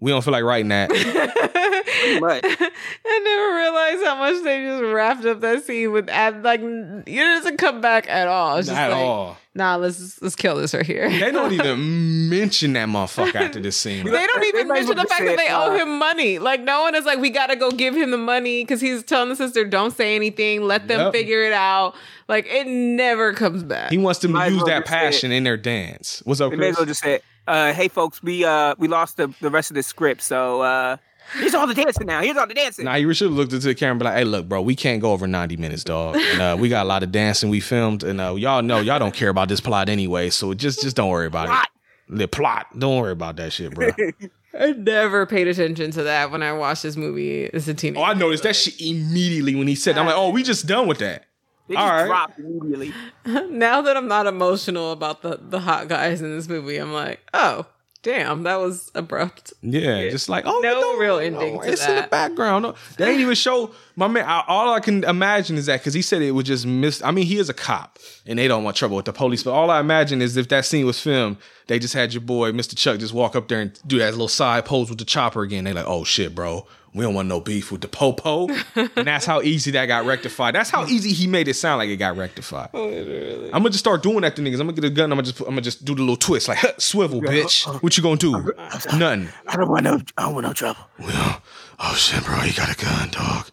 We 0.00 0.10
don't 0.10 0.22
feel 0.22 0.32
like 0.32 0.44
writing 0.44 0.68
that." 0.68 0.90
But 2.20 2.44
I 2.44 3.20
never 3.24 3.56
realized 3.56 4.04
how 4.04 4.16
much 4.18 4.44
they 4.44 4.64
just 4.64 4.82
wrapped 4.84 5.24
up 5.24 5.40
that 5.40 5.64
scene 5.64 5.90
with 5.92 6.08
ad 6.08 6.42
like 6.42 6.60
it 6.60 7.04
doesn't 7.06 7.56
come 7.56 7.80
back 7.80 8.08
at 8.08 8.28
all. 8.28 8.56
It's 8.58 8.68
Not 8.68 8.72
just 8.74 8.80
at 8.82 8.90
like, 8.92 9.00
all. 9.04 9.36
Nah, 9.54 9.76
let's 9.76 10.20
let's 10.22 10.36
kill 10.36 10.56
this 10.56 10.74
right 10.74 10.86
here. 10.86 11.08
They 11.10 11.30
don't 11.32 11.52
even 11.52 12.28
mention 12.28 12.74
that 12.74 12.88
motherfucker 12.88 13.34
after 13.34 13.60
this 13.60 13.76
scene. 13.76 14.04
They 14.04 14.26
don't 14.26 14.44
even 14.44 14.68
might 14.68 14.74
mention 14.74 14.96
the 14.96 15.04
fact 15.06 15.24
that 15.24 15.36
say, 15.38 15.46
they 15.48 15.48
owe 15.52 15.72
uh, 15.74 15.76
him 15.76 15.98
money. 15.98 16.38
Like 16.38 16.60
no 16.60 16.82
one 16.82 16.94
is 16.94 17.04
like, 17.04 17.18
we 17.18 17.30
gotta 17.30 17.56
go 17.56 17.70
give 17.70 17.96
him 17.96 18.10
the 18.10 18.18
money 18.18 18.62
because 18.62 18.80
he's 18.80 19.02
telling 19.02 19.28
the 19.30 19.36
sister, 19.36 19.64
"Don't 19.64 19.90
say 19.92 20.14
anything. 20.14 20.62
Let 20.62 20.86
them 20.88 21.00
Yep. 21.00 21.12
figure 21.12 21.42
it 21.42 21.52
out." 21.52 21.94
Like 22.28 22.46
it 22.48 22.66
never 22.68 23.32
comes 23.32 23.64
back. 23.64 23.90
He 23.90 23.98
wants 23.98 24.20
them 24.20 24.30
to 24.32 24.36
Might 24.38 24.46
as 24.46 24.52
use 24.52 24.58
well 24.62 24.66
that 24.66 24.80
just 24.84 24.90
say 24.92 24.98
it. 24.98 25.00
passion 25.12 25.32
in 25.32 25.42
their 25.44 25.56
dance. 25.56 26.22
What's 26.24 26.40
up, 26.40 26.50
they 26.50 26.56
may 26.56 26.66
Chris? 26.66 26.76
as 26.76 26.78
well 26.78 26.86
just 26.86 27.00
say, 27.02 27.20
uh, 27.48 27.72
"Hey 27.72 27.88
folks, 27.88 28.22
we 28.22 28.44
uh 28.44 28.74
we 28.78 28.86
lost 28.88 29.16
the, 29.16 29.32
the 29.40 29.50
rest 29.50 29.70
of 29.70 29.74
the 29.74 29.82
script, 29.82 30.22
so 30.22 30.60
uh 30.62 30.96
here's 31.34 31.54
all 31.54 31.66
the 31.66 31.74
dancing 31.74 32.06
now. 32.06 32.20
Here's 32.22 32.36
all 32.36 32.46
the 32.46 32.54
dancing." 32.54 32.84
Nah, 32.84 32.94
you 32.94 33.12
should 33.14 33.28
have 33.28 33.36
looked 33.36 33.52
into 33.52 33.66
the 33.66 33.74
camera 33.74 33.90
and 33.92 33.98
be 34.00 34.04
like, 34.04 34.14
hey, 34.14 34.24
look, 34.24 34.48
bro, 34.48 34.62
we 34.62 34.74
can't 34.76 35.00
go 35.00 35.12
over 35.12 35.26
90 35.26 35.56
minutes, 35.56 35.82
dog. 35.84 36.16
And 36.16 36.40
uh, 36.40 36.56
we 36.58 36.68
got 36.68 36.84
a 36.84 36.88
lot 36.88 37.02
of 37.02 37.10
dancing 37.10 37.50
we 37.50 37.60
filmed, 37.60 38.02
and 38.04 38.20
uh, 38.20 38.34
y'all 38.36 38.62
know 38.62 38.80
y'all 38.80 38.98
don't 38.98 39.14
care 39.14 39.28
about 39.30 39.48
this 39.48 39.60
plot 39.60 39.88
anyway, 39.88 40.30
so 40.30 40.54
just 40.54 40.82
just 40.82 40.94
don't 40.96 41.10
worry 41.10 41.26
about 41.26 41.46
Plot. 41.48 41.64
it. 41.64 42.16
The 42.18 42.28
plot. 42.28 42.66
Don't 42.78 42.98
worry 43.00 43.12
about 43.12 43.36
that 43.36 43.52
shit, 43.52 43.74
bro. 43.74 43.90
I 44.58 44.72
never 44.72 45.26
paid 45.26 45.46
attention 45.46 45.90
to 45.92 46.02
that 46.04 46.30
when 46.30 46.42
I 46.42 46.52
watched 46.54 46.82
this 46.82 46.96
movie 46.96 47.52
as 47.52 47.68
a 47.68 47.74
teenager. 47.74 48.00
oh, 48.00 48.04
I 48.04 48.14
noticed 48.14 48.42
that 48.44 48.56
shit 48.56 48.80
immediately 48.80 49.54
when 49.54 49.68
he 49.68 49.74
said 49.74 49.94
that. 49.94 50.00
I'm 50.00 50.06
like, 50.06 50.16
oh, 50.16 50.30
we 50.30 50.42
just 50.42 50.66
done 50.66 50.88
with 50.88 50.98
that. 50.98 51.26
They 51.68 51.74
just 51.74 51.82
all 51.84 51.90
right. 51.90 52.06
dropped 52.06 52.38
immediately. 52.38 52.92
now 53.50 53.82
that 53.82 53.96
I'm 53.96 54.08
not 54.08 54.26
emotional 54.26 54.92
about 54.92 55.22
the 55.22 55.38
the 55.40 55.60
hot 55.60 55.88
guys 55.88 56.20
in 56.22 56.34
this 56.34 56.48
movie, 56.48 56.76
I'm 56.78 56.92
like, 56.92 57.20
oh, 57.34 57.66
damn, 58.02 58.44
that 58.44 58.56
was 58.56 58.90
abrupt. 58.94 59.52
Yeah, 59.60 60.08
just 60.08 60.28
like, 60.28 60.44
oh, 60.46 60.60
No 60.62 60.80
don't- 60.80 60.98
real 60.98 61.18
ending 61.18 61.60
to 61.60 61.68
It's 61.68 61.86
in 61.86 61.96
the 61.96 62.08
background. 62.08 62.62
No, 62.62 62.74
They 62.96 63.10
ain't 63.10 63.20
even 63.20 63.34
show 63.34 63.72
my 63.96 64.08
man. 64.08 64.24
I, 64.24 64.42
all 64.48 64.72
I 64.72 64.80
can 64.80 65.04
imagine 65.04 65.56
is 65.56 65.66
that 65.66 65.80
because 65.80 65.94
he 65.94 66.02
said 66.02 66.22
it 66.22 66.30
was 66.32 66.44
just 66.44 66.64
miss. 66.66 67.02
I 67.02 67.10
mean, 67.10 67.26
he 67.26 67.38
is 67.38 67.48
a 67.48 67.54
cop, 67.54 67.98
and 68.26 68.38
they 68.38 68.48
don't 68.48 68.64
want 68.64 68.76
trouble 68.76 68.96
with 68.96 69.04
the 69.04 69.12
police. 69.12 69.42
But 69.42 69.52
all 69.52 69.70
I 69.70 69.80
imagine 69.80 70.22
is 70.22 70.36
if 70.36 70.48
that 70.48 70.64
scene 70.64 70.86
was 70.86 70.98
filmed, 71.00 71.36
they 71.66 71.78
just 71.78 71.92
had 71.94 72.14
your 72.14 72.22
boy 72.22 72.52
Mr. 72.52 72.76
Chuck 72.76 72.98
just 72.98 73.12
walk 73.12 73.36
up 73.36 73.48
there 73.48 73.60
and 73.60 73.78
do 73.86 73.98
that 73.98 74.12
little 74.12 74.28
side 74.28 74.64
pose 74.64 74.88
with 74.88 74.98
the 74.98 75.04
chopper 75.04 75.42
again. 75.42 75.64
They 75.64 75.72
like, 75.72 75.86
oh 75.86 76.04
shit, 76.04 76.34
bro. 76.34 76.66
We 76.94 77.02
don't 77.04 77.14
want 77.14 77.28
no 77.28 77.40
beef 77.40 77.70
with 77.70 77.82
the 77.82 77.88
popo, 77.88 78.48
and 78.74 79.06
that's 79.06 79.26
how 79.26 79.42
easy 79.42 79.70
that 79.72 79.86
got 79.86 80.06
rectified. 80.06 80.54
That's 80.54 80.70
how 80.70 80.86
easy 80.86 81.12
he 81.12 81.26
made 81.26 81.46
it 81.46 81.54
sound 81.54 81.78
like 81.78 81.90
it 81.90 81.96
got 81.96 82.16
rectified. 82.16 82.70
I'm 82.72 83.50
gonna 83.50 83.70
just 83.70 83.80
start 83.80 84.02
doing 84.02 84.22
that 84.22 84.36
to 84.36 84.42
niggas. 84.42 84.54
I'm 84.60 84.66
gonna 84.66 84.72
get 84.72 84.84
a 84.84 84.90
gun. 84.90 85.12
I'm 85.12 85.18
gonna 85.18 85.24
just, 85.30 85.40
I'm 85.40 85.48
gonna 85.48 85.60
just 85.60 85.84
do 85.84 85.94
the 85.94 86.00
little 86.00 86.16
twist, 86.16 86.48
like 86.48 86.58
swivel, 86.78 87.20
bitch. 87.20 87.66
Uh, 87.68 87.72
uh, 87.72 87.78
what 87.80 87.96
you 87.96 88.02
gonna 88.02 88.16
do? 88.16 88.52
Nothing. 88.96 89.28
I 89.46 89.56
don't 89.56 89.68
want 89.68 89.84
no. 89.84 90.00
I 90.16 90.22
don't 90.22 90.34
want 90.34 90.46
no 90.46 90.52
trouble. 90.52 90.80
Well, 90.98 91.42
oh 91.78 91.94
shit, 91.94 92.24
bro, 92.24 92.42
you 92.42 92.52
got 92.54 92.72
a 92.72 92.76
gun, 92.84 93.10
dog. 93.10 93.50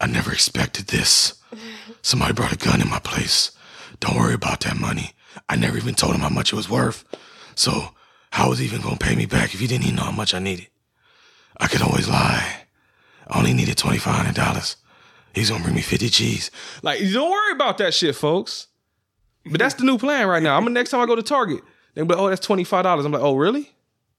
I 0.00 0.06
never 0.06 0.32
expected 0.32 0.86
this. 0.86 1.34
Somebody 2.02 2.32
brought 2.32 2.52
a 2.52 2.56
gun 2.56 2.80
in 2.80 2.88
my 2.88 3.00
place. 3.00 3.50
Don't 3.98 4.16
worry 4.16 4.34
about 4.34 4.60
that 4.60 4.78
money. 4.78 5.12
I 5.48 5.56
never 5.56 5.76
even 5.76 5.94
told 5.94 6.14
him 6.14 6.20
how 6.22 6.28
much 6.30 6.52
it 6.52 6.56
was 6.56 6.70
worth. 6.70 7.04
So, 7.54 7.90
how 8.30 8.48
was 8.48 8.60
he 8.60 8.64
even 8.64 8.80
gonna 8.80 8.96
pay 8.96 9.14
me 9.14 9.26
back 9.26 9.52
if 9.54 9.60
he 9.60 9.66
didn't 9.66 9.84
even 9.84 9.96
know 9.96 10.04
how 10.04 10.12
much 10.12 10.32
I 10.34 10.38
needed? 10.38 10.68
I 11.60 11.66
could 11.68 11.82
always 11.82 12.08
lie. 12.08 12.56
I 13.28 13.38
only 13.38 13.52
needed 13.52 13.76
$2,500. 13.76 14.76
He's 15.34 15.50
gonna 15.50 15.62
bring 15.62 15.76
me 15.76 15.82
50 15.82 16.08
G's. 16.08 16.50
Like, 16.82 17.00
don't 17.12 17.30
worry 17.30 17.52
about 17.52 17.78
that 17.78 17.94
shit, 17.94 18.16
folks. 18.16 18.66
But 19.46 19.60
that's 19.60 19.74
the 19.74 19.84
new 19.84 19.96
plan 19.98 20.26
right 20.26 20.42
now. 20.42 20.56
I'm 20.56 20.64
gonna 20.64 20.74
next 20.74 20.90
time 20.90 21.00
I 21.00 21.06
go 21.06 21.14
to 21.14 21.22
Target, 21.22 21.60
they 21.94 22.02
be 22.02 22.08
like, 22.08 22.18
oh, 22.18 22.28
that's 22.28 22.44
$25. 22.46 23.04
I'm 23.04 23.12
like, 23.12 23.22
oh, 23.22 23.36
really? 23.36 23.70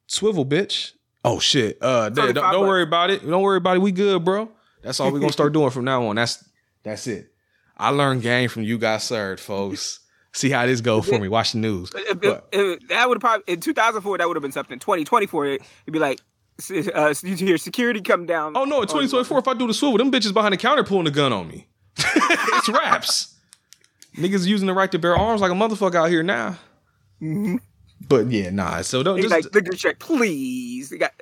Swivel, 0.08 0.46
bitch. 0.46 0.92
Oh 1.24 1.40
shit. 1.40 1.78
Uh 1.82 2.10
don't, 2.10 2.34
don't 2.34 2.68
worry 2.68 2.82
about 2.84 3.12
it. 3.12 3.22
Don't 3.28 3.42
worry 3.44 3.58
about 3.58 3.76
it. 3.78 3.80
We 3.80 3.92
good, 3.92 4.26
bro. 4.26 4.50
That's 4.82 5.00
all 5.00 5.12
we're 5.12 5.20
gonna 5.20 5.32
start 5.32 5.54
doing 5.54 5.70
from 5.70 5.86
now 5.86 6.06
on. 6.08 6.16
That's 6.16 6.44
that's 6.84 7.06
it. 7.08 7.32
I 7.78 7.90
learned 7.90 8.24
game 8.24 8.50
from 8.50 8.64
you 8.64 8.78
guys 8.80 9.04
served, 9.04 9.40
folks. 9.40 10.00
See 10.34 10.50
how 10.50 10.66
this 10.66 10.82
go 10.82 11.02
for 11.04 11.20
me. 11.20 11.28
Watch 11.28 11.52
the 11.52 11.60
news. 11.60 11.92
If- 11.94 12.24
if- 12.24 12.42
if- 12.52 12.88
that 12.88 13.08
would 13.08 13.20
probably 13.20 13.44
in 13.54 13.60
2004 13.60 14.18
that 14.18 14.28
would 14.28 14.36
have 14.36 14.42
been 14.42 14.52
something. 14.52 14.80
2024 14.80 15.46
it'd 15.46 15.62
be 15.92 16.00
like 16.00 16.20
uh, 16.70 17.14
you 17.24 17.36
hear 17.36 17.58
security 17.58 18.02
come 18.02 18.26
down. 18.26 18.56
Oh 18.56 18.66
no, 18.66 18.82
in 18.82 18.88
2024, 18.88 19.40
if 19.40 19.48
I 19.48 19.54
do 19.54 19.66
the 19.68 19.74
swivel, 19.74 19.98
them 19.98 20.12
bitches 20.12 20.34
behind 20.34 20.54
the 20.54 20.58
counter 20.58 20.84
pulling 20.84 21.06
the 21.06 21.12
gun 21.12 21.32
on 21.34 21.48
me. 21.48 21.68
it's 21.98 22.70
raps. 22.70 23.36
Niggas 24.18 24.46
using 24.46 24.68
the 24.68 24.74
right 24.74 24.92
to 24.92 25.00
bear 25.00 25.16
arms 25.16 25.40
like 25.42 25.52
a 25.52 25.56
motherfucker 25.56 25.96
out 25.96 26.10
here 26.10 26.22
now. 26.24 26.58
But 28.08 28.30
yeah, 28.30 28.50
nah. 28.50 28.82
So 28.82 29.04
don't 29.04 29.16
He's 29.18 29.26
just. 29.30 29.34
like, 29.34 29.46
look 29.56 29.66
at 29.66 29.72
the 29.72 29.78
check, 29.78 30.00
please. 30.00 30.90
He 30.90 30.98
got 30.98 31.14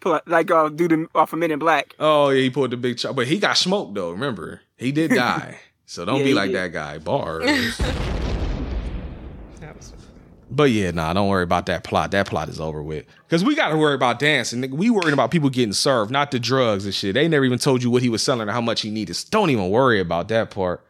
pull 0.00 0.14
out, 0.14 0.26
like 0.26 0.50
uh, 0.50 0.68
do 0.68 0.88
the 0.88 1.06
off 1.14 1.32
of 1.32 1.38
Men 1.40 1.50
in 1.50 1.58
Black. 1.58 1.94
oh 1.98 2.30
yeah, 2.30 2.42
he 2.42 2.50
pulled 2.50 2.70
the 2.70 2.76
big 2.76 2.96
chop, 2.98 3.16
but 3.16 3.26
he 3.26 3.38
got 3.38 3.56
smoked 3.56 3.94
though. 3.94 4.10
Remember, 4.12 4.60
he 4.76 4.92
did 4.92 5.10
die. 5.14 5.58
So 5.86 6.04
don't 6.04 6.18
Yeah, 6.18 6.24
be 6.24 6.34
like 6.34 6.50
did. 6.52 6.56
that 6.56 6.72
guy. 6.72 6.98
Bars. 6.98 7.80
That 10.50 10.52
was 10.52 10.56
But 10.56 10.70
yeah, 10.70 10.90
nah, 10.90 11.12
don't 11.12 11.28
worry 11.28 11.42
about 11.44 11.66
that 11.66 11.84
plot. 11.84 12.10
That 12.12 12.26
plot 12.26 12.48
is 12.48 12.60
over 12.60 12.82
with. 12.82 13.04
Cause 13.28 13.44
we 13.44 13.54
gotta 13.54 13.76
worry 13.76 13.94
about 13.94 14.18
dancing. 14.18 14.62
Nigga, 14.62 14.72
We 14.72 14.90
worrying 14.90 15.12
about 15.12 15.30
people 15.30 15.50
getting 15.50 15.72
served, 15.72 16.10
not 16.10 16.30
the 16.30 16.38
drugs 16.38 16.84
and 16.84 16.94
shit. 16.94 17.14
They 17.14 17.28
never 17.28 17.44
even 17.44 17.58
told 17.58 17.82
you 17.82 17.90
what 17.90 18.02
he 18.02 18.08
was 18.08 18.22
selling 18.22 18.48
or 18.48 18.52
how 18.52 18.60
much 18.60 18.80
he 18.82 18.90
needed. 18.90 19.16
Don't 19.30 19.50
even 19.50 19.70
worry 19.70 20.00
about 20.00 20.28
that 20.28 20.50
part. 20.50 20.84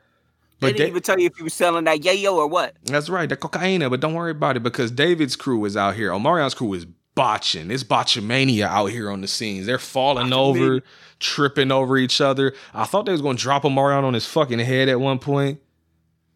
But 0.60 0.68
They 0.68 0.72
didn't 0.72 0.78
they- 0.86 0.90
even 0.90 1.02
tell 1.02 1.18
you 1.20 1.26
if 1.26 1.36
he 1.36 1.42
was 1.44 1.54
selling 1.54 1.84
that 1.84 2.00
yayo 2.00 2.34
or 2.34 2.46
what. 2.48 2.74
that's 2.84 3.08
right, 3.08 3.28
the 3.28 3.36
cocaine, 3.36 3.88
but 3.88 4.00
don't 4.00 4.14
worry 4.14 4.32
about 4.32 4.56
it 4.56 4.62
because 4.64 4.90
David's 4.90 5.36
crew 5.36 5.64
is 5.64 5.76
out 5.76 5.94
here. 5.94 6.10
Omarion's 6.10 6.54
crew 6.54 6.72
is 6.74 6.84
botching. 7.14 7.70
It's 7.70 7.84
botchamania 7.84 8.64
out 8.66 8.86
here 8.86 9.10
on 9.10 9.20
the 9.20 9.28
scenes. 9.28 9.66
They're 9.66 9.78
falling 9.78 10.32
over, 10.32 10.80
tripping 11.20 11.70
over 11.72 11.96
each 11.96 12.20
other. 12.20 12.54
I 12.74 12.84
thought 12.84 13.06
they 13.06 13.12
was 13.12 13.22
gonna 13.22 13.38
drop 13.38 13.62
Omarion 13.64 14.04
on 14.04 14.14
his 14.14 14.26
fucking 14.26 14.58
head 14.60 14.88
at 14.88 15.00
one 15.00 15.18
point. 15.18 15.60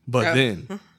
But 0.08 0.22
Yeah. 0.24 0.34
then 0.34 0.80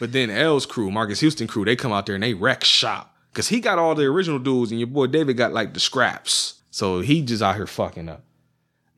But 0.00 0.12
then 0.12 0.30
L's 0.30 0.66
crew, 0.66 0.90
Marques 0.90 1.20
Houston 1.20 1.46
crew, 1.46 1.64
they 1.64 1.76
come 1.76 1.92
out 1.92 2.06
there 2.06 2.16
and 2.16 2.24
they 2.24 2.34
wreck 2.34 2.64
shop. 2.64 3.14
Cause 3.32 3.46
he 3.46 3.60
got 3.60 3.78
all 3.78 3.94
the 3.94 4.06
original 4.06 4.40
dudes 4.40 4.72
and 4.72 4.80
your 4.80 4.88
boy 4.88 5.06
David 5.06 5.36
got 5.36 5.52
like 5.52 5.72
the 5.72 5.78
scraps. 5.78 6.60
So 6.72 7.00
he 7.00 7.22
just 7.22 7.42
out 7.42 7.54
here 7.54 7.66
fucking 7.66 8.08
up. 8.08 8.24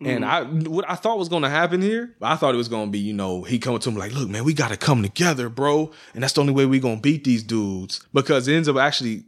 And 0.00 0.24
mm-hmm. 0.24 0.66
I 0.66 0.68
what 0.68 0.88
I 0.88 0.94
thought 0.94 1.18
was 1.18 1.28
gonna 1.28 1.50
happen 1.50 1.82
here, 1.82 2.14
I 2.22 2.36
thought 2.36 2.54
it 2.54 2.58
was 2.58 2.68
gonna 2.68 2.90
be, 2.90 2.98
you 2.98 3.12
know, 3.12 3.42
he 3.42 3.58
coming 3.58 3.80
to 3.80 3.90
him 3.90 3.96
like, 3.96 4.12
look, 4.12 4.30
man, 4.30 4.44
we 4.44 4.54
gotta 4.54 4.76
come 4.76 5.02
together, 5.02 5.48
bro. 5.48 5.90
And 6.14 6.22
that's 6.22 6.32
the 6.32 6.40
only 6.40 6.54
way 6.54 6.64
we 6.64 6.80
gonna 6.80 7.00
beat 7.00 7.24
these 7.24 7.42
dudes. 7.42 8.00
Because 8.14 8.48
it 8.48 8.54
ends 8.54 8.68
up 8.68 8.76
actually 8.76 9.24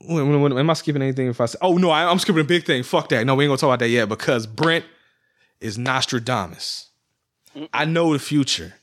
when, 0.00 0.42
when- 0.42 0.58
am 0.58 0.68
I 0.68 0.74
skipping 0.74 1.00
anything 1.00 1.28
if 1.28 1.40
I 1.40 1.46
say 1.46 1.58
oh 1.62 1.76
no, 1.78 1.90
I, 1.90 2.10
I'm 2.10 2.18
skipping 2.18 2.42
a 2.42 2.44
big 2.44 2.66
thing. 2.66 2.82
Fuck 2.82 3.08
that. 3.10 3.24
No, 3.24 3.34
we 3.34 3.44
ain't 3.44 3.50
gonna 3.50 3.58
talk 3.58 3.68
about 3.68 3.78
that 3.78 3.88
yet 3.88 4.08
because 4.08 4.46
Brent 4.46 4.84
is 5.60 5.78
Nostradamus. 5.78 6.90
I 7.72 7.84
know 7.84 8.12
the 8.12 8.18
future. 8.18 8.74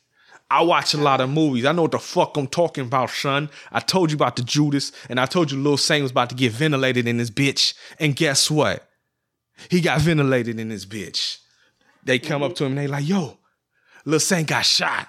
I 0.51 0.63
watch 0.63 0.93
a 0.93 0.97
lot 0.97 1.21
of 1.21 1.29
movies. 1.29 1.63
I 1.63 1.71
know 1.71 1.83
what 1.83 1.91
the 1.91 1.99
fuck 1.99 2.35
I'm 2.35 2.45
talking 2.45 2.83
about, 2.83 3.09
son. 3.09 3.49
I 3.71 3.79
told 3.79 4.11
you 4.11 4.15
about 4.15 4.35
the 4.35 4.43
Judas, 4.43 4.91
and 5.07 5.17
I 5.17 5.25
told 5.25 5.49
you 5.49 5.57
Lil 5.57 5.77
Saint 5.77 6.03
was 6.03 6.11
about 6.11 6.29
to 6.31 6.35
get 6.35 6.51
ventilated 6.51 7.07
in 7.07 7.15
this 7.15 7.29
bitch. 7.29 7.73
And 7.99 8.17
guess 8.17 8.51
what? 8.51 8.85
He 9.69 9.79
got 9.79 10.01
ventilated 10.01 10.59
in 10.59 10.67
this 10.67 10.85
bitch. 10.85 11.37
They 12.03 12.19
come 12.19 12.43
up 12.43 12.55
to 12.55 12.65
him 12.65 12.71
and 12.71 12.79
they 12.79 12.87
like, 12.87 13.07
yo, 13.07 13.37
Lil 14.03 14.19
Saint 14.19 14.49
got 14.49 14.65
shot. 14.65 15.07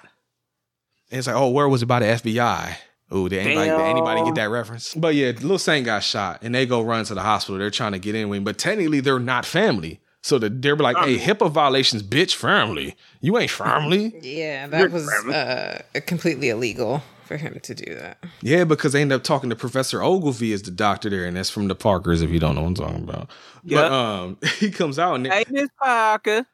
And 1.11 1.17
it's 1.17 1.27
like, 1.27 1.35
oh, 1.35 1.49
where 1.49 1.67
was 1.67 1.83
it 1.83 1.87
by 1.87 1.99
the 1.99 2.05
FBI? 2.05 2.75
Oh, 3.11 3.27
did 3.27 3.45
anybody, 3.45 3.69
did 3.69 3.81
anybody 3.81 4.23
get 4.23 4.35
that 4.35 4.49
reference? 4.49 4.93
But 4.93 5.13
yeah, 5.13 5.33
Lil 5.41 5.59
Saint 5.59 5.85
got 5.85 6.03
shot 6.03 6.39
and 6.41 6.55
they 6.55 6.65
go 6.65 6.81
run 6.81 7.03
to 7.05 7.15
the 7.15 7.21
hospital. 7.21 7.59
They're 7.59 7.69
trying 7.69 7.91
to 7.91 7.99
get 7.99 8.15
in 8.15 8.29
with 8.29 8.37
him, 8.37 8.43
but 8.45 8.57
technically 8.57 9.01
they're 9.01 9.19
not 9.19 9.45
family. 9.45 9.99
So 10.23 10.39
the, 10.39 10.49
they're 10.49 10.75
like, 10.77 10.97
hey, 10.97 11.17
HIPAA 11.17 11.51
violations, 11.51 12.01
bitch, 12.01 12.33
firmly. 12.33 12.95
You 13.21 13.37
ain't 13.37 13.51
firmly." 13.61 14.13
Yeah, 14.21 14.67
that 14.67 14.89
was 14.91 15.07
uh, 15.27 15.81
completely 16.07 16.49
illegal 16.49 17.03
for 17.25 17.37
him 17.37 17.59
to 17.61 17.75
do 17.75 17.93
that. 17.95 18.17
Yeah, 18.41 18.63
because 18.63 18.93
they 18.93 19.01
end 19.01 19.11
up 19.11 19.23
talking 19.23 19.49
to 19.49 19.55
Professor 19.55 19.99
Oglevee 19.99 20.53
as 20.53 20.61
the 20.61 20.71
doctor 20.71 21.09
there, 21.09 21.25
and 21.25 21.35
that's 21.37 21.49
from 21.49 21.67
the 21.67 21.75
Parkers, 21.75 22.21
if 22.21 22.29
you 22.29 22.39
don't 22.39 22.55
know 22.55 22.61
what 22.61 22.67
I'm 22.69 22.75
talking 22.75 23.03
about. 23.03 23.29
Yeah. 23.63 23.77
But 23.81 23.91
um, 23.91 24.37
he 24.59 24.71
comes 24.71 24.97
out 24.97 25.15
and, 25.15 25.27
Hey, 25.27 25.43
Miss 25.49 25.67
Parker. 25.77 26.45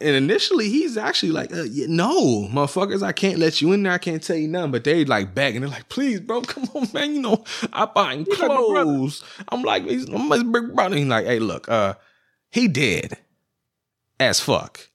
and 0.00 0.16
initially 0.16 0.68
he's 0.70 0.96
actually 0.96 1.32
like, 1.32 1.52
uh, 1.52 1.64
yeah, 1.64 1.86
"No, 1.88 2.48
motherfuckers, 2.50 3.02
I 3.02 3.12
can't 3.12 3.38
let 3.38 3.60
you 3.60 3.72
in 3.72 3.82
there. 3.82 3.92
I 3.92 3.98
can't 3.98 4.22
tell 4.22 4.36
you 4.36 4.48
nothing." 4.48 4.70
But 4.72 4.84
they 4.84 5.04
like 5.04 5.34
begging. 5.34 5.60
They're 5.60 5.70
like, 5.70 5.90
"Please, 5.90 6.20
bro, 6.20 6.40
come 6.54 6.64
on, 6.74 6.88
man. 6.94 7.14
You 7.14 7.20
know, 7.20 7.44
I 7.74 7.84
buying 7.84 8.24
He's 8.24 8.38
like 8.38 8.48
my 8.48 8.56
brother. 8.56 8.84
clothes." 8.84 9.22
I'm 9.48 9.62
like, 9.62 9.84
"He's 9.84 10.08
I'm 10.08 10.30
his 10.30 10.44
big 10.44 10.74
brother." 10.74 10.96
He's 10.96 11.06
like, 11.06 11.26
"Hey, 11.26 11.40
look, 11.40 11.68
uh, 11.68 11.94
he 12.50 12.68
did 12.68 13.16
as 14.20 14.40
fuck. 14.40 14.88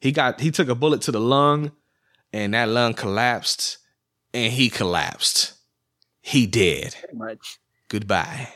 He 0.00 0.12
got 0.12 0.40
he 0.40 0.50
took 0.50 0.68
a 0.68 0.74
bullet 0.74 1.02
to 1.02 1.12
the 1.12 1.20
lung, 1.20 1.72
and 2.32 2.54
that 2.54 2.68
lung 2.68 2.94
collapsed, 2.94 3.78
and 4.34 4.52
he 4.52 4.68
collapsed. 4.68 5.54
He 6.20 6.46
did. 6.46 6.94
Pretty 6.98 7.16
much. 7.16 7.58
goodbye. 7.88 8.48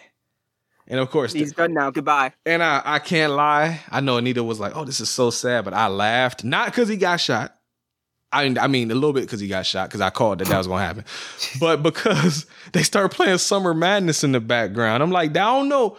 And 0.86 0.98
of 0.98 1.08
course, 1.10 1.32
He's 1.32 1.52
done 1.52 1.72
now. 1.72 1.90
Goodbye. 1.90 2.32
and 2.44 2.62
I, 2.64 2.82
I 2.84 2.98
can't 2.98 3.32
lie. 3.32 3.80
I 3.90 4.00
know 4.00 4.16
Anita 4.16 4.42
was 4.42 4.58
like, 4.58 4.76
"Oh, 4.76 4.84
this 4.84 4.98
is 5.00 5.08
so 5.08 5.30
sad," 5.30 5.64
but 5.64 5.72
I 5.72 5.86
laughed 5.86 6.42
not 6.44 6.66
because 6.66 6.88
he 6.88 6.96
got 6.96 7.20
shot. 7.20 7.54
I 8.32 8.54
I 8.60 8.66
mean 8.66 8.90
a 8.90 8.94
little 8.94 9.12
bit 9.12 9.22
because 9.22 9.40
he 9.40 9.46
got 9.48 9.66
shot 9.66 9.88
because 9.88 10.00
I 10.00 10.10
called 10.10 10.40
that 10.40 10.48
that 10.48 10.58
was 10.58 10.66
gonna 10.66 10.84
happen, 10.84 11.04
but 11.60 11.82
because 11.82 12.46
they 12.72 12.82
start 12.82 13.12
playing 13.12 13.38
Summer 13.38 13.72
Madness 13.72 14.24
in 14.24 14.32
the 14.32 14.40
background, 14.40 15.02
I'm 15.02 15.10
like, 15.12 15.30
I 15.30 15.34
don't 15.34 15.68
know. 15.68 15.96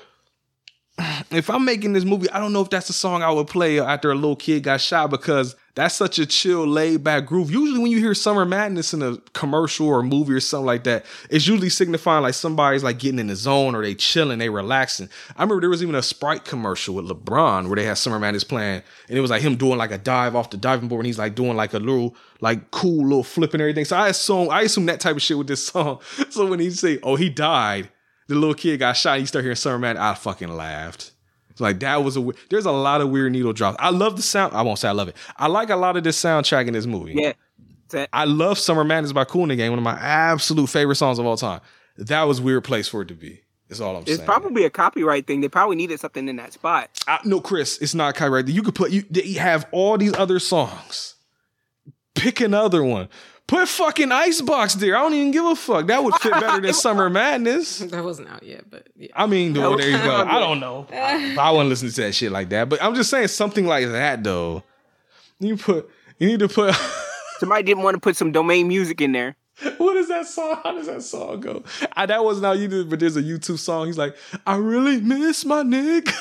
If 1.31 1.49
I'm 1.49 1.65
making 1.65 1.93
this 1.93 2.03
movie, 2.03 2.29
I 2.29 2.39
don't 2.39 2.53
know 2.53 2.61
if 2.61 2.69
that's 2.69 2.87
the 2.87 2.93
song 2.93 3.23
I 3.23 3.31
would 3.31 3.47
play 3.47 3.79
after 3.79 4.11
a 4.11 4.15
little 4.15 4.35
kid 4.35 4.63
got 4.63 4.81
shot 4.81 5.09
because 5.09 5.55
that's 5.73 5.95
such 5.95 6.19
a 6.19 6.25
chill, 6.25 6.67
laid 6.67 7.03
back 7.03 7.25
groove. 7.25 7.49
Usually, 7.49 7.79
when 7.79 7.91
you 7.91 7.99
hear 7.99 8.13
Summer 8.13 8.43
Madness 8.43 8.93
in 8.93 9.01
a 9.01 9.17
commercial 9.33 9.87
or 9.87 10.01
a 10.01 10.03
movie 10.03 10.33
or 10.33 10.41
something 10.41 10.65
like 10.65 10.83
that, 10.83 11.05
it's 11.29 11.47
usually 11.47 11.69
signifying 11.69 12.23
like 12.23 12.33
somebody's 12.33 12.83
like 12.83 12.99
getting 12.99 13.19
in 13.19 13.27
the 13.27 13.35
zone 13.35 13.73
or 13.73 13.81
they 13.81 13.95
chilling, 13.95 14.39
they 14.39 14.49
relaxing. 14.49 15.07
I 15.37 15.43
remember 15.43 15.61
there 15.61 15.69
was 15.69 15.81
even 15.81 15.95
a 15.95 16.01
Sprite 16.01 16.43
commercial 16.43 16.95
with 16.95 17.07
LeBron 17.07 17.67
where 17.67 17.77
they 17.77 17.85
had 17.85 17.97
Summer 17.97 18.19
Madness 18.19 18.43
playing, 18.43 18.83
and 19.07 19.17
it 19.17 19.21
was 19.21 19.31
like 19.31 19.41
him 19.41 19.55
doing 19.55 19.77
like 19.77 19.91
a 19.91 19.97
dive 19.97 20.35
off 20.35 20.49
the 20.49 20.57
diving 20.57 20.89
board, 20.89 20.99
and 20.99 21.07
he's 21.07 21.19
like 21.19 21.35
doing 21.35 21.55
like 21.55 21.73
a 21.73 21.79
little 21.79 22.15
like 22.41 22.71
cool 22.71 23.03
little 23.03 23.23
flip 23.23 23.53
and 23.53 23.61
everything. 23.61 23.85
So 23.85 23.95
I 23.95 24.09
assume 24.09 24.49
I 24.49 24.63
assume 24.63 24.87
that 24.87 24.99
type 24.99 25.15
of 25.15 25.21
shit 25.21 25.37
with 25.37 25.47
this 25.47 25.65
song. 25.67 26.01
So 26.29 26.47
when 26.47 26.59
he 26.59 26.69
say, 26.69 26.99
"Oh, 27.01 27.15
he 27.15 27.29
died," 27.29 27.89
the 28.31 28.39
little 28.39 28.55
kid 28.55 28.79
got 28.79 28.93
shot. 28.93 29.13
And 29.13 29.21
You 29.21 29.27
start 29.27 29.43
hearing 29.43 29.55
Summer 29.55 29.77
Madness. 29.77 30.01
I 30.01 30.13
fucking 30.15 30.49
laughed. 30.49 31.11
Like 31.59 31.79
that 31.81 32.03
was 32.03 32.17
a. 32.17 32.27
There's 32.49 32.65
a 32.65 32.71
lot 32.71 33.01
of 33.01 33.09
weird 33.09 33.31
needle 33.33 33.53
drops. 33.53 33.77
I 33.79 33.91
love 33.91 34.15
the 34.15 34.21
sound. 34.23 34.55
I 34.55 34.63
won't 34.63 34.79
say 34.79 34.87
I 34.87 34.93
love 34.93 35.09
it. 35.09 35.15
I 35.37 35.47
like 35.47 35.69
a 35.69 35.75
lot 35.75 35.95
of 35.97 36.03
this 36.03 36.19
soundtrack 36.19 36.65
in 36.67 36.73
this 36.73 36.85
movie. 36.87 37.13
Yeah. 37.13 37.33
That- 37.89 38.09
I 38.11 38.23
love 38.25 38.57
Summer 38.57 38.83
Madness 38.83 39.11
by 39.11 39.25
Kool 39.25 39.43
and 39.43 39.51
the 39.51 39.55
Gang, 39.57 39.69
one 39.69 39.77
of 39.77 39.83
my 39.83 39.99
absolute 39.99 40.67
favorite 40.67 40.95
songs 40.95 41.19
of 41.19 41.25
all 41.25 41.37
time. 41.37 41.59
That 41.97 42.23
was 42.23 42.39
a 42.39 42.41
weird 42.41 42.63
place 42.63 42.87
for 42.87 43.01
it 43.03 43.09
to 43.09 43.13
be. 43.13 43.41
That's 43.67 43.79
all 43.79 43.95
I'm 43.95 44.01
It's 44.01 44.07
saying. 44.11 44.19
It's 44.21 44.25
probably 44.25 44.63
a 44.65 44.69
copyright 44.69 45.27
thing. 45.27 45.41
They 45.41 45.49
probably 45.49 45.75
needed 45.75 45.99
something 45.99 46.27
in 46.27 46.37
that 46.37 46.53
spot. 46.53 46.89
I, 47.07 47.19
no, 47.25 47.39
Chris, 47.41 47.77
it's 47.79 47.93
not 47.93 48.15
copyright. 48.15 48.47
You 48.47 48.63
could 48.63 48.75
put 48.75 48.91
you. 48.91 49.03
They 49.09 49.33
have 49.33 49.67
all 49.71 49.97
these 49.97 50.15
other 50.15 50.39
songs. 50.39 51.15
Pick 52.15 52.41
another 52.41 52.83
one. 52.83 53.07
Put 53.51 53.67
fucking 53.67 54.13
Icebox 54.13 54.75
there. 54.75 54.95
I 54.95 55.01
don't 55.01 55.13
even 55.13 55.31
give 55.31 55.43
a 55.43 55.57
fuck. 55.57 55.87
That 55.87 56.01
would 56.01 56.15
fit 56.15 56.31
better 56.31 56.61
than 56.61 56.73
Summer 56.85 57.09
Madness. 57.09 57.79
That 57.79 58.01
wasn't 58.01 58.29
out 58.29 58.43
yet, 58.43 58.63
but 58.69 58.87
yeah. 58.95 59.09
I 59.13 59.25
mean, 59.25 59.51
dude, 59.51 59.61
No, 59.61 59.75
there 59.75 59.89
you 59.89 59.97
go. 59.97 60.25
I 60.25 60.39
don't 60.39 60.61
know. 60.61 60.87
I, 60.89 61.35
I 61.39 61.51
wouldn't 61.51 61.67
listen 61.67 61.89
to 61.89 62.01
that 62.03 62.15
shit 62.15 62.31
like 62.31 62.47
that. 62.47 62.69
But 62.69 62.81
I'm 62.81 62.95
just 62.95 63.09
saying 63.09 63.27
something 63.27 63.65
like 63.67 63.89
that 63.89 64.23
though. 64.23 64.63
You 65.41 65.57
put. 65.57 65.89
You 66.17 66.27
need 66.29 66.39
to 66.39 66.47
put. 66.47 66.73
Somebody 67.39 67.63
didn't 67.63 67.83
want 67.83 67.95
to 67.95 67.99
put 67.99 68.15
some 68.15 68.31
domain 68.31 68.69
music 68.69 69.01
in 69.01 69.11
there. 69.11 69.35
What 69.79 69.97
is 69.97 70.07
that 70.07 70.27
song? 70.27 70.61
How 70.63 70.71
does 70.71 70.87
that 70.87 71.03
song 71.03 71.41
go? 71.41 71.63
I, 71.91 72.05
that 72.05 72.23
wasn't 72.23 72.45
how 72.45 72.53
you 72.53 72.69
did, 72.69 72.89
but 72.89 73.01
there's 73.01 73.17
a 73.17 73.21
YouTube 73.21 73.59
song. 73.59 73.87
He's 73.87 73.97
like, 73.97 74.15
I 74.47 74.55
really 74.55 75.01
miss 75.01 75.43
my 75.43 75.61
nigga. 75.61 76.13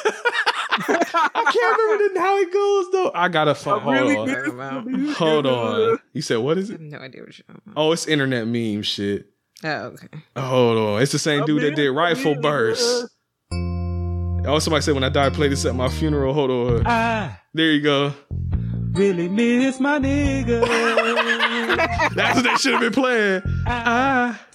I 0.72 1.50
can't 1.52 1.78
remember 1.78 2.14
the, 2.14 2.20
how 2.20 2.38
it 2.38 2.52
goes 2.52 2.90
though. 2.92 3.10
I 3.14 3.28
gotta 3.28 3.54
find. 3.54 3.82
Hold 3.82 3.94
really 3.94 4.16
on. 4.16 4.26
miss 4.26 4.36
Talking 4.36 4.54
about- 4.54 4.88
I 4.88 5.12
Hold 5.12 5.46
on. 5.92 5.98
You 6.12 6.22
said 6.22 6.38
what 6.38 6.58
is 6.58 6.68
have 6.70 6.80
it? 6.80 6.84
no 6.84 6.98
idea 6.98 7.22
what 7.22 7.36
you're 7.38 7.44
talking 7.46 7.62
oh, 7.66 7.70
about. 7.72 7.80
Oh, 7.82 7.92
it's 7.92 8.06
internet 8.06 8.46
meme 8.46 8.82
shit. 8.82 9.26
Oh, 9.62 9.68
okay. 9.68 10.08
Hold 10.36 10.78
on. 10.78 11.02
It's 11.02 11.12
the 11.12 11.18
same 11.18 11.44
dude 11.44 11.62
that 11.62 11.76
did 11.76 11.90
Rifle 11.90 12.34
Burst. 12.36 13.08
Oh, 13.52 14.58
somebody 14.58 14.82
said 14.82 14.94
when 14.94 15.04
I 15.04 15.10
die, 15.10 15.28
play 15.30 15.48
this 15.48 15.66
at 15.66 15.74
my 15.74 15.88
funeral. 15.90 16.32
Hold 16.32 16.50
on. 16.50 16.86
I 16.86 17.36
There 17.52 17.70
you 17.70 17.82
go. 17.82 18.14
really 18.92 19.28
miss 19.28 19.78
my 19.80 19.98
nigga. 19.98 20.60
That's 22.14 22.36
what 22.36 22.44
they 22.44 22.54
should 22.54 22.72
have 22.72 22.80
been 22.80 22.92
playing. 22.92 23.42
Ah. 23.66 24.38
Ah. 24.38 24.46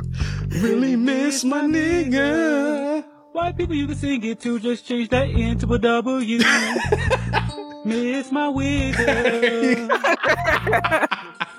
I 0.00 0.58
really 0.58 0.96
miss 0.96 1.44
my 1.44 1.60
nigga. 1.62 3.04
White 3.32 3.56
people 3.56 3.74
you 3.74 3.86
can 3.86 3.96
sing 3.96 4.22
it 4.24 4.40
to, 4.40 4.58
just 4.60 4.86
change 4.86 5.08
that 5.10 5.28
into 5.30 5.72
a 5.72 5.78
W. 5.78 6.38
miss 7.84 8.30
my 8.30 8.46
wigger. 8.48 9.88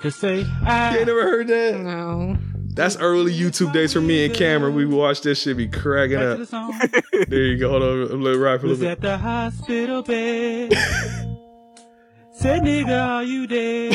just 0.02 0.20
say 0.20 0.38
You 0.40 0.46
I. 0.64 0.96
ain't 0.98 1.06
never 1.06 1.22
heard 1.22 1.48
that? 1.48 1.80
No. 1.80 2.36
That's 2.74 2.96
early 2.96 3.32
YouTube 3.32 3.72
days 3.72 3.92
for 3.92 4.00
me 4.00 4.24
and 4.26 4.34
Cameron. 4.34 4.74
We 4.74 4.86
watched 4.86 5.22
this 5.24 5.42
shit 5.42 5.56
be 5.56 5.68
cracking 5.68 6.16
Back 6.18 6.38
to 6.38 6.44
the 6.44 6.56
up. 6.56 7.28
There 7.28 7.42
you 7.42 7.56
go. 7.58 7.70
Hold 7.70 7.82
on. 7.82 8.02
I'm 8.12 8.22
letting 8.22 8.40
ride 8.40 8.60
for 8.60 8.66
a 8.66 8.70
Was 8.70 8.80
little 8.80 8.96
bit. 8.96 9.04
at 9.04 9.12
the 9.12 9.18
hospital 9.18 10.02
bed. 10.02 10.72
Said 12.32 12.62
nigga, 12.62 13.00
are 13.06 13.22
you 13.22 13.46
dead? 13.46 13.94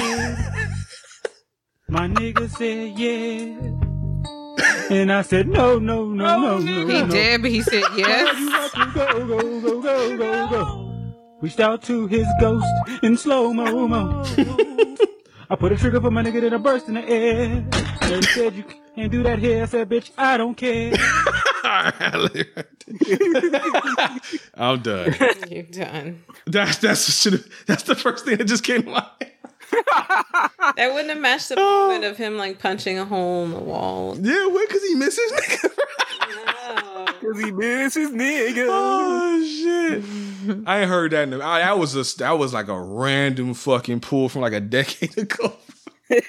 My 1.90 2.08
nigga 2.08 2.50
said 2.50 2.98
yeah. 2.98 3.89
And 4.90 5.12
I 5.12 5.22
said 5.22 5.48
no, 5.48 5.78
no, 5.78 6.06
no, 6.06 6.40
no, 6.40 6.58
no. 6.58 6.88
He 6.88 7.02
no. 7.02 7.08
did, 7.08 7.42
but 7.44 7.52
he 7.52 7.62
said 7.62 7.84
yes. 7.96 8.74
go, 8.94 9.28
go, 9.28 9.62
go, 9.62 9.82
go, 9.82 10.18
go, 10.18 10.50
go. 10.50 11.14
Reached 11.42 11.60
out 11.60 11.84
to 11.84 12.08
his 12.08 12.26
ghost 12.40 12.66
in 13.04 13.16
slow 13.16 13.54
mo 13.54 13.88
mo. 13.88 14.26
I 15.52 15.56
put 15.56 15.72
a 15.72 15.78
trigger 15.78 16.02
for 16.02 16.12
my 16.12 16.24
nigga, 16.24 16.42
then 16.42 16.54
I 16.54 16.58
burst 16.58 16.88
in 16.88 16.96
the 16.96 17.08
air. 17.08 17.66
And 18.02 18.26
he 18.26 18.32
said 18.32 18.56
you 18.56 18.64
can't 18.96 19.12
do 19.12 19.24
that 19.24 19.40
here. 19.40 19.64
I 19.64 19.66
said, 19.66 19.90
bitch, 19.90 20.12
I 20.18 20.38
don't 20.38 20.56
care. 20.56 20.94
I'm 24.56 24.82
done. 24.82 25.16
You're 25.50 25.64
done. 25.64 26.24
That's 26.46 26.78
that's 26.78 27.24
that's 27.66 27.84
the 27.84 27.96
first 27.96 28.26
thing 28.26 28.38
that 28.38 28.46
just 28.46 28.64
came 28.64 28.84
to 28.84 28.90
mind. 28.90 29.06
That 30.76 30.94
wouldn't 30.94 31.10
have 31.10 31.20
matched 31.20 31.50
the 31.50 31.56
moment 31.56 32.04
of 32.06 32.18
him 32.18 32.38
like 32.38 32.60
punching 32.60 32.98
a 32.98 33.06
hole 33.06 33.46
in 33.46 33.52
the 33.52 33.60
wall. 33.60 34.18
Yeah, 34.20 34.48
what? 34.48 34.68
Because 34.68 34.84
he 34.84 34.96
misses 34.96 35.32
nigga. 35.32 35.76
Cause 37.22 37.40
he 37.44 37.52
miss 37.52 37.96
his 37.96 38.12
nigga. 38.12 38.68
oh 38.70 39.44
shit! 39.44 40.66
I 40.66 40.82
ain't 40.82 40.90
heard 40.90 41.12
that. 41.12 41.24
In 41.24 41.32
the, 41.32 41.44
I, 41.44 41.60
that 41.60 41.78
was 41.78 41.96
a 41.96 42.18
that 42.20 42.38
was 42.40 42.54
like 42.54 42.70
a 42.70 42.80
random 42.80 43.54
fucking 43.54 44.00
pull 44.00 44.30
from 44.30 44.42
like 44.42 44.54
a 44.54 44.62
decade 44.62 45.18
ago. 45.18 45.54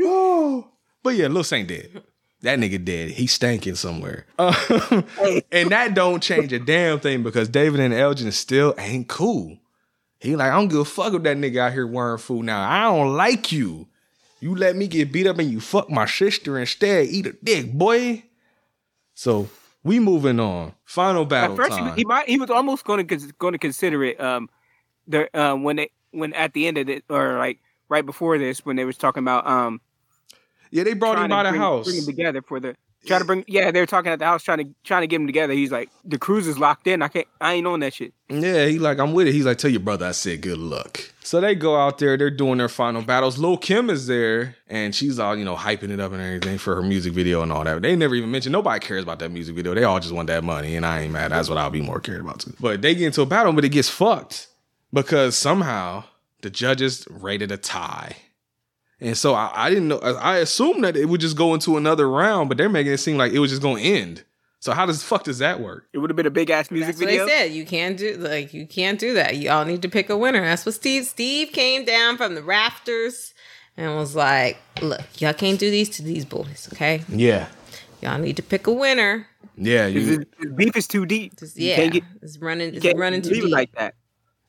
oh, 0.00 0.68
but 1.02 1.14
yeah, 1.14 1.28
Lil 1.28 1.44
Saint 1.44 1.68
dead. 1.68 2.02
That 2.42 2.58
nigga 2.58 2.84
dead. 2.84 3.12
He 3.12 3.26
stanking 3.26 3.76
somewhere. 3.76 4.26
Um, 4.38 4.54
and 5.50 5.70
that 5.70 5.94
don't 5.94 6.22
change 6.22 6.52
a 6.52 6.58
damn 6.58 7.00
thing 7.00 7.22
because 7.22 7.48
David 7.48 7.80
and 7.80 7.94
Elgin 7.94 8.30
still 8.32 8.74
ain't 8.76 9.08
cool. 9.08 9.58
He 10.24 10.36
like, 10.36 10.50
I 10.50 10.56
don't 10.56 10.68
give 10.68 10.80
a 10.80 10.84
fuck 10.84 11.12
if 11.14 11.22
that 11.22 11.36
nigga 11.36 11.58
out 11.58 11.72
here 11.72 11.86
wearing 11.86 12.18
food 12.18 12.44
now. 12.44 12.68
I 12.68 12.82
don't 12.84 13.14
like 13.14 13.52
you. 13.52 13.86
You 14.40 14.54
let 14.54 14.76
me 14.76 14.88
get 14.88 15.12
beat 15.12 15.26
up 15.26 15.38
and 15.38 15.50
you 15.50 15.60
fuck 15.60 15.88
my 15.90 16.06
sister 16.06 16.58
instead. 16.58 17.06
Eat 17.06 17.26
a 17.26 17.32
dick, 17.32 17.72
boy. 17.72 18.24
So 19.14 19.48
we 19.82 20.00
moving 20.00 20.40
on. 20.40 20.74
Final 20.84 21.24
battle 21.24 21.52
At 21.52 21.56
first, 21.56 21.78
he, 21.78 21.84
time. 21.84 21.96
he 21.96 22.04
might 22.04 22.28
he 22.28 22.38
was 22.38 22.50
almost 22.50 22.84
going 22.84 23.06
to 23.06 23.32
going 23.38 23.52
to 23.52 23.58
consider 23.58 24.04
it. 24.04 24.20
Um, 24.20 24.48
the 25.06 25.28
um 25.38 25.62
when 25.62 25.76
they 25.76 25.90
when 26.10 26.32
at 26.34 26.52
the 26.54 26.66
end 26.66 26.78
of 26.78 26.88
it 26.88 27.04
or 27.08 27.38
like 27.38 27.60
right 27.88 28.04
before 28.04 28.38
this 28.38 28.64
when 28.64 28.76
they 28.76 28.84
was 28.84 28.96
talking 28.96 29.22
about 29.22 29.46
um 29.46 29.80
yeah, 30.70 30.82
they 30.82 30.94
brought 30.94 31.18
him 31.18 31.28
by 31.28 31.44
the 31.44 31.50
bring, 31.50 31.60
house. 31.60 31.84
bring 31.84 31.96
them 31.96 32.06
together 32.06 32.42
for 32.42 32.58
the 32.58 32.76
try 33.06 33.18
to 33.18 33.24
bring 33.24 33.44
yeah 33.46 33.70
they 33.70 33.80
were 33.80 33.86
talking 33.86 34.12
at 34.12 34.18
the 34.18 34.24
house 34.24 34.42
trying 34.42 34.58
to 34.58 34.74
trying 34.84 35.02
to 35.02 35.06
get 35.06 35.18
them 35.18 35.26
together. 35.26 35.52
He's 35.52 35.72
like 35.72 35.90
the 36.04 36.18
cruise 36.18 36.46
is 36.46 36.58
locked 36.58 36.86
in. 36.86 37.02
I 37.02 37.08
can't 37.08 37.26
I 37.40 37.54
ain't 37.54 37.66
on 37.66 37.80
that 37.80 37.94
shit. 37.94 38.14
Yeah, 38.28 38.66
he 38.66 38.78
like, 38.78 38.98
I'm 38.98 39.12
with 39.12 39.28
it. 39.28 39.32
He's 39.32 39.44
like, 39.44 39.58
tell 39.58 39.70
your 39.70 39.80
brother 39.80 40.06
I 40.06 40.12
said 40.12 40.40
good 40.40 40.58
luck. 40.58 41.00
So 41.22 41.40
they 41.40 41.54
go 41.54 41.76
out 41.76 41.98
there, 41.98 42.16
they're 42.16 42.30
doing 42.30 42.58
their 42.58 42.68
final 42.68 43.02
battles. 43.02 43.38
Lil 43.38 43.56
Kim 43.56 43.88
is 43.88 44.06
there, 44.06 44.56
and 44.68 44.94
she's 44.94 45.18
all, 45.18 45.34
you 45.36 45.44
know, 45.44 45.56
hyping 45.56 45.90
it 45.90 45.98
up 45.98 46.12
and 46.12 46.20
everything 46.20 46.58
for 46.58 46.74
her 46.74 46.82
music 46.82 47.14
video 47.14 47.42
and 47.42 47.50
all 47.50 47.64
that. 47.64 47.80
They 47.80 47.96
never 47.96 48.14
even 48.14 48.30
mentioned 48.30 48.52
nobody 48.52 48.84
cares 48.84 49.02
about 49.02 49.20
that 49.20 49.30
music 49.30 49.56
video. 49.56 49.74
They 49.74 49.84
all 49.84 50.00
just 50.00 50.12
want 50.14 50.26
that 50.28 50.44
money, 50.44 50.76
and 50.76 50.84
I 50.84 51.00
ain't 51.00 51.12
mad. 51.12 51.32
That's 51.32 51.48
what 51.48 51.56
I'll 51.56 51.70
be 51.70 51.80
more 51.80 52.00
cared 52.00 52.20
about 52.20 52.40
too. 52.40 52.54
But 52.60 52.82
they 52.82 52.94
get 52.94 53.06
into 53.06 53.22
a 53.22 53.26
battle, 53.26 53.52
but 53.54 53.64
it 53.64 53.70
gets 53.70 53.88
fucked 53.88 54.48
because 54.92 55.36
somehow 55.36 56.04
the 56.42 56.50
judges 56.50 57.06
rated 57.10 57.50
a 57.50 57.56
tie. 57.56 58.16
And 59.00 59.16
so 59.18 59.34
I, 59.34 59.50
I 59.54 59.68
didn't 59.70 59.88
know. 59.88 59.98
I 59.98 60.12
I 60.12 60.36
assumed 60.38 60.84
that 60.84 60.96
it 60.96 61.06
would 61.06 61.20
just 61.20 61.36
go 61.36 61.52
into 61.54 61.76
another 61.76 62.08
round, 62.08 62.48
but 62.48 62.58
they're 62.58 62.68
making 62.68 62.92
it 62.92 62.98
seem 62.98 63.16
like 63.18 63.32
it 63.32 63.38
was 63.38 63.50
just 63.50 63.62
going 63.62 63.82
to 63.82 63.88
end. 63.88 64.24
So 64.60 64.72
how 64.72 64.86
does 64.86 65.02
fuck 65.02 65.24
does 65.24 65.38
that 65.40 65.60
work? 65.60 65.86
It 65.92 65.98
would 65.98 66.08
have 66.08 66.16
been 66.16 66.24
a 66.26 66.30
big 66.30 66.48
ass 66.48 66.70
music 66.70 66.96
That's 66.96 67.00
what 67.00 67.08
video. 67.08 67.26
they 67.26 67.30
said. 67.30 67.52
You 67.52 67.66
can't 67.66 67.98
do 67.98 68.16
like 68.16 68.54
you 68.54 68.66
can't 68.66 68.98
do 68.98 69.12
that. 69.14 69.36
You 69.36 69.50
all 69.50 69.64
need 69.66 69.82
to 69.82 69.88
pick 69.90 70.08
a 70.08 70.16
winner. 70.16 70.40
That's 70.40 70.64
what 70.64 70.74
Steve 70.74 71.04
Steve 71.04 71.52
came 71.52 71.84
down 71.84 72.16
from 72.16 72.34
the 72.34 72.42
rafters 72.42 73.34
and 73.76 73.94
was 73.96 74.14
like, 74.16 74.56
"Look, 74.80 75.02
y'all 75.20 75.34
can't 75.34 75.58
do 75.58 75.70
these 75.70 75.90
to 75.90 76.02
these 76.02 76.24
boys, 76.24 76.68
okay? 76.72 77.02
Yeah, 77.08 77.48
Y'all 78.00 78.18
need 78.18 78.36
to 78.36 78.42
pick 78.42 78.66
a 78.66 78.72
winner." 78.72 79.26
yeah. 79.56 79.86
You 79.86 80.24
beef 80.54 80.76
is 80.76 80.86
too 80.86 81.04
deep. 81.04 81.36
Just, 81.38 81.58
You 81.58 81.68
yeah, 81.70 81.76
can't 81.76 81.92
get 81.92 82.04
it's 82.22 82.38
running. 82.38 82.74
It's 82.74 82.98
running 82.98 83.20
too 83.20 83.34
deep. 83.34 83.52
like 83.52 83.72
that. 83.74 83.94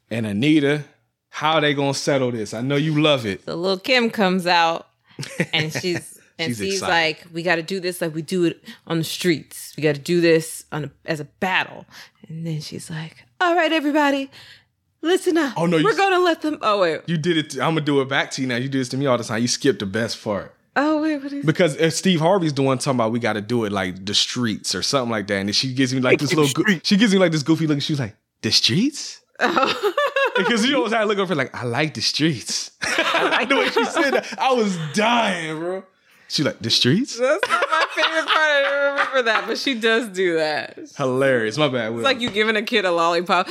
and 0.09 0.25
Anita, 0.25 0.83
how 1.35 1.59
they 1.59 1.73
gonna 1.73 1.93
settle 1.93 2.31
this? 2.31 2.53
I 2.53 2.61
know 2.61 2.75
you 2.77 3.01
love 3.01 3.25
it. 3.25 3.43
So 3.45 3.55
little 3.55 3.77
Kim 3.79 4.09
comes 4.09 4.47
out 4.47 4.87
and 5.53 5.71
she's 5.81 6.19
and 6.37 6.49
She's 6.49 6.57
Steve's 6.57 6.73
excited. 6.75 6.91
like, 6.91 7.33
"We 7.33 7.43
got 7.43 7.55
to 7.55 7.61
do 7.63 7.79
this 7.79 8.01
like 8.01 8.13
we 8.13 8.21
do 8.21 8.43
it 8.45 8.61
on 8.87 8.97
the 8.97 9.03
streets. 9.05 9.73
We 9.77 9.83
got 9.83 9.95
to 9.95 10.01
do 10.01 10.19
this 10.21 10.65
on 10.71 10.85
a, 10.85 10.91
as 11.05 11.19
a 11.19 11.25
battle." 11.25 11.85
And 12.27 12.45
then 12.45 12.59
she's 12.61 12.89
like, 12.89 13.23
"All 13.39 13.55
right, 13.55 13.71
everybody, 13.71 14.29
listen 15.01 15.37
up. 15.37 15.53
Oh, 15.57 15.65
no, 15.65 15.77
you- 15.77 15.83
we're 15.85 15.95
gonna 15.95 16.19
let 16.19 16.41
them. 16.41 16.57
Oh 16.61 16.79
wait, 16.81 17.01
You 17.05 17.17
did 17.17 17.37
it. 17.37 17.53
I'm 17.55 17.71
gonna 17.75 17.81
do 17.81 18.01
it 18.01 18.09
back 18.09 18.31
to 18.31 18.41
you 18.41 18.47
now. 18.47 18.55
You 18.57 18.69
do 18.69 18.77
this 18.79 18.89
to 18.89 18.97
me 18.97 19.05
all 19.05 19.17
the 19.17 19.23
time. 19.23 19.41
You 19.41 19.47
skipped 19.47 19.79
the 19.79 19.85
best 19.85 20.21
part 20.23 20.53
oh 20.77 21.01
wait, 21.01 21.17
what 21.23 21.31
is?" 21.31 21.45
because 21.45 21.75
if 21.77 21.93
Steve 21.93 22.19
Harvey's 22.19 22.53
the 22.53 22.61
one 22.63 22.77
talking 22.79 22.97
about 22.97 23.11
we 23.13 23.19
got 23.19 23.33
to 23.33 23.41
do 23.41 23.63
it 23.65 23.71
like 23.71 24.05
the 24.05 24.13
streets 24.13 24.75
or 24.75 24.81
something 24.81 25.11
like 25.11 25.27
that, 25.27 25.35
and 25.37 25.47
then 25.49 25.53
she 25.53 25.73
gives 25.73 25.93
me 25.93 25.99
like 26.01 26.13
Like 26.13 26.19
this 26.19 26.33
little. 26.33 26.63
Go- 26.63 26.79
she 26.83 26.97
gives 26.97 27.13
me 27.13 27.19
like 27.19 27.31
this 27.31 27.43
goofy 27.43 27.65
look. 27.67 27.81
She's 27.81 27.99
like, 27.99 28.15
"The 28.41 28.51
streets." 28.51 29.21
Oh. 29.39 29.93
Because 30.37 30.65
you 30.65 30.75
always 30.77 30.91
had 30.93 30.99
to 31.01 31.05
look 31.05 31.17
over 31.17 31.35
like, 31.35 31.53
I 31.55 31.63
like 31.63 31.93
the 31.93 32.01
streets. 32.01 32.71
I 32.81 33.29
like 33.29 33.49
the 33.49 33.55
way 33.55 33.69
she 33.69 33.85
said 33.85 34.11
that. 34.11 34.37
I 34.39 34.53
was 34.53 34.77
dying, 34.93 35.57
bro. 35.59 35.83
She 36.27 36.43
like 36.43 36.59
the 36.59 36.69
streets. 36.69 37.17
That's 37.19 37.47
not 37.49 37.65
my 37.69 37.85
favorite 37.95 38.25
part. 38.25 38.37
I 38.37 38.61
don't 38.63 38.91
remember 38.91 39.21
that, 39.23 39.43
but 39.47 39.57
she 39.57 39.75
does 39.75 40.09
do 40.09 40.35
that. 40.37 40.79
Hilarious. 40.97 41.57
My 41.57 41.67
bad. 41.67 41.93
Will. 41.93 42.01
like 42.01 42.19
you 42.19 42.29
giving 42.29 42.55
a 42.55 42.63
kid 42.63 42.83
a 42.85 42.91
lollipop. 42.91 43.47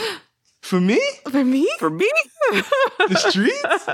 for 0.61 0.81
me, 0.81 1.01
For 1.31 1.45
me? 1.45 1.69
For 1.79 1.89
me, 1.91 2.11
the 2.53 3.17
streets 3.17 3.87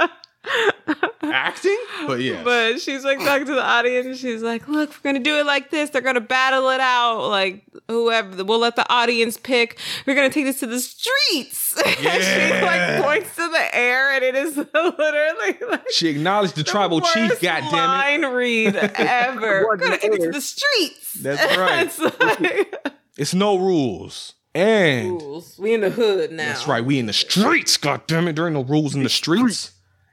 acting. 1.23 1.79
But 2.07 2.21
yeah, 2.21 2.43
But 2.43 2.81
she's 2.81 3.05
like 3.05 3.19
talking 3.19 3.47
to 3.47 3.55
the 3.55 3.63
audience 3.65 4.19
she's 4.19 4.43
like, 4.43 4.69
look, 4.69 4.91
we're 4.91 5.13
gonna 5.13 5.23
do 5.25 5.39
it 5.39 5.47
like 5.47 5.71
this. 5.71 5.91
They're 5.91 6.03
gonna 6.03 6.21
battle 6.21 6.69
it 6.71 6.81
out. 6.81 7.29
Like 7.29 7.65
whoever 7.89 8.45
we'll 8.45 8.59
let 8.59 8.77
the 8.77 8.91
audience 8.93 9.37
pick. 9.37 9.79
We're 10.07 10.15
gonna 10.15 10.31
take 10.31 10.45
this 10.45 10.61
to 10.61 10.67
the 10.67 10.81
streets. 10.81 11.81
and 11.87 11.97
she 11.97 12.63
like 12.63 13.03
points 13.03 13.37
to 13.37 13.49
the 13.49 13.69
air 13.75 14.13
and 14.13 14.25
it 14.25 14.35
is 14.35 14.57
literally 14.75 15.57
like 15.71 15.85
she 15.91 16.09
acknowledged 16.09 16.57
the 16.57 16.65
tribal 16.65 17.01
chief. 17.01 17.31
worst 17.31 17.43
God 17.43 17.61
damn 17.61 17.75
it. 17.75 18.23
line 18.25 18.35
read 18.35 18.77
ever. 18.77 19.41
Words 19.67 19.67
We're 19.67 19.77
gonna 19.77 19.91
the 19.93 19.99
take 19.99 20.13
it 20.13 20.23
to 20.23 20.31
the 20.31 20.41
streets. 20.41 21.15
That's 21.15 21.57
right. 21.57 21.87
it's 21.87 21.99
like 21.99 22.95
It's 23.17 23.35
no 23.35 23.57
rules. 23.57 24.35
And 24.53 25.11
rules. 25.23 25.57
We 25.61 25.75
in 25.75 25.81
the 25.83 25.91
hood 25.91 26.33
now. 26.33 26.49
that's 26.49 26.67
right, 26.67 26.85
we 26.85 26.99
in 26.99 27.07
the 27.07 27.13
streets. 27.13 27.77
God 27.77 28.05
damn 28.09 28.27
it, 28.27 28.35
there 28.35 28.47
ain't 28.47 28.55
no 28.55 28.65
rules 28.65 28.97
in 28.97 29.05
the 29.05 29.09
streets. 29.09 29.73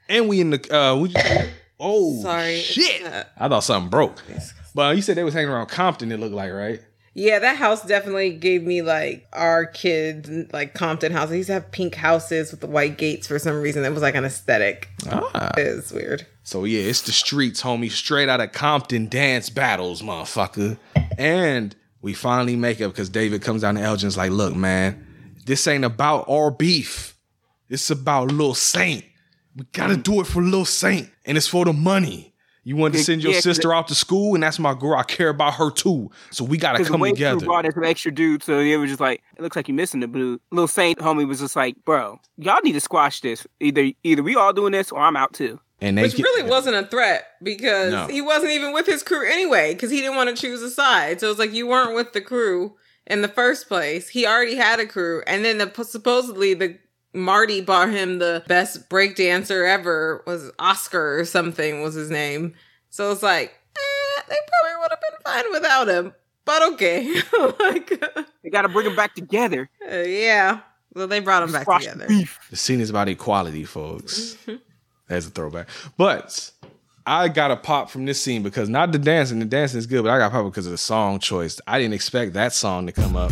And 0.09 0.27
we 0.29 0.41
in 0.41 0.51
the 0.51 0.75
uh, 0.75 0.95
you 1.03 1.09
say? 1.09 1.49
Oh, 1.79 2.21
Sorry. 2.21 2.57
shit! 2.59 3.05
I 3.37 3.47
thought 3.47 3.63
something 3.63 3.89
broke. 3.89 4.23
But 4.73 4.95
you 4.95 5.01
said 5.01 5.17
they 5.17 5.23
was 5.23 5.33
hanging 5.33 5.49
around 5.49 5.67
Compton. 5.67 6.11
It 6.11 6.19
looked 6.19 6.33
like 6.35 6.51
right. 6.51 6.79
Yeah, 7.13 7.39
that 7.39 7.57
house 7.57 7.83
definitely 7.83 8.33
gave 8.33 8.61
me 8.61 8.83
like 8.83 9.27
our 9.33 9.65
kids, 9.65 10.29
like 10.53 10.75
Compton 10.75 11.11
house. 11.11 11.29
They 11.29 11.37
used 11.37 11.47
to 11.47 11.53
have 11.53 11.71
pink 11.71 11.95
houses 11.95 12.51
with 12.51 12.61
the 12.61 12.67
white 12.67 12.97
gates 12.99 13.25
for 13.25 13.39
some 13.39 13.59
reason. 13.59 13.83
It 13.85 13.89
was 13.89 14.03
like 14.03 14.13
an 14.13 14.23
aesthetic. 14.23 14.89
Ah. 15.09 15.51
It's 15.57 15.91
weird. 15.91 16.27
So 16.43 16.63
yeah, 16.65 16.81
it's 16.81 17.01
the 17.01 17.11
streets, 17.11 17.61
homie. 17.63 17.89
Straight 17.91 18.29
out 18.29 18.39
of 18.39 18.51
Compton 18.51 19.09
dance 19.09 19.49
battles, 19.49 20.03
motherfucker. 20.03 20.77
And 21.17 21.75
we 22.03 22.13
finally 22.13 22.55
make 22.55 22.81
up 22.81 22.91
because 22.91 23.09
David 23.09 23.41
comes 23.41 23.63
down 23.63 23.75
to 23.75 23.81
Elgin's 23.81 24.15
like, 24.15 24.29
look, 24.31 24.55
man, 24.55 25.03
this 25.45 25.67
ain't 25.67 25.85
about 25.85 26.29
our 26.29 26.51
beef. 26.51 27.17
It's 27.67 27.89
about 27.89 28.31
Lil 28.31 28.53
Saint. 28.53 29.03
We 29.57 29.65
gotta 29.73 29.97
do 29.97 30.21
it 30.21 30.27
for 30.27 30.41
Lil 30.41 30.65
Saint. 30.65 31.09
And 31.25 31.35
it's 31.37 31.47
for 31.47 31.65
the 31.65 31.73
money. 31.73 32.33
You 32.63 32.75
wanted 32.75 32.97
to 32.97 33.03
send 33.05 33.23
your 33.23 33.31
yeah, 33.31 33.37
'cause 33.37 33.43
sister 33.45 33.73
out 33.73 33.87
to 33.87 33.95
school, 33.95 34.33
and 34.35 34.43
that's 34.43 34.59
my 34.59 34.73
girl. 34.73 34.95
I 34.95 35.03
care 35.03 35.29
about 35.29 35.53
her 35.55 35.71
too. 35.71 36.11
So 36.31 36.43
we 36.43 36.57
gotta 36.57 36.75
because 36.77 36.87
the 36.87 36.91
come 36.93 37.01
way 37.01 37.11
together. 37.11 37.45
brought 37.45 37.65
in 37.65 37.71
some 37.71 37.85
extra 37.85 38.11
dudes, 38.11 38.45
so 38.45 38.59
it 38.59 38.75
was 38.75 38.89
just 38.89 38.99
like 38.99 39.23
it 39.37 39.41
looks 39.41 39.55
like 39.55 39.67
you're 39.67 39.75
missing 39.75 40.01
the 40.01 40.07
blue. 40.07 40.39
Little 40.51 40.67
Saint 40.67 40.99
homie 40.99 41.27
was 41.27 41.39
just 41.39 41.55
like, 41.55 41.75
bro, 41.85 42.19
y'all 42.37 42.59
need 42.63 42.73
to 42.73 42.81
squash 42.81 43.21
this. 43.21 43.47
Either 43.61 43.89
either 44.03 44.21
we 44.21 44.35
all 44.35 44.51
doing 44.53 44.73
this 44.73 44.91
or 44.91 44.99
I'm 44.99 45.15
out 45.15 45.33
too. 45.33 45.59
And 45.79 45.97
they 45.97 46.01
Which 46.03 46.15
get- 46.17 46.23
really 46.23 46.49
wasn't 46.49 46.75
a 46.75 46.85
threat 46.87 47.25
because 47.41 47.91
No. 47.93 48.07
he 48.07 48.19
wasn't 48.21 48.51
even 48.51 48.73
with 48.73 48.85
his 48.85 49.01
crew 49.01 49.25
anyway 49.25 49.73
because 49.73 49.89
he 49.91 50.01
didn't 50.01 50.15
want 50.17 50.29
to 50.35 50.39
choose 50.39 50.61
a 50.61 50.69
side. 50.69 51.19
So 51.21 51.29
it's 51.29 51.39
like 51.39 51.53
you 51.53 51.67
weren't 51.67 51.95
with 51.95 52.13
the 52.13 52.21
crew 52.21 52.73
in 53.05 53.21
the 53.21 53.27
first 53.29 53.67
place. 53.69 54.09
He 54.09 54.25
already 54.27 54.55
had 54.55 54.79
a 54.81 54.85
crew. 54.87 55.21
And 55.27 55.45
then 55.45 55.59
the 55.59 55.71
supposedly 55.85 56.53
the 56.55 56.79
Marty 57.17 57.61
bought 57.61 57.89
him 57.89 58.19
the 58.19 58.43
best 58.47 58.89
break 58.89 59.15
dancer 59.15 59.65
ever 59.65 60.23
was 60.27 60.51
Oscar 60.59 61.19
or 61.19 61.25
something 61.25 61.81
was 61.81 61.95
his 61.95 62.09
name. 62.11 62.53
So 62.89 63.11
it's 63.11 63.23
like, 63.23 63.53
eh, 63.75 64.21
they 64.29 64.35
probably 64.35 64.81
would 64.81 64.91
have 64.91 65.01
been 65.01 65.19
fine 65.25 65.51
without 65.51 65.87
him. 65.87 66.13
But 66.45 66.73
okay. 66.73 67.13
like, 67.59 68.03
They 68.43 68.49
got 68.49 68.61
to 68.61 68.69
bring 68.69 68.85
them 68.85 68.95
back 68.95 69.15
together. 69.15 69.69
uh, 69.91 69.95
yeah. 69.97 70.59
Well, 70.93 71.07
they 71.07 71.19
brought 71.19 71.43
him 71.43 71.51
back 71.51 71.63
Squash 71.63 71.83
together. 71.85 72.07
beef. 72.07 72.39
The 72.49 72.55
scene 72.55 72.79
is 72.79 72.89
about 72.89 73.09
equality, 73.09 73.65
folks. 73.65 74.37
That's 75.07 75.27
a 75.27 75.29
throwback. 75.29 75.67
But 75.97 76.51
I 77.05 77.27
got 77.27 77.51
a 77.51 77.55
pop 77.57 77.89
from 77.89 78.05
this 78.05 78.21
scene 78.21 78.43
because 78.43 78.69
not 78.69 78.91
the 78.91 78.99
dancing, 78.99 79.39
the 79.39 79.45
dancing 79.45 79.77
is 79.79 79.87
good, 79.87 80.03
but 80.03 80.11
I 80.11 80.17
got 80.19 80.27
a 80.27 80.29
pop 80.31 80.45
because 80.45 80.65
of 80.65 80.71
the 80.71 80.77
song 80.77 81.19
choice. 81.19 81.59
I 81.67 81.79
didn't 81.79 81.93
expect 81.93 82.33
that 82.33 82.53
song 82.53 82.85
to 82.87 82.91
come 82.91 83.15
up 83.15 83.31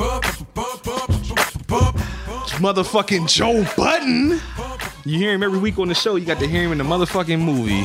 motherfucking 2.53 3.27
Joe 3.27 3.65
Budden. 3.75 4.39
You 5.05 5.17
hear 5.19 5.33
him 5.33 5.43
every 5.43 5.59
week 5.59 5.77
on 5.77 5.87
the 5.87 5.95
show. 5.95 6.15
You 6.15 6.25
got 6.25 6.39
to 6.39 6.47
hear 6.47 6.63
him 6.63 6.71
in 6.71 6.77
the 6.77 6.83
motherfucking 6.83 7.39
movie. 7.39 7.83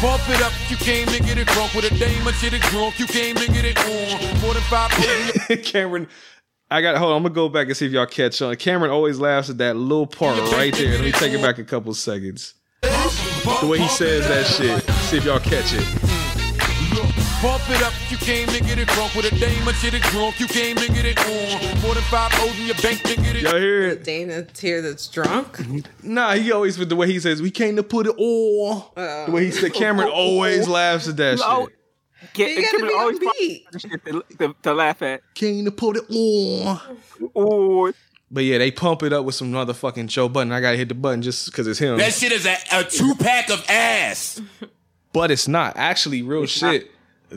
Bump 0.00 0.28
it 0.28 0.42
up, 0.42 0.52
you 0.68 0.76
came 0.76 1.06
to 1.08 1.22
get 1.22 1.38
it 1.38 1.46
drunk 1.48 1.74
with 1.74 1.90
a 1.90 1.98
dame 1.98 2.26
and 2.26 2.36
shit 2.36 2.52
it 2.52 2.60
drunk. 2.62 2.98
You 2.98 3.06
came 3.06 3.36
to 3.36 3.46
get 3.46 3.64
it 3.64 3.78
on 3.78 4.40
more 4.42 4.52
than 4.52 4.62
five. 4.64 4.90
Cameron, 5.64 6.08
I 6.70 6.82
got 6.82 6.96
hold. 6.96 7.12
on, 7.12 7.16
I'm 7.16 7.22
gonna 7.22 7.34
go 7.34 7.48
back 7.48 7.68
and 7.68 7.76
see 7.76 7.86
if 7.86 7.92
y'all 7.92 8.04
catch 8.04 8.42
on. 8.42 8.54
Cameron 8.56 8.90
always 8.90 9.18
laughs 9.18 9.48
at 9.48 9.58
that 9.58 9.76
little 9.76 10.06
part 10.06 10.38
right 10.52 10.74
there. 10.74 10.92
Let 10.92 11.00
me 11.00 11.12
take 11.12 11.32
it 11.32 11.40
back 11.40 11.58
a 11.58 11.64
couple 11.64 11.94
seconds. 11.94 12.54
The 12.82 13.66
way 13.66 13.78
he 13.78 13.88
says 13.88 14.28
that 14.28 14.46
shit. 14.46 14.82
See 15.08 15.16
if 15.16 15.24
y'all 15.24 15.38
catch 15.38 15.72
it. 15.72 16.13
Bump 17.44 17.68
it 17.68 17.82
up, 17.82 17.92
you 18.10 18.16
came 18.16 18.48
to 18.48 18.60
get 18.64 18.78
it 18.78 18.88
drunk 18.88 19.14
with 19.14 19.30
a 19.30 19.36
dame, 19.38 19.68
and 19.68 19.76
shit 19.76 19.92
it 19.92 20.00
drunk, 20.04 20.40
you 20.40 20.46
came 20.46 20.76
to 20.76 20.88
get 20.90 21.04
it 21.04 21.18
on. 21.18 21.82
More 21.82 21.92
than 21.92 22.02
five 22.04 22.32
O's 22.40 22.58
in 22.58 22.64
your 22.64 22.74
bank 22.76 23.02
to 23.02 23.16
get 23.16 23.36
it 23.36 23.42
Y'all 23.42 23.58
hear 23.58 23.82
it? 23.88 24.02
Dana 24.02 24.46
here 24.58 24.80
that's 24.80 25.06
drunk. 25.08 25.60
Nah, 26.02 26.32
he 26.36 26.50
always 26.52 26.78
with 26.78 26.88
the 26.88 26.96
way 26.96 27.06
he 27.06 27.20
says 27.20 27.42
we 27.42 27.50
came 27.50 27.76
to 27.76 27.82
put 27.82 28.06
it 28.06 28.14
on. 28.16 28.84
The 28.96 29.30
way 29.30 29.44
he 29.44 29.50
said 29.50 29.72
oh. 29.74 29.78
Cameron 29.78 30.08
always 30.08 30.66
laughs 30.66 31.06
at 31.06 31.18
that 31.18 31.38
Oh, 31.44 31.68
shit. 31.68 32.32
Get, 32.32 32.56
You 32.56 32.62
gotta 32.62 32.86
be 32.86 32.92
on 32.94 33.32
beat. 33.38 33.66
shit 33.78 34.04
to, 34.06 34.24
to, 34.38 34.56
to 34.62 34.72
laugh 34.72 35.02
at. 35.02 35.20
Came 35.34 35.66
to 35.66 35.70
put 35.70 35.98
it 35.98 36.04
on. 36.08 36.80
Oh, 37.36 37.92
But 38.30 38.44
yeah, 38.44 38.56
they 38.56 38.70
pump 38.70 39.02
it 39.02 39.12
up 39.12 39.26
with 39.26 39.34
some 39.34 39.52
motherfucking 39.52 40.06
Joe 40.06 40.30
Budden. 40.30 40.50
I 40.50 40.62
gotta 40.62 40.78
hit 40.78 40.88
the 40.88 40.94
button 40.94 41.20
just 41.20 41.44
because 41.44 41.66
it's 41.66 41.78
him. 41.78 41.98
That 41.98 42.14
shit 42.14 42.32
is 42.32 42.46
a, 42.46 42.56
a 42.72 42.84
two 42.84 43.14
pack 43.16 43.50
of 43.50 43.62
ass. 43.68 44.40
but 45.12 45.30
it's 45.30 45.46
not 45.46 45.76
actually 45.76 46.22
real 46.22 46.46
shit. 46.46 46.90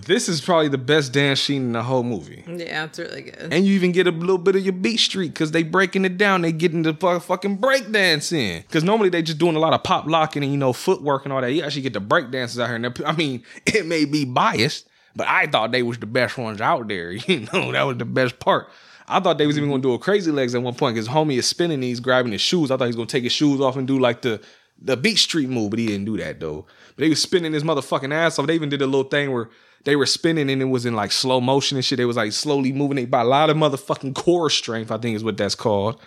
This 0.05 0.29
is 0.29 0.41
probably 0.41 0.67
the 0.67 0.77
best 0.77 1.11
dance 1.11 1.41
scene 1.41 1.63
in 1.63 1.71
the 1.71 1.81
whole 1.81 2.03
movie. 2.03 2.43
Yeah, 2.47 2.85
it's 2.85 2.99
really 2.99 3.23
good. 3.23 3.51
And 3.51 3.65
you 3.65 3.73
even 3.73 3.91
get 3.91 4.05
a 4.05 4.11
little 4.11 4.37
bit 4.37 4.55
of 4.55 4.63
your 4.63 4.73
beat 4.73 4.99
street 4.99 5.29
because 5.29 5.51
they 5.51 5.63
breaking 5.63 6.05
it 6.05 6.17
down. 6.17 6.43
They 6.43 6.51
getting 6.51 6.83
the 6.83 6.93
fu- 6.93 7.19
fucking 7.19 7.57
break 7.57 7.91
dance 7.91 8.31
in. 8.31 8.61
Because 8.61 8.83
normally 8.83 9.09
they 9.09 9.21
just 9.23 9.39
doing 9.39 9.55
a 9.55 9.59
lot 9.59 9.73
of 9.73 9.83
pop 9.83 10.05
locking 10.05 10.43
and 10.43 10.51
you 10.51 10.57
know 10.57 10.71
footwork 10.71 11.25
and 11.25 11.33
all 11.33 11.41
that. 11.41 11.51
You 11.51 11.63
actually 11.63 11.81
get 11.81 11.93
the 11.93 11.99
break 11.99 12.29
dances 12.29 12.59
out 12.59 12.67
here. 12.67 12.75
And 12.75 13.03
I 13.05 13.11
mean, 13.13 13.43
it 13.65 13.85
may 13.85 14.05
be 14.05 14.23
biased, 14.23 14.87
but 15.15 15.27
I 15.27 15.47
thought 15.47 15.71
they 15.71 15.83
was 15.83 15.97
the 15.97 16.05
best 16.05 16.37
ones 16.37 16.61
out 16.61 16.87
there. 16.87 17.11
You 17.27 17.47
know, 17.51 17.71
that 17.71 17.83
was 17.83 17.97
the 17.97 18.05
best 18.05 18.39
part. 18.39 18.69
I 19.07 19.19
thought 19.19 19.37
they 19.37 19.47
was 19.47 19.57
even 19.57 19.69
gonna 19.69 19.81
do 19.81 19.93
a 19.93 19.99
crazy 19.99 20.31
legs 20.31 20.53
at 20.53 20.61
one 20.61 20.75
point 20.75 20.95
because 20.95 21.07
homie 21.07 21.37
is 21.37 21.47
spinning 21.47 21.79
these, 21.79 21.99
grabbing 21.99 22.33
his 22.33 22.41
shoes. 22.41 22.69
I 22.69 22.77
thought 22.77 22.85
he 22.85 22.89
was 22.89 22.95
gonna 22.97 23.07
take 23.07 23.23
his 23.23 23.31
shoes 23.31 23.61
off 23.61 23.77
and 23.77 23.87
do 23.87 23.99
like 23.99 24.21
the 24.21 24.41
the 24.79 24.95
beat 24.97 25.17
street 25.17 25.49
move, 25.49 25.71
but 25.71 25.79
he 25.79 25.87
didn't 25.87 26.05
do 26.05 26.17
that 26.17 26.39
though. 26.39 26.65
But 26.95 27.03
they 27.03 27.09
was 27.09 27.21
spinning 27.21 27.53
his 27.53 27.63
motherfucking 27.63 28.13
ass 28.13 28.37
off. 28.37 28.47
They 28.47 28.55
even 28.55 28.69
did 28.69 28.81
a 28.81 28.85
little 28.85 29.09
thing 29.09 29.31
where 29.31 29.49
they 29.87 29.95
were 29.95 30.05
spinning 30.05 30.49
and 30.49 30.61
it 30.61 30.65
was 30.65 30.85
in 30.85 30.95
like 30.95 31.13
slow 31.13 31.39
motion 31.39 31.77
and 31.77 31.85
shit. 31.85 31.95
They 31.95 32.03
was 32.03 32.17
like 32.17 32.33
slowly 32.33 32.73
moving. 32.73 32.97
They 32.97 33.05
by 33.05 33.21
a 33.21 33.23
lot 33.25 33.49
of 33.49 33.55
motherfucking 33.55 34.15
core 34.15 34.49
strength, 34.49 34.91
I 34.91 34.97
think 34.97 35.15
is 35.15 35.23
what 35.23 35.37
that's 35.37 35.55
called. 35.55 35.97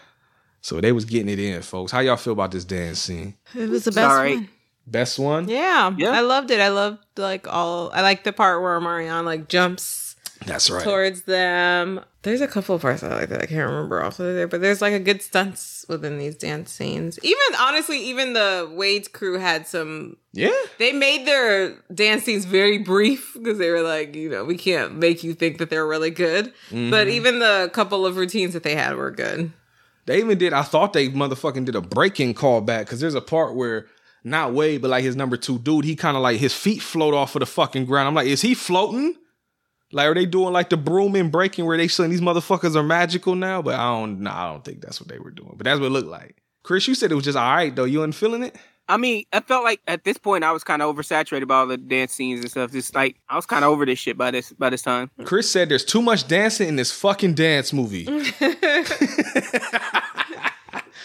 So 0.61 0.83
they 0.83 0.93
was 0.93 1.07
getting 1.07 1.31
it 1.31 1.39
in, 1.39 1.63
folks. 1.63 1.91
How 1.91 2.01
y'all 2.01 2.19
feel 2.19 2.35
about 2.35 2.51
this 2.51 2.67
dance 2.67 2.99
scene? 3.01 3.37
It 3.55 3.71
was 3.71 3.85
the 3.85 3.93
best 3.93 4.11
alright. 4.11 4.35
one. 4.37 4.49
Best 4.87 5.19
one? 5.19 5.49
Yeah, 5.49 5.95
Yeah. 5.97 6.11
I 6.11 6.21
loved 6.21 6.51
it. 6.51 6.61
I 6.61 6.69
loved 6.69 6.99
like 7.17 7.49
all. 7.49 7.91
I 7.95 8.03
like 8.03 8.23
the 8.25 8.35
part 8.35 8.61
where 8.61 8.79
Marion 8.83 9.25
like 9.25 9.49
jumps 9.49 10.15
That's 10.45 10.69
right. 10.69 10.85
towards 10.85 11.23
them. 11.23 12.01
There's 12.21 12.43
a 12.43 12.49
couple 12.49 12.75
of 12.75 12.83
parts 12.83 13.03
I 13.03 13.09
like 13.09 13.31
that 13.31 13.41
I 13.41 13.47
can't 13.47 13.67
remember 13.71 14.05
off 14.05 14.21
of 14.21 14.35
there, 14.35 14.47
but 14.47 14.61
there's 14.61 14.83
like 14.83 14.93
a 14.93 15.01
good 15.01 15.23
stunts 15.23 15.80
within 15.91 16.19
these 16.19 16.37
dance 16.37 16.73
scenes. 16.73 17.19
Even 17.23 17.39
honestly, 17.59 17.99
even 17.99 18.33
the 18.33 18.71
Wade's 18.73 19.09
crew 19.09 19.39
had 19.39 19.67
some. 19.67 20.17
Yeah. 20.33 20.53
They 20.79 20.93
made 20.93 21.27
their 21.27 21.75
dance 21.93 22.25
scenes 22.25 22.47
very 22.47 22.79
brief 22.79 23.35
because 23.35 23.59
they 23.59 23.71
were 23.71 23.83
like, 23.83 24.15
you 24.15 24.31
know, 24.31 24.45
we 24.45 24.57
can't 24.57 24.97
make 24.97 25.23
you 25.23 25.35
think 25.35 25.59
that 25.59 25.69
they're 25.69 25.87
really 25.87 26.11
good. 26.11 26.47
But 26.71 26.77
mm-hmm. 26.77 27.11
even 27.11 27.39
the 27.41 27.71
couple 27.75 28.07
of 28.07 28.17
routines 28.17 28.55
that 28.55 28.63
they 28.63 28.75
had 28.75 28.97
were 28.97 29.11
good. 29.11 29.53
They 30.07 30.19
even 30.19 30.39
did. 30.39 30.53
I 30.53 30.63
thought 30.63 30.93
they 30.93 31.09
motherfucking 31.09 31.67
did 31.67 31.77
a 31.77 31.81
breaking 31.81 32.35
call 32.35 32.61
back 32.63 32.87
because 32.87 33.01
there's 33.01 33.15
a 33.15 33.21
part 33.21 33.55
where 33.55 33.87
not 34.25 34.53
Wade, 34.53 34.83
but 34.83 34.91
like 34.91 35.05
his 35.05 35.17
number 35.17 35.37
two 35.37 35.59
dude, 35.59 35.85
he 35.85 35.97
kind 35.97 36.17
of 36.17 36.23
like 36.23 36.39
his 36.39 36.55
feet 36.55 36.83
float 36.83 37.15
off 37.15 37.35
of 37.37 37.41
the 37.41 37.47
fucking 37.47 37.87
ground. 37.87 38.09
I'm 38.09 38.15
like, 38.15 38.27
is 38.27 38.43
he 38.43 38.55
floating? 38.55 39.17
Like, 39.93 40.07
are 40.07 40.15
they 40.15 40.27
doing 40.27 40.53
like 40.53 40.71
the 40.71 40.77
broom 40.77 41.17
and 41.17 41.33
breaking 41.33 41.67
where 41.67 41.77
they 41.77 41.89
saying 41.89 42.11
these 42.11 42.21
motherfuckers 42.21 42.77
are 42.77 42.83
magical 42.83 43.35
now? 43.35 43.61
But 43.63 43.75
I 43.75 43.91
don't, 43.91 44.21
nah, 44.21 44.45
I 44.45 44.53
don't 44.53 44.65
think 44.65 44.81
that's 44.81 45.01
what 45.01 45.09
they 45.09 45.19
were 45.19 45.31
doing. 45.31 45.55
But 45.57 45.65
that's 45.65 45.81
what 45.81 45.87
it 45.87 45.91
looked 45.91 46.09
like. 46.09 46.43
Chris, 46.63 46.87
you 46.87 46.95
said 46.95 47.11
it 47.11 47.15
was 47.15 47.25
just 47.25 47.39
all 47.39 47.55
right 47.55 47.75
though. 47.75 47.85
You 47.85 47.99
wasn't 47.99 48.15
feeling 48.15 48.43
it? 48.43 48.57
I 48.89 48.97
mean, 48.97 49.25
I 49.33 49.41
felt 49.41 49.63
like 49.63 49.81
at 49.87 50.03
this 50.03 50.19
point 50.19 50.43
I 50.43 50.51
was 50.51 50.65
kind 50.65 50.83
of 50.83 50.95
oversaturated 50.95 51.47
by 51.47 51.59
all 51.59 51.67
the 51.69 51.77
dance 51.77 52.13
scenes 52.13 52.41
and 52.41 52.51
stuff. 52.51 52.73
Just 52.73 52.95
like 52.95 53.17
I 53.29 53.37
was 53.37 53.47
kind 53.47 53.65
of 53.65 53.71
over 53.71 53.87
this 53.87 54.01
shit 54.01 54.19
by 54.19 54.33
this 54.33 54.53
by 54.53 54.69
this 54.69 54.83
time. 54.83 55.11
Chris 55.25 55.49
said 55.49 55.69
there's 55.69 55.85
too 55.85 56.03
much 56.03 56.27
dancing 56.27 56.69
in 56.69 56.77
this 56.77 56.91
fucking 56.93 57.35
dance 57.35 57.73
movie. 57.73 58.05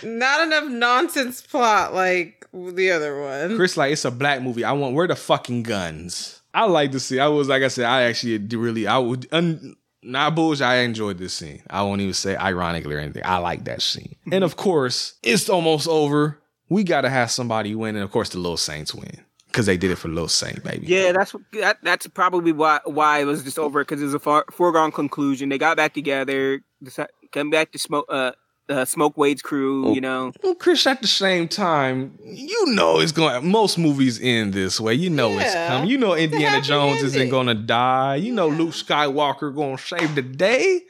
Not 0.04 0.48
enough 0.48 0.66
nonsense 0.66 1.42
plot 1.42 1.94
like 1.94 2.48
the 2.54 2.92
other 2.92 3.22
one. 3.22 3.56
Chris 3.56 3.78
like 3.78 3.92
it's 3.92 4.04
a 4.04 4.12
black 4.12 4.42
movie. 4.42 4.64
I 4.64 4.72
want 4.72 4.96
where 4.96 5.08
the 5.08 5.16
fucking 5.16 5.64
guns. 5.64 6.42
I 6.56 6.66
like 6.66 6.92
to 6.92 7.00
see. 7.02 7.20
I 7.20 7.28
was 7.28 7.50
like 7.50 7.64
I 7.64 7.68
said. 7.68 7.86
I 7.86 8.04
actually 8.04 8.38
really. 8.56 8.88
I 8.88 8.98
would. 8.98 9.28
Un, 9.32 9.76
not 10.02 10.36
bullshit. 10.36 10.66
I 10.66 10.78
enjoyed 10.78 11.18
this 11.18 11.34
scene. 11.34 11.62
I 11.70 11.82
won't 11.82 12.00
even 12.00 12.14
say 12.14 12.36
ironically 12.36 12.96
or 12.96 13.00
anything. 13.00 13.24
I 13.26 13.38
like 13.38 13.66
that 13.66 13.82
scene. 13.82 14.16
And 14.32 14.44
of 14.44 14.56
course, 14.56 15.16
it's 15.22 15.50
almost 15.50 15.88
over. 15.88 16.40
We 16.70 16.84
gotta 16.84 17.10
have 17.10 17.30
somebody 17.30 17.76
win, 17.76 17.96
and 17.96 18.04
of 18.04 18.12
course, 18.12 18.30
the 18.30 18.40
Little 18.40 18.58
Saints 18.58 18.96
win 18.96 19.26
because 19.48 19.66
they 19.66 19.78
did 19.78 19.92
it 19.92 19.98
for 19.98 20.08
Little 20.08 20.28
Saint, 20.28 20.64
baby. 20.64 20.88
Yeah, 20.88 21.12
that's 21.12 21.36
that, 21.54 21.78
that's 21.84 22.08
probably 22.08 22.52
why 22.52 22.80
why 22.86 23.20
it 23.20 23.26
was 23.26 23.44
just 23.44 23.60
over 23.60 23.82
because 23.82 24.02
it 24.02 24.06
was 24.06 24.14
a 24.14 24.20
far, 24.20 24.46
foregone 24.52 24.92
conclusion. 24.92 25.50
They 25.50 25.58
got 25.58 25.78
back 25.78 25.94
together, 25.94 26.62
decided, 26.82 27.12
come 27.32 27.50
back 27.50 27.72
to 27.74 27.80
smoke 27.80 28.06
uh, 28.10 28.32
uh 28.70 28.86
smoke 28.86 29.16
Wade's 29.18 29.42
crew. 29.42 29.94
You 29.94 30.02
know, 30.02 30.32
Well, 30.44 30.56
Chris, 30.56 30.86
at 30.88 31.02
the 31.02 31.08
same 31.08 31.48
time, 31.48 32.18
you 32.24 32.66
know 32.74 33.00
it's 33.00 33.12
going. 33.12 33.50
Most 33.50 33.78
movies 33.78 34.20
end 34.22 34.54
this 34.54 34.80
way. 34.80 34.94
You 34.96 35.10
know 35.10 35.38
it's 35.38 35.54
coming. 35.54 35.90
You 35.90 35.98
know 35.98 36.16
Indiana 36.16 36.56
happy 36.58 36.68
Jones 36.68 37.04
isn't 37.04 37.30
going 37.30 37.48
to 37.48 37.54
die. 37.54 38.16
You 38.16 38.34
know 38.34 38.48
Luke 38.48 38.72
Skywalker 38.72 39.54
going 39.54 39.78
to 39.78 39.84
save 39.84 40.16
the 40.16 40.22
day. 40.22 40.82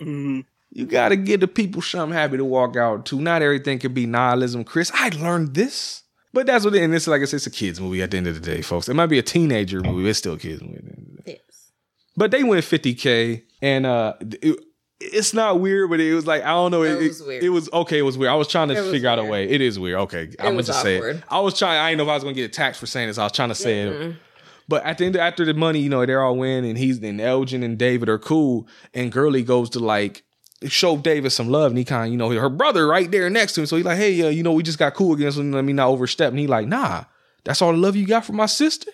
Mhm. 0.00 0.44
You 0.70 0.84
got 0.84 1.08
to 1.08 1.16
give 1.16 1.40
the 1.40 1.48
people 1.48 1.80
something 1.82 2.16
happy 2.16 2.36
to 2.36 2.44
walk 2.44 2.76
out 2.76 3.06
to. 3.06 3.20
Not 3.20 3.42
everything 3.42 3.78
can 3.78 3.94
be 3.94 4.06
nihilism, 4.06 4.64
Chris. 4.64 4.90
I 4.94 5.08
learned 5.08 5.54
this. 5.54 6.02
But 6.34 6.46
that's 6.46 6.64
what 6.64 6.74
it 6.74 6.82
and 6.82 6.94
it's 6.94 7.06
like 7.08 7.22
I 7.22 7.24
said, 7.24 7.36
it's 7.38 7.46
a 7.46 7.50
kids 7.50 7.80
movie 7.80 8.02
at 8.02 8.10
the 8.10 8.18
end 8.18 8.26
of 8.26 8.34
the 8.34 8.40
day, 8.40 8.60
folks. 8.60 8.88
It 8.88 8.94
might 8.94 9.06
be 9.06 9.18
a 9.18 9.22
teenager 9.22 9.80
movie, 9.80 10.02
but 10.02 10.08
it's 10.10 10.18
still 10.18 10.34
a 10.34 10.38
kids 10.38 10.60
movie. 10.62 10.76
At 10.76 10.84
the 10.84 10.90
end 10.90 11.06
of 11.08 11.16
the 11.16 11.22
day. 11.22 11.40
Yes. 11.48 11.70
But 12.16 12.30
they 12.32 12.44
went 12.44 12.64
50k, 12.64 13.42
and 13.62 13.86
uh, 13.86 14.12
it- 14.42 14.60
it's 15.00 15.32
not 15.32 15.60
weird, 15.60 15.90
but 15.90 16.00
it 16.00 16.14
was 16.14 16.26
like 16.26 16.42
I 16.42 16.48
don't 16.48 16.70
know. 16.70 16.82
It 16.82 17.02
It, 17.02 17.08
was 17.08 17.22
weird. 17.22 17.42
It 17.44 17.48
was 17.50 17.70
okay. 17.72 17.98
It 17.98 18.02
was 18.02 18.18
weird. 18.18 18.32
I 18.32 18.34
was 18.34 18.48
trying 18.48 18.68
to 18.68 18.74
It 18.76 18.80
was 18.80 18.90
figure 18.90 19.08
out 19.08 19.18
a 19.18 19.24
way. 19.24 19.48
It 19.48 19.60
is 19.60 19.78
weird. 19.78 20.00
Okay, 20.00 20.30
I'm 20.40 20.52
gonna 20.52 20.62
just 20.62 20.82
say 20.82 20.98
it. 20.98 21.22
I 21.28 21.40
was 21.40 21.58
trying. 21.58 21.78
I 21.78 21.90
didn't 21.90 21.98
know 21.98 22.04
if 22.04 22.10
I 22.10 22.14
was 22.14 22.24
gonna 22.24 22.34
get 22.34 22.44
attacked 22.46 22.76
for 22.76 22.86
saying 22.86 23.08
this. 23.08 23.18
I 23.18 23.24
was 23.24 23.32
trying 23.32 23.50
to 23.50 23.54
say 23.54 23.80
it. 23.80 24.16
But 24.66 24.84
at 24.84 24.98
the 24.98 25.06
end, 25.06 25.16
after 25.16 25.46
the 25.46 25.54
money, 25.54 25.78
you 25.78 25.88
know, 25.88 26.04
they're 26.04 26.22
all 26.22 26.36
win, 26.36 26.64
and 26.64 26.76
he's 26.76 26.98
and 27.02 27.20
Elgin 27.20 27.62
and 27.62 27.78
David 27.78 28.08
are 28.10 28.18
cool, 28.18 28.68
and 28.92 29.10
Gurley 29.10 29.42
goes 29.42 29.70
to 29.70 29.78
like 29.78 30.24
show 30.66 30.96
David 30.98 31.30
some 31.30 31.48
love, 31.48 31.70
and 31.70 31.78
he 31.78 31.84
kind 31.84 32.06
of, 32.06 32.12
you 32.12 32.18
know, 32.18 32.28
her 32.30 32.50
brother 32.50 32.86
right 32.86 33.10
there 33.10 33.30
next 33.30 33.52
to 33.54 33.60
him, 33.60 33.66
so 33.66 33.76
he's 33.76 33.84
like, 33.84 33.96
hey, 33.96 34.20
uh, 34.22 34.28
you 34.28 34.42
know, 34.42 34.52
we 34.52 34.62
just 34.64 34.78
got 34.78 34.92
cool 34.92 35.14
again, 35.14 35.30
so 35.30 35.40
let 35.40 35.64
me 35.64 35.72
not 35.72 35.88
overstep, 35.88 36.30
and 36.30 36.38
he 36.38 36.46
like, 36.48 36.66
nah, 36.66 37.04
that's 37.44 37.62
all 37.62 37.70
the 37.72 37.78
love 37.78 37.94
you 37.96 38.06
got 38.06 38.24
from 38.24 38.36
my 38.36 38.46
sister. 38.46 38.90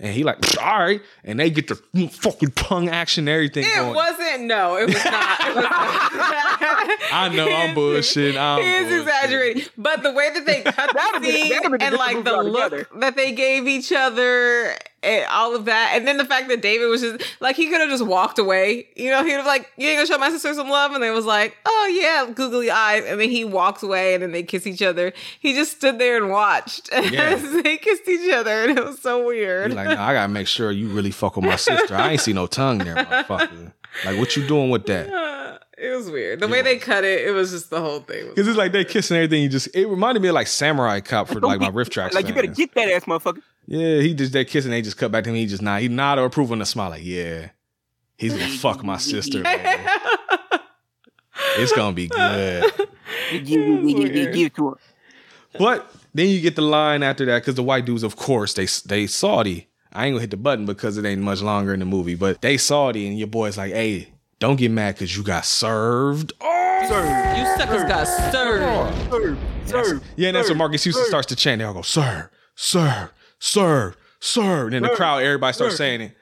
And 0.00 0.12
he 0.12 0.24
like, 0.24 0.38
all 0.60 0.80
right, 0.80 1.00
and 1.22 1.38
they 1.38 1.50
get 1.50 1.68
the 1.68 1.76
fucking 2.08 2.50
tongue 2.50 2.88
action, 2.88 3.22
and 3.22 3.28
everything. 3.28 3.64
It 3.64 3.74
going. 3.76 3.94
wasn't. 3.94 4.42
No, 4.42 4.76
it 4.76 4.86
was 4.86 5.04
not. 5.04 5.40
It 5.40 5.54
was 5.54 5.64
not. 5.64 5.70
I 7.12 7.30
know 7.34 7.48
I'm 7.48 7.74
bullshit. 7.74 8.36
I'm 8.36 8.60
He 8.60 8.68
is 8.68 8.82
bullshit. 8.88 9.00
exaggerating, 9.02 9.62
but 9.78 10.02
the 10.02 10.12
way 10.12 10.30
that 10.34 10.44
they 10.46 10.62
cut 10.62 10.90
That'd've 10.94 11.22
the 11.22 11.30
scene 11.30 11.62
been 11.70 11.80
and 11.80 11.94
like 11.96 12.24
the 12.24 12.42
look 12.42 12.72
altogether. 12.72 12.88
that 13.00 13.14
they 13.14 13.32
gave 13.32 13.68
each 13.68 13.92
other 13.92 14.76
and 15.04 15.26
all 15.30 15.54
of 15.54 15.66
that, 15.66 15.92
and 15.94 16.06
then 16.08 16.16
the 16.16 16.24
fact 16.24 16.48
that 16.48 16.62
David 16.62 16.86
was 16.86 17.00
just 17.02 17.22
like 17.40 17.56
he 17.56 17.68
could 17.68 17.80
have 17.80 17.90
just 17.90 18.04
walked 18.04 18.38
away. 18.38 18.86
You 18.96 19.10
know, 19.10 19.22
he'd 19.24 19.32
have 19.32 19.46
like, 19.46 19.70
"You 19.76 19.88
ain't 19.88 19.98
gonna 19.98 20.06
show 20.06 20.18
my 20.18 20.30
sister 20.30 20.52
some 20.54 20.68
love," 20.68 20.92
and 20.92 21.02
they 21.02 21.10
was 21.10 21.24
like, 21.26 21.56
"Oh 21.66 21.92
yeah," 21.94 22.32
googly 22.32 22.70
eyes, 22.70 23.04
and 23.06 23.20
then 23.20 23.30
he 23.30 23.44
walks 23.44 23.82
away, 23.82 24.14
and 24.14 24.22
then 24.22 24.32
they 24.32 24.42
kiss 24.42 24.66
each 24.66 24.82
other. 24.82 25.12
He 25.40 25.52
just 25.54 25.76
stood 25.76 25.98
there 25.98 26.16
and 26.16 26.30
watched 26.30 26.88
Yeah. 26.92 27.22
as 27.36 27.62
they 27.62 27.76
kissed 27.76 28.08
each 28.08 28.32
other, 28.32 28.50
and 28.64 28.78
it 28.78 28.84
was 28.84 29.00
so 29.00 29.20
He 29.20 29.26
weird. 29.38 29.74
like, 29.74 29.88
nah, 29.88 30.04
I 30.04 30.14
gotta 30.14 30.28
make 30.32 30.46
sure 30.46 30.70
you 30.72 30.88
really 30.88 31.10
fuck 31.10 31.36
with 31.36 31.44
my 31.44 31.56
sister. 31.56 31.94
I 31.94 32.12
ain't 32.12 32.20
see 32.20 32.32
no 32.32 32.46
tongue 32.46 32.78
there, 32.78 32.94
motherfucker. 32.96 33.72
Like, 34.04 34.18
what 34.18 34.36
you 34.36 34.46
doing 34.46 34.70
with 34.70 34.86
that? 34.86 35.60
It 35.76 35.90
was 35.94 36.08
weird. 36.08 36.38
The 36.38 36.46
way 36.46 36.62
they 36.62 36.78
cut 36.78 37.02
it, 37.04 37.26
it 37.26 37.32
was 37.32 37.50
just 37.50 37.68
the 37.68 37.80
whole 37.80 37.98
thing. 37.98 38.28
Because 38.28 38.46
it's 38.46 38.56
like 38.56 38.70
they 38.70 38.84
kissing 38.84 39.16
everything. 39.16 39.42
You 39.42 39.48
just 39.48 39.74
it 39.74 39.86
reminded 39.86 40.22
me 40.22 40.28
of 40.28 40.34
like 40.34 40.46
Samurai 40.46 41.00
Cop 41.00 41.26
for 41.26 41.40
like 41.40 41.60
my 41.60 41.68
RiffTrax. 41.68 42.14
like 42.14 42.28
you 42.28 42.32
better 42.32 42.46
get 42.46 42.72
that 42.76 42.88
ass 42.88 43.04
motherfucker. 43.06 43.42
Yeah, 43.66 44.00
he 44.00 44.14
just 44.14 44.32
they 44.32 44.44
kissing. 44.44 44.70
They 44.70 44.82
just 44.82 44.96
cut 44.96 45.10
back 45.10 45.24
to 45.24 45.30
me. 45.30 45.40
He 45.40 45.46
just 45.46 45.62
nod. 45.62 45.80
He 45.80 45.88
nod 45.88 46.18
or 46.18 46.26
approve 46.26 46.52
on 46.52 46.58
the 46.58 46.66
smile. 46.66 46.90
Like, 46.90 47.04
yeah, 47.04 47.50
he's 48.16 48.34
gonna 48.34 48.48
fuck 48.58 48.84
my 48.84 48.98
sister. 48.98 49.42
baby. 49.42 49.62
It's 51.56 51.72
gonna 51.72 51.94
be 51.94 52.08
good. 52.08 52.72
But 55.58 55.90
then 56.12 56.28
you 56.28 56.40
get 56.40 56.56
the 56.56 56.62
line 56.62 57.02
after 57.02 57.24
that 57.26 57.40
because 57.40 57.54
the 57.54 57.62
white 57.62 57.84
dudes, 57.84 58.02
of 58.02 58.16
course, 58.16 58.54
they 58.54 58.66
they 58.86 59.06
Saudi. 59.06 59.68
I 59.92 60.06
ain't 60.06 60.14
gonna 60.14 60.22
hit 60.22 60.30
the 60.30 60.36
button 60.36 60.66
because 60.66 60.98
it 60.98 61.04
ain't 61.04 61.22
much 61.22 61.40
longer 61.40 61.72
in 61.72 61.80
the 61.80 61.86
movie. 61.86 62.16
But 62.16 62.42
they 62.42 62.56
Saudi, 62.56 63.06
and 63.06 63.16
your 63.18 63.28
boy's 63.28 63.56
like, 63.56 63.72
hey, 63.72 64.08
don't 64.40 64.56
get 64.56 64.70
mad 64.70 64.96
because 64.96 65.16
you 65.16 65.22
got 65.22 65.44
served. 65.44 66.32
Oh, 66.40 66.86
served. 66.88 67.38
you 67.38 67.46
suckers 67.56 67.84
got 67.84 68.04
served. 68.04 69.10
Serve, 69.10 69.38
serve, 69.66 70.04
yeah, 70.16 70.28
and 70.28 70.36
that's 70.36 70.44
what 70.44 70.48
serve, 70.48 70.56
Marques 70.56 70.82
Houston 70.84 71.04
serve. 71.04 71.08
starts 71.08 71.26
to 71.28 71.36
chant. 71.36 71.60
They 71.60 71.64
all 71.64 71.74
go, 71.74 71.82
serve, 71.82 72.28
serve, 73.38 73.96
serve, 74.20 74.44
sir. 74.44 74.64
And 74.64 74.72
then 74.72 74.82
the 74.82 74.90
crowd, 74.90 75.22
everybody 75.22 75.52
starts 75.52 75.76
saying 75.76 76.00
it. 76.00 76.16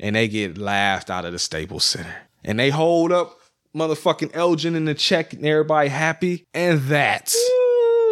And 0.00 0.14
they 0.14 0.28
get 0.28 0.58
laughed 0.58 1.10
out 1.10 1.24
of 1.24 1.32
the 1.32 1.38
Staples 1.38 1.84
Center. 1.84 2.14
And 2.44 2.58
they 2.58 2.70
hold 2.70 3.10
up 3.10 3.36
motherfucking 3.74 4.34
Elgin 4.34 4.74
in 4.74 4.84
the 4.84 4.94
check 4.94 5.32
and 5.32 5.44
everybody 5.44 5.88
happy. 5.88 6.46
And 6.54 6.80
that 6.82 7.32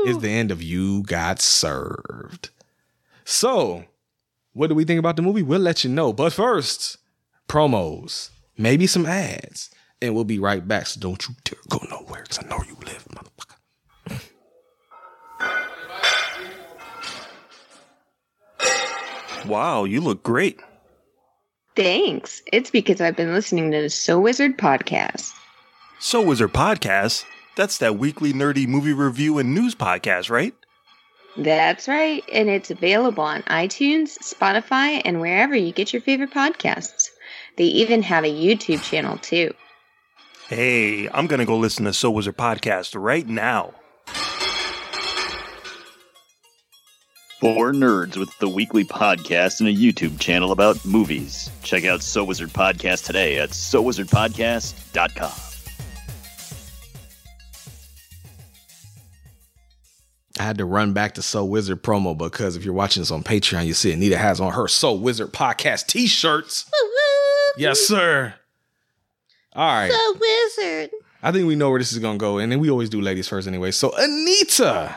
is 0.07 0.19
the 0.19 0.31
end 0.31 0.51
of 0.51 0.63
You 0.63 1.03
Got 1.03 1.41
Served. 1.41 2.51
So, 3.25 3.85
what 4.53 4.69
do 4.69 4.75
we 4.75 4.85
think 4.85 4.99
about 4.99 5.17
the 5.17 5.23
movie? 5.23 5.43
We'll 5.43 5.61
let 5.61 5.85
you 5.85 5.91
know. 5.91 6.13
But 6.13 6.33
first, 6.33 6.99
promos, 7.49 8.31
maybe 8.57 8.87
some 8.87 9.07
ads. 9.07 9.71
And 10.03 10.15
we'll 10.15 10.25
be 10.25 10.39
right 10.39 10.67
back. 10.67 10.87
So 10.87 11.01
don't 11.01 11.27
you 11.27 11.35
dare 11.45 11.59
go 11.69 11.79
nowhere 11.91 12.23
because 12.23 12.39
I 12.45 12.49
know 12.49 12.63
you 12.69 12.77
live, 12.85 13.07
motherfucker. 13.09 13.46
Wow, 19.47 19.85
you 19.85 20.01
look 20.01 20.23
great. 20.23 20.61
Thanks. 21.75 22.43
It's 22.53 22.71
because 22.71 23.01
I've 23.01 23.17
been 23.17 23.33
listening 23.33 23.71
to 23.73 23.83
the 23.83 23.91
So 23.91 24.19
Wizard 24.19 24.57
podcast. 24.57 25.33
So 25.99 26.23
Wizard 26.23 26.53
Podcast. 26.53 27.25
That's 27.57 27.79
that 27.79 27.99
weekly 27.99 28.33
nerdy 28.33 28.67
movie 28.67 28.93
review 28.93 29.39
and 29.39 29.55
news 29.55 29.75
podcast, 29.75 30.31
right? 30.31 30.55
That's 31.39 31.87
right, 31.87 32.25
and 32.33 32.49
it's 32.49 32.71
available 32.71 33.23
on 33.23 33.43
iTunes, 33.43 34.19
Spotify, 34.19 35.03
and 35.05 35.21
wherever 35.21 35.55
you 35.55 35.73
get 35.73 35.93
your 35.93 36.01
favorite 36.01 36.31
podcasts. 36.31 37.11
They 37.57 37.65
even 37.65 38.03
have 38.03 38.25
a 38.25 38.33
YouTube 38.33 38.83
channel 38.83 39.19
too. 39.19 39.53
Hey, 40.49 41.09
I'm 41.11 41.27
gonna 41.27 41.45
go 41.45 41.59
listen 41.59 41.85
to 41.87 41.93
So 41.93 42.11
Wizard 42.11 42.37
Podcast 42.37 42.95
right 42.99 43.27
now. 43.27 43.75
For 47.41 47.71
nerds 47.71 48.17
with 48.17 48.37
the 48.39 48.49
weekly 48.49 48.83
podcast 48.83 49.61
and 49.61 49.69
a 49.69 49.73
YouTube 49.73 50.19
channel 50.19 50.53
about 50.53 50.83
movies. 50.87 51.51
Check 51.63 51.85
out 51.85 52.03
So 52.03 52.25
Wizard 52.25 52.49
Podcast 52.49 53.05
today 53.05 53.39
at 53.39 53.51
SoWizardPodcast.com. 53.51 55.33
I 60.39 60.43
had 60.43 60.57
to 60.59 60.65
run 60.65 60.95
back 60.95 61.15
to 61.15 61.23
So 61.23 61.45
Wizard 61.45 61.83
promo 61.83 62.17
because 62.17 62.57
if 62.57 62.65
you're 62.65 62.73
watching 62.73 63.03
this 63.03 63.11
on 63.11 63.23
Patreon, 63.23 63.67
you 63.67 63.75
see 63.75 63.93
Anita 63.93 64.17
has 64.17 64.41
on 64.41 64.55
her 64.55 64.67
So 64.67 64.95
Wizard 64.95 65.35
podcast 65.35 65.89
t-shirts. 65.89 66.71
Yes, 67.59 67.81
sir. 67.81 68.35
All 69.55 69.67
right. 69.67 69.91
So 69.91 70.15
Wizard. 70.19 70.91
I 71.23 71.33
think 71.33 71.47
we 71.47 71.55
know 71.55 71.69
where 71.69 71.79
this 71.79 71.93
is 71.93 71.99
gonna 71.99 72.17
go, 72.19 72.39
and 72.39 72.51
then 72.51 72.61
we 72.61 72.71
always 72.71 72.89
do 72.89 73.01
ladies 73.03 73.29
first 73.29 73.47
anyway. 73.47 73.73
So 73.73 73.93
Anita, 73.97 74.97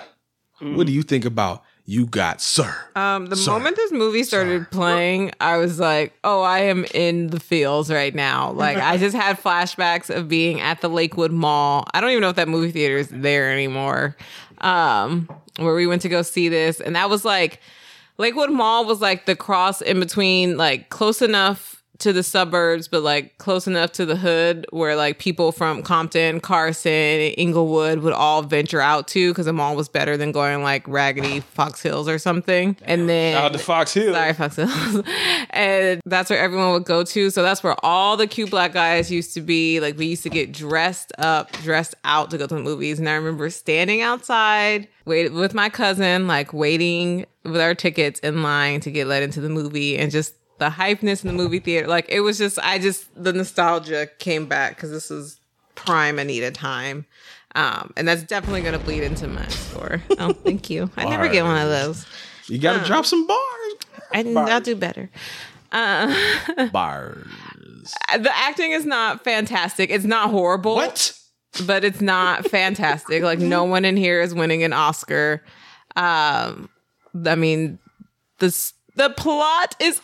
what 0.62 0.88
do 0.88 0.94
you 0.94 1.04
think 1.04 1.26
about 1.26 1.64
You 1.90 2.06
Got 2.06 2.40
Sir? 2.40 2.72
Um, 2.96 3.26
the 3.26 3.36
Sir. 3.36 3.50
moment 3.50 3.76
this 3.76 3.92
movie 3.92 4.22
started 4.22 4.70
playing, 4.70 5.32
I 5.42 5.58
was 5.58 5.80
like, 5.80 6.14
"Oh, 6.24 6.44
I 6.44 6.60
am 6.60 6.86
in 6.94 7.32
the 7.32 7.40
fields 7.40 7.90
right 7.90 8.14
now." 8.14 8.52
Like, 8.52 8.78
I 8.78 8.98
just 8.98 9.16
had 9.16 9.42
flashbacks 9.42 10.16
of 10.16 10.28
being 10.30 10.62
at 10.62 10.82
the 10.82 10.88
Lakewood 10.88 11.32
Mall. 11.32 11.88
I 11.92 12.00
don't 12.00 12.12
even 12.12 12.22
know 12.22 12.30
if 12.30 12.36
that 12.36 12.48
movie 12.48 12.70
theater 12.70 12.98
is 12.98 13.08
there 13.08 13.52
anymore. 13.52 14.16
Um, 14.60 15.28
where 15.58 15.74
we 15.74 15.88
went 15.88 16.04
to 16.04 16.10
go 16.10 16.22
see 16.22 16.48
this, 16.48 16.80
and 16.80 16.96
that 16.96 17.10
was 17.10 17.26
like 17.26 17.60
Lakewood 18.20 18.52
Mall 18.52 18.86
was 18.86 19.02
like 19.02 19.26
the 19.26 19.36
cross 19.36 19.82
in 19.82 20.00
between, 20.00 20.58
like 20.58 20.90
close 20.90 21.24
enough 21.24 21.79
to 22.00 22.14
the 22.14 22.24
suburbs, 22.24 22.88
but 22.88 23.04
like 23.04 23.38
close 23.38 23.68
enough 23.68 23.92
to 23.94 24.06
the 24.06 24.16
hood 24.16 24.66
where 24.72 24.96
like 24.96 25.20
people 25.20 25.52
from 25.52 25.84
Compton, 25.84 26.40
Carson, 26.40 26.92
Inglewood 26.92 28.00
would 28.00 28.14
all 28.14 28.42
venture 28.42 28.82
out 28.82 29.08
to 29.10 29.32
because 29.32 29.46
the 29.46 29.54
mall 29.54 29.76
was 29.76 29.90
better 29.90 30.18
than 30.18 30.32
going 30.32 30.64
like 30.64 30.88
raggedy 30.88 31.42
Fox 31.42 31.82
Hills 31.82 32.08
or 32.08 32.18
something. 32.18 32.78
And 32.84 33.10
then 33.10 33.36
Out 33.36 33.54
to 33.54 33.60
Fox 33.60 33.94
Hill. 33.94 34.14
Sorry, 34.14 34.34
Fox 34.34 34.56
Hills. 34.56 35.04
and 35.50 36.02
that's 36.06 36.30
where 36.30 36.40
everyone 36.40 36.72
would 36.72 36.86
go 36.86 37.04
to. 37.04 37.30
So 37.30 37.44
that's 37.44 37.64
where 37.64 37.76
all 37.84 38.18
the 38.18 38.28
cute 38.28 38.50
black 38.50 38.74
guys 38.74 39.12
used 39.12 39.34
to 39.34 39.42
be. 39.42 39.80
Like 39.80 39.98
we 39.98 40.08
used 40.08 40.24
to 40.24 40.30
get 40.30 40.54
dressed 40.54 41.12
up, 41.18 41.52
dressed 41.52 41.96
out 42.06 42.32
to 42.32 42.38
go 42.38 42.48
to 42.48 42.56
the 42.56 42.62
movies. 42.62 43.00
And 43.00 43.10
I 43.10 43.14
remember 43.14 43.50
standing 43.50 44.02
outside, 44.02 44.88
wait 45.06 45.34
with 45.34 45.54
my 45.54 45.70
cousin, 45.70 46.28
like 46.28 46.54
waiting 46.54 47.26
with 47.44 47.60
our 47.60 47.76
tickets 47.76 48.20
in 48.22 48.42
line 48.42 48.80
to 48.82 48.92
get 48.92 49.08
let 49.08 49.24
into 49.24 49.42
the 49.42 49.50
movie 49.50 49.98
and 49.98 50.12
just 50.12 50.34
the 50.60 50.70
hypeness 50.70 51.24
in 51.24 51.28
the 51.28 51.34
movie 51.34 51.60
theater. 51.60 51.88
Like 51.88 52.06
it 52.10 52.22
was 52.22 52.38
just 52.38 52.60
I 52.60 52.80
just 52.80 53.08
the 53.22 53.34
nostalgia 53.34 54.08
came 54.20 54.46
back 54.46 54.76
because 54.76 54.92
this 54.92 55.10
is 55.10 55.40
prime 55.76 56.20
Anita 56.20 56.52
time. 56.52 57.06
Um, 57.56 57.94
and 57.98 58.08
that's 58.08 58.24
definitely 58.24 58.62
gonna 58.62 58.80
bleed 58.80 59.04
into 59.04 59.28
my 59.28 59.48
score. 59.48 60.04
Oh, 60.20 60.34
thank 60.44 60.70
you. 60.70 60.90
I 60.96 61.06
never 61.06 61.28
get 61.28 61.44
one 61.44 61.60
of 61.60 61.70
those. 61.70 62.06
You 62.48 62.60
gotta 62.60 62.86
drop 62.86 63.06
some 63.06 63.26
bars. 63.26 63.40
I, 64.12 64.24
I'll 64.36 64.62
do 64.62 64.76
better. 64.76 65.10
Uh, 65.72 66.68
Bars. 66.72 67.28
the 68.18 68.32
acting 68.34 68.72
is 68.72 68.86
not 68.86 69.24
fantastic. 69.24 69.90
It's 69.92 70.06
not 70.06 70.32
horrible. 70.32 70.76
What? 70.76 71.14
But 71.66 71.84
it's 71.84 72.02
not 72.02 72.46
fantastic. 72.50 73.24
like 73.24 73.40
no 73.40 73.64
one 73.66 73.86
in 73.86 73.98
here 73.98 74.22
is 74.22 74.34
winning 74.34 74.64
an 74.64 74.74
Oscar. 74.74 75.44
Um, 75.96 76.70
I 77.26 77.36
mean, 77.36 77.80
the 78.40 78.72
the 78.96 79.10
plot 79.12 79.76
is 79.80 80.02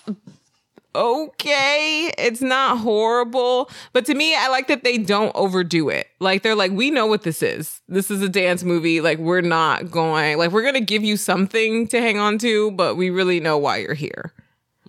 okay. 0.95 2.11
It's 2.17 2.41
not 2.41 2.80
horrible, 2.80 3.69
but 3.93 4.05
to 4.05 4.15
me, 4.15 4.35
I 4.35 4.47
like 4.47 4.67
that 4.67 4.84
they 4.84 4.97
don't 4.97 5.35
overdo 5.35 5.89
it. 5.89 6.07
Like 6.19 6.41
they're 6.41 6.55
like, 6.55 6.72
we 6.72 6.91
know 6.91 7.05
what 7.05 7.23
this 7.23 7.43
is. 7.43 7.81
This 7.88 8.09
is 8.09 8.22
a 8.22 8.30
dance 8.30 8.63
movie. 8.63 9.01
Like 9.01 9.19
we're 9.19 9.41
not 9.41 9.91
going. 9.91 10.38
Like 10.38 10.51
we're 10.51 10.63
gonna 10.63 10.81
give 10.81 11.03
you 11.03 11.17
something 11.17 11.88
to 11.89 12.01
hang 12.01 12.17
on 12.17 12.38
to, 12.39 12.72
but 12.72 12.95
we 12.95 13.09
really 13.09 13.39
know 13.39 13.57
why 13.57 13.77
you're 13.77 13.93
here. 13.93 14.34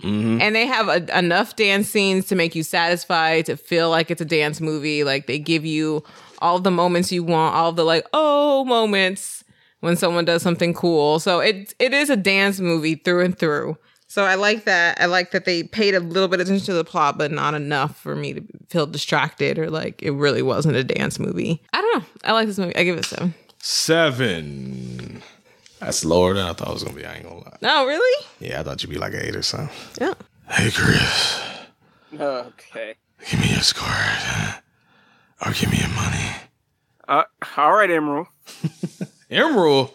Mm-hmm. 0.01 0.41
And 0.41 0.55
they 0.55 0.67
have 0.67 0.89
a, 0.89 1.19
enough 1.19 1.57
dance 1.57 1.89
scenes 1.89 2.27
to 2.27 2.35
make 2.35 2.55
you 2.55 2.63
satisfied, 2.63 3.47
to 3.47 3.57
feel 3.57 3.89
like 3.91 4.11
it's 4.11 4.21
a 4.21 4.27
dance 4.27 4.61
movie. 4.61 5.05
Like 5.05 5.27
they 5.27 5.39
give 5.39 5.65
you 5.65 6.05
all 6.41 6.59
the 6.59 6.71
moments 6.71 7.11
you 7.13 7.25
want, 7.25 7.55
all 7.55 7.73
the 7.73 7.85
like, 7.85 8.07
oh 8.13 8.65
moments 8.65 9.43
when 9.81 9.97
someone 9.97 10.25
does 10.25 10.43
something 10.43 10.75
cool. 10.75 11.19
So 11.19 11.41
it 11.41 11.75
it 11.79 11.95
is 11.95 12.11
a 12.11 12.17
dance 12.17 12.61
movie 12.61 12.97
through 12.97 13.25
and 13.25 13.39
through. 13.39 13.79
So 14.17 14.25
I 14.25 14.35
like 14.37 14.65
that. 14.65 14.99
I 14.99 15.05
like 15.05 15.33
that 15.33 15.45
they 15.45 15.63
paid 15.63 15.95
a 15.95 16.01
little 16.01 16.27
bit 16.27 16.41
of 16.41 16.47
attention 16.47 16.65
to 16.65 16.73
the 16.73 16.85
plot, 16.85 17.19
but 17.19 17.31
not 17.31 17.53
enough 17.53 18.01
for 18.01 18.17
me 18.17 18.33
to 18.33 18.43
feel 18.71 18.87
distracted 18.87 19.59
or 19.59 19.69
like 19.69 20.03
it 20.03 20.13
really 20.13 20.41
wasn't 20.41 20.75
a 20.75 20.83
dance 20.83 21.19
movie. 21.19 21.63
I 21.75 21.83
don't 21.83 21.99
know. 21.99 22.07
I 22.25 22.33
like 22.33 22.47
this 22.47 22.57
movie. 22.59 22.75
I 22.77 22.85
give 22.85 22.97
it 22.97 23.05
a 23.05 23.09
seven. 23.11 23.35
Seven. 23.59 25.23
That's 25.81 26.03
lower 26.03 26.33
than 26.33 26.47
I 26.47 26.55
thought 26.55 26.69
it 26.69 26.73
was 26.73 26.83
gonna 26.83 26.97
be. 26.97 27.05
I 27.05 27.17
ain't 27.17 27.25
gonna 27.25 27.41
lie. 27.41 27.59
No, 27.61 27.85
really? 27.85 28.27
Yeah, 28.41 28.61
I 28.61 28.63
thought 28.63 28.83
you'd 28.83 28.89
be 28.89 28.97
like 28.97 29.13
an 29.13 29.21
eight 29.21 29.37
or 29.37 29.43
something. 29.43 29.69
Yeah. 30.01 30.15
Hey, 30.49 30.71
Chris, 30.71 31.41
Okay. 32.19 32.95
give 33.31 33.39
me 33.41 33.51
your 33.51 33.61
score, 33.61 33.87
or 35.45 35.53
give 35.53 35.71
me 35.71 35.77
your 35.77 35.91
money. 35.91 36.31
Uh, 37.07 37.25
all 37.59 37.75
right, 37.75 37.91
Emerald. 37.91 38.29
Emerald, 39.31 39.91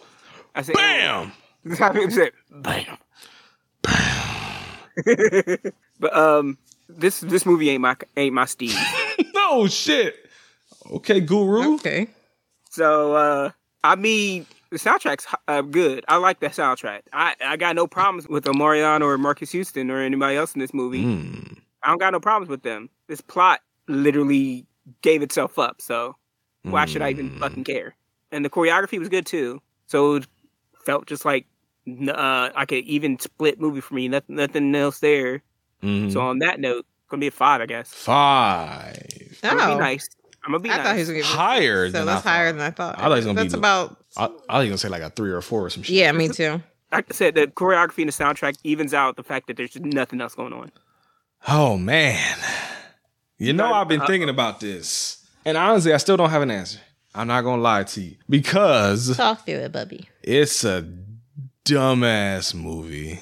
I 0.54 0.62
said, 0.62 0.76
bam. 0.76 1.32
That's 1.64 1.80
how 1.80 1.90
people 1.92 2.12
say, 2.12 2.30
bam. 2.52 2.98
But 6.00 6.16
um, 6.16 6.58
this 6.88 7.20
this 7.20 7.46
movie 7.46 7.70
ain't 7.70 7.80
my 7.80 7.96
ain't 8.16 8.34
my 8.34 8.44
Steve. 8.44 8.76
no 9.34 9.66
shit. 9.66 10.16
Okay, 10.90 11.20
Guru. 11.20 11.74
Okay. 11.76 12.08
So 12.70 13.14
uh, 13.14 13.50
I 13.84 13.96
mean, 13.96 14.46
the 14.70 14.78
soundtrack's 14.78 15.26
uh, 15.48 15.62
good. 15.62 16.04
I 16.08 16.16
like 16.16 16.40
the 16.40 16.48
soundtrack. 16.48 17.02
I 17.12 17.34
I 17.44 17.56
got 17.56 17.76
no 17.76 17.86
problems 17.86 18.28
with 18.28 18.44
Omarion 18.44 19.00
or 19.02 19.16
Marques 19.18 19.52
Houston 19.52 19.90
or 19.90 20.00
anybody 20.00 20.36
else 20.36 20.54
in 20.54 20.60
this 20.60 20.74
movie. 20.74 21.04
Mm. 21.04 21.58
I 21.82 21.88
don't 21.88 21.98
got 21.98 22.12
no 22.12 22.20
problems 22.20 22.48
with 22.48 22.62
them. 22.62 22.90
This 23.08 23.20
plot 23.20 23.60
literally 23.88 24.66
gave 25.02 25.22
itself 25.22 25.58
up. 25.58 25.80
So 25.80 26.16
why 26.62 26.84
should 26.86 27.02
I 27.02 27.10
even 27.10 27.38
fucking 27.38 27.64
care? 27.64 27.94
And 28.30 28.44
the 28.44 28.50
choreography 28.50 28.98
was 28.98 29.08
good 29.08 29.26
too. 29.26 29.60
So 29.86 30.14
it 30.16 30.26
felt 30.84 31.06
just 31.06 31.24
like 31.24 31.44
n- 31.44 31.50
uh, 32.08 32.50
like 32.54 32.72
an 32.72 32.78
even 32.84 33.18
split 33.18 33.60
movie 33.60 33.80
for 33.80 33.94
me. 33.94 34.08
Nothing, 34.08 34.36
nothing 34.36 34.74
else 34.74 34.98
there. 35.00 35.42
Mhm. 35.82 36.12
So 36.12 36.20
on 36.20 36.38
that 36.40 36.60
note, 36.60 36.86
gonna 37.08 37.20
be 37.20 37.26
a 37.26 37.30
five, 37.30 37.60
I 37.60 37.66
guess. 37.66 37.92
Five. 37.92 39.38
I'm 39.42 39.56
gonna 39.58 39.72
Oh. 39.72 39.74
be 39.76 39.80
nice. 39.80 40.08
I'm 40.44 40.52
gonna 40.52 40.62
be 40.62 40.70
I 40.70 40.76
nice. 40.76 40.86
thought 40.86 40.94
he 40.94 40.98
was 41.00 41.08
gonna 41.08 41.18
give 41.20 41.26
it 41.26 41.30
Higher 41.36 41.86
So 41.88 41.92
than 41.92 42.06
that's 42.06 42.26
I 42.26 42.28
higher 42.30 42.48
thought. 42.52 42.58
than 42.58 42.66
I 42.66 42.70
thought. 42.70 42.98
I 42.98 43.02
thought 43.02 43.08
he 43.10 43.14
was 43.16 43.24
gonna 43.26 43.40
that's 43.42 43.52
be 43.54 43.58
about 43.58 43.96
I, 44.16 44.24
I 44.48 44.58
was 44.58 44.68
gonna 44.68 44.78
say 44.78 44.88
like 44.88 45.02
a 45.02 45.10
three 45.10 45.30
or 45.30 45.40
four 45.40 45.64
or 45.66 45.70
some 45.70 45.82
shit. 45.82 45.94
yeah, 45.96 46.10
me 46.12 46.28
too. 46.28 46.62
like 46.90 47.06
I 47.10 47.14
said, 47.14 47.34
the 47.34 47.46
choreography 47.46 47.98
and 48.02 48.08
the 48.08 48.12
soundtrack 48.12 48.56
evens 48.64 48.92
out 48.94 49.16
the 49.16 49.22
fact 49.22 49.46
that 49.48 49.56
there's 49.56 49.70
just 49.70 49.84
nothing 49.84 50.20
else 50.20 50.34
going 50.34 50.52
on. 50.52 50.70
Oh 51.48 51.76
man. 51.78 52.38
You 53.38 53.52
know 53.52 53.72
I've 53.72 53.88
been 53.88 54.00
thinking 54.06 54.28
about 54.28 54.60
this. 54.60 55.26
And 55.44 55.56
honestly, 55.56 55.92
I 55.92 55.96
still 55.96 56.16
don't 56.16 56.30
have 56.30 56.42
an 56.42 56.50
answer. 56.50 56.78
I'm 57.14 57.26
not 57.26 57.42
gonna 57.42 57.60
lie 57.62 57.82
to 57.84 58.00
you. 58.00 58.16
Because 58.30 59.16
Talk 59.16 59.44
through 59.44 59.56
it, 59.56 59.72
Bubby. 59.72 60.08
it's 60.22 60.64
a 60.64 60.86
dumbass 61.64 62.54
movie. 62.54 63.20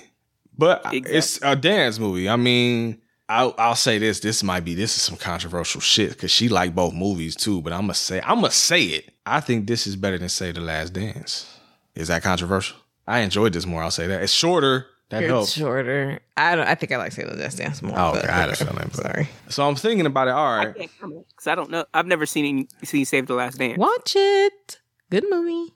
But 0.56 0.82
it's 0.92 1.38
a 1.42 1.56
dance 1.56 1.98
movie. 1.98 2.28
I 2.28 2.36
mean, 2.36 3.00
I'll, 3.28 3.54
I'll 3.58 3.74
say 3.76 3.98
this. 3.98 4.20
This 4.20 4.42
might 4.42 4.64
be 4.64 4.74
this 4.74 4.94
is 4.96 5.02
some 5.02 5.16
controversial 5.16 5.80
shit 5.80 6.10
because 6.10 6.30
she 6.30 6.48
liked 6.48 6.74
both 6.74 6.92
movies 6.92 7.34
too. 7.36 7.62
But 7.62 7.72
I'm 7.72 7.82
gonna 7.82 7.94
say 7.94 8.20
I'm 8.20 8.36
gonna 8.40 8.50
say 8.50 8.82
it. 8.84 9.10
I 9.24 9.40
think 9.40 9.66
this 9.66 9.86
is 9.86 9.96
better 9.96 10.18
than 10.18 10.28
Save 10.28 10.56
the 10.56 10.60
Last 10.60 10.92
Dance. 10.92 11.58
Is 11.94 12.08
that 12.08 12.22
controversial? 12.22 12.76
I 13.06 13.20
enjoyed 13.20 13.52
this 13.52 13.66
more. 13.66 13.82
I'll 13.82 13.90
say 13.90 14.06
that 14.08 14.22
it's 14.22 14.32
shorter 14.32 14.86
That 15.08 15.22
It's 15.22 15.30
helps. 15.30 15.52
shorter. 15.52 16.20
I 16.36 16.54
don't. 16.56 16.66
I 16.66 16.74
think 16.74 16.92
I 16.92 16.96
like 16.98 17.12
Save 17.12 17.28
the 17.30 17.36
Last 17.36 17.56
Dance 17.58 17.80
more. 17.82 17.92
Oh, 17.98 18.12
but 18.12 18.22
God, 18.26 18.30
I 18.30 18.32
had 18.40 18.48
a 18.50 18.56
feeling. 18.56 18.76
but- 18.76 18.94
Sorry. 18.94 19.28
So 19.48 19.66
I'm 19.66 19.76
thinking 19.76 20.06
about 20.06 20.28
it. 20.28 20.32
All 20.32 20.46
I 20.60 20.72
can't 20.72 20.90
comment 21.00 21.26
because 21.30 21.46
I 21.46 21.54
don't 21.54 21.70
know. 21.70 21.84
I've 21.94 22.06
never 22.06 22.26
seen 22.26 22.68
seen 22.82 23.04
Save 23.06 23.26
the 23.28 23.34
Last 23.34 23.56
Dance. 23.58 23.78
Watch 23.78 24.12
it. 24.16 24.78
Good 25.10 25.24
movie. 25.30 25.72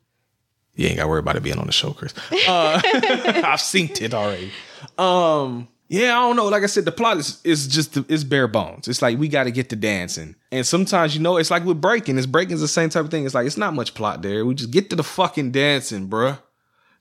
You 0.77 0.89
ain't 0.89 0.97
got 0.97 1.05
to 1.05 1.09
worry 1.09 1.21
about 1.21 1.37
it 1.37 1.43
being 1.43 1.59
on 1.59 1.67
the 1.67 1.73
show, 1.73 1.93
Chris. 1.93 2.15
Uh, 2.49 2.81
I've 3.45 3.61
seen 3.61 3.91
it 4.01 4.13
already. 4.13 4.51
Um, 4.99 5.69
yeah, 5.89 6.19
I 6.19 6.23
don't 6.23 6.37
know. 6.37 6.47
Like 6.47 6.63
I 6.63 6.67
said, 6.67 6.85
the 6.85 6.93
plot 6.93 7.19
is 7.19 7.41
is 7.45 7.69
just 7.69 7.97
it's 8.09 8.25
bare 8.25 8.49
bones. 8.49 8.89
It's 8.89 9.03
like 9.03 9.19
we 9.19 9.29
got 9.29 9.45
to 9.45 9.51
get 9.51 9.69
to 9.71 9.77
dancing, 9.77 10.35
and 10.51 10.67
sometimes 10.67 11.15
you 11.15 11.23
know 11.23 11.37
it's 11.37 11.51
like 11.51 11.65
with 11.65 11.81
breaking. 11.81 12.19
It's 12.19 12.27
breaking 12.27 12.55
is 12.55 12.61
the 12.61 12.69
same 12.69 12.89
type 12.89 13.05
of 13.05 13.11
thing. 13.11 13.25
It's 13.25 13.35
like 13.35 13.47
it's 13.47 13.57
not 13.57 13.75
much 13.75 13.95
plot 13.95 14.23
there. 14.23 14.45
We 14.45 14.55
just 14.55 14.71
get 14.71 14.91
to 14.91 14.97
the 14.97 15.05
fucking 15.05 15.53
dancing, 15.53 16.09
bruh. 16.09 16.39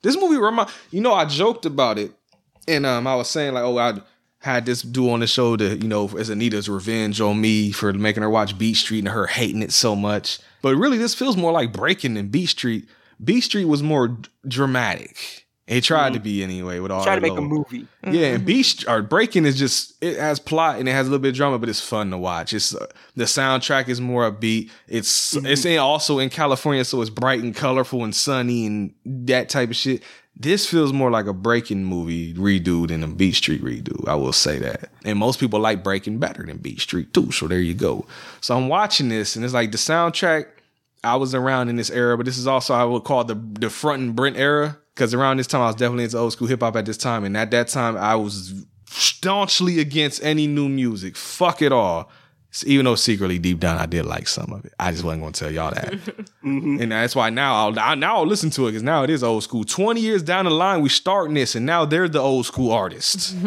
This 0.02 0.16
movie 0.16 0.36
remind 0.36 0.68
you 0.90 1.00
know 1.00 1.14
I 1.14 1.24
joked 1.24 1.66
about 1.66 1.98
it, 1.98 2.12
and 2.68 2.86
um 2.86 3.06
I 3.06 3.16
was 3.16 3.28
saying 3.28 3.54
like 3.54 3.64
oh 3.64 3.78
I 3.78 4.00
had 4.38 4.66
this 4.66 4.82
dude 4.82 5.10
on 5.10 5.20
the 5.20 5.26
show 5.26 5.56
to 5.56 5.76
you 5.76 5.88
know 5.88 6.08
as 6.18 6.30
Anita's 6.30 6.68
revenge 6.68 7.20
on 7.20 7.40
me 7.40 7.72
for 7.72 7.92
making 7.92 8.22
her 8.22 8.30
watch 8.30 8.56
Beat 8.58 8.74
Street 8.74 9.00
and 9.00 9.08
her 9.08 9.26
hating 9.26 9.62
it 9.62 9.72
so 9.72 9.96
much. 9.96 10.38
But 10.60 10.76
really, 10.76 10.98
this 10.98 11.14
feels 11.14 11.36
more 11.36 11.52
like 11.52 11.72
breaking 11.72 12.14
than 12.14 12.28
Beat 12.28 12.50
Street. 12.50 12.86
Beat 13.22 13.42
Street 13.42 13.66
was 13.66 13.82
more 13.82 14.16
dramatic. 14.46 15.44
It 15.66 15.82
tried 15.82 16.12
to 16.12 16.18
mm-hmm. 16.18 16.24
be 16.24 16.42
anyway 16.42 16.78
with 16.78 16.90
all 16.90 17.02
Try 17.02 17.14
to 17.14 17.22
make 17.22 17.32
a 17.32 17.40
movie. 17.40 17.86
yeah, 18.06 18.34
and 18.34 18.44
Beast 18.44 18.80
mm-hmm. 18.80 18.90
or 18.90 19.02
Breaking 19.02 19.46
is 19.46 19.58
just 19.58 19.94
it 20.02 20.18
has 20.18 20.38
plot 20.38 20.78
and 20.78 20.86
it 20.86 20.92
has 20.92 21.06
a 21.06 21.10
little 21.10 21.22
bit 21.22 21.30
of 21.30 21.36
drama, 21.36 21.58
but 21.58 21.70
it's 21.70 21.80
fun 21.80 22.10
to 22.10 22.18
watch. 22.18 22.52
It's 22.52 22.74
uh, 22.74 22.86
the 23.16 23.24
soundtrack 23.24 23.88
is 23.88 23.98
more 23.98 24.30
upbeat. 24.30 24.70
It's 24.88 25.34
it's 25.36 25.62
mm-hmm. 25.62 25.68
in, 25.68 25.78
also 25.78 26.18
in 26.18 26.28
California, 26.28 26.84
so 26.84 27.00
it's 27.00 27.08
bright 27.08 27.42
and 27.42 27.56
colorful 27.56 28.04
and 28.04 28.14
sunny 28.14 28.66
and 28.66 28.94
that 29.06 29.48
type 29.48 29.70
of 29.70 29.76
shit. 29.76 30.02
This 30.36 30.68
feels 30.68 30.92
more 30.92 31.10
like 31.10 31.26
a 31.26 31.32
Breaking 31.32 31.84
movie 31.84 32.34
redo 32.34 32.86
than 32.86 33.02
a 33.02 33.08
Beat 33.08 33.36
Street 33.36 33.62
redo. 33.62 34.06
I 34.06 34.16
will 34.16 34.32
say 34.34 34.58
that, 34.58 34.90
and 35.02 35.18
most 35.18 35.40
people 35.40 35.60
like 35.60 35.82
Breaking 35.82 36.18
better 36.18 36.44
than 36.44 36.58
Beat 36.58 36.80
Street 36.80 37.14
too. 37.14 37.32
So 37.32 37.48
there 37.48 37.60
you 37.60 37.72
go. 37.72 38.04
So 38.42 38.54
I'm 38.54 38.68
watching 38.68 39.08
this, 39.08 39.34
and 39.34 39.44
it's 39.46 39.54
like 39.54 39.72
the 39.72 39.78
soundtrack. 39.78 40.46
I 41.04 41.16
was 41.16 41.34
around 41.34 41.68
in 41.68 41.76
this 41.76 41.90
era, 41.90 42.16
but 42.16 42.26
this 42.26 42.38
is 42.38 42.46
also 42.46 42.74
I 42.74 42.84
would 42.84 43.04
call 43.04 43.24
the 43.24 43.34
the 43.34 43.70
front 43.70 44.02
and 44.02 44.16
Brent 44.16 44.36
era 44.36 44.78
because 44.94 45.14
around 45.14 45.38
this 45.38 45.46
time 45.46 45.62
I 45.62 45.66
was 45.66 45.76
definitely 45.76 46.04
into 46.04 46.18
old 46.18 46.32
school 46.32 46.48
hip 46.48 46.60
hop 46.60 46.76
at 46.76 46.86
this 46.86 46.96
time, 46.96 47.24
and 47.24 47.36
at 47.36 47.50
that 47.50 47.68
time 47.68 47.96
I 47.96 48.16
was 48.16 48.66
staunchly 48.86 49.80
against 49.80 50.22
any 50.24 50.46
new 50.46 50.68
music. 50.68 51.16
Fuck 51.16 51.62
it 51.62 51.72
all. 51.72 52.10
So 52.50 52.68
even 52.68 52.84
though 52.84 52.94
secretly 52.94 53.40
deep 53.40 53.58
down 53.58 53.78
I 53.78 53.86
did 53.86 54.06
like 54.06 54.28
some 54.28 54.52
of 54.52 54.64
it, 54.64 54.72
I 54.78 54.92
just 54.92 55.02
wasn't 55.02 55.22
going 55.22 55.32
to 55.32 55.40
tell 55.40 55.50
y'all 55.50 55.72
that, 55.72 55.92
mm-hmm. 56.44 56.80
and 56.80 56.92
that's 56.92 57.16
why 57.16 57.30
now 57.30 57.54
I'll 57.54 57.78
I, 57.78 57.94
now 57.96 58.16
I'll 58.18 58.26
listen 58.26 58.50
to 58.50 58.66
it 58.66 58.70
because 58.70 58.82
now 58.82 59.02
it 59.02 59.10
is 59.10 59.24
old 59.24 59.42
school. 59.42 59.64
Twenty 59.64 60.00
years 60.00 60.22
down 60.22 60.44
the 60.44 60.52
line, 60.52 60.80
we 60.80 60.88
starting 60.88 61.34
this, 61.34 61.54
and 61.54 61.66
now 61.66 61.84
they're 61.84 62.08
the 62.08 62.20
old 62.20 62.46
school 62.46 62.70
artists. 62.72 63.34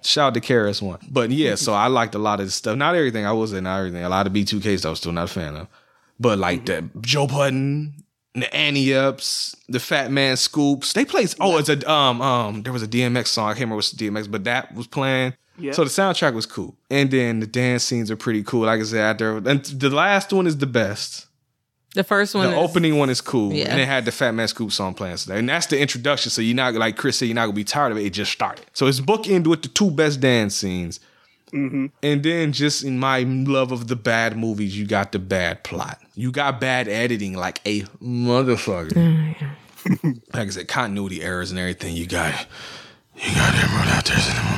Shout 0.00 0.28
out 0.28 0.34
to 0.34 0.40
KRS-One. 0.40 1.00
But 1.10 1.30
yeah, 1.30 1.56
so 1.56 1.74
I 1.74 1.88
liked 1.88 2.14
a 2.14 2.18
lot 2.18 2.38
of 2.40 2.46
this 2.46 2.54
stuff. 2.54 2.76
Not 2.76 2.94
everything. 2.94 3.26
I 3.26 3.32
wasn't 3.32 3.64
not 3.64 3.78
everything. 3.78 4.04
A 4.04 4.08
lot 4.08 4.26
of 4.26 4.32
B2K 4.32 4.78
stuff 4.78 4.90
was 4.90 4.98
still 5.00 5.12
not 5.12 5.24
a 5.24 5.32
fan 5.32 5.56
of. 5.56 5.68
But 6.20 6.38
like 6.38 6.66
the 6.66 6.88
Joe 7.00 7.26
Budden, 7.26 8.04
the 8.34 8.54
Ante 8.54 8.94
Ups, 8.94 9.56
the 9.68 9.78
Fatman 9.78 10.36
Scoops. 10.36 10.92
They 10.92 11.04
played 11.04 11.34
oh, 11.40 11.58
it's 11.58 11.68
a 11.68 11.90
um 11.90 12.20
um 12.20 12.62
there 12.62 12.72
was 12.72 12.82
a 12.82 12.88
DMX 12.88 13.28
song. 13.28 13.46
I 13.46 13.50
can't 13.50 13.60
remember 13.60 13.76
what's 13.76 13.92
the 13.92 14.08
DMX, 14.08 14.30
but 14.30 14.44
that 14.44 14.74
was 14.74 14.86
playing. 14.86 15.34
Yeah. 15.58 15.72
So 15.72 15.84
the 15.84 15.90
soundtrack 15.90 16.34
was 16.34 16.46
cool. 16.46 16.76
And 16.90 17.10
then 17.10 17.40
the 17.40 17.46
dance 17.46 17.84
scenes 17.84 18.10
are 18.10 18.16
pretty 18.16 18.42
cool. 18.42 18.66
Like 18.66 18.80
I 18.80 18.84
said, 18.84 19.00
out 19.00 19.18
there. 19.18 19.36
And 19.36 19.64
the 19.64 19.90
last 19.90 20.32
one 20.32 20.46
is 20.46 20.56
the 20.56 20.66
best. 20.66 21.26
The 21.94 22.04
first 22.04 22.34
one. 22.34 22.46
The 22.50 22.52
is, 22.52 22.70
opening 22.70 22.96
one 22.98 23.10
is 23.10 23.20
cool. 23.20 23.52
Yeah. 23.52 23.70
And 23.70 23.80
it 23.80 23.86
had 23.86 24.04
the 24.04 24.10
Fatman 24.10 24.48
Scoop 24.48 24.70
song 24.70 24.94
playing. 24.94 25.16
So 25.16 25.34
and 25.34 25.48
that's 25.48 25.66
the 25.66 25.80
introduction. 25.80 26.30
So 26.30 26.42
you're 26.42 26.54
not 26.54 26.74
like 26.74 26.96
Chris 26.96 27.18
said, 27.18 27.26
you're 27.26 27.34
not 27.34 27.46
gonna 27.46 27.54
be 27.54 27.64
tired 27.64 27.92
of 27.92 27.98
it. 27.98 28.04
It 28.04 28.10
just 28.10 28.30
started. 28.30 28.66
So 28.72 28.86
it's 28.86 29.00
bookend 29.00 29.46
with 29.46 29.62
the 29.62 29.68
two 29.68 29.90
best 29.90 30.20
dance 30.20 30.54
scenes. 30.54 31.00
Mm-hmm. 31.52 31.86
And 32.02 32.22
then 32.22 32.52
just 32.52 32.84
in 32.84 32.98
my 32.98 33.20
love 33.20 33.72
of 33.72 33.88
the 33.88 33.96
bad 33.96 34.36
movies, 34.36 34.78
you 34.78 34.86
got 34.86 35.12
the 35.12 35.18
bad 35.18 35.64
plot. 35.64 35.98
You 36.14 36.30
got 36.32 36.60
bad 36.60 36.88
editing 36.88 37.34
like 37.34 37.60
a 37.66 37.82
motherfucker. 38.02 38.96
Oh, 38.96 40.08
like 40.34 40.48
I 40.48 40.50
said, 40.50 40.68
continuity 40.68 41.22
errors 41.22 41.50
and 41.50 41.58
everything. 41.58 41.94
You 41.94 42.06
got 42.06 42.46
you 43.16 43.34
got 43.34 43.54
everyone 43.54 43.88
out 43.88 44.04
there. 44.04 44.48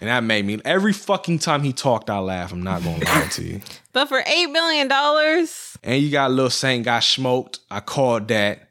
And 0.00 0.08
that 0.08 0.22
made 0.22 0.44
me 0.44 0.60
every 0.64 0.92
fucking 0.92 1.40
time 1.40 1.64
he 1.64 1.72
talked, 1.72 2.08
I 2.08 2.18
laugh. 2.20 2.52
I'm 2.52 2.62
not 2.62 2.84
gonna 2.84 3.04
lie 3.04 3.28
to 3.32 3.42
you. 3.42 3.60
But 3.92 4.06
for 4.06 4.22
eight 4.26 4.46
million 4.46 4.86
dollars, 4.86 5.76
And 5.82 6.00
you 6.00 6.12
got 6.12 6.30
Lil 6.30 6.50
Saint 6.50 6.84
got 6.84 7.02
smoked. 7.02 7.58
I 7.68 7.80
called 7.80 8.28
that. 8.28 8.67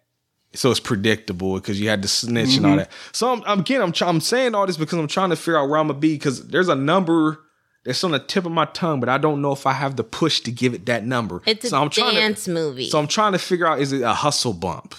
So 0.57 0.71
it's 0.71 0.79
predictable 0.79 1.55
because 1.55 1.79
you 1.79 1.87
had 1.87 2.01
to 2.01 2.07
snitch 2.07 2.57
and 2.57 2.65
all 2.65 2.71
mm-hmm. 2.71 2.79
that. 2.79 2.91
So 3.11 3.31
I'm, 3.31 3.43
I'm 3.45 3.59
again, 3.59 3.81
I'm 3.81 3.93
I'm 4.01 4.19
saying 4.19 4.55
all 4.55 4.65
this 4.65 4.75
because 4.75 4.97
I'm 4.97 5.07
trying 5.07 5.29
to 5.29 5.35
figure 5.35 5.57
out 5.57 5.69
where 5.69 5.79
I'm 5.79 5.87
gonna 5.87 5.99
be 5.99 6.15
because 6.15 6.47
there's 6.47 6.67
a 6.67 6.75
number 6.75 7.39
that's 7.85 8.03
on 8.03 8.11
the 8.11 8.19
tip 8.19 8.45
of 8.45 8.51
my 8.51 8.65
tongue, 8.65 8.99
but 8.99 9.07
I 9.07 9.19
don't 9.19 9.41
know 9.41 9.51
if 9.51 9.67
I 9.67 9.73
have 9.73 9.95
the 9.95 10.03
push 10.03 10.41
to 10.41 10.51
give 10.51 10.73
it 10.73 10.87
that 10.87 11.05
number. 11.05 11.43
it's 11.45 11.65
a 11.65 11.69
so 11.69 11.81
I'm 11.81 11.89
trying 11.91 12.15
dance 12.15 12.45
to, 12.45 12.51
movie. 12.51 12.89
So 12.89 12.97
I'm 12.97 13.07
trying 13.07 13.33
to 13.33 13.39
figure 13.39 13.67
out 13.67 13.79
is 13.79 13.93
it 13.93 14.01
a 14.01 14.13
hustle 14.13 14.53
bump? 14.53 14.95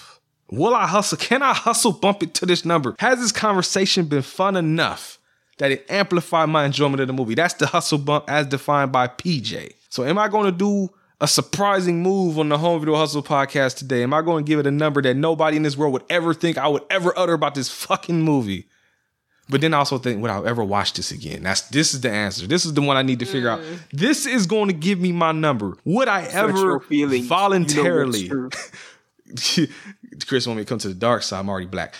Will 0.49 0.73
I 0.73 0.87
hustle? 0.87 1.17
Can 1.17 1.43
I 1.43 1.53
hustle 1.53 1.91
bump 1.91 2.23
it 2.23 2.33
to 2.35 2.45
this 2.45 2.63
number? 2.63 2.95
Has 2.99 3.19
this 3.19 3.33
conversation 3.33 4.05
been 4.05 4.21
fun 4.21 4.55
enough 4.55 5.19
that 5.57 5.71
it 5.71 5.85
amplified 5.89 6.47
my 6.47 6.65
enjoyment 6.65 7.01
of 7.01 7.07
the 7.07 7.13
movie? 7.13 7.35
That's 7.35 7.53
the 7.55 7.67
hustle 7.67 7.97
bump 7.97 8.25
as 8.29 8.47
defined 8.47 8.93
by 8.93 9.07
PJ. 9.07 9.73
So 9.89 10.05
am 10.05 10.17
I 10.17 10.29
going 10.29 10.45
to 10.45 10.57
do 10.57 10.89
a 11.21 11.27
surprising 11.27 12.01
move 12.01 12.39
on 12.39 12.49
the 12.49 12.57
Home 12.57 12.79
Video 12.79 12.95
Hustle 12.95 13.23
podcast 13.23 13.77
today? 13.77 14.03
Am 14.03 14.13
I 14.13 14.21
going 14.21 14.45
to 14.45 14.49
give 14.49 14.59
it 14.59 14.67
a 14.67 14.71
number 14.71 15.01
that 15.01 15.15
nobody 15.15 15.57
in 15.57 15.63
this 15.63 15.75
world 15.75 15.93
would 15.93 16.05
ever 16.09 16.33
think 16.33 16.57
I 16.57 16.67
would 16.67 16.83
ever 16.89 17.13
utter 17.17 17.33
about 17.33 17.55
this 17.55 17.69
fucking 17.69 18.21
movie? 18.21 18.67
But 19.49 19.61
then 19.61 19.73
I 19.73 19.79
also 19.79 19.97
think, 19.97 20.21
would 20.21 20.29
I 20.29 20.45
ever 20.45 20.63
watch 20.63 20.93
this 20.93 21.11
again? 21.11 21.41
That's 21.43 21.61
this 21.69 21.93
is 21.93 22.01
the 22.01 22.11
answer. 22.11 22.45
This 22.45 22.65
is 22.65 22.73
the 22.73 22.81
one 22.81 22.97
I 22.97 23.01
need 23.01 23.19
to 23.19 23.25
figure 23.25 23.49
out. 23.49 23.59
Mm. 23.59 23.79
This 23.91 24.27
is 24.27 24.45
going 24.45 24.67
to 24.67 24.73
give 24.73 24.99
me 24.99 25.11
my 25.11 25.31
number. 25.31 25.75
Would 25.85 26.07
I 26.07 26.23
ever 26.25 26.79
feelings. 26.81 27.13
You 27.13 27.21
know 27.21 27.27
voluntarily? 27.27 28.29
Chris 30.27 30.47
want 30.47 30.57
me 30.57 30.63
to 30.63 30.69
come 30.69 30.77
to 30.79 30.87
the 30.87 30.93
dark 30.93 31.23
side. 31.23 31.39
I'm 31.39 31.49
already 31.49 31.65
black. 31.65 31.95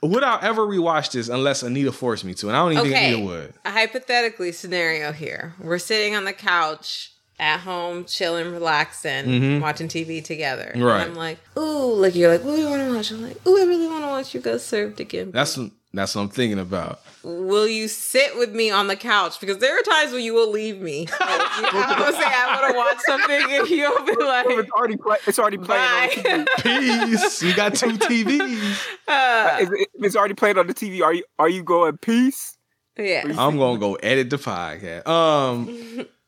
would 0.00 0.22
I 0.22 0.40
ever 0.42 0.62
rewatch 0.62 1.10
this 1.10 1.28
unless 1.28 1.64
Anita 1.64 1.90
forced 1.90 2.24
me 2.24 2.34
to? 2.34 2.48
And 2.48 2.56
I 2.56 2.60
don't 2.60 2.72
even 2.72 2.84
think 2.84 2.94
okay. 2.94 3.12
Anita 3.14 3.26
would. 3.26 3.54
A 3.64 3.70
hypothetically 3.72 4.52
scenario 4.52 5.10
here. 5.10 5.54
We're 5.60 5.78
sitting 5.78 6.14
on 6.14 6.24
the 6.24 6.32
couch 6.32 7.11
at 7.42 7.58
home, 7.58 8.04
chilling, 8.04 8.52
relaxing, 8.52 9.60
watching 9.60 9.88
TV 9.88 10.22
together. 10.24 10.62
And 10.72 10.80
Mm-hmm. 10.80 10.84
Right. 10.84 11.06
I'm 11.08 11.14
like, 11.14 11.38
ooh, 11.58 11.94
like 11.94 12.14
you're 12.14 12.30
like, 12.30 12.44
what 12.44 12.54
do 12.56 12.62
you 12.62 12.68
want 12.68 12.82
to 12.88 12.94
watch? 12.94 13.10
I'm 13.10 13.22
like, 13.22 13.46
ooh, 13.46 13.58
I 13.60 13.64
really 13.64 13.88
want 13.88 14.04
to 14.04 14.08
watch 14.08 14.32
you 14.34 14.40
go 14.40 14.56
served 14.58 15.00
again. 15.00 15.32
That's 15.32 15.58
that's 15.94 16.14
what 16.14 16.22
I'm 16.22 16.28
thinking 16.30 16.58
about. 16.58 17.00
will 17.22 17.68
you 17.68 17.86
sit 17.88 18.38
with 18.38 18.54
me 18.54 18.70
on 18.70 18.86
the 18.86 18.96
couch? 18.96 19.38
Because 19.40 19.58
there 19.58 19.76
are 19.78 19.82
times 19.82 20.12
when 20.12 20.22
you 20.22 20.32
will 20.32 20.50
leave 20.50 20.80
me. 20.80 21.06
Like, 21.20 21.20
you 21.20 21.66
I'm 21.68 21.98
gonna 21.98 22.12
say 22.16 22.24
I 22.24 22.60
want 22.60 22.72
to 22.72 22.78
watch 22.78 22.98
something, 23.04 23.44
and 23.50 23.68
you'll 23.68 24.04
be 24.06 24.24
like, 24.24 24.46
It's 24.48 24.70
already 24.70 24.96
play, 24.96 25.16
it's 25.26 25.38
already 25.38 25.58
playing 25.58 25.84
on 25.84 26.44
the 26.44 26.50
TV. 26.62 27.10
Peace. 27.12 27.42
You 27.42 27.54
got 27.54 27.74
two 27.74 27.98
TVs. 27.98 28.86
Uh, 29.08 29.58
If 29.60 29.68
it- 29.72 29.88
if 29.94 30.04
it's 30.06 30.16
already 30.16 30.34
playing 30.34 30.56
on 30.58 30.66
the 30.68 30.74
TV, 30.74 31.02
are 31.02 31.12
you 31.12 31.24
are 31.38 31.48
you 31.50 31.62
going 31.62 31.98
peace? 31.98 32.56
yeah. 32.96 33.24
I'm 33.26 33.58
gonna 33.58 33.78
go 33.78 33.94
edit 33.96 34.30
the 34.30 34.36
podcast. 34.38 35.06
Um, 35.06 36.06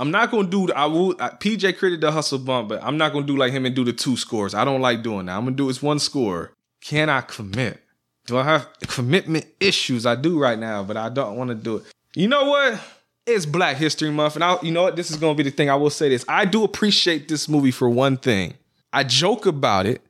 I'm 0.00 0.10
not 0.10 0.30
gonna 0.30 0.48
do. 0.48 0.72
I 0.72 0.86
will. 0.86 1.14
I, 1.20 1.28
PJ 1.28 1.76
created 1.76 2.00
the 2.00 2.10
hustle 2.10 2.38
bump, 2.38 2.70
but 2.70 2.82
I'm 2.82 2.96
not 2.96 3.12
gonna 3.12 3.26
do 3.26 3.36
like 3.36 3.52
him 3.52 3.66
and 3.66 3.76
do 3.76 3.84
the 3.84 3.92
two 3.92 4.16
scores. 4.16 4.54
I 4.54 4.64
don't 4.64 4.80
like 4.80 5.02
doing 5.02 5.26
that. 5.26 5.36
I'm 5.36 5.44
gonna 5.44 5.56
do 5.56 5.68
it's 5.68 5.82
one 5.82 5.98
score. 5.98 6.52
Can 6.80 7.10
I 7.10 7.20
commit? 7.20 7.82
Do 8.24 8.38
I 8.38 8.44
have 8.44 8.68
commitment 8.86 9.44
issues? 9.60 10.06
I 10.06 10.14
do 10.14 10.38
right 10.38 10.58
now, 10.58 10.82
but 10.82 10.96
I 10.96 11.10
don't 11.10 11.36
want 11.36 11.48
to 11.48 11.54
do 11.54 11.76
it. 11.76 11.82
You 12.14 12.28
know 12.28 12.44
what? 12.44 12.80
It's 13.26 13.44
Black 13.44 13.76
History 13.76 14.10
Month, 14.10 14.36
and 14.36 14.44
I, 14.44 14.56
you 14.62 14.72
know 14.72 14.84
what? 14.84 14.96
This 14.96 15.10
is 15.10 15.18
gonna 15.18 15.34
be 15.34 15.42
the 15.42 15.50
thing. 15.50 15.68
I 15.68 15.74
will 15.74 15.90
say 15.90 16.08
this. 16.08 16.24
I 16.26 16.46
do 16.46 16.64
appreciate 16.64 17.28
this 17.28 17.46
movie 17.46 17.70
for 17.70 17.90
one 17.90 18.16
thing. 18.16 18.54
I 18.94 19.04
joke 19.04 19.44
about 19.44 19.84
it, 19.84 20.00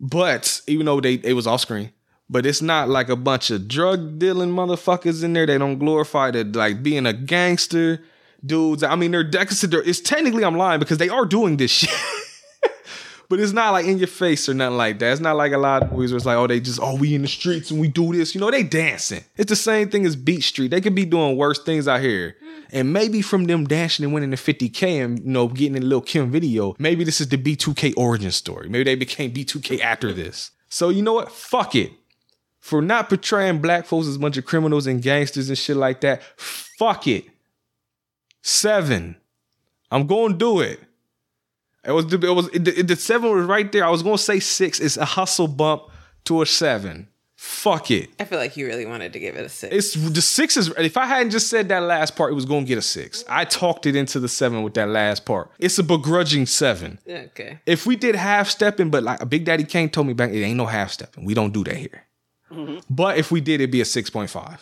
but 0.00 0.62
even 0.66 0.86
though 0.86 1.00
they 1.00 1.14
it 1.14 1.34
was 1.34 1.46
off 1.46 1.60
screen, 1.60 1.92
but 2.28 2.44
it's 2.44 2.60
not 2.60 2.88
like 2.88 3.08
a 3.08 3.14
bunch 3.14 3.52
of 3.52 3.68
drug 3.68 4.18
dealing 4.18 4.50
motherfuckers 4.50 5.22
in 5.22 5.32
there. 5.32 5.46
They 5.46 5.58
don't 5.58 5.78
glorify 5.78 6.32
the 6.32 6.42
like 6.42 6.82
being 6.82 7.06
a 7.06 7.12
gangster 7.12 8.02
dudes. 8.44 8.82
I 8.82 8.94
mean, 8.96 9.10
they're 9.10 9.24
they're- 9.24 9.82
it's 9.84 10.00
technically 10.00 10.44
I'm 10.44 10.56
lying 10.56 10.80
because 10.80 10.98
they 10.98 11.08
are 11.08 11.24
doing 11.26 11.56
this 11.56 11.70
shit. 11.70 11.90
But 13.28 13.40
it's 13.40 13.52
not 13.52 13.72
like 13.72 13.84
in 13.84 13.98
your 13.98 14.06
face 14.08 14.48
or 14.48 14.54
nothing 14.54 14.78
like 14.78 14.98
that. 15.00 15.12
It's 15.12 15.20
not 15.20 15.36
like 15.36 15.52
a 15.52 15.58
lot 15.58 15.82
of 15.82 15.92
movies 15.92 16.12
where 16.12 16.16
it's 16.16 16.24
like, 16.24 16.38
oh, 16.38 16.46
they 16.46 16.60
just, 16.60 16.80
oh, 16.80 16.96
we 16.96 17.14
in 17.14 17.22
the 17.22 17.28
streets 17.28 17.70
and 17.70 17.78
we 17.78 17.88
do 17.88 18.12
this. 18.14 18.34
You 18.34 18.40
know, 18.40 18.50
they 18.50 18.62
dancing. 18.62 19.22
It's 19.36 19.50
the 19.50 19.56
same 19.56 19.90
thing 19.90 20.06
as 20.06 20.16
Beat 20.16 20.42
Street. 20.42 20.68
They 20.70 20.80
could 20.80 20.94
be 20.94 21.04
doing 21.04 21.36
worse 21.36 21.62
things 21.62 21.86
out 21.86 22.00
here. 22.00 22.36
And 22.72 22.92
maybe 22.92 23.20
from 23.20 23.44
them 23.44 23.66
dashing 23.66 24.04
and 24.04 24.14
winning 24.14 24.30
the 24.30 24.36
50K 24.36 25.04
and, 25.04 25.18
you 25.18 25.30
know, 25.30 25.46
getting 25.48 25.76
in 25.76 25.82
a 25.82 25.86
little 25.86 26.00
Kim 26.00 26.30
video, 26.30 26.74
maybe 26.78 27.04
this 27.04 27.20
is 27.20 27.28
the 27.28 27.36
B2K 27.36 27.94
origin 27.98 28.30
story. 28.30 28.70
Maybe 28.70 28.84
they 28.84 28.94
became 28.94 29.32
B2K 29.32 29.80
after 29.80 30.12
this. 30.12 30.50
So, 30.70 30.88
you 30.88 31.02
know 31.02 31.14
what? 31.14 31.30
Fuck 31.30 31.74
it. 31.74 31.92
For 32.60 32.80
not 32.80 33.08
portraying 33.10 33.60
black 33.60 33.84
folks 33.86 34.06
as 34.06 34.16
a 34.16 34.18
bunch 34.18 34.38
of 34.38 34.46
criminals 34.46 34.86
and 34.86 35.02
gangsters 35.02 35.48
and 35.50 35.56
shit 35.58 35.76
like 35.76 36.00
that, 36.00 36.22
fuck 36.38 37.06
it. 37.06 37.26
Seven. 38.42 39.16
I'm 39.90 40.06
going 40.06 40.32
to 40.32 40.38
do 40.38 40.60
it. 40.60 40.80
It 41.84 41.92
was 41.92 42.12
it 42.12 42.20
was 42.20 42.48
it, 42.48 42.68
it- 42.68 42.88
the 42.88 42.96
seven 42.96 43.34
was 43.34 43.46
right 43.46 43.70
there. 43.72 43.84
I 43.84 43.88
was 43.88 44.02
gonna 44.02 44.18
say 44.18 44.40
six. 44.40 44.78
It's 44.80 44.96
a 44.96 45.04
hustle 45.04 45.48
bump 45.48 45.84
to 46.24 46.42
a 46.42 46.46
seven. 46.46 47.08
Fuck 47.36 47.92
it. 47.92 48.10
I 48.18 48.24
feel 48.24 48.38
like 48.38 48.56
you 48.56 48.66
really 48.66 48.84
wanted 48.84 49.12
to 49.12 49.20
give 49.20 49.36
it 49.36 49.44
a 49.46 49.48
six. 49.48 49.74
It's 49.74 49.94
the 49.94 50.20
six 50.20 50.56
is 50.56 50.68
if 50.76 50.96
I 50.96 51.06
hadn't 51.06 51.30
just 51.30 51.48
said 51.48 51.68
that 51.68 51.84
last 51.84 52.16
part, 52.16 52.32
it 52.32 52.34
was 52.34 52.44
gonna 52.44 52.66
get 52.66 52.76
a 52.78 52.82
six. 52.82 53.24
I 53.28 53.44
talked 53.44 53.86
it 53.86 53.94
into 53.94 54.18
the 54.20 54.28
seven 54.28 54.64
with 54.64 54.74
that 54.74 54.88
last 54.88 55.24
part. 55.24 55.50
It's 55.58 55.78
a 55.78 55.84
begrudging 55.84 56.46
seven. 56.46 56.98
okay. 57.08 57.60
If 57.64 57.86
we 57.86 57.94
did 57.96 58.16
half 58.16 58.50
stepping, 58.50 58.90
but 58.90 59.04
like 59.04 59.22
a 59.22 59.26
Big 59.26 59.44
Daddy 59.44 59.64
Kane 59.64 59.88
told 59.88 60.08
me 60.08 60.12
back, 60.14 60.30
it 60.30 60.42
ain't 60.42 60.56
no 60.58 60.66
half 60.66 60.90
stepping. 60.90 61.24
We 61.24 61.32
don't 61.32 61.54
do 61.54 61.62
that 61.64 61.76
here. 61.76 62.04
Mm-hmm. 62.50 62.78
But 62.90 63.18
if 63.18 63.30
we 63.30 63.40
did, 63.40 63.60
it'd 63.60 63.70
be 63.70 63.80
a 63.80 63.84
6.5. 63.84 64.58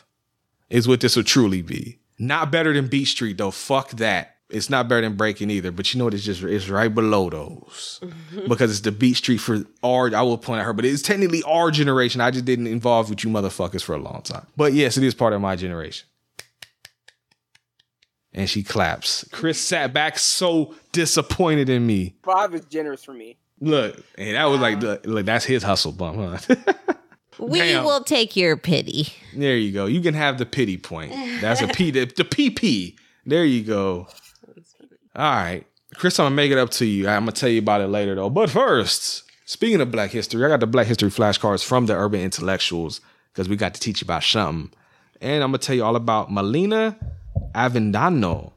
Is 0.69 0.87
what 0.87 1.01
this 1.01 1.17
would 1.17 1.27
truly 1.27 1.63
be. 1.63 1.99
Not 2.19 2.51
better 2.51 2.73
than 2.73 2.89
Beat 2.89 3.07
Street 3.07 3.39
though. 3.39 3.51
Fuck 3.51 3.91
that. 3.93 4.37
It's 4.49 4.71
not 4.71 4.89
better 4.89 5.03
than 5.03 5.17
Breaking 5.17 5.51
either. 5.51 5.73
But 5.73 5.93
you 5.93 5.99
know 5.99 6.05
what? 6.05 6.15
It's 6.15 6.25
just 6.25 6.43
it's 6.43 6.69
right 6.69 6.93
below 6.93 7.29
those 7.31 8.01
because 8.49 8.71
it's 8.71 8.81
the 8.81 8.93
Beat 8.93 9.15
Street 9.15 9.39
for 9.39 9.65
our. 9.83 10.15
I 10.15 10.23
will 10.23 10.39
point 10.39 10.61
at 10.61 10.67
her, 10.67 10.73
but 10.73 10.85
it's 10.85 11.03
technically 11.03 11.43
our 11.43 11.71
generation. 11.71 12.21
I 12.21 12.31
just 12.31 12.45
didn't 12.45 12.69
involve 12.69 13.11
with 13.11 13.25
you 13.25 13.31
motherfuckers 13.31 13.83
for 13.83 13.95
a 13.95 13.99
long 13.99 14.23
time. 14.23 14.47
But 14.57 14.73
yes, 14.73 14.97
it 14.97 15.05
is 15.05 15.15
part 15.15 15.33
of 15.33 15.41
my 15.41 15.57
generation. 15.57 16.07
And 18.33 18.49
she 18.51 18.63
claps. 18.63 19.27
Chris 19.33 19.59
sat 19.59 19.95
back 19.95 20.19
so 20.19 20.75
disappointed 20.93 21.71
in 21.71 21.87
me. 21.87 22.17
Five 22.23 22.55
is 22.55 22.67
generous 22.67 23.03
for 23.03 23.15
me. 23.15 23.39
Look, 23.61 24.05
and 24.19 24.37
that 24.37 24.45
was 24.45 24.61
like, 24.61 24.75
um, 24.75 24.81
the, 24.81 25.01
look, 25.05 25.25
that's 25.25 25.47
his 25.47 25.63
hustle 25.63 25.93
bump, 25.93 26.19
huh? 26.47 26.55
We 27.39 27.59
Damn. 27.59 27.85
will 27.85 28.03
take 28.03 28.37
your 28.37 28.57
pity. 28.57 29.09
There 29.35 29.57
you 29.57 29.73
go. 29.73 29.87
You 29.87 30.01
can 30.01 30.15
have 30.15 30.39
the 30.39 30.47
pity 30.47 30.79
point. 30.79 31.13
That's 31.41 31.61
a 31.61 31.69
P. 31.69 31.91
The, 31.91 32.05
the 32.07 32.25
PP. 32.25 32.97
There 33.27 33.45
you 33.45 33.63
go. 33.63 34.09
All 35.15 35.31
right, 35.31 35.65
Chris. 35.95 36.19
I'm 36.19 36.27
gonna 36.27 36.35
make 36.35 36.51
it 36.51 36.59
up 36.59 36.71
to 36.73 36.87
you. 36.87 37.09
I'm 37.09 37.23
gonna 37.23 37.33
tell 37.33 37.49
you 37.49 37.59
about 37.59 37.81
it 37.81 37.89
later 37.89 38.15
though. 38.15 38.31
But 38.31 38.51
first, 38.51 39.25
speaking 39.47 39.81
of 39.81 39.91
Black 39.91 40.11
History, 40.11 40.45
I 40.45 40.49
got 40.49 40.61
the 40.61 40.67
Black 40.67 40.87
History 40.87 41.11
flashcards 41.11 41.65
from 41.65 41.87
the 41.87 41.95
Urban 41.95 42.21
Intellectuals 42.21 43.01
because 43.33 43.49
we 43.49 43.57
got 43.57 43.75
to 43.75 43.81
teach 43.81 44.01
you 44.01 44.07
about 44.07 44.23
something. 44.23 44.73
And 45.21 45.43
I'm 45.43 45.49
gonna 45.51 45.59
tell 45.59 45.75
you 45.75 45.85
all 45.85 45.97
about 45.97 46.31
Melina 46.31 46.97
Avendano, 47.55 48.53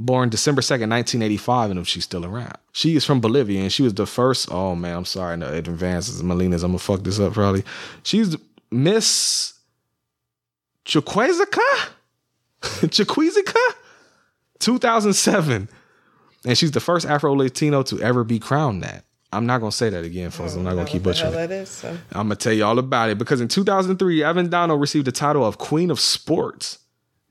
born 0.00 0.30
December 0.30 0.62
2nd, 0.62 0.88
1985, 0.90 1.70
and 1.70 1.80
if 1.80 1.86
she's 1.86 2.04
still 2.04 2.24
around. 2.24 2.56
She 2.72 2.96
is 2.96 3.04
from 3.04 3.20
Bolivia, 3.20 3.60
and 3.60 3.72
she 3.72 3.82
was 3.82 3.94
the 3.94 4.06
first. 4.06 4.50
Oh 4.50 4.74
man, 4.74 4.96
I'm 4.96 5.04
sorry, 5.04 5.36
no, 5.36 5.52
it 5.52 5.68
advances 5.68 6.22
Melina's. 6.22 6.62
I'm 6.62 6.70
gonna 6.70 6.78
fuck 6.78 7.02
this 7.02 7.20
up 7.20 7.34
probably. 7.34 7.64
She's 8.02 8.36
Miss 8.70 9.54
Chiquizica? 10.84 11.88
Chiquizica? 12.62 13.74
2007. 14.58 15.68
And 16.46 16.56
she's 16.56 16.70
the 16.70 16.80
first 16.80 17.06
Afro 17.06 17.34
Latino 17.34 17.82
to 17.84 18.00
ever 18.00 18.24
be 18.24 18.38
crowned 18.38 18.82
that. 18.82 19.04
I'm 19.32 19.46
not 19.46 19.58
gonna 19.58 19.70
say 19.72 19.90
that 19.90 20.04
again, 20.04 20.30
folks. 20.30 20.54
I'm 20.54 20.64
not 20.64 20.74
gonna 20.74 20.88
keep 20.88 21.02
butchering 21.02 21.34
it. 21.34 21.50
is. 21.50 21.68
So. 21.68 21.90
I'm 22.12 22.26
gonna 22.26 22.36
tell 22.36 22.52
you 22.52 22.64
all 22.64 22.78
about 22.78 23.10
it 23.10 23.18
because 23.18 23.40
in 23.40 23.48
2003, 23.48 24.20
Avendano 24.20 24.80
received 24.80 25.06
the 25.06 25.12
title 25.12 25.44
of 25.44 25.58
Queen 25.58 25.90
of 25.90 26.00
Sports. 26.00 26.78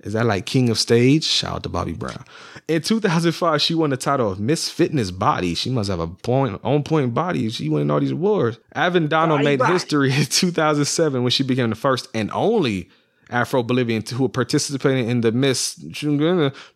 Is 0.02 0.14
that 0.14 0.26
like 0.26 0.46
King 0.46 0.70
of 0.70 0.80
Stage? 0.80 1.26
Shout 1.26 1.56
out 1.56 1.64
to 1.64 1.70
Bobby 1.70 1.94
Brown. 1.94 2.24
In 2.68 2.82
2005, 2.82 3.62
she 3.62 3.76
won 3.76 3.90
the 3.90 3.98
title 3.98 4.32
of 4.32 4.40
Miss 4.40 4.70
Fitness 4.70 5.12
Body. 5.12 5.56
She 5.56 5.70
must 5.70 5.90
have 5.90 6.00
a 6.00 6.08
point 6.08 6.60
on 6.64 6.84
point 6.84 7.14
body. 7.14 7.50
She 7.50 7.68
winning 7.68 7.92
all 7.92 8.00
these 8.00 8.12
awards. 8.12 8.60
Avendano 8.76 9.30
Body, 9.30 9.44
made 9.44 9.60
body. 9.60 9.74
history 9.74 10.14
in 10.14 10.26
2007 10.26 11.22
when 11.22 11.32
she 11.32 11.44
became 11.44 11.70
the 11.70 11.76
first 11.76 12.08
and 12.14 12.32
only 12.32 12.90
Afro 13.30 13.62
Bolivian 13.62 14.04
who 14.14 14.28
participated 14.30 15.08
in 15.08 15.22
the 15.22 15.32
Miss 15.32 15.80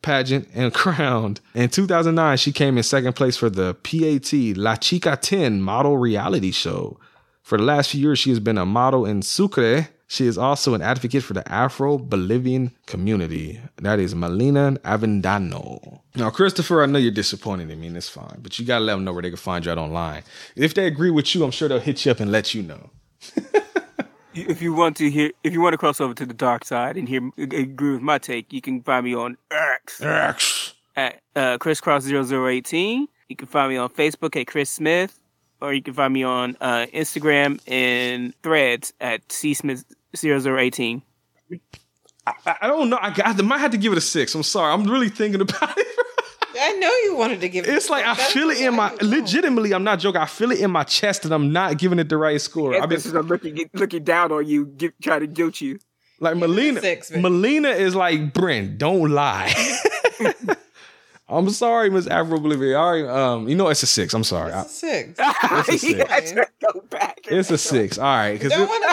pageant 0.01 0.47
and 0.53 0.73
crowned. 0.73 1.39
In 1.55 1.69
2009, 1.69 2.37
she 2.37 2.51
came 2.51 2.77
in 2.77 2.83
second 2.83 3.13
place 3.13 3.37
for 3.37 3.49
the 3.49 3.73
PAT 3.75 4.57
La 4.57 4.75
Chica 4.75 5.17
10 5.19 5.61
model 5.61 5.97
reality 5.97 6.51
show. 6.51 6.99
For 7.41 7.57
the 7.57 7.63
last 7.63 7.91
few 7.91 8.01
years, 8.01 8.19
she 8.19 8.29
has 8.29 8.39
been 8.39 8.57
a 8.57 8.65
model 8.65 9.05
in 9.05 9.21
Sucre. 9.21 9.89
She 10.13 10.27
is 10.27 10.37
also 10.37 10.75
an 10.75 10.83
advocate 10.83 11.23
for 11.23 11.33
the 11.33 11.51
Afro 11.51 11.97
Bolivian 11.97 12.69
community. 12.85 13.59
That 13.77 13.97
is 13.97 14.13
Melina 14.13 14.77
Avendano. 14.85 16.01
Now, 16.13 16.29
Christopher, 16.29 16.83
I 16.83 16.85
know 16.85 16.99
you're 16.99 17.11
disappointed 17.11 17.71
in 17.71 17.81
me, 17.81 17.87
and 17.87 17.97
it's 17.97 18.09
fine, 18.09 18.37
but 18.43 18.59
you 18.59 18.63
gotta 18.63 18.85
let 18.85 18.93
them 18.93 19.05
know 19.05 19.11
where 19.11 19.23
they 19.23 19.31
can 19.31 19.37
find 19.37 19.65
you 19.65 19.71
out 19.71 19.79
online. 19.79 20.21
If 20.55 20.75
they 20.75 20.85
agree 20.85 21.09
with 21.09 21.33
you, 21.33 21.43
I'm 21.43 21.49
sure 21.49 21.67
they'll 21.67 21.79
hit 21.79 22.05
you 22.05 22.11
up 22.11 22.19
and 22.19 22.31
let 22.31 22.53
you 22.53 22.61
know. 22.61 22.91
If 24.35 24.63
you 24.63 24.73
want 24.73 24.97
to 24.97 25.11
hear, 25.11 25.31
if 25.43 25.53
you 25.53 25.61
want 25.61 25.73
to 25.73 25.77
cross 25.77 26.01
over 26.01 26.15
to 26.15 26.25
the 26.25 26.33
dark 26.33 26.65
side 26.65 26.97
and 26.97 27.07
hear 27.07 27.21
agree 27.37 27.93
with 27.93 28.01
my 28.01 28.17
take, 28.17 28.51
you 28.51 28.61
can 28.61 28.81
find 28.81 29.05
me 29.05 29.13
on 29.13 29.37
X 29.51 30.01
X. 30.01 30.73
at 30.95 31.21
uh, 31.35 31.59
crisscross0018. 31.59 33.05
You 33.29 33.35
can 33.35 33.47
find 33.47 33.69
me 33.69 33.77
on 33.77 33.89
Facebook 33.89 34.39
at 34.39 34.47
Chris 34.47 34.71
Smith, 34.71 35.19
or 35.61 35.71
you 35.71 35.83
can 35.83 35.93
find 35.93 36.11
me 36.11 36.23
on 36.23 36.57
uh, 36.61 36.87
Instagram 36.95 37.59
and 37.67 38.33
Threads 38.41 38.91
at 38.99 39.21
csmith0018. 40.15 41.01
I, 42.25 42.55
I 42.61 42.67
don't 42.67 42.89
know. 42.89 42.97
I, 43.01 43.11
got, 43.11 43.39
I 43.39 43.41
might 43.43 43.59
have 43.59 43.71
to 43.71 43.77
give 43.77 43.91
it 43.91 43.97
a 43.97 44.01
six. 44.01 44.33
I'm 44.33 44.43
sorry. 44.43 44.73
I'm 44.73 44.85
really 44.89 45.09
thinking 45.09 45.41
about 45.41 45.77
it. 45.77 45.87
I 46.59 46.71
know 46.73 46.91
you 47.05 47.15
wanted 47.17 47.41
to 47.41 47.49
give. 47.49 47.67
It. 47.67 47.73
It's 47.73 47.89
like 47.89 48.05
I 48.05 48.13
feel 48.15 48.49
it 48.51 48.61
in 48.61 48.75
my 48.75 48.93
legitimately. 49.01 49.73
I'm 49.73 49.83
not 49.83 49.99
joking. 49.99 50.21
I 50.21 50.25
feel 50.27 50.51
it 50.51 50.59
in 50.59 50.71
my 50.71 50.83
chest, 50.83 51.25
and 51.25 51.33
I'm 51.33 51.51
not 51.51 51.77
giving 51.77 51.99
it 51.99 52.09
the 52.09 52.17
right 52.17 52.39
score. 52.39 52.75
I've 52.75 52.81
been 52.81 52.89
This 52.91 53.07
is 53.07 53.13
I'm 53.15 53.27
looking 53.27 53.69
looking 53.73 54.03
down 54.03 54.31
on 54.31 54.47
you, 54.47 54.67
get, 54.67 54.93
try 55.01 55.19
to 55.19 55.27
guilt 55.27 55.59
you. 55.61 55.79
like 56.19 56.37
Melina. 56.37 56.79
six. 56.79 57.11
Melina 57.11 57.69
is 57.69 57.95
like 57.95 58.33
Brent. 58.33 58.77
Don't 58.77 59.09
lie. 59.11 59.51
I'm 61.29 61.49
sorry, 61.51 61.89
Miss 61.89 62.05
Afro 62.07 62.39
Bolivia. 62.39 62.77
All 62.77 62.91
right, 62.91 63.05
um, 63.05 63.47
you 63.47 63.55
know 63.55 63.69
it's 63.69 63.81
a 63.83 63.87
six. 63.87 64.13
I'm 64.13 64.23
sorry. 64.23 64.51
I- 64.51 64.63
six. 64.63 65.17
It's 65.19 65.69
a 65.69 65.77
six. 65.77 66.31
to 66.33 66.47
go 66.73 66.81
back. 66.89 67.19
It's 67.25 67.49
a 67.49 67.57
six. 67.57 67.97
All 67.97 68.03
right, 68.05 68.33
because 68.33 68.51
Don't 68.51 68.67
want 68.67 68.83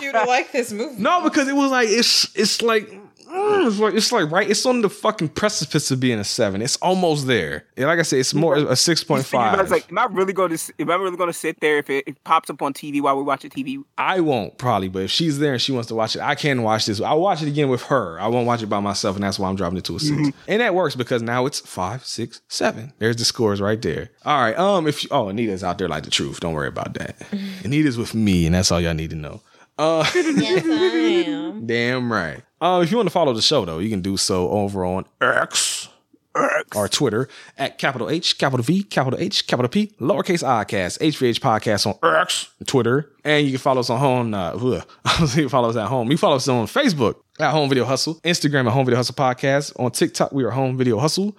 to 0.00 0.04
you 0.04 0.12
to 0.12 0.24
like 0.24 0.52
this 0.52 0.72
movie. 0.72 1.00
no, 1.00 1.22
because 1.22 1.48
it 1.48 1.54
was 1.54 1.70
like 1.70 1.88
it's 1.88 2.34
it's 2.36 2.60
like 2.60 2.92
mm, 3.36 3.66
it's 3.66 3.78
like 3.78 3.94
it's 3.94 4.12
like 4.12 4.30
right. 4.30 4.48
It's 4.48 4.64
on 4.66 4.80
the 4.80 4.88
fucking 4.88 5.28
precipice 5.30 5.90
of 5.90 6.00
being 6.00 6.18
a 6.18 6.24
seven. 6.24 6.62
It's 6.62 6.76
almost 6.76 7.26
there. 7.26 7.64
And 7.76 7.86
like 7.86 7.98
I 7.98 8.02
said, 8.02 8.18
it's 8.20 8.34
more 8.34 8.56
a 8.56 8.76
six 8.76 9.04
point 9.04 9.24
five. 9.24 9.50
point 9.50 9.58
I 9.58 9.62
was 9.62 9.70
like, 9.70 9.90
am 9.90 9.98
I 9.98 10.04
really 10.06 10.32
going 10.32 10.56
to? 10.56 10.72
Am 10.78 10.90
I 10.90 10.94
really 10.96 11.16
going 11.16 11.28
to 11.28 11.38
sit 11.38 11.60
there 11.60 11.78
if 11.78 11.90
it, 11.90 12.04
it 12.06 12.24
pops 12.24 12.50
up 12.50 12.62
on 12.62 12.72
TV 12.72 13.00
while 13.00 13.16
we're 13.16 13.22
watching 13.22 13.50
TV? 13.50 13.82
I 13.98 14.20
won't 14.20 14.58
probably, 14.58 14.88
but 14.88 15.02
if 15.04 15.10
she's 15.10 15.38
there 15.38 15.52
and 15.52 15.62
she 15.62 15.72
wants 15.72 15.88
to 15.88 15.94
watch 15.94 16.16
it, 16.16 16.22
I 16.22 16.34
can 16.34 16.62
watch 16.62 16.86
this. 16.86 17.00
I'll 17.00 17.20
watch 17.20 17.42
it 17.42 17.48
again 17.48 17.68
with 17.68 17.82
her. 17.84 18.18
I 18.20 18.28
won't 18.28 18.46
watch 18.46 18.62
it 18.62 18.66
by 18.66 18.80
myself, 18.80 19.16
and 19.16 19.24
that's 19.24 19.38
why 19.38 19.48
I'm 19.48 19.56
dropping 19.56 19.78
it 19.78 19.84
to 19.84 19.96
a 19.96 20.00
6 20.00 20.30
And 20.48 20.60
that 20.60 20.74
works 20.74 20.94
because 20.96 21.22
now 21.22 21.46
it's 21.46 21.60
five, 21.60 22.04
six, 22.04 22.40
seven. 22.48 22.92
There's 22.98 23.16
the 23.16 23.24
scores 23.24 23.60
right 23.60 23.80
there. 23.80 24.10
All 24.24 24.40
right. 24.40 24.56
Um, 24.58 24.86
if 24.86 25.06
oh 25.10 25.28
Anita's 25.28 25.64
out 25.64 25.78
there 25.78 25.88
like 25.88 26.04
the 26.04 26.10
truth, 26.10 26.40
don't 26.40 26.54
worry 26.54 26.68
about 26.68 26.94
that. 26.94 27.16
Anita's 27.64 27.98
with 27.98 28.14
me, 28.14 28.46
and 28.46 28.54
that's 28.54 28.70
all 28.72 28.80
y'all 28.80 28.94
need 28.94 29.10
to 29.10 29.16
know. 29.16 29.42
Uh, 29.78 30.08
Yes, 30.14 30.64
I 30.64 30.96
am. 31.30 31.66
damn 31.66 32.10
right. 32.10 32.42
Um, 32.60 32.82
if 32.82 32.90
you 32.90 32.96
want 32.96 33.08
to 33.08 33.12
follow 33.12 33.32
the 33.32 33.42
show 33.42 33.64
though, 33.64 33.78
you 33.78 33.90
can 33.90 34.00
do 34.00 34.16
so 34.16 34.48
over 34.50 34.84
on 34.84 35.04
X. 35.20 35.88
X. 36.36 36.76
Or 36.76 36.88
Twitter 36.88 37.28
at 37.56 37.78
capital 37.78 38.10
H, 38.10 38.38
capital 38.38 38.62
V, 38.62 38.82
capital 38.82 39.18
H, 39.18 39.46
capital 39.46 39.68
P, 39.68 39.92
lowercase 40.00 40.46
i 40.46 40.64
cast, 40.64 41.00
HVH 41.00 41.40
podcast 41.40 41.86
on 41.86 42.20
X, 42.20 42.50
Twitter. 42.66 43.10
And 43.24 43.46
you 43.46 43.52
can 43.52 43.58
follow 43.58 43.80
us 43.80 43.90
on 43.90 43.98
home. 43.98 44.34
Uh, 44.34 44.80
thinking 45.06 45.48
follow 45.48 45.70
us 45.70 45.76
at 45.76 45.88
home. 45.88 46.10
You 46.10 46.16
follow 46.16 46.36
us 46.36 46.48
on 46.48 46.66
Facebook 46.66 47.16
at 47.40 47.50
Home 47.52 47.68
Video 47.68 47.84
Hustle, 47.84 48.16
Instagram 48.16 48.66
at 48.66 48.72
Home 48.72 48.84
Video 48.84 48.96
Hustle 48.96 49.14
Podcast. 49.14 49.78
On 49.78 49.90
TikTok, 49.90 50.32
we 50.32 50.44
are 50.44 50.50
Home 50.50 50.76
Video 50.76 50.98
Hustle. 50.98 51.36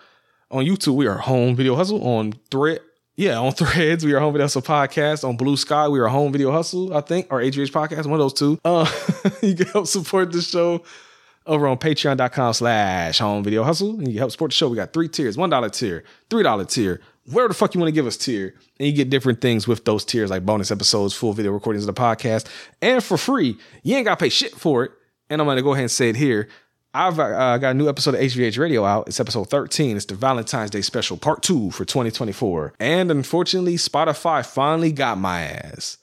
On 0.50 0.64
YouTube, 0.64 0.96
we 0.96 1.08
are 1.08 1.18
Home 1.18 1.56
Video 1.56 1.76
Hustle. 1.76 2.02
On 2.04 2.34
Thread, 2.50 2.80
yeah, 3.16 3.40
on 3.40 3.52
Threads, 3.54 4.06
we 4.06 4.14
are 4.14 4.20
Home 4.20 4.34
Video 4.34 4.46
Hustle 4.46 4.62
Podcast. 4.62 5.28
On 5.28 5.38
Blue 5.38 5.58
Sky, 5.58 5.88
we 5.88 6.00
are 6.00 6.08
Home 6.08 6.32
Video 6.32 6.52
Hustle, 6.52 6.96
I 6.96 7.02
think, 7.02 7.28
or 7.30 7.40
HVH 7.42 7.72
Podcast, 7.72 8.06
one 8.06 8.14
of 8.14 8.20
those 8.20 8.34
two. 8.34 8.60
Uh, 8.64 8.90
you 9.42 9.56
can 9.56 9.68
help 9.68 9.88
support 9.88 10.32
the 10.32 10.42
show 10.42 10.84
over 11.48 11.68
on 11.68 11.78
patreon.com 11.78 12.54
slash 12.54 13.20
home 13.20 13.44
video 13.44 13.64
hustle. 13.64 13.92
And 13.92 14.12
you 14.12 14.20
help 14.20 14.32
support 14.32 14.52
the 14.52 14.56
show. 14.56 14.70
We 14.70 14.76
got 14.76 14.94
three 14.94 15.08
tiers, 15.08 15.38
$1 15.38 15.72
tier, 15.72 16.04
$3 16.30 16.70
tier, 16.70 17.02
whatever 17.26 17.48
the 17.50 17.54
fuck 17.54 17.74
you 17.74 17.80
want 17.80 17.90
to 17.90 17.94
give 17.94 18.08
us 18.08 18.18
tier. 18.18 18.54
And 18.80 18.88
you 18.88 18.94
get 18.94 19.10
different 19.10 19.42
things 19.42 19.68
with 19.68 19.86
those 19.86 20.06
tiers, 20.06 20.30
like 20.30 20.46
bonus 20.46 20.72
episodes, 20.72 21.14
full 21.14 21.34
video 21.34 21.52
recordings 21.52 21.88
of 21.88 21.94
the 21.94 22.00
podcast. 22.00 22.48
And 22.82 23.04
for 23.04 23.18
free, 23.18 23.58
you 23.84 23.96
ain't 23.96 24.06
got 24.06 24.20
to 24.20 24.24
pay 24.24 24.30
shit 24.30 24.54
for 24.54 24.84
it. 24.84 24.92
And 25.30 25.42
I'm 25.42 25.48
going 25.48 25.58
to 25.58 25.64
go 25.64 25.74
ahead 25.74 25.84
and 25.84 25.92
say 25.92 26.10
it 26.10 26.16
here. 26.16 26.48
I've 26.94 27.20
uh, 27.20 27.58
got 27.60 27.72
a 27.72 27.74
new 27.74 27.90
episode 27.90 28.16
of 28.16 28.22
HVH 28.22 28.58
Radio 28.58 28.84
out. 28.84 29.08
It's 29.08 29.20
episode 29.20 29.50
13. 29.50 29.98
It's 29.98 30.06
the 30.06 30.16
Valentine's 30.16 30.72
Day 30.72 30.82
special, 30.82 31.18
part 31.18 31.44
two 31.44 31.70
for 31.72 31.86
2024. 31.86 32.74
And 32.80 33.12
unfortunately, 33.12 33.76
Spotify 33.76 34.46
finally 34.46 34.92
got 34.92 35.18
my 35.18 35.42
ass. 35.42 35.98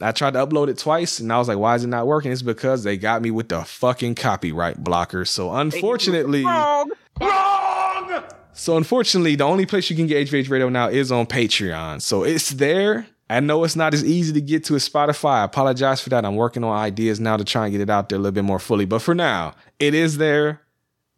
I 0.00 0.12
tried 0.12 0.34
to 0.34 0.46
upload 0.46 0.68
it 0.68 0.78
twice 0.78 1.18
and 1.20 1.32
I 1.32 1.38
was 1.38 1.48
like, 1.48 1.58
why 1.58 1.74
is 1.74 1.84
it 1.84 1.88
not 1.88 2.06
working? 2.06 2.30
It's 2.32 2.42
because 2.42 2.84
they 2.84 2.96
got 2.96 3.22
me 3.22 3.30
with 3.30 3.48
the 3.48 3.62
fucking 3.64 4.14
copyright 4.14 4.82
blocker. 4.82 5.24
So 5.24 5.52
unfortunately, 5.54 6.44
Wrong. 6.44 6.90
wrong. 7.20 8.22
So 8.52 8.76
unfortunately, 8.76 9.36
the 9.36 9.44
only 9.44 9.66
place 9.66 9.88
you 9.90 9.96
can 9.96 10.06
get 10.06 10.28
HVH 10.28 10.50
Radio 10.50 10.68
now 10.68 10.88
is 10.88 11.12
on 11.12 11.26
Patreon. 11.26 12.02
So 12.02 12.24
it's 12.24 12.50
there. 12.50 13.06
I 13.30 13.40
know 13.40 13.62
it's 13.64 13.76
not 13.76 13.92
as 13.94 14.04
easy 14.04 14.32
to 14.32 14.40
get 14.40 14.64
to 14.64 14.74
as 14.74 14.88
Spotify. 14.88 15.40
I 15.40 15.44
apologize 15.44 16.00
for 16.00 16.08
that. 16.10 16.24
I'm 16.24 16.34
working 16.36 16.64
on 16.64 16.76
ideas 16.76 17.20
now 17.20 17.36
to 17.36 17.44
try 17.44 17.64
and 17.66 17.72
get 17.72 17.80
it 17.80 17.90
out 17.90 18.08
there 18.08 18.16
a 18.16 18.20
little 18.20 18.32
bit 18.32 18.44
more 18.44 18.58
fully. 18.58 18.84
But 18.86 19.00
for 19.00 19.14
now, 19.14 19.54
it 19.78 19.94
is 19.94 20.16
there. 20.16 20.62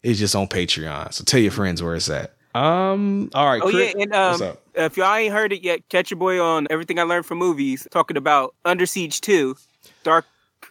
It's 0.02 0.18
just 0.18 0.34
on 0.34 0.48
Patreon. 0.48 1.12
So 1.14 1.24
tell 1.24 1.40
your 1.40 1.52
friends 1.52 1.82
where 1.82 1.94
it's 1.94 2.08
at. 2.10 2.34
Um. 2.54 3.30
All 3.34 3.46
right. 3.46 3.62
Oh 3.62 3.70
Chris, 3.70 3.94
yeah, 3.96 4.02
and 4.02 4.14
um, 4.14 4.56
if 4.74 4.96
y'all 4.96 5.14
ain't 5.14 5.32
heard 5.32 5.52
it 5.52 5.62
yet, 5.62 5.88
catch 5.88 6.10
your 6.10 6.18
boy 6.18 6.42
on 6.42 6.66
everything 6.70 6.98
I 6.98 7.04
learned 7.04 7.26
from 7.26 7.38
movies, 7.38 7.86
talking 7.90 8.16
about 8.16 8.54
Under 8.64 8.86
Siege 8.86 9.20
Two. 9.20 9.56
dark 10.02 10.26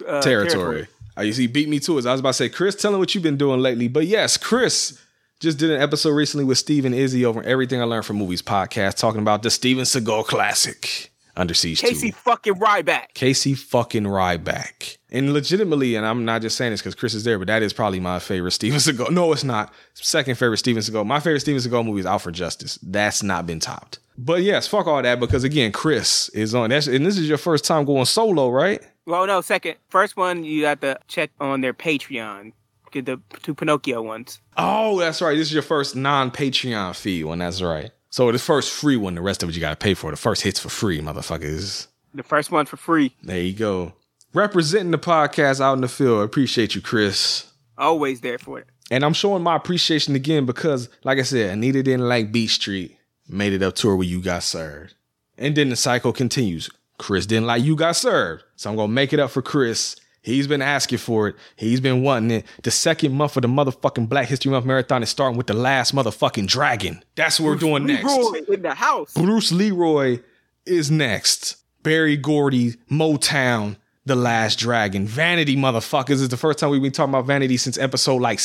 uh, 0.08 0.22
territory. 0.22 0.88
You 1.22 1.34
see, 1.34 1.48
beat 1.48 1.68
me 1.68 1.80
to 1.82 1.98
it. 1.98 2.06
I 2.06 2.12
was 2.12 2.22
about 2.22 2.30
to 2.30 2.34
say, 2.34 2.50
Chris, 2.50 2.76
tell 2.76 2.94
him 2.94 3.00
what 3.00 3.14
you've 3.14 3.24
been 3.24 3.38
doing 3.38 3.60
lately. 3.60 3.90
But 3.90 4.08
yes, 4.08 4.38
Chris 4.38 5.02
just 5.40 5.58
did 5.58 5.70
an 5.70 5.82
episode 5.82 6.12
recently 6.12 6.46
with 6.46 6.58
Steven 6.58 6.94
Izzy 6.94 7.26
over 7.26 7.44
Everything 7.44 7.82
I 7.82 7.86
Learned 7.86 8.06
from 8.06 8.18
Movies 8.18 8.42
podcast, 8.42 8.96
talking 8.98 9.22
about 9.22 9.44
the 9.44 9.50
Steven 9.50 9.84
Seagal 9.84 10.26
classic, 10.26 11.09
Under 11.40 11.54
Siege 11.54 11.80
2. 11.80 11.88
Casey 11.88 12.12
fucking 12.12 12.56
Ryback. 12.56 13.14
Casey 13.14 13.56
fucking 13.56 14.04
Ryback. 14.04 14.98
And 15.10 15.32
legitimately, 15.32 15.96
and 15.96 16.06
I'm 16.06 16.26
not 16.26 16.42
just 16.42 16.58
saying 16.58 16.72
this 16.72 16.82
because 16.82 16.96
Chris 16.96 17.14
is 17.14 17.24
there, 17.24 17.40
but 17.40 17.48
that 17.48 17.64
is 17.64 17.72
probably 17.72 18.02
my 18.02 18.20
favorite 18.20 18.52
Steven 18.52 18.78
Seagal. 18.78 19.12
No, 19.12 19.32
it's 19.32 19.46
not. 19.46 19.74
Second 19.94 20.36
favorite 20.36 20.58
Steven 20.58 20.84
Seagal. 20.84 21.06
My 21.06 21.22
favorite 21.22 21.40
Steven 21.40 21.62
Seagal 21.62 21.86
movie 21.86 22.02
is 22.02 22.06
Out 22.06 22.22
for 22.22 22.32
Justice. 22.32 22.78
That's 22.84 23.24
not 23.24 23.48
been 23.48 23.62
topped. 23.62 24.00
But 24.18 24.42
yes, 24.42 24.68
fuck 24.68 24.86
all 24.86 25.02
that 25.02 25.22
because 25.22 25.46
again, 25.46 25.72
Chris 25.72 26.28
is 26.30 26.54
on. 26.54 26.72
That's 26.72 26.88
and 26.88 27.06
this 27.06 27.18
is 27.18 27.30
your 27.30 27.38
first 27.38 27.64
time 27.64 27.86
going 27.86 28.04
solo, 28.04 28.50
right? 28.50 28.82
Well, 29.06 29.26
no, 29.26 29.40
second. 29.40 29.78
First 29.88 30.18
one, 30.18 30.44
you 30.44 30.66
have 30.66 30.82
to 30.82 31.00
check 31.08 31.32
on 31.40 31.62
their 31.62 31.74
Patreon. 31.74 32.52
Get 32.92 33.06
the 33.06 33.22
two 33.44 33.56
Pinocchio 33.56 34.02
ones. 34.02 34.42
Oh, 34.58 35.00
that's 35.00 35.22
right. 35.22 35.38
This 35.38 35.48
is 35.48 35.54
your 35.54 35.64
first 35.64 35.96
non-Patreon 35.96 36.96
fee 36.98 37.24
one. 37.24 37.38
That's 37.40 37.62
right. 37.62 37.92
So 38.10 38.32
the 38.32 38.40
first 38.40 38.72
free 38.74 38.98
one, 38.98 39.16
the 39.16 39.22
rest 39.22 39.44
of 39.44 39.50
it 39.50 39.56
you 39.56 39.62
got 39.62 39.80
to 39.80 39.84
pay 39.84 39.94
for. 39.94 40.12
The 40.12 40.18
first 40.18 40.42
hit's 40.42 40.60
for 40.60 40.70
free, 40.70 41.00
motherfuckers. 41.00 41.88
The 42.14 42.24
first 42.24 42.52
one 42.52 42.66
for 42.66 42.78
free. 42.78 43.16
There 43.22 43.40
you 43.40 43.54
go. 43.54 43.94
Representing 44.34 44.92
the 44.92 44.98
podcast 44.98 45.62
out 45.62 45.74
in 45.74 45.82
the 45.82 45.88
field. 45.88 46.22
I 46.22 46.24
appreciate 46.24 46.76
you, 46.76 46.82
Chris. 46.82 47.52
Always 47.78 48.22
there 48.22 48.38
for 48.38 48.60
it. 48.60 48.68
And 48.92 49.06
I'm 49.06 49.14
showing 49.14 49.44
my 49.44 49.56
appreciation 49.56 50.16
again 50.16 50.46
because, 50.46 50.90
like 51.04 51.20
I 51.20 51.24
said, 51.24 51.52
Anita 51.52 51.84
didn't 51.84 52.08
like 52.08 52.32
Beat 52.32 52.48
Street. 52.48 52.98
Made 53.28 53.54
it 53.54 53.62
up 53.62 53.76
to 53.76 53.90
her 53.90 53.96
where 53.96 54.08
you 54.08 54.22
got 54.22 54.42
served. 54.42 54.96
And 55.38 55.56
then 55.56 55.70
the 55.70 55.76
cycle 55.76 56.12
continues. 56.12 56.70
Chris 56.98 57.28
didn't 57.28 57.46
like 57.46 57.64
you 57.64 57.76
got 57.76 57.96
served. 57.96 58.44
So 58.56 58.70
I'm 58.70 58.76
gonna 58.76 58.92
make 58.92 59.14
it 59.14 59.20
up 59.20 59.30
for 59.30 59.42
Chris. 59.44 59.96
He's 60.22 60.48
been 60.48 60.62
asking 60.62 61.00
for 61.00 61.30
it. 61.30 61.36
He's 61.56 61.80
been 61.80 62.04
wanting 62.04 62.32
it. 62.32 62.46
The 62.64 62.72
second 62.72 63.14
month 63.14 63.36
of 63.38 63.44
the 63.44 63.48
motherfucking 63.48 64.10
Black 64.10 64.28
History 64.28 64.52
Month 64.52 64.66
marathon 64.66 65.02
is 65.04 65.10
starting 65.10 65.38
with 65.38 65.48
the 65.48 65.54
last 65.54 65.96
motherfucking 65.96 66.48
dragon. 66.48 67.04
That's 67.16 67.40
what 67.40 67.48
we're 67.48 67.56
doing 67.56 67.86
next. 67.86 68.06
Leroy 68.06 68.42
in 68.54 68.62
the 68.62 68.74
house. 68.74 69.14
Bruce 69.14 69.52
Leroy 69.52 70.20
is 70.66 70.92
next. 70.92 71.58
Berry 71.84 72.18
Gordy, 72.18 72.74
Motown, 72.92 73.78
The 74.06 74.16
Last 74.16 74.60
Dragon. 74.60 75.08
Vanity, 75.08 75.56
motherfuckers. 75.56 76.08
This 76.08 76.22
is 76.22 76.30
the 76.30 76.38
first 76.38 76.60
time 76.60 76.72
we've 76.72 76.82
been 76.82 76.92
talking 76.92 77.14
about 77.14 77.26
Vanity 77.26 77.56
since 77.56 77.78
episode 77.78 78.22
like 78.22 78.40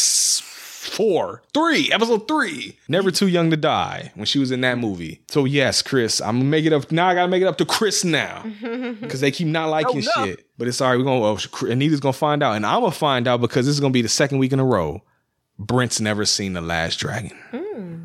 four, 0.84 1.42
three, 1.52 1.90
episode 1.92 2.28
three. 2.28 2.78
Never 2.88 3.10
Too 3.10 3.28
Young 3.28 3.50
to 3.50 3.56
Die 3.56 4.12
when 4.14 4.26
she 4.26 4.38
was 4.38 4.50
in 4.50 4.60
that 4.62 4.78
movie. 4.78 5.22
So, 5.28 5.44
yes, 5.44 5.82
Chris, 5.82 6.20
I'm 6.20 6.38
gonna 6.38 6.48
make 6.48 6.64
it 6.64 6.72
up. 6.72 6.90
Now 6.92 7.08
I 7.08 7.14
gotta 7.14 7.28
make 7.28 7.42
it 7.42 7.46
up 7.46 7.58
to 7.58 7.64
Chris 7.64 8.04
now 8.04 8.42
because 9.00 9.20
they 9.20 9.30
keep 9.30 9.48
not 9.48 9.68
oh, 9.68 9.72
liking 9.72 10.00
No, 10.00 10.10
no. 10.16 10.24
shit. 10.24 10.46
But 10.58 10.68
it's 10.68 10.80
all 10.80 10.90
right. 10.90 10.96
We're 10.98 11.04
gonna, 11.04 11.24
oh, 11.24 11.38
well, 11.60 11.70
Anita's 11.70 12.00
gonna 12.00 12.12
find 12.12 12.42
out. 12.42 12.56
And 12.56 12.64
I'm 12.66 12.80
gonna 12.80 12.92
find 12.92 13.26
out 13.26 13.40
because 13.40 13.66
this 13.66 13.74
is 13.74 13.80
gonna 13.80 13.92
be 13.92 14.02
the 14.02 14.08
second 14.08 14.38
week 14.38 14.52
in 14.52 14.60
a 14.60 14.64
row. 14.64 15.02
Brent's 15.58 16.00
never 16.00 16.24
seen 16.24 16.52
The 16.52 16.60
Last 16.60 16.96
Dragon. 16.96 17.36
Hmm. 17.50 17.96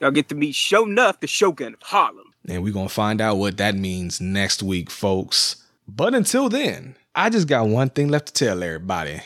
Y'all 0.00 0.10
get 0.10 0.28
to 0.28 0.34
meet 0.34 0.54
Sho'nuff, 0.54 1.20
the 1.20 1.26
Shogun 1.26 1.74
of 1.74 1.82
Harlem. 1.82 2.32
And 2.48 2.62
we're 2.62 2.72
to 2.72 2.88
find 2.88 3.20
out 3.20 3.36
what 3.36 3.56
that 3.58 3.74
means 3.74 4.20
next 4.20 4.62
week, 4.62 4.90
folks. 4.90 5.64
But 5.86 6.14
until 6.14 6.48
then, 6.48 6.96
I 7.14 7.30
just 7.30 7.48
got 7.48 7.66
one 7.66 7.90
thing 7.90 8.08
left 8.08 8.28
to 8.28 8.32
tell 8.32 8.62
everybody. 8.62 9.20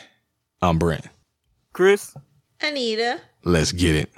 I'm 0.61 0.79
Brent. 0.79 1.07
Chris. 1.73 2.15
Anita. 2.63 3.19
Let's 3.43 3.73
get 3.73 3.95
it. 3.95 4.09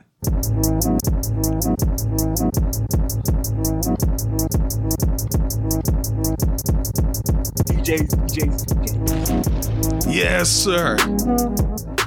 DJs, 6.76 8.12
DJs, 8.28 8.66
DJs. 8.66 10.14
Yes, 10.14 10.50
sir. 10.50 10.98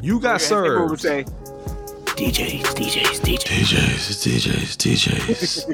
You 0.02 0.20
got 0.20 0.43
Everyone 0.43 0.90
would 0.90 1.01
served. 1.01 1.02
say, 1.02 1.24
DJs, 2.15 2.62
DJs, 2.62 3.20
DJs. 3.20 3.48
DJs, 3.48 4.23
DJs, 4.23 4.77
DJs. 4.77 5.65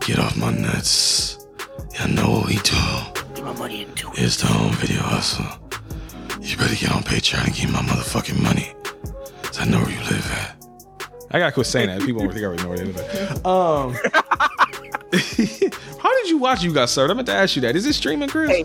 Get 0.06 0.18
off 0.18 0.36
my 0.36 0.50
nuts. 0.50 1.38
I 2.00 2.08
know 2.08 2.28
what 2.30 2.46
we 2.46 2.54
do. 2.56 2.74
Get 3.34 3.44
my 3.44 3.52
money 3.56 3.82
into 3.82 4.08
it. 4.08 4.14
It's 4.18 4.36
the 4.38 4.46
home 4.48 4.72
video 4.72 5.00
hustle. 5.02 5.46
You 6.40 6.56
better 6.56 6.74
get 6.74 6.90
on 6.90 7.02
Patreon 7.04 7.44
and 7.46 7.54
give 7.54 7.66
me 7.66 7.72
my 7.72 7.82
motherfucking 7.82 8.40
money. 8.42 8.72
'Cause 9.52 9.60
I 9.60 9.64
know 9.70 9.80
where 9.80 9.90
you 9.90 9.98
live 10.00 10.32
at. 10.32 10.56
I 11.30 11.38
gotta 11.38 11.52
quit 11.52 11.66
saying 11.66 11.88
that. 11.88 12.00
People 12.00 12.22
don't 12.22 12.32
think 12.32 12.42
I 12.42 12.46
already 12.46 12.62
know 12.62 12.68
where 12.70 12.78
they 12.78 12.84
live 12.84 12.98
at. 12.98 13.46
Um, 13.46 13.94
how 16.00 16.10
did 16.20 16.30
you 16.30 16.38
watch 16.38 16.62
You 16.62 16.72
Got 16.72 16.88
Served? 16.88 17.10
I 17.10 17.14
meant 17.14 17.26
to 17.26 17.34
ask 17.34 17.56
you 17.56 17.62
that. 17.62 17.76
Is 17.76 17.86
it 17.86 17.92
streaming, 17.94 18.28
Chris? 18.28 18.50
Hey, 18.50 18.64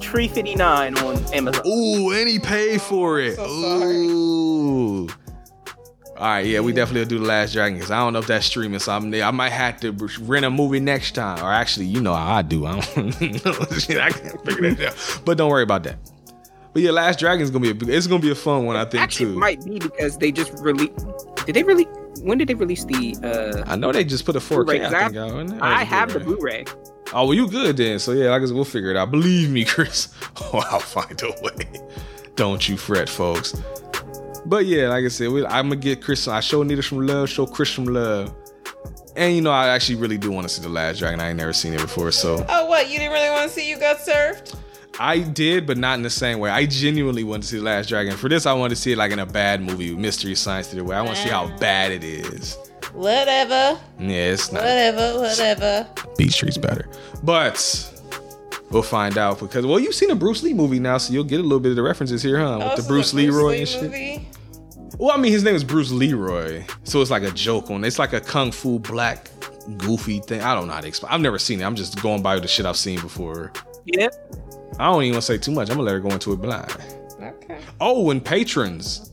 Tree 0.00 0.28
59 0.28 0.98
on 0.98 1.34
Amazon. 1.34 1.66
Ooh, 1.66 2.12
and 2.12 2.28
he 2.28 2.38
paid 2.38 2.80
for 2.82 3.20
it. 3.20 3.38
Ooh. 3.38 5.08
All 6.16 6.26
right, 6.28 6.46
yeah, 6.46 6.60
we 6.60 6.72
definitely 6.72 7.00
will 7.00 7.08
do 7.08 7.18
the 7.18 7.24
Last 7.26 7.52
Dragon 7.54 7.76
because 7.76 7.90
I 7.90 7.98
don't 7.98 8.12
know 8.12 8.20
if 8.20 8.28
that's 8.28 8.46
streaming. 8.46 8.78
So 8.78 8.92
I'm, 8.92 9.12
I 9.14 9.30
might 9.32 9.50
have 9.50 9.80
to 9.80 9.90
rent 10.20 10.44
a 10.44 10.50
movie 10.50 10.78
next 10.80 11.12
time, 11.16 11.44
or 11.44 11.52
actually, 11.52 11.86
you 11.86 12.00
know 12.00 12.14
how 12.14 12.36
I 12.36 12.42
do. 12.42 12.66
I 12.66 12.80
don't 12.80 13.20
know. 13.44 13.52
I 14.00 14.10
can't 14.10 14.44
figure 14.46 14.74
that 14.74 14.92
out. 14.92 15.20
But 15.24 15.38
don't 15.38 15.50
worry 15.50 15.64
about 15.64 15.82
that. 15.84 15.96
But 16.74 16.82
yeah, 16.82 16.90
Last 16.90 17.18
Dragon's 17.20 17.50
gonna 17.50 17.72
be 17.72 17.86
a, 17.90 17.96
it's 17.96 18.06
gonna 18.06 18.20
be 18.20 18.30
a 18.32 18.34
fun 18.34 18.66
one, 18.66 18.76
I 18.76 18.84
think 18.84 19.02
Actually, 19.02 19.26
too. 19.26 19.32
it 19.32 19.36
might 19.38 19.64
be 19.64 19.78
because 19.78 20.18
they 20.18 20.30
just 20.32 20.52
released. 20.62 21.06
Did 21.46 21.54
they 21.56 21.62
really? 21.62 21.84
When 22.20 22.36
did 22.36 22.48
they 22.48 22.54
release 22.54 22.84
the? 22.84 23.16
uh 23.22 23.70
I 23.70 23.76
know 23.76 23.92
they 23.92 24.04
just 24.04 24.26
put 24.26 24.34
a 24.36 24.40
4K. 24.40 24.64
Blu-ray? 24.66 24.84
I, 24.84 24.88
think, 24.90 25.16
out, 25.16 25.28
isn't 25.28 25.52
it? 25.56 25.60
Or 25.60 25.64
I 25.64 25.84
have 25.84 26.12
the 26.12 26.20
Blu-ray? 26.20 26.64
Blu-ray. 26.64 26.90
Oh, 27.12 27.26
well, 27.26 27.34
you 27.34 27.48
good 27.48 27.76
then. 27.76 27.98
So 28.00 28.10
yeah, 28.12 28.30
like 28.30 28.36
I 28.36 28.38
guess 28.40 28.50
we'll 28.52 28.64
figure 28.64 28.90
it 28.90 28.96
out. 28.96 29.10
Believe 29.12 29.50
me, 29.50 29.64
Chris. 29.74 30.08
Oh, 30.42 30.64
I'll 30.70 30.80
find 30.80 31.20
a 31.22 31.30
way. 31.42 31.68
Don't 32.34 32.68
you 32.68 32.76
fret, 32.76 33.08
folks. 33.08 33.54
But 34.46 34.66
yeah, 34.66 34.88
like 34.88 35.04
I 35.04 35.08
said, 35.08 35.28
we, 35.30 35.46
I'm 35.46 35.68
gonna 35.68 35.76
get 35.76 36.02
Chris. 36.02 36.26
I 36.26 36.40
show 36.40 36.62
Nita 36.64 36.82
some 36.82 37.06
love, 37.06 37.30
show 37.30 37.46
Chris 37.46 37.70
some 37.70 37.84
love, 37.84 38.34
and 39.16 39.34
you 39.34 39.40
know, 39.42 39.52
I 39.52 39.68
actually 39.68 39.96
really 39.96 40.18
do 40.18 40.30
want 40.32 40.46
to 40.48 40.52
see 40.52 40.60
the 40.60 40.68
Last 40.68 40.98
Dragon. 40.98 41.20
I 41.20 41.28
ain't 41.28 41.38
never 41.38 41.52
seen 41.52 41.72
it 41.72 41.80
before, 41.80 42.10
so 42.10 42.44
Oh, 42.48 42.66
what? 42.66 42.90
You 42.90 42.98
didn't 42.98 43.12
really 43.12 43.30
want 43.30 43.48
to 43.48 43.54
see 43.54 43.68
you 43.68 43.78
got 43.78 44.00
served? 44.00 44.56
I 44.98 45.18
did, 45.20 45.66
but 45.66 45.76
not 45.76 45.96
in 45.96 46.02
the 46.02 46.10
same 46.10 46.38
way. 46.38 46.50
I 46.50 46.66
genuinely 46.66 47.24
wanted 47.24 47.42
to 47.42 47.48
see 47.48 47.56
the 47.58 47.64
Last 47.64 47.88
Dragon. 47.88 48.16
For 48.16 48.28
this, 48.28 48.46
I 48.46 48.52
wanted 48.52 48.76
to 48.76 48.80
see 48.80 48.92
it 48.92 48.98
like 48.98 49.10
in 49.12 49.18
a 49.18 49.26
bad 49.26 49.60
movie, 49.60 49.94
Mystery 49.94 50.34
Science 50.34 50.68
Theater, 50.68 50.84
way. 50.84 50.96
I 50.96 51.02
want 51.02 51.16
to 51.16 51.22
see 51.22 51.30
how 51.30 51.48
bad 51.58 51.90
it 51.92 52.04
is. 52.04 52.56
Whatever. 52.92 53.78
Yeah, 53.98 54.08
it's 54.32 54.52
not. 54.52 54.60
Whatever. 54.62 55.18
Whatever. 55.20 55.88
Beat 56.16 56.32
Street's 56.32 56.58
better. 56.58 56.88
But 57.24 57.90
we'll 58.70 58.82
find 58.82 59.18
out 59.18 59.40
because 59.40 59.66
well, 59.66 59.80
you've 59.80 59.94
seen 59.96 60.10
a 60.10 60.14
Bruce 60.14 60.42
Lee 60.44 60.54
movie 60.54 60.78
now, 60.78 60.98
so 60.98 61.12
you'll 61.12 61.24
get 61.24 61.40
a 61.40 61.42
little 61.42 61.58
bit 61.60 61.70
of 61.70 61.76
the 61.76 61.82
references 61.82 62.22
here, 62.22 62.38
huh? 62.38 62.58
With 62.58 62.66
Oh, 62.68 62.76
the 62.76 62.82
so 62.82 62.88
Bruce 62.88 63.12
Leroy 63.12 63.58
and 63.60 63.68
shit. 63.68 63.82
movie? 63.82 64.28
Well, 64.96 65.10
I 65.10 65.16
mean, 65.16 65.32
his 65.32 65.42
name 65.42 65.56
is 65.56 65.64
Bruce 65.64 65.90
Leroy, 65.90 66.62
so 66.84 67.00
it's 67.02 67.10
like 67.10 67.24
a 67.24 67.32
joke 67.32 67.68
on. 67.70 67.82
It's 67.82 67.98
like 67.98 68.12
a 68.12 68.20
kung 68.20 68.52
fu 68.52 68.78
black 68.78 69.28
goofy 69.78 70.20
thing. 70.20 70.40
I 70.40 70.54
don't 70.54 70.68
know 70.68 70.74
how 70.74 70.80
to 70.82 70.86
explain. 70.86 71.12
I've 71.12 71.20
never 71.20 71.38
seen 71.38 71.60
it. 71.60 71.64
I'm 71.64 71.74
just 71.74 72.00
going 72.00 72.22
by 72.22 72.38
the 72.38 72.46
shit 72.46 72.64
I've 72.64 72.76
seen 72.76 73.00
before. 73.00 73.50
Yeah. 73.86 74.08
I 74.78 74.86
don't 74.86 75.02
even 75.02 75.14
want 75.14 75.22
to 75.24 75.32
say 75.32 75.38
too 75.38 75.52
much. 75.52 75.70
I'm 75.70 75.76
gonna 75.76 75.86
let 75.86 75.92
her 75.92 76.00
go 76.00 76.10
into 76.10 76.32
it 76.32 76.36
blind. 76.36 76.76
Okay. 77.20 77.58
Oh, 77.80 78.10
and 78.10 78.24
patrons. 78.24 79.12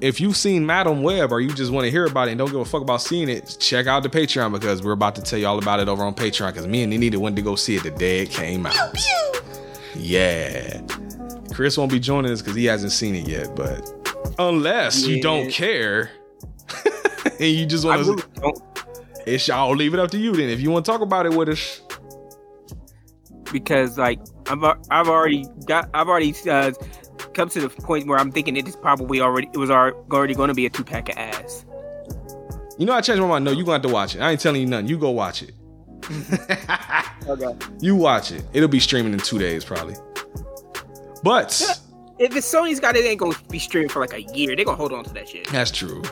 If 0.00 0.20
you've 0.20 0.36
seen 0.36 0.66
Madame 0.66 1.02
Web 1.02 1.30
or 1.30 1.40
you 1.40 1.50
just 1.50 1.70
want 1.70 1.84
to 1.84 1.90
hear 1.90 2.06
about 2.06 2.26
it 2.26 2.32
and 2.32 2.38
don't 2.38 2.50
give 2.50 2.58
a 2.58 2.64
fuck 2.64 2.82
about 2.82 3.02
seeing 3.02 3.28
it, 3.28 3.56
check 3.60 3.86
out 3.86 4.02
the 4.02 4.08
Patreon 4.08 4.50
because 4.50 4.82
we're 4.82 4.92
about 4.92 5.14
to 5.14 5.22
tell 5.22 5.38
you 5.38 5.46
all 5.46 5.58
about 5.58 5.78
it 5.78 5.88
over 5.88 6.02
on 6.02 6.12
Patreon 6.12 6.48
because 6.48 6.66
me 6.66 6.82
and 6.82 6.92
Anita 6.92 7.20
went 7.20 7.36
to 7.36 7.42
go 7.42 7.54
see 7.54 7.76
it 7.76 7.84
the 7.84 7.92
day 7.92 8.22
it 8.22 8.30
came 8.30 8.66
out. 8.66 8.96
Yeah. 9.94 10.82
Chris 11.54 11.78
won't 11.78 11.92
be 11.92 12.00
joining 12.00 12.32
us 12.32 12.42
because 12.42 12.56
he 12.56 12.64
hasn't 12.64 12.90
seen 12.90 13.14
it 13.14 13.28
yet, 13.28 13.54
but 13.54 13.92
unless 14.40 15.06
you 15.06 15.22
don't 15.22 15.50
care 15.52 16.10
and 17.24 17.48
you 17.48 17.64
just 17.64 17.84
want 17.84 18.04
to, 18.04 18.40
don't 18.40 18.58
it's 19.26 19.48
I'll 19.48 19.74
leave 19.74 19.94
it 19.94 20.00
up 20.00 20.10
to 20.12 20.18
you 20.18 20.32
then. 20.34 20.48
If 20.48 20.60
you 20.60 20.70
want 20.70 20.84
to 20.84 20.90
talk 20.90 21.00
about 21.00 21.26
it 21.26 21.34
with 21.34 21.48
us, 21.48 21.80
because 23.52 23.98
like 23.98 24.18
I've 24.48 24.64
I've 24.90 25.08
already 25.08 25.46
got 25.66 25.88
I've 25.94 26.08
already 26.08 26.34
uh, 26.50 26.72
come 27.34 27.48
to 27.50 27.60
the 27.60 27.68
point 27.68 28.06
where 28.08 28.18
I'm 28.18 28.32
thinking 28.32 28.56
it 28.56 28.66
is 28.66 28.74
probably 28.76 29.20
already 29.20 29.48
it 29.52 29.58
was 29.58 29.70
already 29.70 30.34
going 30.34 30.48
to 30.48 30.54
be 30.54 30.66
a 30.66 30.70
two 30.70 30.82
pack 30.84 31.08
of 31.10 31.16
ass. 31.18 31.64
you 32.78 32.86
know 32.86 32.94
I 32.94 33.00
changed 33.00 33.20
my 33.22 33.28
mind. 33.28 33.44
No, 33.44 33.50
you 33.52 33.64
gonna 33.64 33.74
have 33.74 33.82
to 33.82 33.88
watch 33.88 34.14
it. 34.16 34.20
I 34.20 34.30
ain't 34.32 34.40
telling 34.40 34.60
you 34.60 34.66
nothing. 34.66 34.88
You 34.88 34.98
go 34.98 35.10
watch 35.10 35.42
it. 35.42 35.52
Okay. 37.28 37.54
You 37.80 37.94
watch 37.94 38.32
it. 38.32 38.44
It'll 38.52 38.68
be 38.68 38.80
streaming 38.80 39.12
in 39.12 39.20
two 39.20 39.38
days 39.38 39.64
probably. 39.64 39.94
But 41.22 41.52
If 42.18 42.34
it's 42.34 42.52
Sony's 42.52 42.80
got 42.80 42.96
it, 42.96 43.04
it 43.04 43.08
ain't 43.08 43.20
gonna 43.20 43.36
be 43.48 43.60
streaming 43.60 43.88
for 43.88 44.00
like 44.00 44.12
a 44.12 44.22
year. 44.22 44.56
They're 44.56 44.64
gonna 44.64 44.76
hold 44.76 44.92
on 44.92 45.04
to 45.04 45.14
that 45.14 45.28
shit. 45.28 45.46
that's 45.48 45.70
true. 45.70 46.02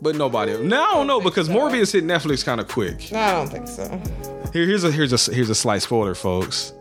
But 0.00 0.16
nobody. 0.16 0.56
Now 0.58 0.90
I 0.90 0.94
don't 0.94 1.06
know 1.06 1.20
because 1.20 1.48
Morbius 1.48 1.92
hit 1.92 2.04
Netflix 2.04 2.44
kind 2.44 2.60
of 2.60 2.68
quick. 2.68 3.12
I 3.12 3.32
don't 3.32 3.48
think 3.48 3.68
so. 3.68 3.88
Here, 4.52 4.66
here's 4.66 4.84
a 4.84 4.90
here's 4.90 5.12
a 5.28 5.32
here's 5.32 5.48
a 5.50 5.54
slight 5.54 5.82
spoiler, 5.82 6.14
folks. 6.14 6.72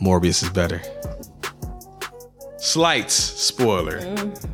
Morbius 0.00 0.42
is 0.42 0.50
better. 0.50 0.80
Slight 2.58 3.10
spoiler. 3.10 4.00
Mm. 4.00 4.48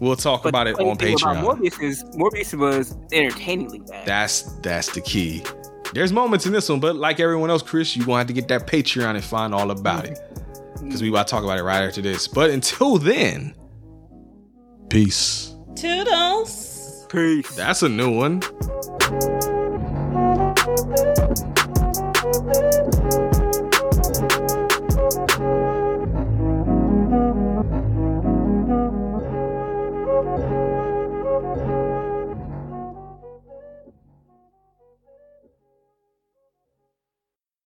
We'll 0.00 0.16
talk 0.16 0.42
But 0.42 0.48
about 0.48 0.66
it 0.66 0.78
on 0.80 0.96
thing 0.96 1.16
Patreon. 1.16 1.42
Morbius 1.42 1.82
is 1.82 2.02
Morbius 2.16 2.58
was 2.58 2.96
entertainingly 3.12 3.78
bad. 3.80 4.06
That's 4.06 4.42
that's 4.60 4.92
the 4.92 5.00
key. 5.00 5.44
There's 5.92 6.12
moments 6.12 6.46
in 6.46 6.52
this 6.52 6.68
one, 6.68 6.80
but 6.80 6.96
like 6.96 7.20
everyone 7.20 7.50
else, 7.50 7.62
Chris, 7.62 7.94
you 7.94 8.04
gonna 8.04 8.18
have 8.18 8.26
to 8.26 8.32
get 8.32 8.48
that 8.48 8.66
Patreon 8.66 9.14
and 9.14 9.22
find 9.22 9.54
all 9.54 9.70
about 9.70 10.04
it. 10.06 10.18
Mm-hmm. 10.18 10.86
because 10.88 11.02
we 11.02 11.08
about 11.08 11.28
to 11.28 11.30
talk 11.30 11.44
about 11.44 11.58
it 11.58 11.62
right 11.62 11.82
after 11.86 12.02
this. 12.02 12.26
But 12.26 12.50
until 12.50 12.98
then, 12.98 13.54
peace. 14.90 15.54
Toodles. 15.76 16.63
Peace. 17.14 17.54
That's 17.54 17.84
a 17.84 17.88
new 17.88 18.10
one. 18.10 18.42